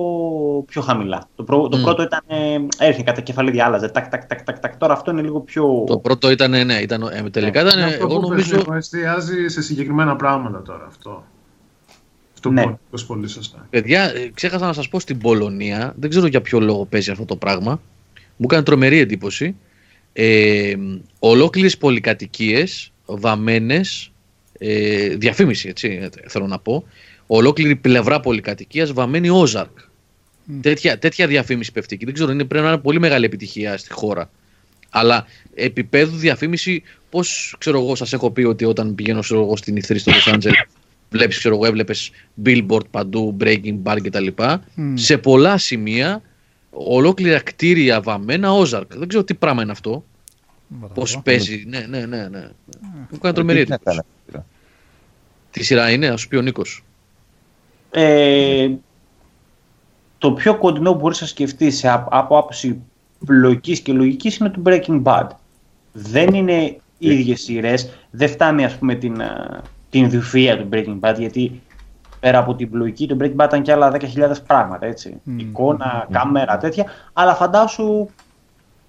[0.68, 1.28] πιο χαμηλά.
[1.36, 1.68] Το, πρω...
[1.68, 4.78] το πρώτο ήταν, ε, έρχεται κατά κεφαλή, άλλαζε, τάκ, τάκ, τάκ, τάκ, τάκ.
[4.78, 5.84] Τώρα αυτό είναι λίγο πιο...
[5.88, 8.58] Το πρώτο ήταν, ναι, ήταν, ε, τελικά ήταν, Ναι, εγώ αυτό που νομίζω...
[8.58, 11.24] πες, εστιάζει σε συγκεκριμένα πράγματα τώρα αυτό.
[12.34, 12.64] Αυτό Ναι.
[12.64, 13.68] που είπες πολύ σωστά.
[13.70, 17.26] Παιδιά, ε, ξέχασα να σας πω στην Πολωνία, δεν ξέρω για ποιο λόγο παίζει αυτό
[17.26, 17.82] το πράγμα,
[18.36, 19.56] μου έκανε τρομερή εντύπωση,
[20.14, 20.76] ε,
[21.20, 24.12] ολόκληρες πολυκατοικίες, βαμμένες,
[24.58, 26.84] ε, διαφήμιση έτσι ε, θέλω να πω,
[27.28, 29.74] ολόκληρη πλευρά πολυκατοικίας βαμμένη Ozark.
[30.62, 32.06] Τέτοια, τέτοια διαφήμιση πέφτει εκεί.
[32.06, 34.30] Δεν ξέρω, είναι, πρέπει να είναι πολύ μεγάλη επιτυχία στη χώρα.
[34.90, 35.26] Αλλά
[35.56, 40.00] επίπεδου διαφήμιση, πώς ξέρω εγώ, σας έχω πει ότι όταν πηγαίνω ξέρω εγώ, στην Ιθρή
[40.00, 40.66] στο Los Angeles,
[41.10, 42.12] βλέπεις, ξέρω εγώ, έβλεπες
[42.46, 44.28] billboard παντού, breaking bar κτλ.
[44.76, 44.96] Μμ.
[44.96, 46.22] Σε πολλά σημεία,
[46.70, 48.88] ολόκληρα κτίρια βαμμένα Ozark.
[48.88, 50.06] Δεν ξέρω τι πράγμα είναι αυτό.
[50.68, 50.94] Μπράβο.
[50.94, 51.64] Πώς παίζει.
[51.68, 52.28] Ναι, ναι, ναι.
[52.28, 52.50] ναι.
[53.10, 54.02] Μου κάνει τρομερή Τι να εντύπωση.
[54.32, 54.46] κάνω.
[55.52, 56.84] Τι σειρά είναι, ας σου πει ο Νίκος.
[57.98, 58.70] Ε,
[60.18, 62.82] το πιο κοντινό που μπορείς να σκεφτείς σε, απ- από άποψη
[63.26, 65.28] πλοκής και λογικής είναι το Breaking Bad.
[65.92, 66.54] Δεν είναι
[66.98, 71.62] οι ίδιες σειρές, δεν φτάνει ας πούμε την, α, την ιδιοφυΐα του Breaking Bad γιατί
[72.20, 75.20] πέρα από την πλοκή του Breaking Bad ήταν και άλλα 10.000 πράγματα έτσι.
[75.24, 75.40] Μμμ.
[75.40, 76.86] Εικόνα, κάμερα, τέτοια.
[77.14, 78.10] Αλλά φαντάσου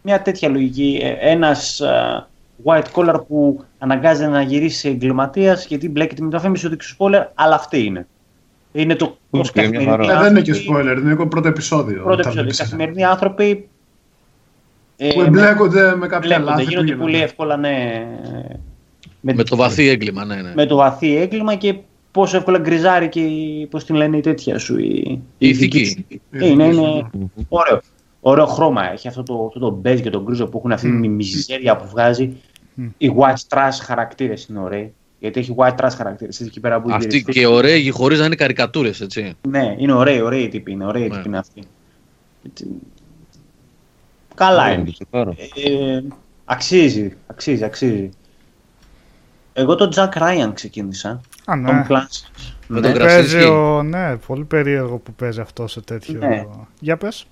[0.02, 0.98] μια τέτοια λογική.
[1.02, 2.28] Ε, Ένας α,
[2.64, 6.96] white collar που αναγκάζεται να γυρίσει σε εγκληματίας γιατί μπλέκεται με το αφήμιση του δείξου
[6.98, 8.06] spoiler, αλλά αυτή είναι.
[8.76, 9.96] Είναι το πώς είναι μια χαρά.
[10.06, 12.02] καθημερινοί Ε, δεν είναι και άνθρωποι- spoiler, είναι το πρώτο επεισόδιο.
[12.02, 12.42] Πρώτο Τα επεισόδιο.
[12.42, 12.62] Οι δείξα.
[12.62, 13.68] καθημερινοί άνθρωποι.
[14.96, 17.02] ε, Που εμπλέκονται με κάποια μπλέκονται, λάθη που γίνονται γίνονται.
[17.10, 18.06] πολύ εύκολα, ναι.
[19.20, 20.52] Με το βαθύ έγκλημα, ναι, ναι.
[20.54, 21.74] με το βαθύ έγκλημα και
[22.10, 24.78] πόσο εύκολα γκριζάρει και η- πώς την λένε η τέτοια σου.
[24.78, 26.06] Η, Η ηθική.
[26.30, 27.06] Ε, είναι, είναι
[27.48, 27.80] ωραίο.
[28.20, 31.08] Ωραίο χρώμα έχει αυτό το, αυτό το beige και το γκρίζο που έχουν αυτή τη
[31.08, 32.36] μιζέρια που βγάζει.
[32.74, 32.86] Μμ.
[32.98, 34.94] Οι white trash χαρακτήρες είναι ωραίοι.
[35.18, 36.40] Γιατί έχει white trash χαρακτήρες.
[36.40, 37.32] Εκεί πέρα που Αυτοί γυριστεί.
[37.32, 39.34] και ωραίοι χωρίς να είναι καρικατούρες, έτσι.
[39.48, 40.86] Ναι, είναι ωραίοι, ωραίοι οι τύποι είναι.
[40.86, 41.14] Ωραίοι οι Ναι.
[41.16, 41.62] τύποι είναι αυτοί.
[42.46, 42.66] Έτσι.
[44.34, 44.84] Καλά είναι.
[44.84, 45.34] το τσεκάρω.
[45.54, 46.00] Ε,
[46.44, 48.10] αξίζει, αξίζει, αξίζει.
[49.52, 51.20] Εγώ τον Jack Ryan ξεκίνησα.
[51.44, 51.66] Α, ναι.
[51.68, 52.28] Τον Clancy.
[52.68, 52.88] Με Ναι.
[52.90, 53.50] τον Παίζει Κρασίνσκι.
[53.50, 53.82] ο...
[53.82, 56.18] Ναι, πολύ περίεργο που παίζει αυτό σε τέτοιο...
[56.18, 56.44] Ναι.
[56.80, 57.26] Για πες.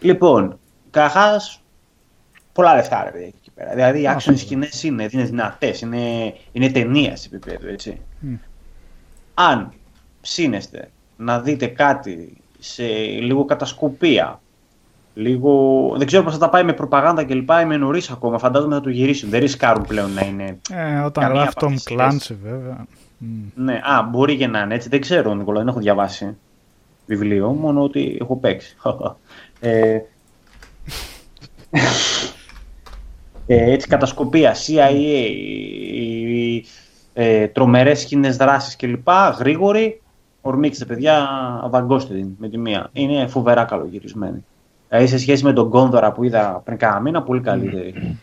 [0.00, 0.58] Λοιπόν,
[0.90, 1.62] καταρχάς
[2.52, 3.74] πολλά λεφτά ρε παιδιά εκεί πέρα.
[3.74, 4.40] Δηλαδή οι Α, action σίγουρα.
[4.40, 8.00] σκηνές είναι, είναι δυνατές, είναι, είναι ταινία σε επίπεδο έτσι.
[8.18, 8.34] Μμ.
[9.34, 9.72] Αν
[10.20, 12.84] ψήνεστε να δείτε κάτι σε
[13.20, 14.40] λίγο κατασκοπία,
[15.14, 15.94] λίγο.
[15.96, 17.50] Δεν ξέρω πώς θα τα πάει με προπαγάνδα κλπ.
[17.62, 18.38] Είμαι νωρίς ακόμα.
[18.38, 19.30] Φαντάζομαι θα το γυρίσουν.
[19.30, 20.58] Δεν ρισκάρουν πλέον να είναι.
[20.70, 22.32] Ε, όταν Καμία γράφει από Tom αυτές τις σειρές.
[22.32, 22.86] Clancy βέβαια.
[23.18, 23.64] Μμ.
[23.64, 24.88] Ναι, α, μπορεί και να είναι έτσι.
[24.88, 26.36] Δεν ξέρω, Νικόλα, δεν έχω διαβάσει
[27.06, 28.76] βιβλίο, μόνο ότι έχω παίξει.
[29.60, 29.98] ε,
[33.46, 34.90] ε, έτσι, κατασκοπία, CIA,
[37.12, 39.08] ε, τρομερές σκηνές δράσεις κλπ.
[39.38, 40.00] Γρήγορη,
[40.40, 41.28] ορμήξτε παιδιά,
[41.62, 42.90] δαγκώστε την με τη μία.
[42.92, 44.44] Είναι φοβερά καλογυρισμένη.
[44.88, 48.18] Δηλαδή σε σχέση με τον Κόνδορα που είδα πριν κάνα μήνα, πολύ καλύτερη.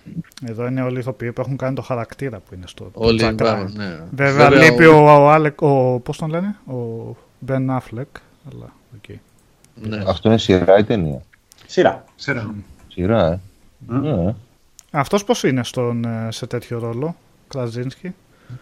[0.47, 3.33] Εδώ είναι όλοι οι ηθοποιοί που έχουν κάνει το χαρακτήρα που είναι στο Όλοι, Jack
[3.35, 3.71] μπράβο, Ryan.
[3.73, 3.99] ναι.
[4.11, 7.15] Βέβαια, λείπει ο, ο, Άλεκ, ο, πώς τον λένε, ο
[7.47, 8.19] Ben Affleck,
[8.51, 9.15] αλλά οκ.
[9.75, 10.03] ναι.
[10.07, 11.21] Αυτό είναι σειρά ή ταινία;
[11.65, 12.03] Σειρά.
[12.15, 12.53] Σειρά.
[12.87, 13.39] Σειρά, ε.
[13.87, 13.99] Μμ.
[14.01, 14.33] Ναι.
[14.91, 17.15] Αυτός πώς είναι στον, ε, σε τέτοιο ρόλο,
[17.47, 18.13] Κραζίνσκι.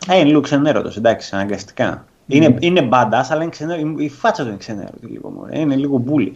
[0.07, 2.05] Ε, είναι λίγο ξενέρωτος, εντάξει, αναγκαστικά.
[2.27, 5.29] Είναι, είναι μπάντα, αλλά είναι ξενέρω, η φάτσα του είναι ξενέρωτη λίγο.
[5.29, 5.59] Μωρέ.
[5.59, 6.33] Είναι λίγο μπούλη.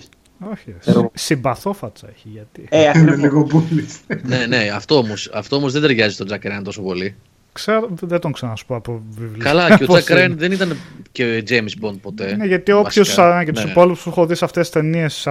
[0.52, 1.12] Όχι, Ξέρω.
[1.14, 2.66] συμπαθώ φάτσα έχει, γιατί.
[2.70, 3.18] Ε, Είναι ακριβώς.
[3.20, 3.88] λίγο πουλή.
[4.24, 7.16] ναι, ναι, αυτό όμως αυτό όμως δεν ταιριάζει στον Jack Ryan τόσο πολύ.
[7.54, 9.44] Ξέρω, δεν τον ξανασπώ από βιβλία.
[9.44, 10.36] Καλά, και ο Πώς Jack Ryan είναι.
[10.36, 10.78] δεν ήταν
[11.12, 12.36] και James Bond ποτέ.
[12.36, 13.44] Ναι, γιατί όποιος βασικά.
[13.44, 13.72] και τους Ναι.
[13.72, 15.28] υπόλοιπους που έχω δει σε αυτές τις ταινίες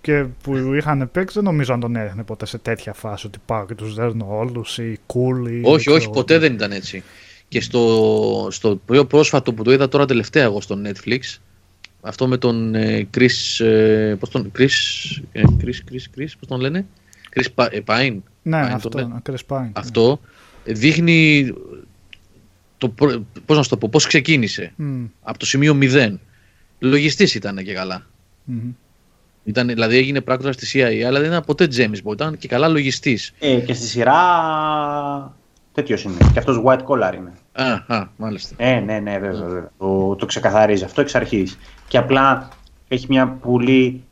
[0.00, 3.66] και που είχαν παίξει, δεν νομίζω να τον έδινε ποτέ σε τέτοια φάση ότι πάω
[3.66, 5.60] και τους δέρνω όλους ή cool ή.
[5.62, 6.10] Όχι, δεν όχι, ξέρω.
[6.10, 7.02] ποτέ δεν ήταν έτσι.
[7.48, 11.18] Και στο, στο πιο πρόσφατο που το είδα τώρα τελευταία εγώ στο Netflix,
[12.00, 14.68] Αυτό με τον ε, Chris, ε, πώς τον, Chris,
[15.32, 16.86] ε, Chris, Chris, Chris, πώς τον λένε,
[17.34, 18.16] Chris Pine.
[18.42, 19.22] Ναι, Pine, αυτό, το λένε.
[19.30, 19.70] Chris Pine.
[19.72, 20.20] Αυτό
[20.64, 21.52] δείχνει
[22.78, 24.72] το, προ- πώς να σου το πω, πώς ξεκίνησε.
[24.76, 26.14] Μμ, Από το σημείο 0.
[26.78, 28.06] Λογιστής ήταν και καλά.
[28.44, 28.70] μμμ.
[29.50, 32.68] Ήταν, δηλαδή έγινε πράκτορα στη CIA, αλλά δεν ήταν ποτέ James Bond, ήταν και καλά
[32.68, 33.32] λογιστής.
[33.38, 34.20] Ε, και στη σειρά
[35.72, 36.16] τέτοιος είναι.
[36.32, 37.32] Και αυτός white collar είναι.
[37.52, 38.54] Α, α μάλιστα.
[38.58, 39.46] Ε, ναι, ναι, βέβαια.
[39.46, 39.70] βέβαια.
[39.78, 41.58] Το, το ξεκαθαρίζει αυτό εξ αρχής.
[41.88, 42.48] Και απλά
[42.88, 44.02] έχει μια πολύ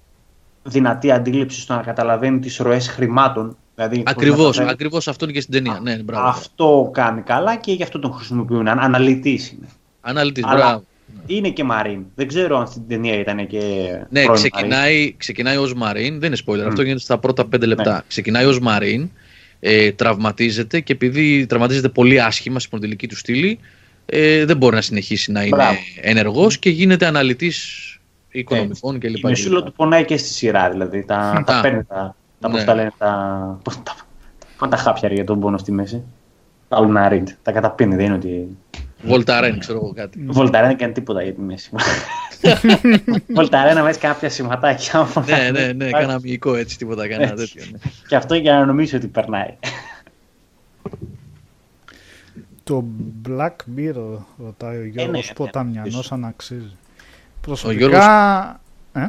[0.62, 3.56] δυνατή αντίληψη στο να καταλαβαίνει τις ροές χρημάτων.
[3.74, 5.80] Δηλαδή, πώς να Ακριβώς, καταλαβαίνει- ακριβώς αυτό είναι και στην ταινία.
[5.82, 6.26] Ναι, μπράβο.
[6.28, 8.68] Αυτό κάνει καλά και γι' αυτό τον χρησιμοποιούν.
[8.68, 9.68] Αν- Αναλυτής είναι.
[10.00, 10.84] Αναλυτής, Αλλά μπράβο.
[11.26, 12.04] Είναι και Μαρίν.
[12.14, 13.58] Δεν ξέρω αν στην ταινία ήταν και.
[14.10, 17.92] Ναι, πρώην ξεκινάει, ξεκινάει ως Μαρίν, δεν είναι spoiler, αυτό γίνεται στα πρώτα πέντε λεπτά.
[17.92, 18.00] Ναι.
[18.08, 19.10] Ξεκινάει ως Μαρίν,
[19.60, 23.58] ε, τραυματίζεται και επειδή τραυματίζεται πολύ άσχημα στην πρωτηλική του στήλη,
[24.06, 25.78] ε, δεν μπορεί να συνεχίσει να είναι Μπράβο.
[26.00, 27.82] ενεργός και γίνεται αναλυτής
[28.30, 29.12] οικονομικών Μαρίν.
[29.12, 29.24] κλπ.
[29.24, 30.70] Η μισούλα του πονάει και στη σειρά.
[30.70, 31.60] Δηλαδή τα, τα Α.
[31.60, 32.16] παίρνει τα.
[32.40, 32.54] τα Ναι.
[32.54, 33.60] πώς τα λένε, τα.
[33.62, 33.96] Πώς τα.
[34.58, 36.02] Πάνε τα χάπια ρε, για τον πόνο στη μέση.
[36.68, 37.28] Τα Αλναρίντ.
[37.42, 38.56] Τα καταπίνει, δεν είναι ότι.
[39.02, 40.24] Βολταρέν, ξέρω εγώ κάτι.
[40.28, 41.70] Βολταρέ δεν κάνει τίποτα για τη μέση.
[43.34, 44.98] Βολταρέ να βάζεις κάποια σηματάκια.
[45.00, 47.34] άμα ναι, να- ναι, ναι, κάνα μυϊκό έτσι, τίποτα, κάνα Έτσι.
[47.54, 47.70] τέτοιο.
[47.72, 47.78] ναι.
[48.08, 49.54] Και αυτό για να νομίζεις ότι περνάει.
[52.64, 52.84] Το
[53.28, 56.12] Black Mirror, ρωτάει ο Γιώργος ναι, ναι, Ποταμιανός, ίσως.
[56.12, 56.58] αν αξίζει.
[56.60, 56.76] Γιώργος-
[57.40, 58.60] Προσωπικά,
[58.92, 59.06] ε,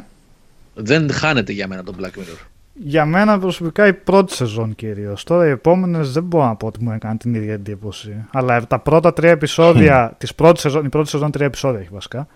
[0.74, 2.46] Δεν χάνεται για μένα το Black Mirror.
[2.82, 5.24] Για μένα προσωπικά η πρώτη σεζόν κυρίως.
[5.24, 8.24] Τώρα οι επόμενες δεν μπορώ να πω ότι μου έκανε την ίδια εντύπωση.
[8.32, 12.26] Αλλά τα πρώτα τρία επεισόδια της πρώτης σεζόν, η πρώτη σεζόν τρία επεισόδια έχει βασικά.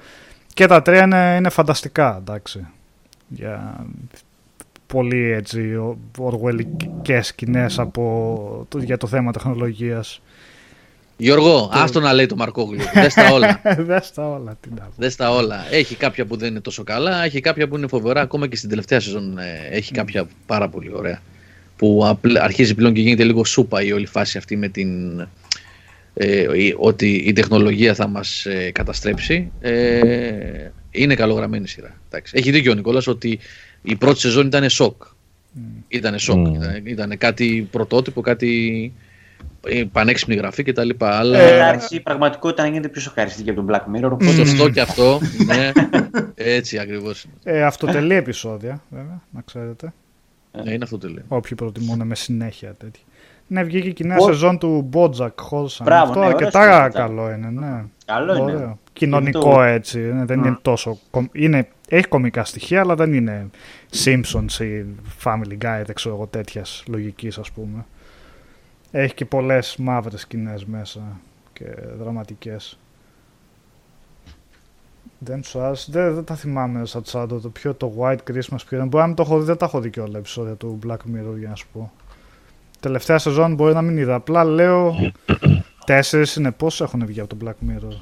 [0.54, 2.66] Και τα τρία είναι, είναι φανταστικά, εντάξει.
[3.28, 3.84] Για
[4.86, 10.22] πολύ έτσι ο- οργουελικές σκηνές από, το- για το θέμα τεχνολογίας.
[11.16, 12.78] Γιώργο, άστο να λέει το Μαρκόγλου.
[12.94, 13.60] Δες τα όλα.
[13.88, 14.92] Δες τα όλα, τι να πω.
[14.96, 15.66] Δες τα όλα.
[15.70, 18.20] Έχει κάποια που δεν είναι τόσο καλά, έχει κάποια που είναι φοβερά.
[18.20, 21.20] Ακόμα και στην τελευταία σεζόν ε, έχει κάποια πάρα πολύ ωραία.
[21.76, 25.20] Που απλ- αρχίζει πλέον και γίνεται λίγο σούπα η όλη φάση αυτή με την.
[26.14, 29.50] Ε, η- ότι η τεχνολογία θα μας ε, καταστρέψει.
[29.60, 31.94] Ε, είναι καλογραμμένη σειρά.
[32.08, 32.32] Εντάξει.
[32.36, 33.38] Έχει δίκιο ο Νικόλας ότι
[33.82, 35.02] η πρώτη σεζόν ήταν σοκ.
[35.88, 36.46] Ήταν σοκ.
[36.46, 36.54] Mm.
[36.54, 39.03] Ήταν, ήταν κάτι πρωτότυπο, κάτι ε,
[39.92, 40.90] πανέξυπνη γραφή κτλ.
[40.98, 41.38] Αλλά...
[41.38, 44.10] Ε, Εντάξει, η πραγματικότητα να γίνεται πιο σοκαριστική από τον Black Mirror.
[44.12, 45.20] Οπότε Σωστό και αυτό.
[45.46, 45.72] Ναι,
[46.34, 47.26] έτσι ακριβώς.
[47.44, 49.92] Ε, αυτοτελή επεισόδια, βέβαια, να ξέρετε.
[50.64, 51.22] Ναι, είναι αυτό το λέω.
[51.28, 53.02] Όποιοι προτιμούν με συνέχεια τέτοια.
[53.46, 55.82] Ναι, βγήκε και η νέα Ο- σεζόν του Bojack Horseman.
[55.84, 56.90] Μπράβο, Αυτό ναι, ωραίος αρκετά είναι ο Bojack.
[56.90, 57.84] καλό είναι, ναι.
[58.04, 58.52] Καλό είναι.
[58.54, 58.78] Ωραίο.
[58.92, 59.98] Κοινωνικό το- έτσι.
[59.98, 60.44] ναι, δεν Μμ.
[60.44, 60.98] είναι τόσο.
[61.10, 63.46] κομ- Είναι, έχει κομικά στοιχεία, αλλά δεν είναι
[64.04, 64.84] Simpsons ή
[65.24, 67.84] Family Guy, δεν ξέρω εγώ τέτοιας λογικής, ας πούμε.
[68.96, 71.00] Έχει και πολλές μαύρες σκηνές μέσα
[71.52, 71.64] και
[71.98, 72.78] δραματικές.
[75.18, 75.90] Δεν σου άρεσε.
[75.92, 77.40] Δεν, δεν τα θυμάμαι σαν τσάντο.
[77.40, 78.88] Το πιο το White Christmas ποιο ήταν.
[78.88, 80.92] Μπορεί να μην το έχω δει, δεν τα έχω δει και όλα επεισόδια του Black
[80.96, 81.92] Mirror για να σου πω.
[82.80, 84.14] Τελευταία σεζόν μπορεί να μην είδα.
[84.14, 84.94] Απλά λέω
[85.86, 87.96] τέσσερις είναι πόσο έχουν βγει από το Black Mirror.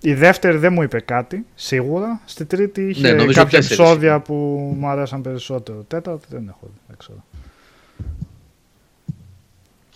[0.00, 2.20] Η δεύτερη δεν μου είπε κάτι, σίγουρα.
[2.24, 4.20] Στη τρίτη είχε Ναι, νομίζω κάποια τέσσερις επεισόδια είναι.
[4.20, 4.34] που
[4.78, 5.82] μου αρέσαν περισσότερο.
[5.88, 7.24] Τέταρτη δεν έχω δει, δεν ξέρω.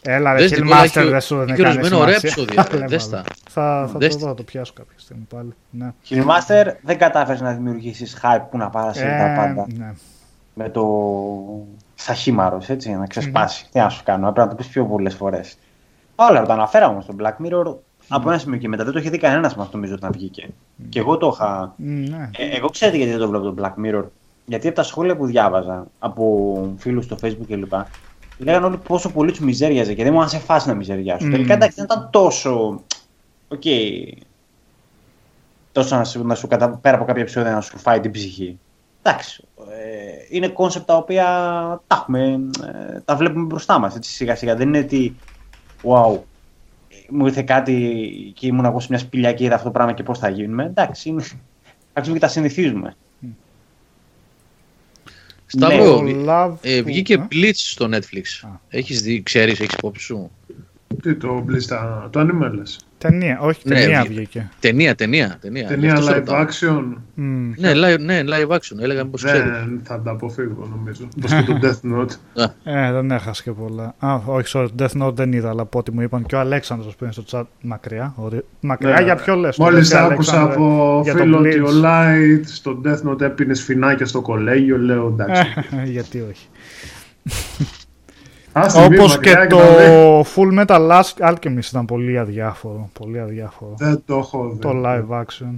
[0.04, 2.42] Έλα ρε, Δες, Kill Νικόλα, Master έχει- δεν σου δεν έχει κάνει ορισμένα ωραία σημασία.
[2.42, 3.10] επεισόδια, Λέμε δες άλλο.
[3.12, 3.22] τα.
[3.50, 4.26] Θα, θα Δες το τα.
[4.26, 5.52] δω, το πιάσω κάποια στιγμή πάλι.
[5.70, 5.92] Ναι.
[6.08, 9.66] Killmaster δεν κατάφερες να δημιουργήσεις hype που να παρασύρει τα Ε, πάντα.
[9.76, 9.92] ναι.
[10.54, 10.86] Με το
[11.94, 13.66] σαχήμαρο, έτσι, να ξεσπάσει.
[13.72, 15.58] Τι να σου κάνω, έπρεπε να το πεις πιο πολλές φορές.
[16.14, 17.74] Όλα το αναφέραμε όμω στο Black Mirror
[18.08, 18.84] από ένα σημείο και μετά.
[18.84, 20.48] Δεν το είχε δει κανένας μας, νομίζω, όταν βγήκε.
[20.88, 21.74] Και εγώ το είχα.
[21.76, 22.30] Μ, ναι.
[22.38, 24.04] Ε, εγώ ξέρετε γιατί δεν το βλέπω το Black Mirror.
[24.44, 27.72] Γιατί από τα σχόλια που διάβαζα από φίλους στο Facebook κλπ.
[28.42, 31.26] Λέγανε όλοι πόσο πολύ τους μιζέριαζε και δεν μου σε φάση να μιζεριάσουν.
[31.26, 31.34] Μμμ.
[31.34, 32.82] Τελικά εντάξει δεν ήταν τόσο.
[33.48, 33.62] Οκ.
[35.72, 36.70] τόσο να σου, να σου κατα...
[36.70, 38.58] πέρα από κάποια επεισόδια να σου φάει την ψυχή.
[39.02, 39.44] Εντάξει.
[39.70, 41.24] Ε, είναι concept τα οποία
[41.86, 42.40] τα έχουμε,
[42.92, 44.56] ε, τα βλέπουμε μπροστά μας σιγά σιγά.
[44.56, 45.16] Δεν είναι ότι.
[45.82, 46.18] Wow,
[47.08, 50.02] μου ήρθε κάτι και ήμουν εγώ σε μια σπηλιά και είδα αυτό το πράγμα και
[50.02, 50.64] πώς θα γίνουμε.
[50.64, 51.24] Εντάξει, είναι.
[51.92, 52.96] Αρχίζουμε και τα συνηθίζουμε.
[55.56, 58.24] Σταύρο, Το βγ- Love ε, που- βγήκε ε; Blitz στο Netflix.
[58.42, 58.48] Α.
[58.68, 60.30] Έχεις δει, ξέρεις, έχεις υπόψη σου;
[61.02, 62.78] Τι το μπλίστα, το anime λες.
[63.02, 64.14] Ταινία, όχι Ναι, ταινία βγήκε.
[64.14, 64.48] βγήκε.
[64.60, 65.38] Ταινία, ταινία.
[65.40, 65.66] ταινία.
[65.66, 66.44] Ταινία Γι' αυτό σε live ρωτάω.
[66.44, 66.84] action
[67.14, 68.78] Μ, Ναι, live, ναι, live action.
[68.80, 69.42] Έλεγα μήπως ξέρεις.
[69.42, 71.08] δεν θα τα αποφύγω νομίζω.
[71.16, 72.46] Όπως και το Death Note.
[72.64, 73.94] Ε, δεν έχασε και πολλά.
[73.98, 76.96] Α, όχι, sorry, Death Note δεν είδα, αλλά από ό,τι μου είπαν και ο Αλέξανδρος
[76.96, 78.12] που είναι στο chat μακριά.
[78.16, 79.02] ωρι- Μακριά Ναι.
[79.02, 79.56] για ποιο λες.
[79.56, 81.84] το Μόλις λες, άκουσα Αλέξανδρε, από για το φίλο ότι ο Bleach.
[81.84, 85.42] Light στο Death Note έπινες σφινάκια στο κολέγιο, λέω εντάξει.
[85.82, 86.46] Ε, Γιατί όχι.
[88.52, 89.84] Ας τη μη Όπως μακριά και και να δει.
[89.86, 92.90] το Full Metal Alch- Alchemist ήταν πολύ αδιάφορο.
[92.98, 93.74] Πολύ αδιάφορο.
[93.78, 94.58] Δεν το έχω δει.
[94.58, 95.54] Το live action.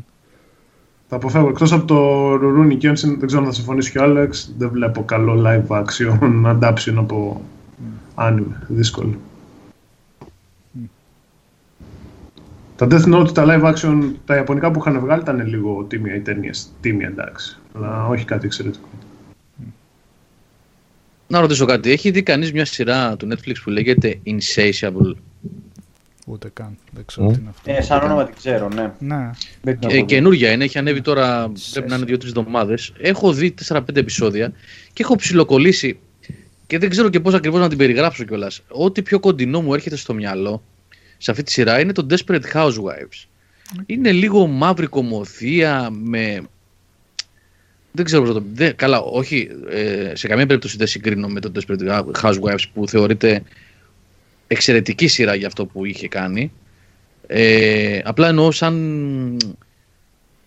[1.09, 1.49] Θα αποφεύγω.
[1.49, 5.05] Εκτός από το Rurouni Kenshin, δεν ξέρω αν θα συμφωνήσει και ο Άλεξ, δεν βλέπω
[5.05, 6.19] καλό live action
[6.61, 7.41] adaptation από
[8.15, 8.43] anime.
[8.69, 9.15] Δύσκολο.
[12.77, 16.21] Τα Death Note, τα live action, τα ιαπωνικά που είχαν βγάλει ήταν λίγο τίμια οι
[16.21, 16.73] ταινίες.
[16.81, 18.89] Τίμια εντάξει, αλλά όχι κάτι εξαιρετικό.
[21.27, 21.91] Να ρωτήσω κάτι.
[21.91, 25.15] Έχει δει κανείς μια σειρά του Netflix που λέγεται Insatiable;
[26.27, 26.77] Ούτε καν.
[26.91, 27.71] Δεν ξέρω τι είναι αυτό.
[27.73, 28.93] Ε, σαν όνομα την ξέρω, ναι.
[28.99, 29.31] Ναι.
[29.63, 30.05] Δεν την Ε, έχω δει.
[30.05, 32.93] καινούρια είναι, έχει ανέβει τώρα, πρέπει να είναι 2-3 εβδομάδες.
[32.99, 34.53] Έχω δει 4-5 επεισόδια
[34.93, 35.99] και έχω ψιλοκολλήσει
[36.67, 38.61] και δεν ξέρω και πώς ακριβώς να την περιγράψω κιόλας.
[38.69, 40.63] Ό,τι πιο κοντινό μου έρχεται στο μυαλό
[41.19, 43.25] σε αυτή τη σειρά είναι το Desperate Housewives.
[43.87, 46.43] Είναι λίγο μαύρη κομμωδία με.
[47.97, 49.49] Δεν ξέρω πώς να το δεν, Καλά, όχι.
[49.71, 53.43] ε, σε καμία περίπτωση δεν συγκρίνω με το Desperate Housewives που θεωρείται
[54.47, 56.53] εξαιρετική σειρά για αυτό που είχε κάνει.
[57.27, 59.37] Ε, απλά εννοώ σαν,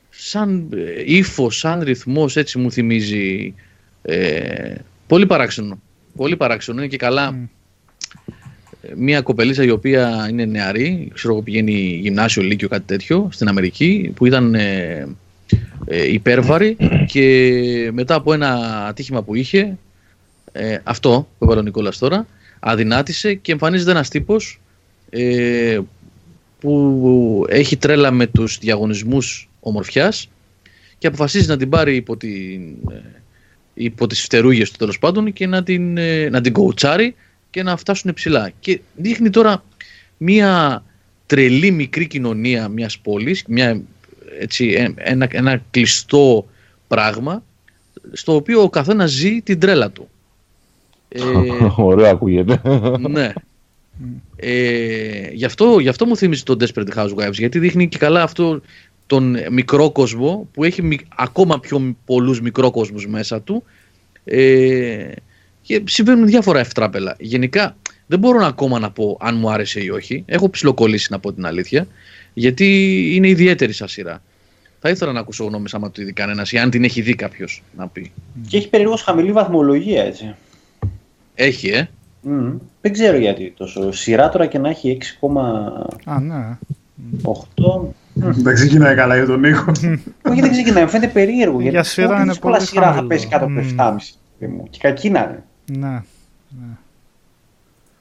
[0.10, 3.54] σαν ε, ύφος, σαν ρυθμός, έτσι μου θυμίζει.
[4.02, 4.76] Ε,
[5.08, 5.82] πολύ παράξενο.
[6.16, 6.80] Πολύ παράξενο.
[6.80, 7.44] Είναι και καλά Μμ.
[8.82, 11.72] ε, μια κοπελίτσα η οποία είναι νεαρή, ξέρω εγώ πηγαίνει
[12.02, 15.08] γυμνάσιο, λύκειο, κάτι τέτοιο, στην Αμερική, που ήταν ε,
[15.88, 16.78] ε, υπέρβαρη
[17.08, 19.78] και μετά από ένα ατύχημα που είχε,
[20.52, 22.28] ε, αυτό που έβαλε ο Νικόλας τώρα,
[22.60, 24.60] αδυνάτησε και εμφανίζεται ένας τύπος
[25.10, 25.80] ε,
[26.60, 30.30] που έχει τρέλα με τους διαγωνισμούς ομορφιάς
[30.98, 32.62] και αποφασίζει να την πάρει υπό, την,
[32.92, 33.02] ε,
[33.74, 37.16] υπό τις φτερούγες του τέλος πάντων και να την, ε, να την κοουτσάρει
[37.50, 38.52] και να φτάσουν ψηλά.
[38.60, 39.64] Και δείχνει τώρα
[40.18, 40.84] μία
[41.26, 43.82] τρελή μικρή κοινωνία μιας πόλης, μια,
[44.40, 46.48] έτσι, ε, ένα, ένα κλειστό
[46.88, 47.44] πράγμα
[48.12, 50.10] στο οποίο ο καθένας ζει την τρέλα του.
[51.10, 51.22] Ε,
[51.76, 52.62] Ωραίο ακούγεται.
[53.10, 53.34] ναι.
[54.36, 58.62] Ε, γι, αυτό, γι' αυτό μου θυμίζει το Desperate Housewives, γιατί δείχνει και καλά αυτό
[59.08, 63.64] τον μικρό κόσμο που έχει μικ- ακόμα πιο πολλούς μικρόκοσμους μέσα του
[64.24, 65.12] ε,
[65.62, 67.16] και συμβαίνουν διάφορα ευτράπελα.
[67.20, 67.76] Γενικά
[68.08, 70.24] δεν μπορώ ακόμα να πω αν μου άρεσε ή όχι.
[70.26, 71.88] Έχω ψιλοκολλήσει να πω την αλήθεια,
[72.38, 72.66] γιατί
[73.16, 74.22] είναι ιδιαίτερη σαν σειρά.
[74.80, 77.64] Θα ήθελα να ακούσω γνώμες άμα το είδε κανένας ή αν την έχει δει κάποιος
[77.78, 78.12] να πει.
[78.48, 80.36] Και έχει περίεργως χαμηλή βαθμολογία, έτσι.
[81.36, 81.90] Έχει, ε.
[82.22, 82.52] Μμ.
[82.82, 83.92] Δεν ξέρω γιατί τόσο.
[83.92, 86.14] Σειρά τώρα και να έχει 6,8.
[86.14, 86.58] Α, ναι.
[88.16, 89.72] Δεν ξεκινάει καλά για τον ήχο.
[90.30, 90.84] Όχι, δεν ξεκινάει.
[90.84, 91.62] Μου φαίνεται περίεργο.
[91.62, 93.08] Για Γιατί σειρά πολύ είναι δύσκολα πολύ σειρά θα χαμηλό.
[93.08, 93.76] πέσει κάτω από Μμ.
[93.78, 94.48] 7,5.
[94.48, 94.68] μου.
[94.70, 95.44] Και κακή να είναι.
[95.88, 96.02] Ναι.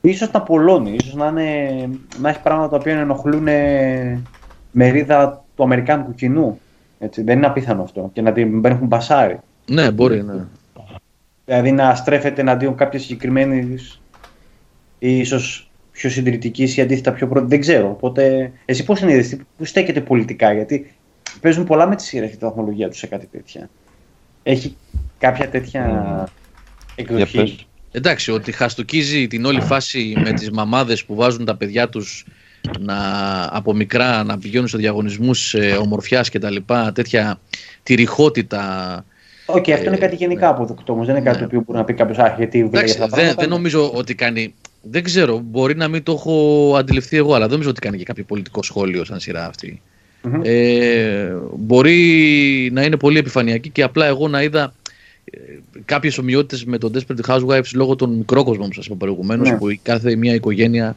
[0.09, 1.89] Ίσως να πολλώνει, ίσως να, είναι,
[2.21, 3.49] να έχει πράγματα τα οποία ενοχλούν
[4.71, 6.61] μερίδα του Αμερικάνικου κοινού.
[6.99, 8.11] Έτσι, δεν είναι απίθανο αυτό.
[8.13, 9.39] Και να την έχουν μπασάρει.
[9.67, 10.45] Ναι, μπορεί, ναι.
[11.45, 14.01] Δηλαδή να στρέφεται εναντίον κάποια συγκεκριμένης
[14.99, 17.47] ή ίσως πιο συντηρητικής ή αντίθετα πιο πρώτη.
[17.47, 17.91] Δεν ξέρω.
[17.91, 20.95] Οπότε, εσύ πώς είναι είδες, πού στέκεται πολιτικά, γιατί
[21.41, 23.69] παίζουν πολλά με τη σειρά και τη βαθμολογία τους σε κάτι τέτοια.
[24.43, 24.77] Έχει
[25.19, 26.29] κάποια τέτοια Για
[26.97, 27.67] εκδοχή.
[28.01, 28.05] Πες.
[28.05, 32.25] Εντάξει, ότι χαστουκίζει την όλη φάση με τις μαμάδες που βάζουν τα παιδιά τους
[32.81, 32.97] να,
[33.51, 37.41] από μικρά να πηγαίνουν σε διαγωνισμούς ε, ομορφιάς και τα λοιπά, τέτοια
[37.83, 39.05] τυριχότητα.
[39.47, 41.07] Οκ, αυτό είναι Ε, κάτι γενικά αποδεκτό όμως.
[41.07, 41.43] Δεν είναι κάτι ναι.
[41.43, 43.43] το οποίο μπορεί να πει κάποιος Αχ, γιατί βλέπει Εντάξει, αυτά τα δεν, πράγματα.
[43.43, 44.55] δεν νομίζω ότι κάνει...
[44.91, 48.05] Δεν ξέρω, μπορεί να μην το έχω αντιληφθεί εγώ, αλλά δεν νομίζω ότι κάνει και
[48.05, 49.83] κάποιο πολιτικό σχόλιο σαν σειρά αυτή.
[50.23, 50.41] Μμμ.
[50.45, 54.71] Ε, μπορεί να είναι πολύ επιφανειακή και απλά εγώ να είδα ε,
[55.85, 59.57] κάποιες ομοιότητες με τον Desperate Housewives λόγω των μικρόκοσμων που σας είπα προηγουμένως, Ναι.
[59.59, 60.97] που η κάθε μια οικογένεια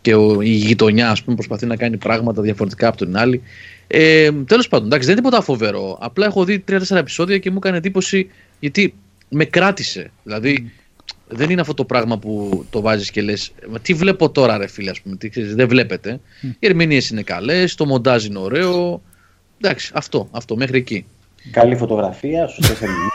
[0.00, 3.42] και ο, η γειτονιά ας πούμε, προσπαθεί να κάνει πράγματα διαφορετικά από την άλλη.
[3.86, 5.98] Ε, Τέλος πάντων, εντάξει, δεν είναι τίποτα φοβερό.
[6.00, 8.30] Απλά έχω δει 3-4 επεισόδια και μου έκανε εντύπωση
[8.60, 8.94] γιατί
[9.28, 10.10] με κράτησε.
[10.22, 10.72] Δηλαδή,
[11.28, 13.52] δεν είναι αυτό το πράγμα που το βάζεις και λες.
[13.82, 15.16] Τι βλέπω τώρα, ρε φίλε, ας πούμε.
[15.16, 16.20] Τι, ξέρεις, δεν βλέπετε.
[16.42, 19.02] Οι ερμηνείες είναι καλές, το μοντάζ είναι ωραίο.
[19.60, 21.04] Εντάξει, αυτό, αυτό μέχρι εκεί.
[21.50, 23.08] Καλή φωτογραφία, σωστές ερμηνείε.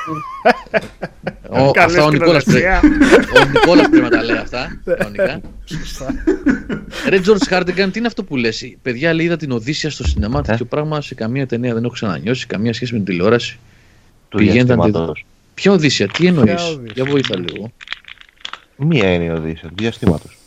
[1.50, 2.54] Ο, Καλή αυτά ο Νικόλας, πρέ...
[2.60, 2.80] σκηνοθεσία.
[3.42, 4.82] ο Νικόλας πρέπει να τα λέει αυτά.
[4.98, 5.42] κανονικά.
[5.66, 6.14] Σωστά.
[7.10, 10.42] Ρε George Χάρντεγκαν, τι είναι αυτό που λες; Παιδιά, λέει, είδα την Οδύσσια στο σινεμά.
[10.42, 12.48] Τέτοιο πράγμα σε καμία ταινία δεν έχω ξανανιώσει.
[12.48, 13.60] Καμία σχέση με την τηλεόραση.
[14.30, 15.26] Του Πηγαίνετε να τη διαστήματος.
[15.54, 17.72] Ποια Οδύσσια, τι εννοείς; Ποια Οδύσσεια; Για βοήθα λίγο.
[18.76, 20.38] Μία είναι η Οδύσσεια, του διαστήματος.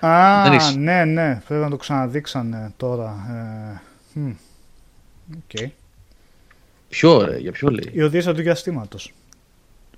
[0.00, 0.76] Α, Δεν έχεις.
[0.76, 1.42] ναι, ναι.
[1.48, 3.16] Πρέπει να το ξαναδείξανε τώρα.
[4.14, 4.30] Ε, μμ.
[5.34, 5.70] Οκ.
[6.88, 9.06] Ποιο, ρε, για ποιο λέει; Η Οδύσσεια του διαστήματος.
[9.06, 9.10] Α,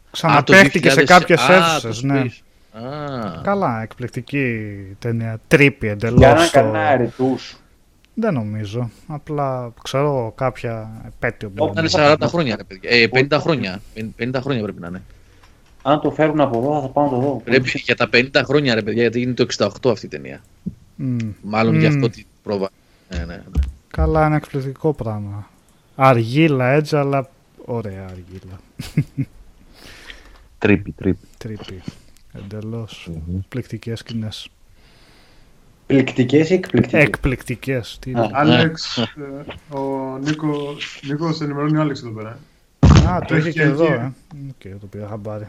[0.02, 2.22] το Ξαναπαίχτηκε σε 2000 κάποιες Α, αίθουσες, το ναι.
[2.24, 2.82] Space.
[2.84, 4.66] Α, Καλά, εκπληκτική
[4.98, 5.40] ταινία.
[5.48, 6.18] Trippy εντελώς.
[6.18, 7.38] Για να στο- κανένα ρετού.
[8.14, 8.90] Δεν νομίζω.
[9.06, 12.16] Απλά ξέρω κάποια επέτειο μπορεί θα να είναι είναι.
[12.20, 12.90] 40 χρόνια, ρε παιδιά.
[12.90, 13.80] Ε, 50 χρόνια.
[14.16, 15.02] 50 χρόνια πρέπει να είναι.
[15.82, 17.40] Αν το φέρουν από εδώ, θα πάω να το δω.
[17.44, 20.40] Πρέπει για τα 50 χρόνια, ρε παιδιά, γιατί είναι το 68 αυτή η ταινία.
[20.96, 21.16] Μμ.
[21.42, 21.78] Μάλλον Μμ.
[21.78, 22.68] γι' αυτό την πρόβα.
[23.08, 23.42] Ναι, ναι, ναι.
[23.90, 25.48] Καλά, είναι εκπληκτικό πράγμα.
[26.02, 27.28] Αργίλα έτσι, αλλά
[27.64, 28.60] ωραία αργίλα.
[30.58, 31.26] Τρίπη, τρίπη.
[31.38, 31.82] Τρίπη.
[32.32, 33.10] Εντελώς.
[33.48, 34.48] Πληκτικές σκηνές.
[35.86, 37.98] Πληκτικές ή εκπληκτικές; Εκπληκτικές.
[38.00, 38.22] Τι Α.
[38.22, 38.28] είναι.
[38.32, 42.38] Άλεξ, ε, ο Νίκο, Νίκος ενημερώνει ο Άλεξ εδώ πέρα.
[43.08, 43.92] Α, το έχει είχε και και εδώ, εκεί.
[43.92, 44.12] ε.
[44.74, 45.48] Οκ, το πήρα χαμπάρι.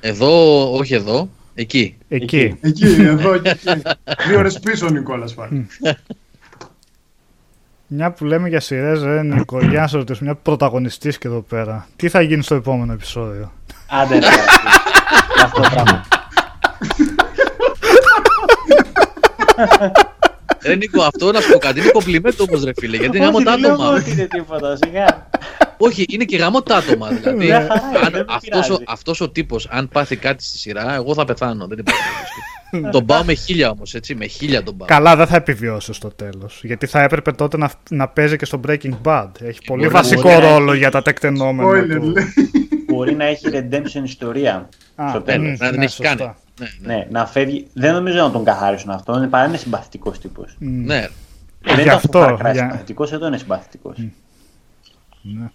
[0.00, 1.96] Εδώ, όχι εδώ, εκεί.
[2.08, 2.56] Εκεί.
[2.60, 3.82] Εκεί, εδώ και εκεί.
[4.28, 5.66] Δύο ώρες πίσω ο Νικόλας πάλι.
[7.94, 11.40] Μια που λέμε για σειρές, ρε Νίκο, για να σε ρωτήσω, μια πρωταγωνιστής και εδώ
[11.40, 11.86] πέρα.
[11.96, 13.52] Τι θα γίνει στο επόμενο επεισόδιο;
[13.88, 14.26] Άντε ρε.
[15.44, 16.04] Αυτό το πράγμα.
[20.62, 23.36] Ρε Νίκο, αυτό να σου πω κάτι, είναι κομπλιμέντο όμως ρε φίλε, γιατί είναι γάμο
[23.36, 23.88] Όχι, τα δεν λέω άτομα.
[23.88, 25.26] ότι είναι τίποτα, σιγά.
[25.76, 27.08] Όχι, είναι και γάμο τα άτομα.
[27.08, 28.84] Δηλαδή, Μια χαρά είναι, αν δεν με αυτός, ο, πειράζει.
[28.86, 31.66] αυτός ο τύπος, αν πάθει κάτι στη σειρά, εγώ θα πεθάνω.
[31.66, 32.40] Δεν υπάρχει περίπτωση.
[32.92, 34.88] τον πάω με χίλια όμως, έτσι, με χίλια τον πάω.
[34.88, 36.60] Καλά, δεν θα επιβιώσει στο τέλος.
[36.64, 39.28] Γιατί θα έπρεπε τότε να, να παίζει και στο Breaking Bad.
[39.40, 42.02] Έχει πολύ μπορεί- βασικό μπορεί να ρόλο έχει- για τα τεκτενόμενα Spoiler, του.
[42.10, 42.24] λέει.
[42.86, 44.68] Μπορεί να έχει redemption ιστορία.
[44.94, 45.58] Α, στο μ, τέλος.
[45.58, 46.14] να δεν ναι, έχει σωστά.
[46.16, 46.32] κάνει.
[46.60, 46.94] Ναι, ναι.
[46.94, 47.66] Ναι, να φεύγει.
[47.72, 49.16] Δεν νομίζω να τον καθάρισουν αυτό.
[49.16, 50.56] Είναι παρά είναι συμπαθητικός τύπος.
[50.58, 51.08] Μ, ναι.
[51.60, 52.36] Δεν Γι' ήταν αυτό, αυτό.
[52.40, 53.96] Far Cry για- συμπαθητικός, εδώ είναι συμπαθητικός.
[55.22, 55.50] ναι.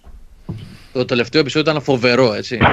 [0.94, 2.58] Το τελευταίο επεισόδιο ήταν φοβερό, έτσι.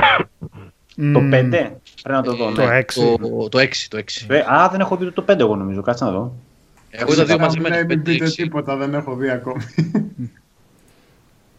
[0.97, 1.71] Το Μ, 5 πρέπει
[2.05, 2.53] να το δω.
[2.53, 2.79] Το ναι.
[2.81, 2.85] 6.
[2.95, 4.03] Το, το 6, το 6.
[4.29, 5.83] Ε, Α, δεν έχω δει το 5 εγώ νομίζω.
[5.83, 6.35] Κάτσε να δω.
[6.91, 8.33] Εγώ τα δύο μαζί με Μην το μην 5 πείτε 6.
[8.33, 9.63] τίποτα, δεν έχω δει ακόμη.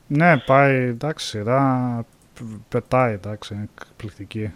[0.07, 2.39] Ναι, πάει, εντάξει, σειρά π-
[2.69, 4.51] πετάει, εντάξει, είναι εκπληκτική.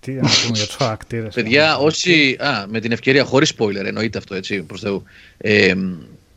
[0.00, 1.34] Τι να πούμε για τους χαρακτήρες.
[1.34, 2.36] Παιδιά, όσοι.
[2.40, 5.02] Α, με την ευκαιρία, χωρίς spoiler, εννοείται αυτό έτσι προς Θεού.
[5.36, 5.74] Ε,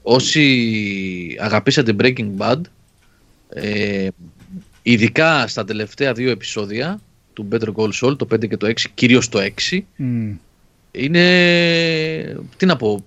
[0.01, 2.61] όσοι αγαπήσατε Breaking Bad,
[3.50, 4.08] ε,
[4.91, 6.99] ειδικά στα τελευταία δύο επεισόδια
[7.33, 10.32] του Better Call Saul, το 5 και το 6, κυρίως το 6, Μ,
[10.91, 12.38] είναι.
[12.57, 13.06] Τι να πω.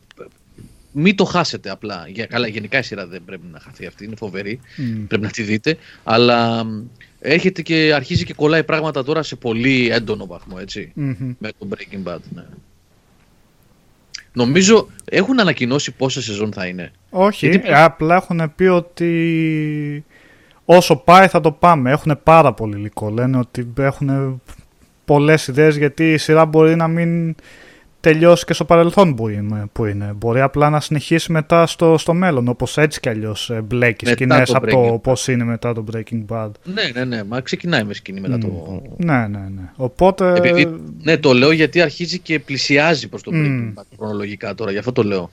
[0.92, 2.04] Μην το χάσετε απλά.
[2.08, 4.60] Για, καλά, γενικά η σειρά δεν πρέπει να χαθεί αυτή, είναι φοβερή.
[4.76, 5.06] μ.
[5.06, 5.76] Πρέπει να τη δείτε.
[6.04, 6.82] Αλλά μ,
[7.20, 11.34] έρχεται και αρχίζει και κολλάει πράγματα τώρα σε πολύ έντονο βαθμό, έτσι Μμμ.
[11.38, 12.18] με το Breaking Bad.
[12.34, 12.44] Ναι.
[14.32, 16.90] Νομίζω έχουν ανακοινώσει πόσα σεζόν θα είναι.
[17.10, 20.04] Όχι, Γιατί- ε, απλά έχουν πει ότι
[20.76, 21.90] όσο πάει θα το πάμε.
[21.90, 23.10] Έχουν πάρα πολύ υλικό.
[23.10, 24.40] Λένε ότι έχουν
[25.04, 27.34] πολλές ιδέες γιατί η σειρά μπορεί να μην
[28.00, 29.64] τελειώσει και στο παρελθόν που είναι.
[29.72, 30.12] Που είναι.
[30.16, 34.16] Μπορεί απλά να συνεχίσει μετά στο, στο μέλλον, όπως έτσι κι αλλιώς ε, μπλέκεις Μετά
[34.16, 35.02] σκηνές το από Breaking το Bad.
[35.02, 36.50] πώς είναι μετά το Breaking Bad.
[36.64, 37.24] Ναι, ναι, ναι.
[37.24, 38.82] Μα ξεκινάει με σκηνή μετά το.
[38.96, 39.70] Ναι, ναι, ναι.
[39.76, 40.32] Οπότε...
[40.36, 43.44] Επειδή, ναι, το λέω γιατί αρχίζει και πλησιάζει προς το Μμ.
[43.44, 45.30] Breaking Bad χρονολογικά τώρα, γι' αυτό το λέω.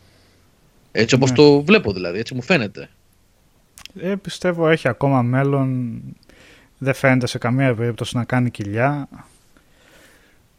[0.91, 1.35] Έτσι όπως Ναι.
[1.35, 2.89] το βλέπω δηλαδή, έτσι μου φαίνεται.
[4.01, 5.99] Ε, πιστεύω έχει ακόμα μέλλον.
[6.77, 9.07] Δεν φαίνεται σε καμία περίπτωση να κάνει κοιλιά.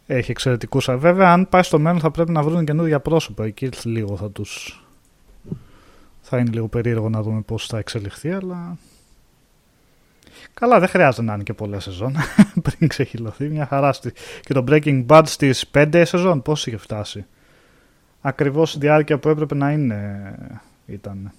[0.06, 0.88] Έχει εξαιρετικούς.
[0.96, 3.44] Βέβαια, αν πάει στο μέλλον θα πρέπει να βρουν καινούργια πρόσωπα.
[3.44, 4.82] Εκεί λίγο θα τους...
[6.20, 8.76] Θα είναι λίγο περίεργο να δούμε πώς θα εξελιχθεί, αλλά...
[10.54, 12.14] Καλά, δεν χρειάζεται να είναι και πολλές σεζόν
[12.76, 13.48] πριν ξεχυλωθεί.
[13.48, 13.92] Μια χαρά.
[13.92, 14.12] Στη...
[14.40, 17.26] Και το Breaking Bad στις 5 σεζόν πώς είχε φτάσει.
[18.20, 20.34] Ακριβώς η διάρκεια που έπρεπε να είναι
[20.86, 21.32] ήταν.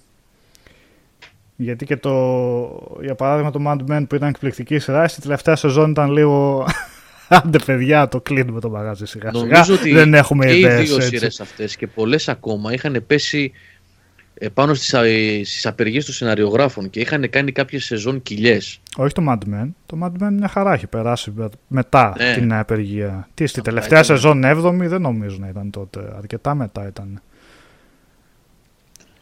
[1.62, 2.12] Γιατί και το,
[3.02, 6.66] για παράδειγμα το Mad Men που ήταν εκπληκτική σειρά, στη τελευταία σεζόν ήταν λίγο...
[7.28, 9.42] Άντε παιδιά, το κλείνουμε το μαγάζι σιγά σιγά.
[9.46, 11.08] Νομίζω ότι Δεν έχουμε και οι ιδέες δύο έτσι.
[11.08, 13.52] σειρές αυτές και πολλές ακόμα είχαν πέσει
[14.34, 15.04] ε, πάνω στις, α-
[15.44, 18.80] στις απεργίες των σεναριογράφων και είχαν κάνει κάποιες σεζόν κοιλιές.
[18.96, 19.68] Όχι το Mad Men.
[19.86, 22.34] Το Mad Men μια χαρά έχει περάσει με- μετά Ναι.
[22.34, 23.28] την απεργία.
[23.34, 24.16] Τι, στη Αυτά τελευταία ήταν.
[24.16, 26.00] σεζόν 7η δεν νομίζω να ήταν τότε.
[26.16, 27.22] Αρκετά μετά ήταν.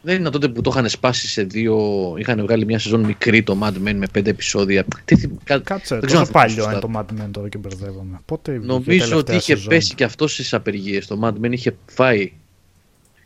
[0.01, 1.77] Δεν είναι τότε που το είχαν σπάσει σε δύο.
[2.17, 4.85] Είχαν βγάλει μια σεζόν μικρή το Mad Men με πέντε επεισόδια.
[5.05, 6.71] Τι, τι, κα- Κάτσε, δεν ξέρω τόσο αν θυμάμαι παλιό σωστά.
[6.71, 6.89] είναι το
[7.21, 8.19] Mad Men τώρα και μπερδεύομαι.
[8.25, 11.07] Πότε βγήκε η Νομίζω ότι τελευταία είχε σεζόν; πέσει και αυτός στις απεργίες.
[11.07, 12.31] Το Mad Men είχε φάει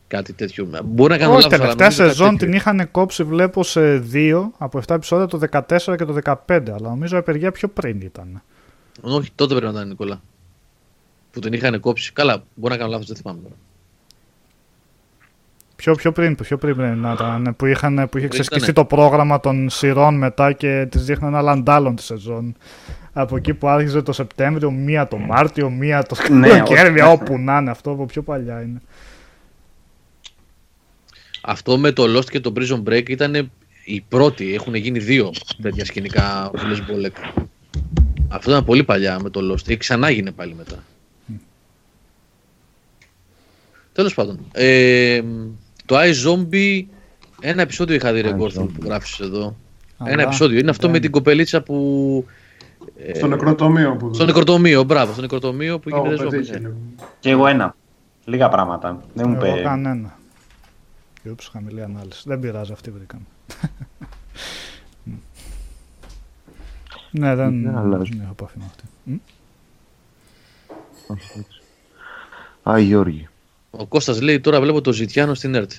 [0.08, 0.68] κάτι τέτοιο.
[0.86, 2.46] Μπορεί να κάνω Όχι, λάθος, αλλά τελευταία νομίζω κάτι σεζόν τέτοιο.
[2.48, 6.70] την είχαν κόψει, βλέπω, σε δύο από 7 επεισόδια το 14 και το 15.
[6.70, 8.42] Αλλά νομίζω η απεργία πιο πριν ήταν.
[9.02, 10.22] Όχι, τότε πρέπει να ήταν Νικόλα.
[11.32, 12.14] Που την είχαν κόψει.
[12.14, 13.56] Καλά, μπορεί να κάνω λάθος, δεν θυμάμαι τώρα.
[15.84, 17.56] Πιο, πιο πριν, πιο πριν πρέπει να ήταν.
[17.58, 18.88] Που, είχαν, που είχε Πριν ξεσκιστεί ήτανε.
[18.88, 22.56] το πρόγραμμα των σειρών μετά και της δείχναν ένα αντάλλον τη σεζόν.
[23.14, 27.12] Από εκεί που άρχιζε το Σεπτέμβριο, μία το Μάρτιο, μία το Ναι, καλοκαίρι, όχι.
[27.12, 28.82] όπου να είναι αυτό από πιο παλιά είναι.
[31.42, 33.52] Αυτό με το Lost και το Prison Break ήταν
[33.86, 34.54] οι πρώτοι.
[34.54, 35.32] Έχουν γίνει δύο
[35.62, 37.16] τέτοια σκηνικά βουλές Μπολέκ.
[38.28, 39.62] Αυτό ήταν πολύ παλιά με το Lost.
[39.62, 40.84] Και ξανά έγινε πάλι μετά.
[43.94, 44.40] Τέλος πάντων.
[44.52, 45.22] Ε,
[45.86, 46.84] το iZombie,
[47.42, 48.36] ένα επεισόδιο είχα δει ρε iZombie.
[48.36, 49.56] Γκόρθον που γράφεις εδώ.
[49.98, 50.60] Αλλά ένα επεισόδιο.
[50.60, 52.26] Είναι αυτό δεν- με την κοπελίτσα που...
[52.98, 56.60] ε, Στο νεκροτομείο που στο νεκροτομείο, μπράβο, στο νεκροτομείο που Το έχω γίνεται πετύχει ζόμπι.
[56.60, 56.68] ναι.
[56.68, 56.80] λίγο.
[57.20, 57.76] Και εγώ ένα.
[58.26, 59.04] Λίγα πράγματα.
[59.14, 59.62] Δεν μου Εγώ πει.
[59.62, 60.18] κανένα.
[61.24, 62.24] Και ούψ, χαμηλή ανάλυση.
[62.26, 63.24] Δεν πειράζει, αυτή βρήκαμε.
[67.12, 68.10] ναι, δεν, Δεν αλλάζει.
[68.12, 68.84] δεν έχω επαφή με αυτή.
[69.04, 69.16] Μ;
[71.08, 71.62] Όχι, έτσι.
[72.70, 73.28] Α, Γιώργη.
[73.78, 75.72] Ο Κώστας λέει τώρα βλέπω το Ζητιάνο στην ΕΡΤ.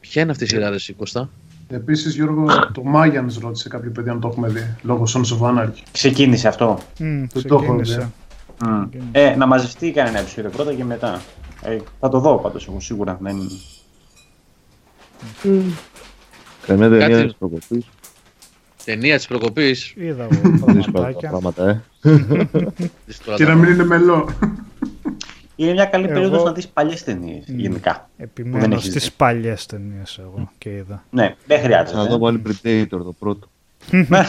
[0.00, 1.30] Ποια είναι αυτή η σειρά, ρε, εσύ, Κώστα;
[1.68, 4.76] Επίσης, Γιώργο, το Μάγιανς ρώτησε κάποιο παιδί αν το έχουμε δει.
[4.82, 5.82] Λόγω Sons of Anarchy.
[5.92, 6.78] Ξεκίνησε αυτό.
[6.98, 8.10] Μ, Δεν το έχω ξεκίνησε.
[8.90, 9.00] δει.
[9.12, 11.22] Ε, να μαζευτεί κανένα επεισόδιο πρώτα και μετά.
[11.62, 13.18] Ε, θα το δω πάντως εγώ σίγουρα.
[13.20, 13.36] Δεν...
[16.66, 17.84] Καμιά ταινία Κάτι- της προκοπής.
[18.84, 19.94] Ταινία της προκοπής.
[19.96, 21.28] Είδα εγώ Δύσκολα τα πραγματάκια.
[21.28, 23.34] πράγματα, ε.
[23.36, 24.28] Και να μην είναι μελό.
[25.60, 28.08] Είναι μια καλή Εγώ- περίοδος να δεις παλιές ταινίες, γενικά.
[28.16, 29.10] Δεν Επιμένω έχεις στις δει.
[29.16, 31.02] παλιές ταινίες εγώ και είδα.
[31.10, 32.02] Ναι, δεν Θα χρειάζεται.
[32.08, 33.46] δω πάλι Predator το πρώτο.
[33.90, 34.06] Ναι.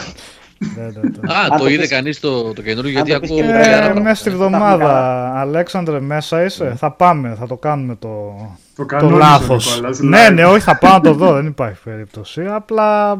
[0.76, 1.30] Δεν, δεν, δεν.
[1.30, 3.40] Α, Αν το το είδε πεις- κανείς το, το καινούργιο αν γιατί το πεις ακούω.
[3.40, 4.00] και πολύ με- άλλα Ε, πράγματα.
[4.02, 5.40] μέσα στη Τα πούμε βδομάδα, καλά.
[5.40, 6.74] Αλέξανδρε, μέσα είσαι.
[6.76, 9.74] Θα πάμε, θα το κάνουμε το, Το το κανόνισε ο λάθος.
[9.74, 10.32] Νικόλας, Ναι, live.
[10.32, 12.46] ναι, όχι, θα πάω να το δω, δεν υπάρχει περίπτωση.
[12.46, 13.18] Απλά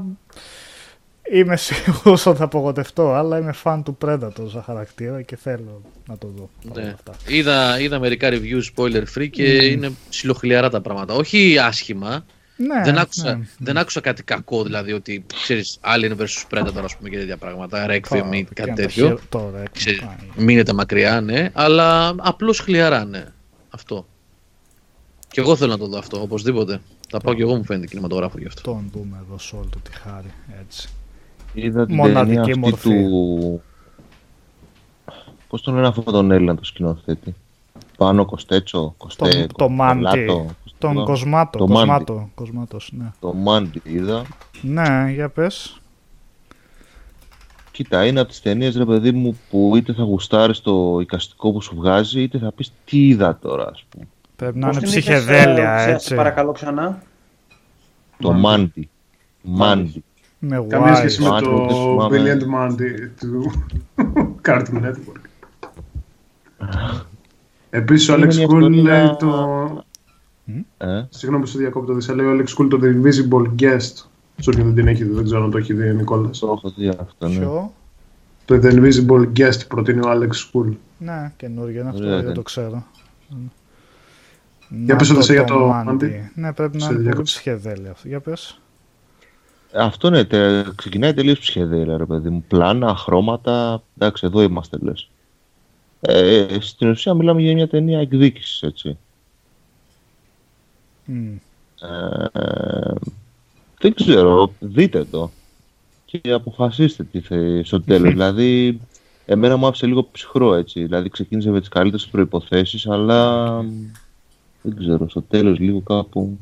[1.32, 6.18] είμαι σίγουρος ότι θα απογοτευτώ, αλλά είμαι φαν του Predator σαν χαρακτήρα και θέλω να
[6.18, 6.50] το δω.
[6.68, 6.92] παρόλα Ναι.
[6.92, 7.12] αυτά.
[7.26, 11.14] Είδα, είδα μερικά reviews spoiler free και είναι ψιλοχλιαρά τα πράγματα.
[11.14, 12.24] Όχι άσχημα.
[12.56, 13.46] Ναι, δεν, άκουσα, ναι.
[13.58, 16.24] δεν άκουσα κάτι κακό, δηλαδή ότι ξέρεις Alien vs
[16.58, 17.86] Predator ας πούμε και τέτοια πράγματα.
[17.88, 19.04] Requiem ή Και κάτι να το τέτοιο.
[19.06, 20.44] χειρο- Τώρα, Ξέρεις, πάει.
[20.44, 23.24] μείνετε μακριά, ναι, αλλά απλώς χλιαρά, ναι.
[23.70, 24.06] Αυτό.
[25.28, 26.80] Και εγώ θέλω να το δω αυτό, οπωσδήποτε.
[27.10, 28.60] Θα πάω και εγώ μου φαίνεται κινηματογράφο γι' αυτό.
[28.62, 30.30] Τον δούμε εδώ σε όλη του τη χάρη.
[30.60, 30.88] Έτσι.
[31.54, 32.88] Είδα την Μοναδική ταινία αυτή μορφή.
[32.88, 33.62] του...
[35.48, 37.34] Πώς τον λένε αυτόν τον Έλληνα το σκηνοθέτη;
[37.96, 40.02] Πάνο Κοστέτσο, Κοστέ, Τον, το Μάντι.
[40.02, 40.46] Κοστελάτο,
[40.78, 41.58] Τον Κοστελάτο.
[41.58, 41.58] Κοσμάτο.
[41.58, 42.04] Το Μάντι.
[42.04, 42.30] Κοσμάτο.
[42.34, 43.10] Κοσμάτος, ναι.
[43.20, 44.22] Το Μάντι είδα.
[44.62, 45.80] Ναι, για πες.
[47.70, 51.60] Κοίτα, είναι από τις ταινίες ρε παιδί μου που είτε θα γουστάρεις το εικαστικό που
[51.62, 54.08] σου βγάζει είτε θα πεις τι είδα τώρα ας πούμε.
[54.36, 56.14] Πρέπει να Πώς είναι την είπες, ψυχεδέλεια, ε, σε έτσι.
[56.14, 57.02] παρακαλώ ξανά.
[58.18, 58.88] Το Μάντι.
[59.42, 60.04] Μάντι.
[60.42, 60.96] Με Καμία wise.
[60.96, 62.18] σχέση με Μάντι, δεν το θυμάμαι.
[62.18, 63.52] Billy and Mandy του
[64.46, 65.20] Cartoon Network.
[67.70, 69.84] Επίσης ο Είναι Alex μια Cool ιστορία- λέει το...
[70.78, 74.04] Ε, Συγγνώμη που στο διακόπτω, δεν σε λέει ο Alex Cool το The Invisible Guest.
[74.36, 76.38] Σε όποιον δεν την έχει δει, δεν ξέρω αν το έχει δει ο Νικόλας.
[76.38, 77.38] το έχω δει αυτό, ναι.
[77.38, 77.72] Ποιο;
[78.44, 80.72] Το The Invisible Guest προτείνει ο Alex Cool.
[80.98, 82.32] Ναι, καινούργιο είναι αυτό, Ωραία, δεν ναι.
[82.32, 82.84] το ξέρω.
[84.68, 85.86] Για πες Να ότι είσαι για το Μάντι.
[85.86, 86.30] Μάντι.
[86.34, 87.34] Ναι, πρέπει να Σε είναι πολύ διάκοψα.
[87.34, 88.08] ψυχεδέλεια αυτό.
[88.08, 88.60] Για πες.
[89.74, 92.44] Αυτό ναι, τε, ξεκινάει τελείως ψυχεδέλεια ρε παιδί μου.
[92.48, 95.08] Πλάνα, χρώματα, εντάξει εδώ είμαστε λες.
[96.00, 98.98] Ε, στην ουσία μιλάμε για μια ταινία εκδίκησης έτσι.
[101.04, 101.34] Μμ.
[101.80, 102.94] Ε,
[103.80, 105.30] δεν ξέρω, δείτε το
[106.04, 108.10] και αποφασίστε τι θε, στο τέλος.
[108.14, 108.80] δηλαδή,
[109.26, 110.82] εμένα μου άφησε λίγο ψυχρό έτσι.
[110.82, 113.56] Δηλαδή, ξεκίνησε με τις καλύτερες προϋποθέσεις, αλλά
[114.62, 116.38] δεν ξέρω, στο τέλος λίγο κάπου...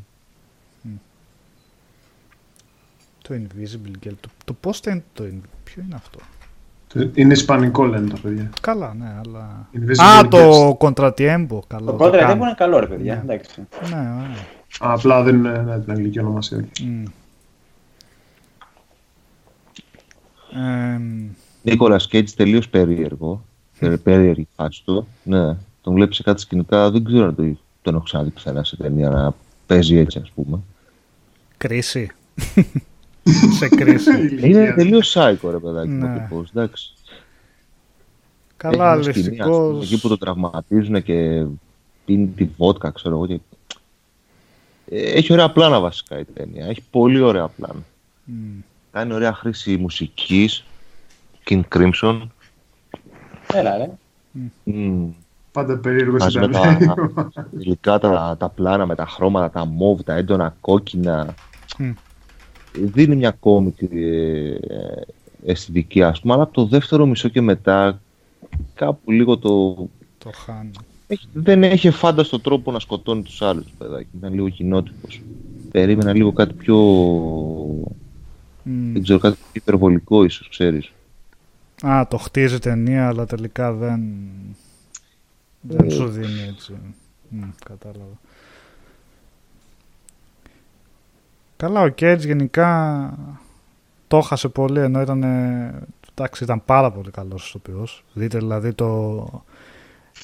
[3.28, 4.12] Το Invisible Girl.
[4.20, 6.18] Το, το πώς θα είναι το In- Ποιο είναι αυτό;
[7.14, 8.50] Είναι ισπανικό λένε τα παιδιά.
[8.60, 9.68] Καλά, ναι, αλλά...
[9.74, 11.58] Invisible Α, το Contratiempo.
[11.66, 11.84] Καλό.
[11.84, 12.44] Το το κόντρα δεν κάνω.
[12.44, 13.14] είναι καλό, ρε παιδιά.
[13.14, 13.20] Ναι.
[13.20, 13.60] Εντάξει.
[13.90, 14.90] Ναι, ωραία.
[14.90, 16.64] Α, απλά δεν είναι ναι, την αγγλική ονομασία.
[16.82, 17.02] Μμ.
[20.52, 21.28] Εμ,
[21.62, 23.44] Νίκολας Κέιτς τελείως περίεργο.
[23.78, 25.06] Ε, Περίεργη φάση του.
[25.22, 28.76] Ναι, τον βλέπεις σε κάτι σκηνικά, δεν ξέρω αν το, τον έχω ξαναδεί πουθενά σε
[28.76, 29.34] ταινία να
[29.66, 30.58] παίζει έτσι, ας πούμε.
[31.56, 32.10] κρίση.
[33.52, 34.10] Σε κρίση.
[34.48, 36.14] Είναι τελείως σάικο, ρε παιδάκι μου, Ναι.
[36.14, 36.92] ο τύπος, εντάξει.
[38.56, 39.84] Καλά, Έχει μια σκηνή, ας πούμε, αληθικός.
[39.92, 41.44] Εκεί που το τραυματίζουν και
[42.04, 43.26] πίνει τη βότκα, ξέρω εγώ.
[43.26, 43.38] Και...
[44.90, 46.66] Ε, Έχει ωραία πλάνα βασικά η ταινία.
[46.66, 47.82] Έχει πολύ ωραία πλάνα.
[48.24, 48.34] Μμ.
[48.92, 50.64] Κάνει ωραία χρήση μουσικής.
[51.48, 52.20] King Crimson.
[53.52, 53.90] Έλα, ρε.
[54.64, 55.08] Μμ.
[55.52, 56.78] Πάντα περίεργος Μαζί με ήταν.
[57.24, 61.34] τα, υλικά, τα, τα πλάνα με τα χρώματα, τα μόβ, τα έντονα κόκκινα.
[61.78, 61.90] Μμ.
[62.82, 64.56] Δίνει μια κόμικ ε,
[65.46, 68.00] αισθητική ας πούμε, αλλά από το δεύτερο μισό και μετά
[68.74, 69.74] κάπου λίγο το...
[70.18, 70.70] Το χάνω.
[71.06, 74.08] Έχει, δεν έχει φάνταστο τρόπο να σκοτώνει τους άλλους, παιδάκι.
[74.18, 75.22] Ήταν λίγο κοινότυπος.
[75.70, 76.76] Περίμενα λίγο κάτι πιο...
[78.62, 78.92] Μμ.
[78.92, 80.92] Δεν ξέρω, κάτι πιο υπερβολικό ίσως, ξέρεις.
[81.86, 84.00] Α, το χτίζει ταινία, αλλά τελικά δεν,
[85.60, 85.90] δεν Ε.
[85.90, 86.72] σου δίνει έτσι.
[87.28, 88.18] Μμ, κατάλαβα.
[91.58, 93.12] Καλά, ο Κέτζ γενικά
[94.06, 95.22] το έχασε πολύ, ενώ ήταν,
[96.14, 98.04] εντάξει, ήταν πάρα πολύ καλός ηθοποιός.
[98.12, 99.24] Δείτε δηλαδή το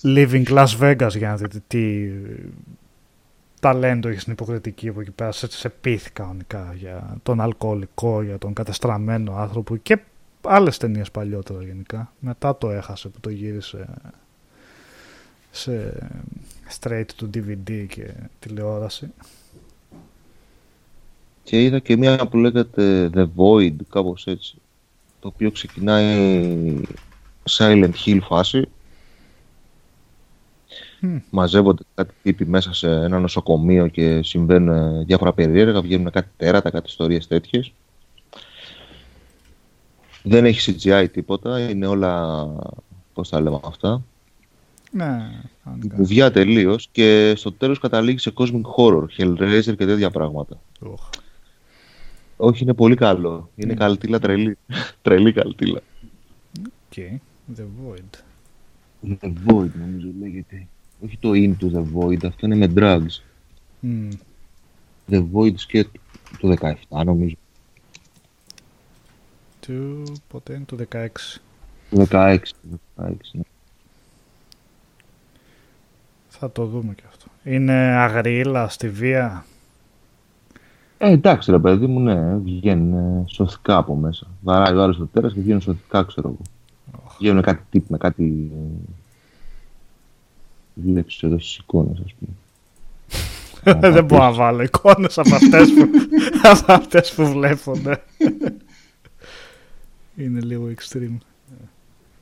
[0.03, 2.11] Living Las Vegas για να δείτε τι
[3.61, 8.39] ταλέντο έχει στην υποκριτική που εκεί πέρα σε, σε πείθει κανονικά για τον αλκοολικό, για
[8.39, 9.99] τον κατεστραμμένο άνθρωπο και
[10.43, 12.13] άλλες ταινίες παλιότερα γενικά.
[12.19, 13.87] Μετά το έχασε που το γύρισε
[15.51, 19.13] σε ε, straight to DVD και τηλεόραση.
[21.45, 24.55] Και είδα και μία που λέγεται The Void, κάπως έτσι.
[25.21, 26.81] Το οποίο ξεκινάει
[27.51, 28.69] Silent Hill φάση.
[31.03, 31.21] Hm.
[31.31, 36.89] Μαζεύονται κάτι τύποι μέσα σε ένα νοσοκομείο και συμβαίνουν διάφορα περίεργα, βγαίνουν κάτι τέρατα, κάτι
[36.89, 37.73] ιστορίες τέτοιες.
[40.23, 42.47] Δεν έχει CGI τίποτα, είναι όλα,
[43.13, 44.03] πώς τα λέμε αυτά,
[44.91, 45.31] Ναι,
[45.65, 45.97] κανονικά.
[45.97, 50.61] βουβιά τελείως και στο τέλος καταλήγει σε Cosmic Horror, Hellraiser και τέτοια πράγματα.
[50.81, 51.09] Οχ.
[52.37, 53.51] Όχι, είναι πολύ καλό.
[53.55, 53.77] Είναι Mm.
[53.77, 54.59] καλτήλα τρελή.
[55.03, 55.81] τρελή καλτήλα.
[56.61, 57.05] Οκ.
[57.57, 58.19] The Void.
[59.23, 60.67] The Void νομίζω λέγεται.
[61.05, 63.23] Όχι το Into the Void, αυτό είναι με drugs.
[63.81, 64.09] Μμ.
[65.11, 65.87] The Void και
[66.41, 66.49] το
[66.89, 67.35] 17 νομίζω.
[69.61, 71.07] Του, πότε είναι, του 16.
[71.91, 72.37] Το 16.
[72.97, 73.43] 16 ναι.
[76.29, 77.27] Θα το δούμε και αυτό.
[77.45, 79.45] Είναι αγριήλα στη βία;
[81.07, 84.27] Ε, εντάξει ρε παιδί μου, ναι, βγαίνουν ε, σωθικά από μέσα.
[84.43, 86.39] Βαράει ο άλλος το τέρας και βγαίνουν σωθικά, ξέρω εγώ.
[87.19, 88.51] Βγαίνουν κάτι τύποι με κάτι...
[88.55, 88.91] ε,
[90.75, 92.33] Βλέπεις εδώ στις εικόνες, ας πούμε.
[93.93, 95.89] Δεν μπορώ να βάλω εικόνες από αυτές που,
[96.53, 98.03] από αυτές που βλέπονται.
[100.17, 101.17] είναι λίγο extreme.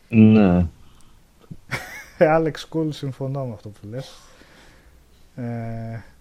[0.08, 0.66] Ναι.
[2.18, 4.12] Ε, Alex Cool, συμφωνώ με αυτό που λες.
[5.36, 5.44] Ε,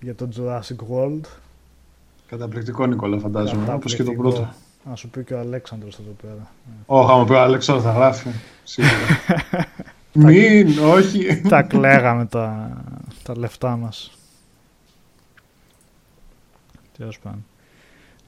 [0.02, 1.22] για το Jurassic World.
[2.32, 3.74] Καταπληκτικό Νικόλα, φαντάζομαι.
[3.74, 4.44] Όπως και το Καταπληκτικό.
[4.46, 4.54] πρώτο.
[4.90, 6.52] Να σου πει και ο Αλέξανδρος εδώ πέρα.
[6.86, 8.30] Όχι, άμα πει ο Αλέξανδρος θα γράφει.
[8.64, 8.94] Σίγουρα.
[10.14, 11.42] Μην, όχι.
[11.42, 12.72] τα κλαίγαμε τα,
[13.24, 14.12] τα λεφτά μας.
[16.98, 17.46] Τέλος πάντων.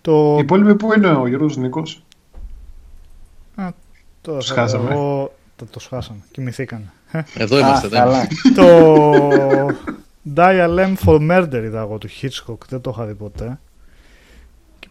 [0.01, 2.03] Το, Οι υπόλοιποι πού είναι ο Γιώργος Νίκος;
[4.21, 4.89] το, τους χάσαμε.
[4.93, 6.19] εγώ- το, το σχάσαμε.
[6.31, 6.91] Κοιμηθήκανε.
[7.33, 7.87] Εδώ είμαστε.
[7.87, 8.27] Α, δεν καλά.
[8.55, 9.29] το
[10.35, 12.57] Dial M for Murder είδα εγώ του Hitchcock.
[12.69, 13.59] Δεν το είχα δει ποτέ.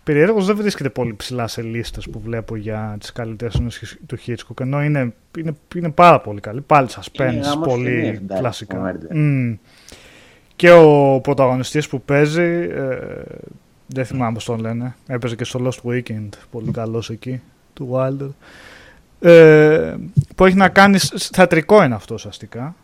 [0.05, 4.19] Και περιέργως δεν βρίσκεται πολύ ψηλά σε λίστες που βλέπω για τις καλύτερες ταινίες του
[4.27, 4.61] Hitchcock.
[4.61, 6.61] Ενώ είναι, είναι, είναι πάρα πολύ καλή.
[6.61, 8.83] Πάλι suspense, Είναι γάμος πολύ ταινίας, εντάξει, κλασικά.
[8.83, 9.15] for Murder.
[9.17, 9.55] Μμ.
[10.57, 12.99] Και ο πρωταγωνιστής που παίζει, ε,
[13.87, 17.41] δεν θυμάμαι πώς τον λένε, έπαιζε και στο Lost Weekend, πολύ καλός εκεί,
[17.75, 18.29] του Wilder.
[19.29, 19.95] Ε,
[20.37, 22.75] που έχει να κάνει, σ- θεατρικό είναι αυτό ουσιαστικά.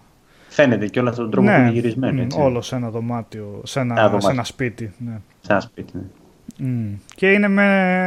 [0.48, 2.20] Φαίνεται και όλα αυτόν τον τρόπο που είναι γυρισμένο.
[2.20, 2.40] μ, Έτσι.
[2.40, 4.26] όλο σε ένα δωμάτιο, σε ένα, Ένα δωμάτιο.
[4.28, 4.92] σε ένα σπίτι.
[4.98, 5.20] Ναι.
[5.40, 5.90] Σε ένα σπίτι.
[5.94, 6.02] ναι.
[6.56, 6.92] Μμ.
[7.14, 7.64] Και είναι με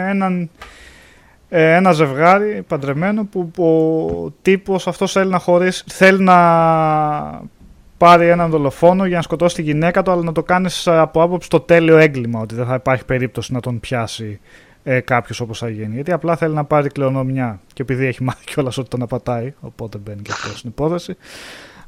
[0.09, 0.49] έναν,
[1.49, 6.37] ε, ένα ζευγάρι παντρεμένο που ο τύπος αυτός θέλει να χωρίσει, θέλει να
[7.97, 11.49] πάρει έναν δολοφόνο για να σκοτώσει τη γυναίκα του αλλά να το κάνει από άποψη
[11.49, 14.39] το τέλειο έγκλημα ότι δεν θα υπάρχει περίπτωση να τον πιάσει
[14.83, 15.93] ε, κάποιος όπως θα γίνει.
[15.95, 17.59] Γιατί απλά θέλει να πάρει κληρονομιά.
[17.73, 21.15] Και επειδή έχει μάθει κιόλας ότι τον απατάει οπότε μπαίνει και αυτός στην υπόθεση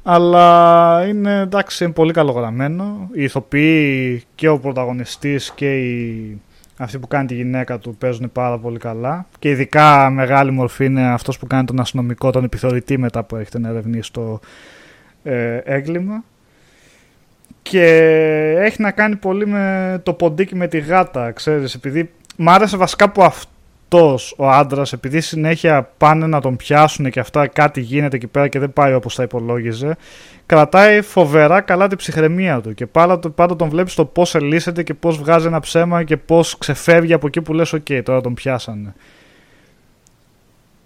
[0.03, 6.41] αλλά είναι εντάξει είναι πολύ καλογραμμένο οι ηθοποιοί και ο πρωταγωνιστής και οι
[6.77, 9.25] αυτοί που κάνει τη γυναίκα του παίζουν πάρα πολύ καλά.
[9.39, 13.59] Και ειδικά μεγάλη μορφή είναι αυτός που κάνει τον αστυνομικό, τον επιθεωρητή μετά που έχετε
[13.59, 14.39] να ερευνήσει το
[15.23, 16.23] ε, έγκλημα.
[17.61, 17.85] Και
[18.57, 23.09] έχει να κάνει πολύ με το ποντίκι με τη γάτα, ξέρεις, επειδή μ' άρεσε βασικά
[23.09, 23.23] που
[23.93, 28.47] αυτός ο άντρας, επειδή συνέχεια πάνε να τον πιάσουν και αυτά κάτι γίνεται εκεί πέρα
[28.47, 29.97] και δεν πάει όπως θα υπολόγιζε,
[30.45, 34.93] κρατάει φοβερά καλά την ψυχραιμία του και πάντα, πάντα τον βλέπεις το πώς ελύσεται και
[34.93, 38.93] πώς βγάζει ένα ψέμα και πώς ξεφεύγει από εκεί που λες «ΟΚ, τώρα τον πιάσανε».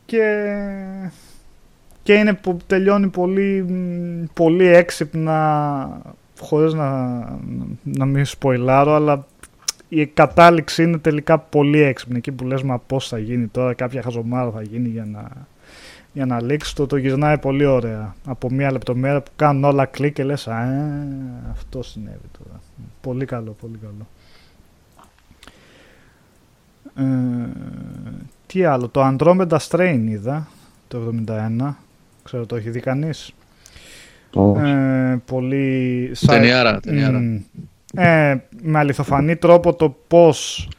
[0.06, 0.46] Και,
[2.04, 6.02] και είναι που τελειώνει πολύ, μ, πολύ έξυπνα
[6.40, 7.18] χωρίς να,
[7.84, 9.26] να μην σποϊλάρω αλλά
[9.90, 14.02] η κατάληξη είναι τελικά πολύ έξυπνη εκεί που λες μα πώς θα γίνει τώρα κάποια
[14.02, 15.30] χαζομάρα θα γίνει για να,
[16.14, 20.14] για να λήξει το, το γυρνάει πολύ ωραία από μία λεπτομέρεια που κάνουν όλα κλικ
[20.14, 20.68] και λες α,
[21.52, 22.62] αυτό συνέβη τώρα
[23.02, 24.08] πολύ καλό, πολύ καλό
[26.96, 27.50] ε,
[28.46, 30.48] τι άλλο, το Andromeda Strain είδα
[30.88, 31.74] το 71
[32.24, 33.34] ξέρω το έχει δει κανείς;
[34.34, 34.62] Όχι.
[34.62, 37.20] ε, πολύ Ταινιάρα, ταινιάρα.
[37.20, 37.38] Μμ.
[37.96, 40.70] Ε, με αληθοφανή τρόπο το πώς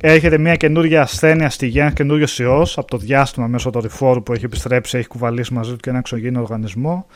[0.00, 4.22] έρχεται μια καινούργια ασθένεια στη γη, ένας καινούριος ιός από το διάστημα μέσω του ρηφόρου
[4.22, 7.06] που έχει επιστρέψει, έχει κουβαλήσει μαζί του και ένα εξωγήινο οργανισμό.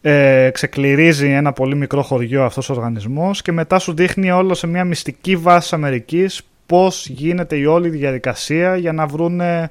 [0.00, 4.66] Ε, ξεκληρίζει ένα πολύ μικρό χωριό αυτός ο οργανισμός και μετά σου δείχνει όλο σε
[4.66, 9.70] μια μυστική βάση της Αμερικής πώς γίνεται η όλη διαδικασία για να βρούνε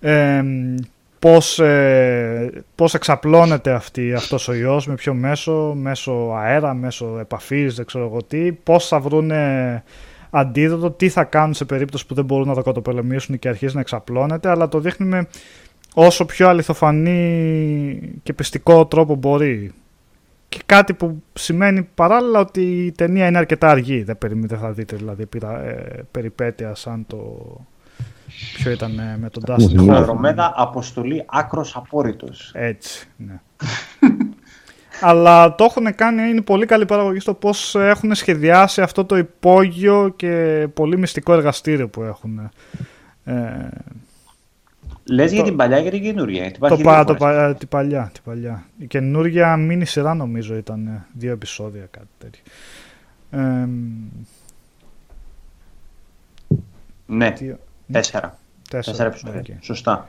[0.00, 0.42] ε,
[1.20, 7.74] πώς, ε, πώς εξαπλώνεται αυτή, αυτός ο ιός, με ποιο μέσο, μέσω αέρα, μέσω επαφής,
[7.74, 9.82] δεν ξέρω εγώ τι, πώς θα βρούνε
[10.30, 13.80] αντίδοτο, τι θα κάνουν σε περίπτωση που δεν μπορούν να το κατοπολεμήσουν και αρχίζει να
[13.80, 15.26] εξαπλώνεται, αλλά το δείχνει με
[15.94, 19.72] όσο πιο αληθοφανή και πιστικό τρόπο μπορεί.
[20.48, 24.02] και κάτι που σημαίνει παράλληλα ότι η ταινία είναι αρκετά αργή.
[24.02, 27.16] Δεν, δεν θα δείτε δηλαδή ε, περιπέτεια σαν το.
[28.54, 29.94] Ποιο ήταν ε, με τον Dustin Hoffman.
[29.94, 32.50] Ανδρομέδα, αποστολή άκρος απόρριτος.
[32.54, 33.40] Έτσι, ναι.
[35.00, 40.12] Αλλά το έχουν κάνει, είναι πολύ καλή παραγωγή στο πώς έχουν σχεδιάσει αυτό το υπόγειο
[40.16, 42.50] και πολύ μυστικό εργαστήριο που έχουν.
[43.24, 43.68] Ε,
[45.04, 46.50] Λες για την παλιά ή για την καινούργια.
[46.50, 48.66] Το, πα, το πα, την, παλιά, την παλιά.
[48.78, 52.42] Η καινούργια μήνυ σειρά νομίζω ήταν ε, δύο επεισόδια κάτι τέτοιο.
[53.30, 53.68] Ε,
[57.06, 57.52] ναι, τι,
[57.92, 58.38] τέσσερα.
[58.70, 59.42] Τέσσερα, τέσσερα επεισόδια.
[59.46, 59.58] Okay.
[59.60, 60.08] Σωστά.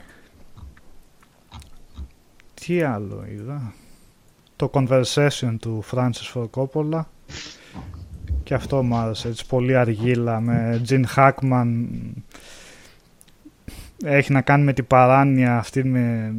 [2.53, 3.73] Τι άλλο είδα;
[4.55, 7.01] Το Conversation του Francis Ford Coppola.
[8.43, 9.27] Και αυτό μου άρεσε.
[9.27, 11.87] Έτσι, πολύ αργίλα με Gene Hackman
[14.03, 16.33] έχει να κάνει με την παράνοια αυτή με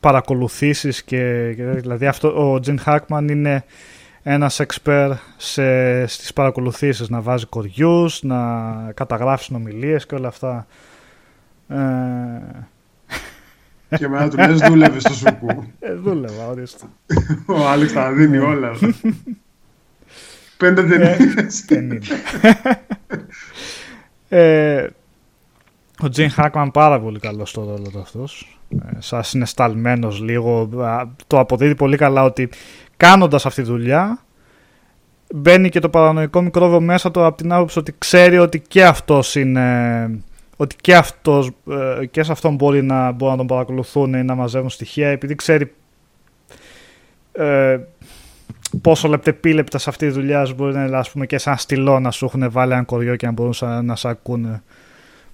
[0.00, 3.64] παρακολουθήσεις και, δηλαδή αυτό, ο Τζιν Χάκμαν είναι
[4.22, 8.38] ένας εξπέρ σε, στις παρακολουθήσεις να βάζει κοριούς, να
[8.94, 10.66] καταγράφει συνομιλίες και όλα αυτά.
[11.68, 11.76] Ε...
[13.96, 15.48] Και εμένα του λες δούλευε στο σουκού.
[15.80, 16.84] Ε, δούλευα, ορίστε.
[17.46, 18.70] Ο Άλεξ θα δίνει όλα.
[20.56, 21.64] Πέντε ταινίες.
[24.28, 24.86] Ε,
[26.00, 28.58] ο Τζιν Χάκμαν πάρα πολύ καλός στο ρόλο του αυτός.
[28.68, 30.68] Ε, σας είναι σταλμένος λίγο.
[31.26, 32.48] Το αποδίδει πολύ καλά ότι
[32.98, 34.22] κάνοντας αυτή τη δουλειά
[35.34, 39.34] μπαίνει και το παρανοϊκό μικρόβιο μέσα του από την άποψη ότι ξέρει ότι και αυτός
[39.34, 40.20] είναι
[40.56, 41.50] ότι και, αυτός,
[42.00, 45.34] ε, και σε αυτόν μπορεί να, μπορεί να τον παρακολουθούν ή να μαζεύουν στοιχεία επειδή
[45.34, 45.72] ξέρει
[47.32, 47.78] ε,
[48.82, 52.10] πόσο λεπτεπίλεπτα σε αυτή τη δουλειά μπορεί να είναι ας πούμε, και σαν στυλό να
[52.10, 54.62] σου έχουν βάλει ένα κοριό και να μπορούν να σε ακούνε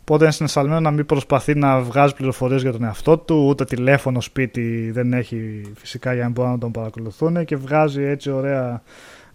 [0.05, 4.21] Οπότε είναι συναισθαλμένο να μην προσπαθεί να βγάζει πληροφορίες για τον εαυτό του, ούτε τηλέφωνο
[4.21, 8.83] σπίτι δεν έχει φυσικά για να μπορούν να τον παρακολουθούν και βγάζει έτσι ωραία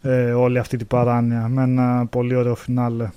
[0.01, 3.09] ε, όλη αυτή την παράνοια με ένα πολύ ωραίο φινάλε.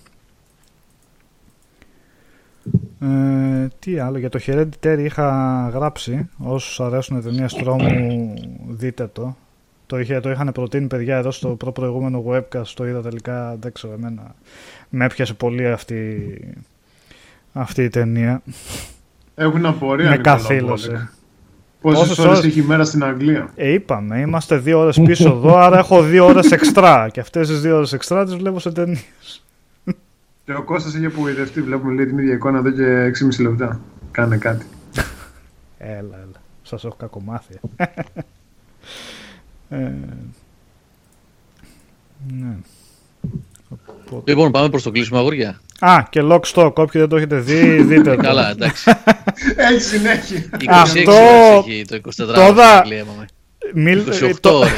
[3.01, 8.35] Ε, τι άλλο, για το Hereditary είχα γράψει, όσους αρέσουν ταινία τρόμου
[8.69, 9.37] δείτε το.
[9.87, 13.73] Το, είχε, το είχαν προτείνει παιδιά εδώ στο προ προηγούμενο webcast, το είδα τελικά, δεν
[13.73, 14.35] ξέρω εμένα.
[14.89, 16.31] Με έπιασε πολύ αυτή
[17.53, 18.43] αυτή η ταινία.
[19.35, 20.11] Έχουν απορία.
[20.11, 21.09] Με καθήλωση.
[21.81, 25.79] Πόσες ώρες έχει η μέρα στην Αγγλία; Ε, είπαμε, είμαστε δύο ώρες πίσω εδώ, άρα
[25.79, 27.09] έχω δύο ώρες εξτρά.
[27.09, 29.45] Και αυτές τις δύο ώρες εξτρά τις βλέπω σε ταινίες.
[30.45, 31.63] Και ο Κώστας είχε απογοητευτεί.
[31.63, 33.81] Βλέπουμε λέει, την ίδια εικόνα εδώ και 6,5 λεπτά.
[34.11, 34.67] Κάνε κάτι.
[35.79, 36.41] έλα, έλα.
[36.63, 37.61] Σας έχω κακομάθεια.
[39.69, 39.93] ε,
[42.29, 42.57] ναι.
[44.25, 45.61] Λοιπόν, πάμε προς το κλείσιμο αγόρια.
[45.81, 46.73] Α, και Lock Stock.
[46.75, 48.23] Όποιοι δεν το έχετε δει, δείτε το.
[48.27, 48.91] Καλά, εντάξει.
[49.71, 50.45] Έχει συνέχεια.
[50.53, 51.13] 26 Αυτό...
[51.69, 52.83] έχει το 24 Τώρα...
[52.83, 54.73] 28 ώρες.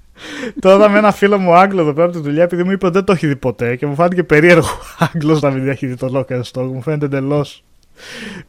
[0.60, 2.94] Τώρα με ένα φίλο μου Άγγλο εδώ πέρα από τη δουλειά, επειδή μου είπε ότι
[2.94, 6.10] δεν το έχει δει ποτέ και μου φάνηκε περίεργο Άγγλος να μην έχει δει το
[6.14, 6.66] Lock Stock.
[6.72, 7.46] Μου φαίνεται εντελώ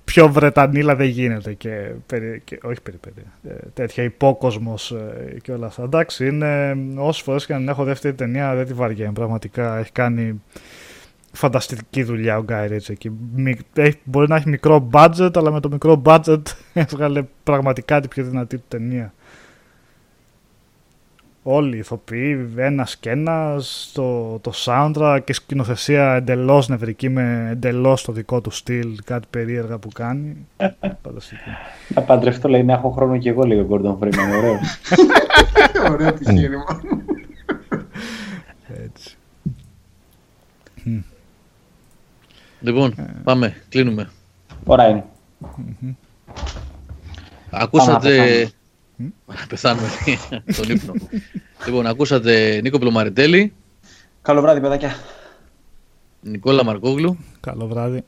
[0.04, 5.66] πιο Βρετανίλα δεν γίνεται και, περι, και όχι περιπέτεια, ε, τέτοια υπόκοσμος ε, και όλα
[5.66, 5.84] αυτά.
[5.84, 9.78] Εντάξει, είναι όσες φορές και αν έχω δεύτερη ταινία δεν τη βαριέμαι πραγματικά.
[9.78, 10.42] Έχει κάνει
[11.32, 13.12] φανταστική δουλειά ο Γκάι Ρίτς εκεί.
[14.04, 16.42] Μπορεί να έχει μικρό budget, αλλά με το μικρό budget
[16.74, 19.14] έβγαλε πραγματικά την πιο δυνατή του ταινία
[21.50, 28.04] όλοι οι ηθοποιοί, ένας και ένας, το, το soundtrack και σκηνοθεσία εντελώς νευρική με εντελώς
[28.04, 30.48] το δικό του στυλ, κάτι περίεργα που κάνει.
[31.96, 34.38] Να παντρευτώ, λέει, να έχω χρόνο και εγώ, λέει ο Gordon Freeman.
[34.38, 34.80] Ωραίος.
[35.92, 36.82] Ωραίο επιχείρημα.
[38.86, 39.18] Έτσι.
[42.60, 43.22] Λοιπόν, ε.
[43.24, 44.10] πάμε, κλείνουμε.
[44.66, 45.04] Ωραία είναι.
[47.50, 48.50] Ακούσατε
[49.28, 49.88] να πεθάνουμε
[50.56, 50.94] τον ύπνο.
[51.66, 53.54] λοιπόν, ακούσατε Νίκο Πλωμαριτέλη.
[54.22, 54.96] Καλό βράδυ, παιδάκια.
[56.22, 57.18] Νικόλα Μαρκόγλου.
[57.40, 58.04] Καλό βράδυ.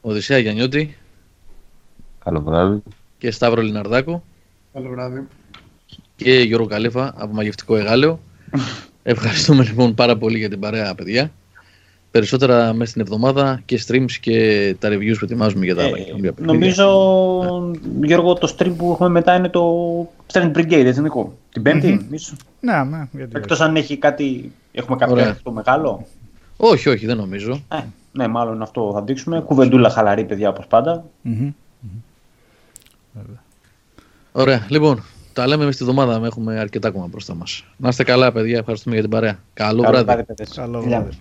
[0.00, 0.96] Οδυσσέα Γιαννιώτη.
[2.24, 2.82] Καλό βράδυ.
[3.18, 4.24] Και Σταύρο Λιναρδάκο.
[4.72, 5.26] Καλό βράδυ.
[6.16, 8.20] Και Γιώργο Καλέφα από Μαγευτικό Εγάλεο.
[9.02, 11.32] Ευχαριστούμε λοιπόν πάρα πολύ για την παρέα, παιδιά
[12.16, 16.34] περισσότερα μέσα στην εβδομάδα και streams και τα reviews που ετοιμάζουμε για τα ε, παιχνίδια.
[16.38, 16.86] Νομίζω,
[17.98, 18.06] ναι.
[18.06, 19.62] Γιώργο, το stream που έχουμε μετά είναι το
[20.32, 21.38] Strength Brigade, έτσι Νικό.
[21.52, 22.36] Την Πέμπτη, mm-hmm.
[22.60, 23.22] Ναι, ναι.
[23.34, 26.06] Εκτός αν έχει κάτι, έχουμε κάποιο αυτό μεγάλο;
[26.56, 27.60] Όχι, όχι, δεν νομίζω.
[27.72, 27.78] Ε,
[28.12, 29.40] ναι, μάλλον αυτό θα δείξουμε.
[29.40, 31.04] Κουβεντούλα χαλαρή, παιδιά, όπως πάντα.
[31.24, 31.52] Mm-hmm.
[34.32, 36.26] Ωραία, λοιπόν, τα λέμε με στη εβδομάδα.
[36.26, 37.64] Έχουμε αρκετά ακόμα μπροστά μας.
[37.76, 38.58] Να είστε καλά, παιδιά.
[38.58, 39.38] Ευχαριστούμε για την παρέα.
[39.54, 40.24] Καλό, Καλό βράδυ.
[40.54, 41.18] Καλό βράδυ.